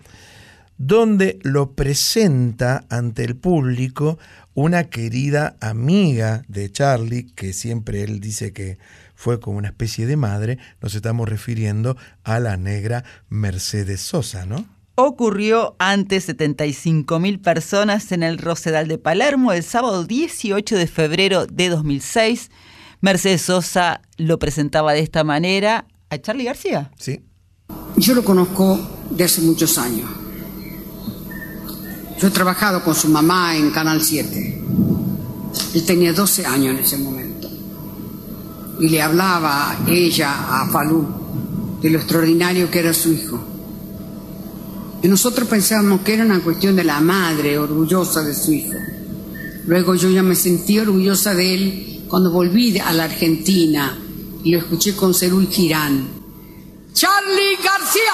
donde 0.78 1.38
lo 1.42 1.72
presenta 1.74 2.84
ante 2.88 3.24
el 3.24 3.36
público 3.36 4.18
una 4.54 4.84
querida 4.84 5.56
amiga 5.60 6.42
de 6.48 6.72
Charlie, 6.72 7.26
que 7.34 7.52
siempre 7.52 8.02
él 8.02 8.18
dice 8.20 8.52
que 8.52 8.78
fue 9.14 9.38
como 9.40 9.58
una 9.58 9.68
especie 9.68 10.06
de 10.06 10.16
madre. 10.16 10.58
Nos 10.80 10.94
estamos 10.94 11.28
refiriendo 11.28 11.96
a 12.24 12.40
la 12.40 12.56
negra 12.56 13.04
Mercedes 13.28 14.00
Sosa, 14.00 14.46
¿no? 14.46 14.66
Ocurrió 14.94 15.76
ante 15.78 16.20
75 16.20 17.20
mil 17.20 17.40
personas 17.40 18.12
en 18.12 18.22
el 18.22 18.38
Rosedal 18.38 18.88
de 18.88 18.98
Palermo 18.98 19.52
el 19.52 19.62
sábado 19.62 20.04
18 20.04 20.76
de 20.76 20.86
febrero 20.86 21.46
de 21.46 21.68
2006. 21.68 22.50
Mercedes 23.00 23.42
Sosa 23.42 24.02
lo 24.18 24.38
presentaba 24.38 24.92
de 24.92 25.00
esta 25.00 25.24
manera 25.24 25.86
a 26.10 26.18
Charlie 26.18 26.44
García. 26.44 26.90
Sí. 26.98 27.22
Yo 27.96 28.14
lo 28.14 28.24
conozco 28.24 28.78
de 29.10 29.24
hace 29.24 29.40
muchos 29.40 29.78
años. 29.78 30.08
Yo 32.20 32.28
he 32.28 32.30
trabajado 32.30 32.84
con 32.84 32.94
su 32.94 33.08
mamá 33.08 33.56
en 33.56 33.70
Canal 33.70 34.02
7. 34.02 34.62
Él 35.74 35.84
tenía 35.86 36.12
12 36.12 36.44
años 36.44 36.74
en 36.74 36.84
ese 36.84 36.98
momento. 36.98 37.48
Y 38.80 38.88
le 38.88 39.00
hablaba 39.00 39.78
ella 39.88 40.60
a 40.60 40.68
Falú 40.68 41.06
de 41.80 41.90
lo 41.90 41.98
extraordinario 41.98 42.70
que 42.70 42.80
era 42.80 42.92
su 42.92 43.12
hijo. 43.12 43.49
Y 45.02 45.08
nosotros 45.08 45.48
pensábamos 45.48 46.02
que 46.02 46.14
era 46.14 46.24
una 46.24 46.40
cuestión 46.40 46.76
de 46.76 46.84
la 46.84 47.00
madre 47.00 47.58
orgullosa 47.58 48.22
de 48.22 48.34
su 48.34 48.52
hijo. 48.52 48.76
Luego 49.66 49.94
yo 49.94 50.10
ya 50.10 50.22
me 50.22 50.34
sentí 50.34 50.78
orgullosa 50.78 51.34
de 51.34 51.54
él 51.54 52.04
cuando 52.08 52.30
volví 52.30 52.78
a 52.78 52.92
la 52.92 53.04
Argentina 53.04 53.98
y 54.44 54.50
lo 54.52 54.58
escuché 54.58 54.94
con 54.94 55.14
Cerú 55.14 55.40
y 55.40 55.46
Girán. 55.46 56.08
Charlie 56.92 57.56
García. 57.62 58.12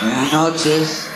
Buenas 0.00 0.32
noches. 0.32 1.13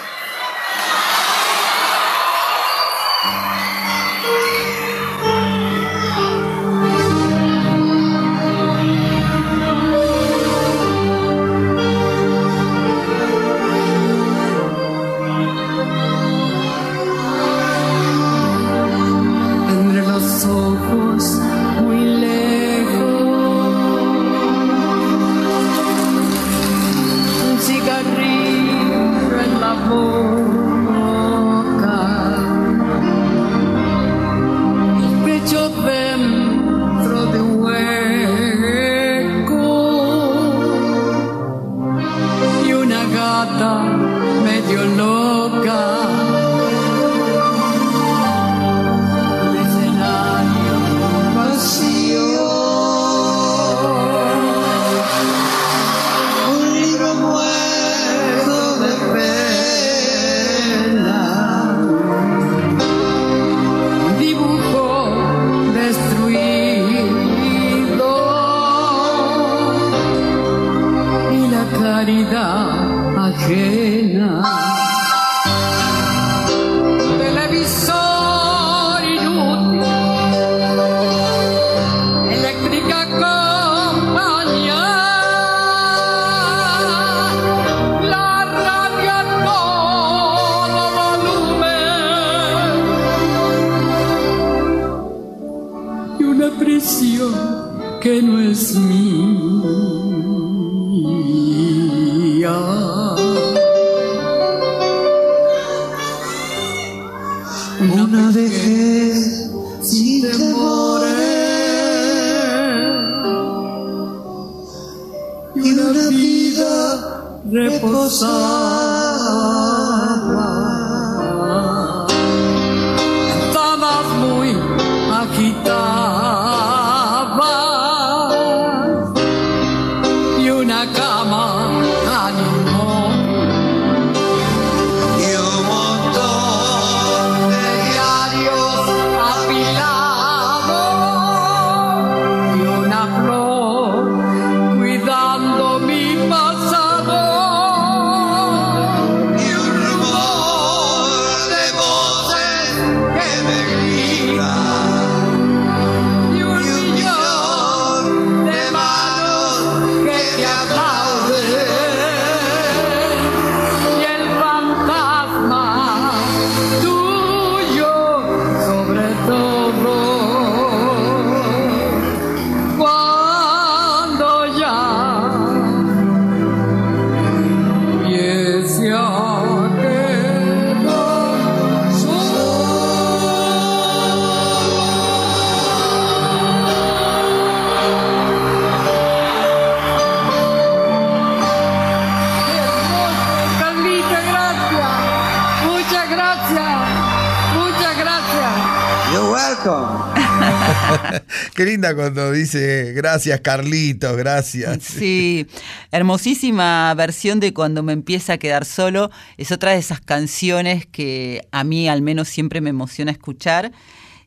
Cuando 201.95 202.33
dice 202.33 202.93
gracias 202.95 203.41
Carlitos, 203.41 204.17
gracias. 204.17 204.83
Sí, 204.99 205.47
hermosísima 205.91 206.93
versión 206.95 207.41
de 207.41 207.53
Cuando 207.53 207.83
me 207.83 207.93
empieza 207.93 208.35
a 208.35 208.39
quedar 208.39 208.65
solo. 208.65 209.11
Es 209.37 209.53
otra 209.53 209.73
de 209.73 209.79
esas 209.79 210.01
canciones 210.01 210.87
que 210.87 211.47
a 211.53 211.65
mí 211.65 211.89
al 211.89 212.03
menos 212.03 212.29
siempre 212.29 212.61
me 212.61 212.71
emociona 212.71 213.11
escuchar 213.11 213.73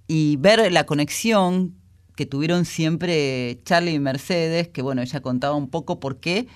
y 0.08 0.38
ver 0.38 0.72
la 0.72 0.86
conexión 0.86 1.76
que 2.16 2.26
tuvieron 2.26 2.66
siempre 2.66 3.60
Charlie 3.64 3.94
y 3.94 4.00
Mercedes, 4.00 4.68
que 4.68 4.82
bueno, 4.82 5.02
ella 5.02 5.22
contaba 5.22 5.56
un 5.56 5.70
poco 5.70 6.00
por 6.00 6.20
qué, 6.20 6.48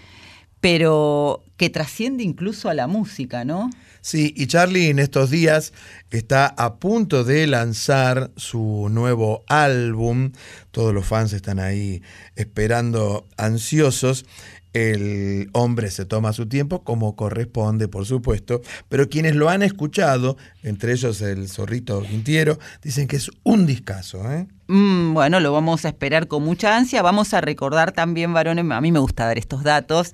pero 0.60 1.44
que 1.58 1.70
trasciende 1.70 2.24
incluso 2.24 2.70
a 2.70 2.74
la 2.74 2.88
música, 2.88 3.46
¿no? 3.46 3.70
Sí, 4.06 4.36
y 4.38 4.46
Charlie 4.46 4.92
en 4.92 5.00
estos 5.00 5.32
días 5.32 5.74
está 6.12 6.46
a 6.46 6.76
punto 6.76 7.24
de 7.24 7.48
lanzar 7.48 8.30
su 8.36 8.88
nuevo 8.92 9.44
álbum. 9.48 10.32
Todos 10.70 10.94
los 10.94 11.08
fans 11.08 11.34
están 11.34 11.58
ahí 11.58 12.04
esperando 12.36 13.26
ansiosos. 13.36 14.28
El 14.76 15.50
hombre 15.54 15.90
se 15.90 16.04
toma 16.04 16.34
su 16.34 16.48
tiempo 16.48 16.84
como 16.84 17.16
corresponde, 17.16 17.88
por 17.88 18.06
supuesto, 18.06 18.62
pero 18.90 19.08
quienes 19.08 19.34
lo 19.34 19.48
han 19.48 19.64
escuchado, 19.64 20.36
entre 20.64 20.92
ellos 20.92 21.22
el 21.22 21.48
zorrito 21.48 22.02
Quintiero, 22.02 22.60
dicen 22.84 23.08
que 23.08 23.16
es 23.16 23.32
un 23.44 23.66
discazo. 23.66 24.30
¿eh? 24.30 24.48
Mm, 24.68 25.14
bueno, 25.14 25.40
lo 25.40 25.54
vamos 25.54 25.86
a 25.86 25.88
esperar 25.88 26.28
con 26.28 26.44
mucha 26.44 26.76
ansia. 26.76 27.02
Vamos 27.02 27.34
a 27.34 27.40
recordar 27.40 27.94
también, 27.94 28.34
varones, 28.34 28.70
a 28.70 28.82
mí 28.82 28.92
me 28.92 29.00
gusta 29.00 29.26
dar 29.26 29.38
estos 29.38 29.64
datos, 29.64 30.12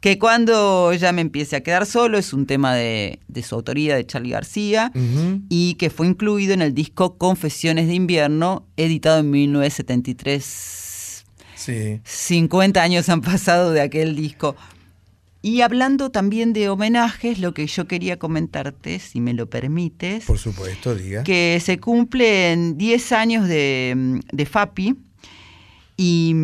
que 0.00 0.18
cuando 0.18 0.94
ya 0.94 1.12
me 1.12 1.20
empiece 1.20 1.56
a 1.56 1.62
quedar 1.62 1.84
solo 1.84 2.16
es 2.16 2.32
un 2.32 2.46
tema 2.46 2.74
de, 2.74 3.20
de 3.28 3.42
su 3.42 3.54
autoría, 3.54 3.96
de 3.96 4.06
Charlie 4.06 4.30
García, 4.30 4.92
y 5.50 5.74
que 5.74 5.90
fue 5.90 6.06
incluido 6.06 6.54
en 6.54 6.62
el 6.62 6.72
disco 6.72 7.18
Confesiones 7.18 7.86
de 7.86 7.92
Invierno, 7.92 8.66
editado 8.78 9.18
en 9.18 9.30
1973. 9.30 10.79
Sí. 11.60 12.00
50 12.04 12.82
años 12.82 13.08
han 13.10 13.20
pasado 13.20 13.70
de 13.72 13.82
aquel 13.82 14.16
disco. 14.16 14.56
Y 15.42 15.60
hablando 15.60 16.10
también 16.10 16.52
de 16.54 16.68
homenajes, 16.70 17.38
lo 17.38 17.52
que 17.54 17.66
yo 17.66 17.86
quería 17.86 18.18
comentarte, 18.18 18.98
si 18.98 19.20
me 19.20 19.34
lo 19.34 19.48
permites, 19.48 20.24
Por 20.24 20.38
supuesto, 20.38 20.94
diga. 20.94 21.22
que 21.22 21.60
se 21.62 21.78
cumplen 21.78 22.76
10 22.78 23.12
años 23.12 23.48
de, 23.48 24.20
de 24.32 24.46
FAPI 24.46 24.96
y, 25.96 26.34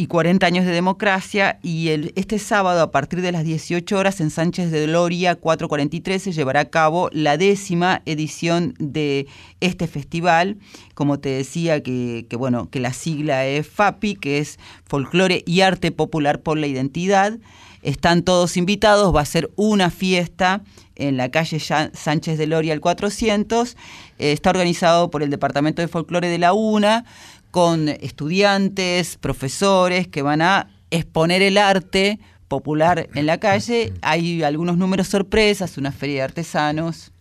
y 0.00 0.06
40 0.06 0.46
años 0.46 0.64
de 0.64 0.72
democracia 0.72 1.58
y 1.62 1.88
el, 1.88 2.14
este 2.16 2.38
sábado 2.38 2.80
a 2.80 2.90
partir 2.90 3.20
de 3.20 3.32
las 3.32 3.44
18 3.44 3.98
horas 3.98 4.22
en 4.22 4.30
Sánchez 4.30 4.70
de 4.70 4.86
Gloria 4.86 5.34
443 5.34 6.22
se 6.22 6.32
llevará 6.32 6.60
a 6.60 6.64
cabo 6.70 7.10
la 7.12 7.36
décima 7.36 8.00
edición 8.06 8.74
de 8.78 9.26
este 9.60 9.86
festival, 9.86 10.56
como 10.94 11.20
te 11.20 11.28
decía 11.28 11.82
que, 11.82 12.26
bueno, 12.38 12.70
que 12.70 12.80
la 12.80 12.94
sigla 12.94 13.44
es 13.44 13.68
FAPI, 13.68 14.14
que 14.14 14.38
es 14.38 14.58
Folclore 14.86 15.42
y 15.44 15.60
Arte 15.60 15.92
Popular 15.92 16.40
por 16.40 16.56
la 16.56 16.66
Identidad. 16.66 17.38
Están 17.82 18.22
todos 18.22 18.56
invitados, 18.56 19.14
va 19.14 19.20
a 19.20 19.26
ser 19.26 19.50
una 19.56 19.90
fiesta 19.90 20.62
en 20.96 21.18
la 21.18 21.30
calle 21.30 21.58
Sánchez 21.60 22.38
de 22.38 22.46
Loria 22.46 22.72
al 22.72 22.80
400. 22.80 23.76
Eh, 24.18 24.32
está 24.32 24.50
organizado 24.50 25.10
por 25.10 25.22
el 25.22 25.30
Departamento 25.30 25.82
de 25.82 25.88
Folclore 25.88 26.28
de 26.28 26.38
la 26.38 26.52
UNA, 26.52 27.04
con 27.50 27.88
estudiantes, 27.88 29.16
profesores 29.16 30.08
que 30.08 30.22
van 30.22 30.42
a 30.42 30.70
exponer 30.90 31.42
el 31.42 31.58
arte 31.58 32.18
popular 32.48 33.08
en 33.14 33.26
la 33.26 33.38
calle. 33.38 33.92
Hay 34.02 34.42
algunos 34.42 34.76
números 34.76 35.08
sorpresas, 35.08 35.78
una 35.78 35.92
feria 35.92 36.16
de 36.16 36.22
artesanos. 36.22 37.12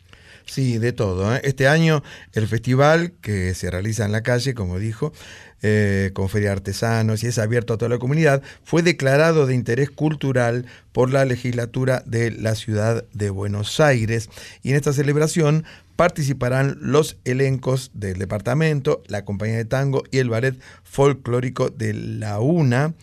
Sí, 0.45 0.79
de 0.79 0.93
todo. 0.93 1.35
¿eh? 1.35 1.41
Este 1.43 1.67
año 1.67 2.01
el 2.33 2.47
festival 2.47 3.13
que 3.21 3.53
se 3.53 3.69
realiza 3.69 4.05
en 4.05 4.11
la 4.11 4.23
calle, 4.23 4.55
como 4.55 4.79
dijo, 4.79 5.13
eh, 5.61 6.09
con 6.13 6.27
feria 6.27 6.49
de 6.49 6.53
artesanos 6.53 7.23
y 7.23 7.27
es 7.27 7.37
abierto 7.37 7.73
a 7.73 7.77
toda 7.77 7.89
la 7.89 7.99
comunidad, 7.99 8.41
fue 8.63 8.81
declarado 8.81 9.45
de 9.45 9.53
interés 9.53 9.91
cultural 9.91 10.65
por 10.91 11.11
la 11.11 11.25
legislatura 11.25 12.01
de 12.07 12.31
la 12.31 12.55
ciudad 12.55 13.05
de 13.13 13.29
Buenos 13.29 13.79
Aires. 13.79 14.29
Y 14.63 14.71
en 14.71 14.77
esta 14.77 14.91
celebración 14.91 15.65
participarán 15.99 16.77
los 16.79 17.17
elencos 17.25 17.91
del 17.93 18.19
departamento, 18.19 19.03
la 19.07 19.25
compañía 19.25 19.57
de 19.57 19.65
tango 19.65 20.03
y 20.11 20.19
el 20.19 20.29
ballet 20.29 20.57
folclórico 20.85 21.71
de 21.71 21.93
la 21.93 22.39
UNA. 22.39 22.93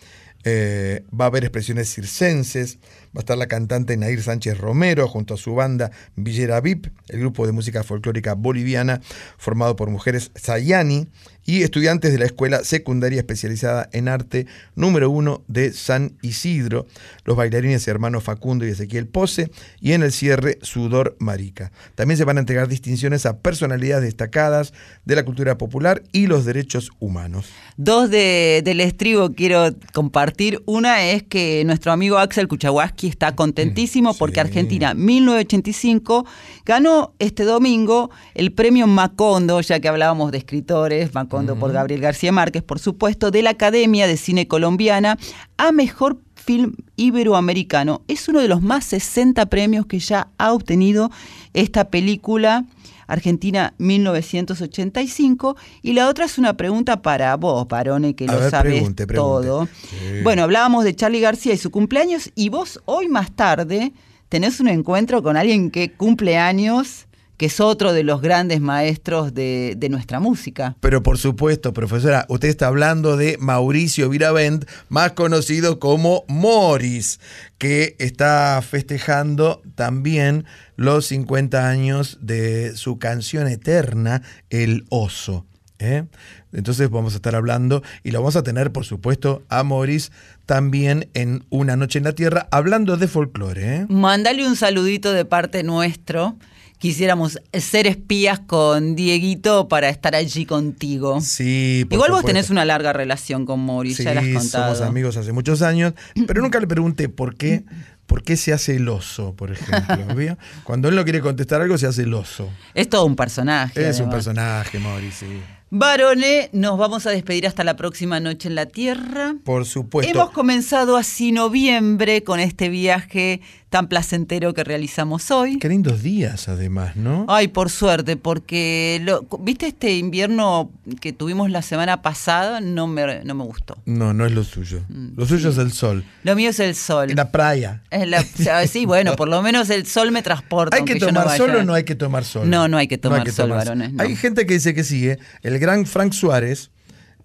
Eh, 0.43 1.03
va 1.13 1.25
a 1.25 1.27
haber 1.27 1.43
expresiones 1.43 1.93
circenses, 1.93 2.79
va 3.15 3.17
a 3.17 3.19
estar 3.19 3.37
la 3.37 3.45
cantante 3.45 3.97
Nair 3.97 4.23
Sánchez 4.23 4.57
Romero 4.57 5.07
junto 5.07 5.35
a 5.35 5.37
su 5.37 5.53
banda 5.53 5.91
Villera 6.15 6.59
VIP, 6.59 6.87
el 7.09 7.19
grupo 7.19 7.45
de 7.45 7.51
música 7.51 7.83
folclórica 7.83 8.33
boliviana 8.33 8.99
formado 9.37 9.75
por 9.75 9.91
mujeres 9.91 10.31
Sayani 10.33 11.07
y 11.47 11.63
estudiantes 11.63 12.11
de 12.11 12.19
la 12.19 12.25
Escuela 12.25 12.65
Secundaria 12.65 13.19
Especializada 13.19 13.89
en 13.93 14.09
Arte 14.09 14.47
número 14.75 15.09
uno 15.09 15.43
de 15.47 15.71
San 15.71 16.17
Isidro, 16.21 16.87
los 17.23 17.37
bailarines 17.37 17.87
hermanos 17.87 18.25
Facundo 18.25 18.67
y 18.67 18.71
Ezequiel 18.71 19.07
Pose 19.07 19.49
y 19.79 19.93
en 19.93 20.03
el 20.03 20.11
cierre 20.11 20.59
Sudor 20.61 21.15
Marica. 21.19 21.71
También 21.95 22.17
se 22.17 22.25
van 22.25 22.35
a 22.35 22.41
entregar 22.41 22.67
distinciones 22.67 23.25
a 23.25 23.39
personalidades 23.39 24.03
destacadas 24.03 24.73
de 25.05 25.15
la 25.15 25.23
cultura 25.23 25.57
popular 25.57 26.03
y 26.11 26.27
los 26.27 26.43
derechos 26.43 26.91
humanos. 26.99 27.45
Dos 27.77 28.09
de, 28.09 28.61
del 28.65 28.81
estribo 28.81 29.31
quiero 29.31 29.73
compartir. 29.93 30.61
Una 30.65 31.05
es 31.05 31.23
que 31.23 31.63
nuestro 31.65 31.93
amigo 31.93 32.17
Axel 32.17 32.49
Kuchawaski 32.49 33.07
está 33.07 33.35
contentísimo 33.35 34.13
porque 34.15 34.41
Argentina 34.41 34.93
1985 34.93 36.25
ganó 36.65 37.13
este 37.19 37.45
domingo 37.45 38.11
el 38.35 38.51
premio 38.51 38.85
Macondo, 38.85 39.61
ya 39.61 39.79
que 39.79 39.87
hablábamos 39.87 40.33
de 40.33 40.39
escritores, 40.39 41.13
Macondo 41.13 41.36
por 41.59 41.71
Gabriel 41.71 42.01
García 42.01 42.31
Márquez, 42.31 42.63
por 42.63 42.79
supuesto, 42.79 43.31
de 43.31 43.41
la 43.41 43.51
Academia 43.51 44.07
de 44.07 44.17
Cine 44.17 44.47
Colombiana 44.47 45.17
a 45.57 45.71
Mejor 45.71 46.19
Film 46.35 46.75
Iberoamericano. 46.95 48.01
Es 48.07 48.27
uno 48.29 48.39
de 48.39 48.47
los 48.47 48.61
más 48.61 48.85
60 48.85 49.45
premios 49.47 49.85
que 49.85 49.99
ya 49.99 50.29
ha 50.37 50.53
obtenido 50.53 51.11
esta 51.53 51.89
película. 51.89 52.65
Argentina 53.09 53.73
1985 53.77 55.55
y 55.81 55.93
la 55.93 56.09
otra 56.09 56.25
es 56.25 56.37
una 56.37 56.55
pregunta 56.57 57.01
para 57.01 57.35
vos, 57.37 57.67
Barone, 57.67 58.15
que 58.15 58.25
A 58.25 58.33
lo 58.33 58.39
ver, 58.39 58.51
sabes 58.51 58.73
pregunte, 58.73 59.07
pregunte. 59.07 59.47
todo. 59.47 59.65
Sí. 59.89 60.21
Bueno, 60.23 60.43
hablábamos 60.43 60.83
de 60.83 60.95
Charlie 60.95 61.21
García 61.21 61.53
y 61.53 61.57
su 61.57 61.71
cumpleaños 61.71 62.31
y 62.35 62.49
vos 62.49 62.81
hoy 62.85 63.07
más 63.07 63.31
tarde 63.31 63.93
tenés 64.29 64.59
un 64.59 64.67
encuentro 64.67 65.23
con 65.23 65.37
alguien 65.37 65.71
que 65.71 65.93
cumple 65.93 66.37
años, 66.37 67.06
que 67.37 67.45
es 67.45 67.59
otro 67.59 67.93
de 67.93 68.03
los 68.03 68.21
grandes 68.21 68.59
maestros 68.59 69.33
de, 69.33 69.75
de 69.77 69.89
nuestra 69.89 70.19
música. 70.19 70.75
Pero 70.79 71.03
por 71.03 71.17
supuesto, 71.17 71.73
profesora, 71.73 72.25
usted 72.29 72.49
está 72.49 72.67
hablando 72.67 73.15
de 73.15 73.37
Mauricio 73.39 74.09
Viravent, 74.09 74.65
más 74.89 75.13
conocido 75.13 75.79
como 75.79 76.25
Morris, 76.27 77.19
que 77.57 77.95
está 77.99 78.61
festejando 78.67 79.61
también 79.75 80.45
los 80.75 81.05
50 81.07 81.69
años 81.69 82.17
de 82.21 82.75
su 82.75 82.99
canción 82.99 83.47
eterna, 83.47 84.21
El 84.49 84.85
Oso. 84.89 85.45
¿eh? 85.79 86.05
Entonces 86.53 86.89
vamos 86.89 87.13
a 87.13 87.17
estar 87.17 87.35
hablando 87.35 87.83
y 88.03 88.11
lo 88.11 88.19
vamos 88.19 88.35
a 88.35 88.43
tener, 88.43 88.71
por 88.71 88.85
supuesto, 88.85 89.43
a 89.49 89.63
Morris 89.63 90.11
también 90.45 91.09
en 91.13 91.45
Una 91.49 91.75
Noche 91.75 91.99
en 91.99 92.05
la 92.05 92.13
Tierra, 92.13 92.47
hablando 92.51 92.97
de 92.97 93.07
folclore. 93.07 93.75
¿eh? 93.75 93.85
Mándale 93.89 94.47
un 94.47 94.55
saludito 94.55 95.11
de 95.11 95.25
parte 95.25 95.63
nuestro. 95.63 96.37
Quisiéramos 96.79 97.39
ser 97.53 97.87
espías 97.87 98.39
con 98.39 98.95
Dieguito 98.95 99.67
para 99.67 99.89
estar 99.89 100.13
allí 100.15 100.45
contigo. 100.45 101.19
Sí, 101.21 101.85
por 101.89 101.95
Igual 101.95 102.11
vos 102.11 102.23
tenés 102.25 102.49
una 102.51 102.65
larga 102.65 102.93
relación 102.93 103.45
con 103.45 103.65
Mauricio, 103.65 104.05
ya 104.05 104.13
la 104.13 104.21
has 104.21 104.27
Sí, 104.27 104.33
contado. 104.33 104.75
somos 104.75 104.87
amigos 104.87 105.17
hace 105.17 105.31
muchos 105.31 105.61
años, 105.63 105.93
pero 106.27 106.41
nunca 106.41 106.59
le 106.59 106.67
pregunté 106.67 107.09
por 107.09 107.35
qué, 107.35 107.63
por 108.05 108.21
qué 108.21 108.37
se 108.37 108.53
hace 108.53 108.75
el 108.75 108.87
oso, 108.89 109.33
por 109.35 109.51
ejemplo. 109.51 110.37
Cuando 110.63 110.87
él 110.89 110.95
no 110.95 111.03
quiere 111.03 111.19
contestar 111.21 111.61
algo, 111.61 111.77
se 111.79 111.87
hace 111.87 112.03
el 112.03 112.13
oso. 112.13 112.47
Es 112.75 112.87
todo 112.89 113.05
un 113.05 113.15
personaje. 113.15 113.89
Es 113.89 113.99
un 113.99 114.09
personaje, 114.11 114.77
Mauricio. 114.79 115.27
sí. 115.27 115.41
Varone, 115.69 116.49
nos 116.53 116.77
vamos 116.77 117.05
a 117.07 117.09
despedir 117.09 117.45
hasta 117.45 117.63
la 117.65 117.75
próxima 117.75 118.19
noche 118.21 118.47
en 118.47 118.55
la 118.55 118.67
Tierra. 118.67 119.35
Por 119.43 119.65
supuesto. 119.65 120.09
Hemos 120.11 120.31
comenzado 120.31 120.95
así 120.95 121.33
noviembre 121.33 122.23
con 122.23 122.39
este 122.39 122.69
viaje 122.69 123.41
tan 123.69 123.89
placentero 123.89 124.53
que 124.53 124.63
realizamos 124.63 125.29
hoy. 125.29 125.59
Qué 125.59 125.67
lindos 125.67 126.01
días, 126.01 126.47
además, 126.47 126.95
¿no? 126.95 127.25
Ay, 127.27 127.49
por 127.49 127.69
suerte, 127.69 128.15
porque 128.15 129.01
lo- 129.03 129.27
viste 129.41 129.67
este 129.67 129.97
invierno 129.97 130.71
que 131.01 131.11
tuvimos 131.11 131.51
la 131.51 131.61
semana 131.61 132.01
pasada, 132.01 132.61
no 132.61 132.87
me, 132.87 133.25
no 133.25 133.35
me 133.35 133.43
gustó. 133.43 133.77
No, 133.85 134.13
no 134.13 134.25
es 134.25 134.31
lo 134.31 134.45
suyo. 134.45 134.83
Mm, 134.87 135.17
Lo 135.17 135.25
suyo 135.25 135.49
es 135.49 135.57
el 135.57 135.73
sol. 135.73 136.05
Lo 136.23 136.33
mío 136.37 136.51
es 136.51 136.61
el 136.61 136.75
sol. 136.75 137.11
La 137.13 137.29
playa. 137.29 137.81
Es 137.91 138.07
la- 138.07 138.23
sea, 138.23 138.65
sí, 138.67 138.85
bueno, 138.85 139.17
por 139.17 139.27
lo 139.27 139.41
menos 139.41 139.69
el 139.69 139.85
sol 139.85 140.11
me 140.13 140.21
transporta. 140.21 140.77
¿Hay 140.77 140.85
que 140.85 140.93
no 140.95 141.07
tomar 141.07 141.35
sol 141.35 141.49
o 141.57 141.63
no 141.63 141.73
hay 141.73 141.83
que 141.83 141.95
tomar 141.95 142.23
sol? 142.23 142.49
No, 142.49 142.69
no 142.69 142.77
hay 142.77 142.87
que 142.87 142.97
tomar 142.97 143.29
sol, 143.29 143.49
tomar 143.49 143.65
varones, 143.65 143.91
no. 143.91 144.01
Hay 144.01 144.15
gente 144.15 144.45
que 144.45 144.53
dice 144.53 144.73
que. 144.73 144.79
¿eh? 145.11 145.19
El 145.57 145.61
gran 145.61 145.87
Frank 145.87 146.13
Suárez, 146.13 146.69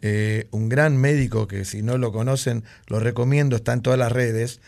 eh, 0.01 0.47
un 0.53 0.71
gran 0.71 0.97
médico 0.97 1.47
que 1.47 1.67
si 1.67 1.83
no 1.83 1.99
lo 1.99 2.13
conocen, 2.13 2.65
lo 2.87 2.99
recomiendo, 2.99 3.57
está 3.57 3.75
en 3.75 3.83
todas 3.83 3.99
las 3.99 4.11
redes. 4.11 4.61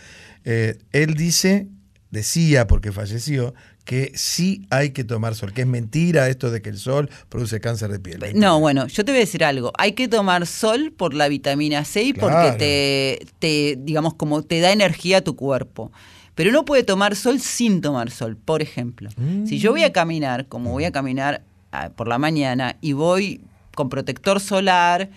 eh, 0.44 0.76
él 0.92 1.14
dice, 1.14 1.68
decía 2.10 2.66
porque 2.66 2.92
falleció, 2.92 3.54
que 3.86 4.12
sí 4.16 4.66
hay 4.68 4.90
que 4.90 5.02
tomar 5.02 5.34
sol, 5.34 5.54
que 5.54 5.62
es 5.62 5.66
mentira 5.66 6.28
esto 6.28 6.50
de 6.50 6.60
que 6.60 6.68
el 6.68 6.76
sol 6.76 7.08
produce 7.30 7.58
cáncer 7.58 7.90
de 7.90 8.00
piel. 8.00 8.20
No, 8.34 8.60
bueno, 8.60 8.86
yo 8.86 9.02
te 9.02 9.12
voy 9.12 9.16
a 9.16 9.20
decir 9.20 9.44
algo. 9.44 9.72
Hay 9.78 9.92
que 9.92 10.08
tomar 10.08 10.46
sol 10.46 10.92
por 10.94 11.14
la 11.14 11.28
vitamina 11.28 11.86
C 11.86 12.02
y 12.02 12.12
Claro. 12.12 12.28
porque 12.34 12.58
te, 12.58 13.26
te, 13.38 13.78
digamos, 13.82 14.12
como 14.12 14.42
te 14.42 14.60
da 14.60 14.72
energía 14.72 15.18
a 15.18 15.20
tu 15.22 15.36
cuerpo. 15.36 15.90
Pero 16.34 16.50
uno 16.50 16.66
puede 16.66 16.82
tomar 16.82 17.16
sol 17.16 17.40
sin 17.40 17.80
tomar 17.80 18.10
sol. 18.10 18.36
Por 18.36 18.60
ejemplo, 18.60 19.08
si 19.46 19.58
yo 19.58 19.70
voy 19.70 19.84
a 19.84 19.92
caminar, 19.92 20.48
como 20.48 20.70
voy 20.72 20.84
a 20.84 20.92
caminar 20.92 21.42
ah, 21.72 21.88
por 21.96 22.08
la 22.08 22.18
mañana 22.18 22.76
y 22.82 22.92
voy 22.92 23.40
con 23.74 23.88
protector 23.88 24.40
solar 24.40 25.10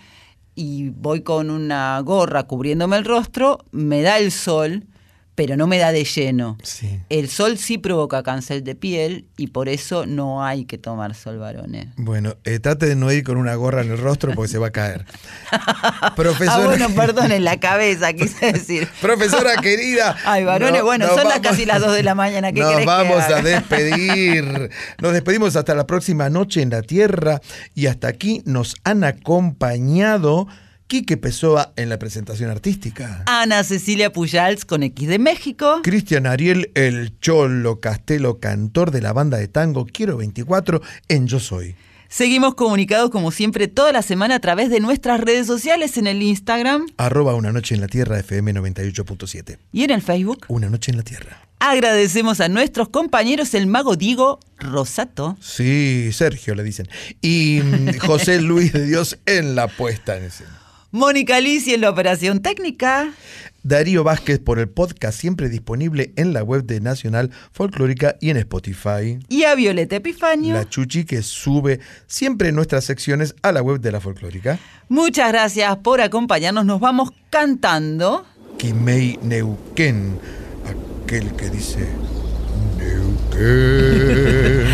y 0.54 0.90
voy 0.90 1.22
con 1.22 1.50
una 1.50 2.00
gorra 2.00 2.44
cubriéndome 2.44 2.96
el 2.96 3.04
rostro, 3.04 3.64
me 3.70 4.02
da 4.02 4.18
el 4.18 4.32
sol, 4.32 4.84
pero 5.38 5.56
no 5.56 5.68
me 5.68 5.78
da 5.78 5.92
de 5.92 6.02
lleno. 6.02 6.58
El 7.10 7.28
sol 7.28 7.58
sí 7.58 7.78
provoca 7.78 8.24
cáncer 8.24 8.64
de 8.64 8.74
piel 8.74 9.28
y 9.36 9.46
por 9.46 9.68
eso 9.68 10.04
no 10.04 10.44
hay 10.44 10.64
que 10.64 10.78
tomar 10.78 11.14
sol, 11.14 11.38
varones. 11.38 11.86
Bueno, 11.96 12.34
eh, 12.42 12.58
trate 12.58 12.86
de 12.86 12.96
no 12.96 13.12
ir 13.12 13.22
con 13.22 13.36
una 13.36 13.54
gorra 13.54 13.82
en 13.82 13.92
el 13.92 13.98
rostro 13.98 14.32
porque 14.34 14.50
se 14.50 14.58
va 14.58 14.66
a 14.66 14.70
caer. 14.72 15.04
Profesora, 16.16 16.54
Ah, 16.56 16.64
bueno, 16.64 16.88
perdón, 16.90 17.30
en 17.30 17.44
la 17.44 17.60
cabeza, 17.60 18.12
quise 18.14 18.46
decir. 18.52 18.88
Profesora 19.00 19.54
querida. 19.62 20.16
Ay, 20.24 20.42
varones, 20.42 20.80
no- 20.80 20.84
bueno, 20.86 21.06
son 21.14 21.28
las 21.28 21.38
casi 21.38 21.64
las 21.66 21.80
2 21.82 21.94
de 21.94 22.02
la 22.02 22.16
mañana. 22.16 22.50
¿Qué 22.50 22.58
Nos 22.58 22.74
que 22.76 22.84
vamos 22.84 23.22
a 23.22 23.40
despedir. 23.40 24.70
Nos 25.00 25.12
despedimos 25.12 25.54
hasta 25.54 25.72
la 25.76 25.86
próxima 25.86 26.28
noche 26.30 26.62
en 26.62 26.70
la 26.70 26.82
Tierra 26.82 27.40
y 27.76 27.86
hasta 27.86 28.08
aquí 28.08 28.42
nos 28.44 28.74
han 28.82 29.04
acompañado 29.04 30.48
Quique 30.88 31.18
Pessoa 31.18 31.74
en 31.76 31.90
la 31.90 31.98
presentación 31.98 32.50
artística. 32.50 33.22
Ana 33.26 33.62
Cecilia 33.62 34.10
Pujals 34.10 34.64
con 34.64 34.82
X 34.82 35.06
de 35.06 35.18
México. 35.18 35.80
Cristian 35.82 36.26
Ariel, 36.26 36.70
el 36.74 37.20
Cholo 37.20 37.78
Castelo, 37.78 38.40
cantor 38.40 38.90
de 38.90 39.02
la 39.02 39.12
banda 39.12 39.36
de 39.36 39.48
tango 39.48 39.84
Quiero 39.84 40.16
24 40.16 40.80
en 41.08 41.26
Yo 41.26 41.40
Soy. 41.40 41.76
Seguimos 42.08 42.54
comunicados 42.54 43.10
como 43.10 43.30
siempre 43.32 43.68
toda 43.68 43.92
la 43.92 44.00
semana 44.00 44.36
a 44.36 44.40
través 44.40 44.70
de 44.70 44.80
nuestras 44.80 45.20
redes 45.20 45.46
sociales 45.46 45.98
en 45.98 46.06
el 46.06 46.22
Instagram 46.22 46.86
Arroba 46.96 47.34
Una 47.34 47.52
Noche 47.52 47.74
en 47.74 47.82
la 47.82 47.86
Tierra 47.86 48.18
FM 48.18 48.54
98.7. 48.54 49.58
y 49.72 49.82
en 49.82 49.90
el 49.90 50.00
Facebook. 50.00 50.46
Una 50.48 50.70
Noche 50.70 50.90
en 50.90 50.96
la 50.96 51.02
Tierra. 51.02 51.42
Agradecemos 51.58 52.40
a 52.40 52.48
nuestros 52.48 52.88
compañeros 52.88 53.52
el 53.52 53.66
mago 53.66 53.96
Diego 53.96 54.40
Rosato. 54.56 55.36
Sí, 55.38 56.08
Sergio 56.12 56.54
le 56.54 56.62
dicen. 56.62 56.88
Y 57.20 57.60
mm, 57.62 57.98
José 57.98 58.40
Luis 58.40 58.72
de 58.72 58.86
Dios 58.86 59.18
en 59.26 59.54
la 59.54 59.68
puesta 59.68 60.16
en 60.16 60.24
escena. 60.24 60.57
Mónica 60.90 61.38
Lisi 61.38 61.74
en 61.74 61.82
la 61.82 61.90
operación 61.90 62.40
técnica. 62.40 63.12
Darío 63.62 64.04
Vázquez 64.04 64.38
por 64.38 64.58
el 64.58 64.70
podcast 64.70 65.20
siempre 65.20 65.50
disponible 65.50 66.14
en 66.16 66.32
la 66.32 66.42
web 66.42 66.64
de 66.64 66.80
Nacional 66.80 67.30
Folclórica 67.52 68.16
y 68.20 68.30
en 68.30 68.38
Spotify. 68.38 69.18
Y 69.28 69.44
a 69.44 69.54
Violeta 69.54 69.96
Epifanio. 69.96 70.54
La 70.54 70.66
Chuchi 70.66 71.04
que 71.04 71.20
sube 71.22 71.80
siempre 72.06 72.52
nuestras 72.52 72.84
secciones 72.84 73.34
a 73.42 73.52
la 73.52 73.60
web 73.60 73.80
de 73.80 73.92
la 73.92 74.00
Folclórica. 74.00 74.58
Muchas 74.88 75.30
gracias 75.30 75.76
por 75.78 76.00
acompañarnos. 76.00 76.64
Nos 76.64 76.80
vamos 76.80 77.10
cantando. 77.28 78.24
Kimei 78.56 79.18
Neuquén, 79.22 80.18
aquel 81.04 81.30
que 81.36 81.50
dice 81.50 81.86
Neuquén. 82.78 84.64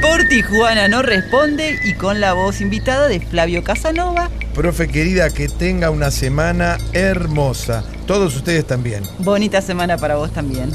Por 0.00 0.28
Tijuana 0.28 0.88
no 0.88 1.02
responde 1.02 1.78
y 1.84 1.94
con 1.94 2.20
la 2.20 2.32
voz 2.32 2.60
invitada 2.60 3.08
de 3.08 3.20
Flavio 3.20 3.62
Casanova. 3.64 4.30
Profe 4.54 4.88
querida, 4.88 5.30
que 5.30 5.48
tenga 5.48 5.90
una 5.90 6.10
semana 6.10 6.78
hermosa. 6.92 7.84
Todos 8.06 8.36
ustedes 8.36 8.66
también. 8.66 9.02
Bonita 9.18 9.60
semana 9.60 9.98
para 9.98 10.16
vos 10.16 10.32
también. 10.32 10.70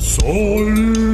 Sol 0.00 1.13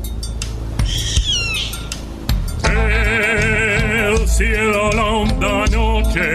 cielo 4.41 4.89
la 4.93 5.03
honda 5.03 5.65
noche. 5.71 6.25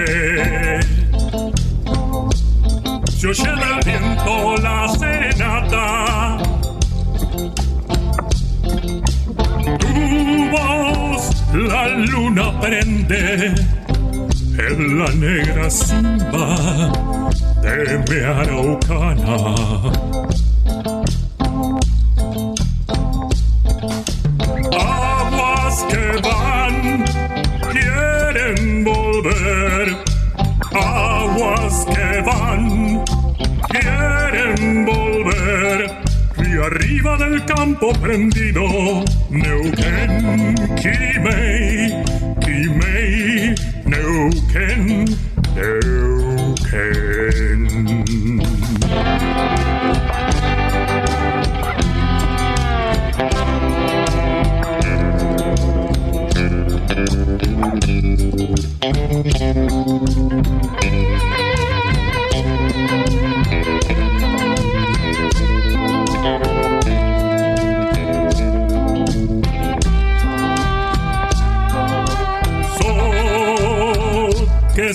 Se 3.19 3.27
oye 3.27 3.49
en 3.55 3.61
el 3.71 3.79
viento 3.85 4.57
la 4.63 4.89
serenata. 5.01 6.39
Tu 9.81 10.51
voz 10.53 11.23
la 11.53 11.89
luna 11.89 12.61
prende 12.61 13.55
en 14.69 14.99
la 14.99 15.09
negra 15.25 15.69
simba 15.69 16.47
de 17.63 17.77
mi 18.09 18.19
araucana. 18.25 19.37
Campo 37.41 37.93
prendido, 38.01 38.63
Neuquén, 39.31 40.55
Quimei, 40.77 41.66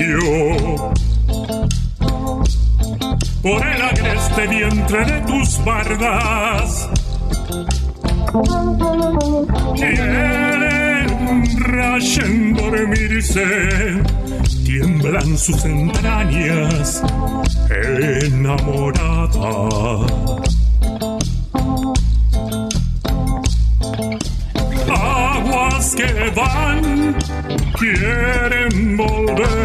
Silencio 0.00 0.92
por 3.42 3.66
el 3.66 3.82
agreste 3.82 4.46
vientre 4.46 5.04
de 5.04 5.20
tus 5.22 5.64
bardas. 5.64 6.88
Quieren 9.76 11.08
rayen 11.60 12.54
dormirse, 12.54 14.02
tiemblan 14.64 15.38
sus 15.38 15.64
entrañas 15.64 17.02
enamorada. 17.70 19.30
Aguas 24.88 25.94
que 25.94 26.30
van, 26.34 27.16
quieren 27.78 28.96
volver. 28.96 29.59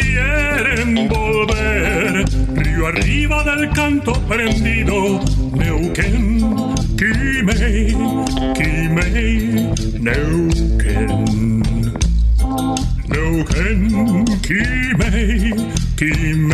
Quieren 0.00 1.08
volver. 1.08 2.24
Río 2.54 2.86
arriba 2.86 3.42
del 3.44 3.70
canto 3.70 4.12
prendido, 4.28 5.20
Neuquén, 5.54 6.40
Quimei, 6.96 7.96
Quimei, 8.54 9.70
Neuquén. 10.00 11.62
Neuquén, 13.08 14.24
Quimei, 14.42 15.54
Quimei, 15.96 16.45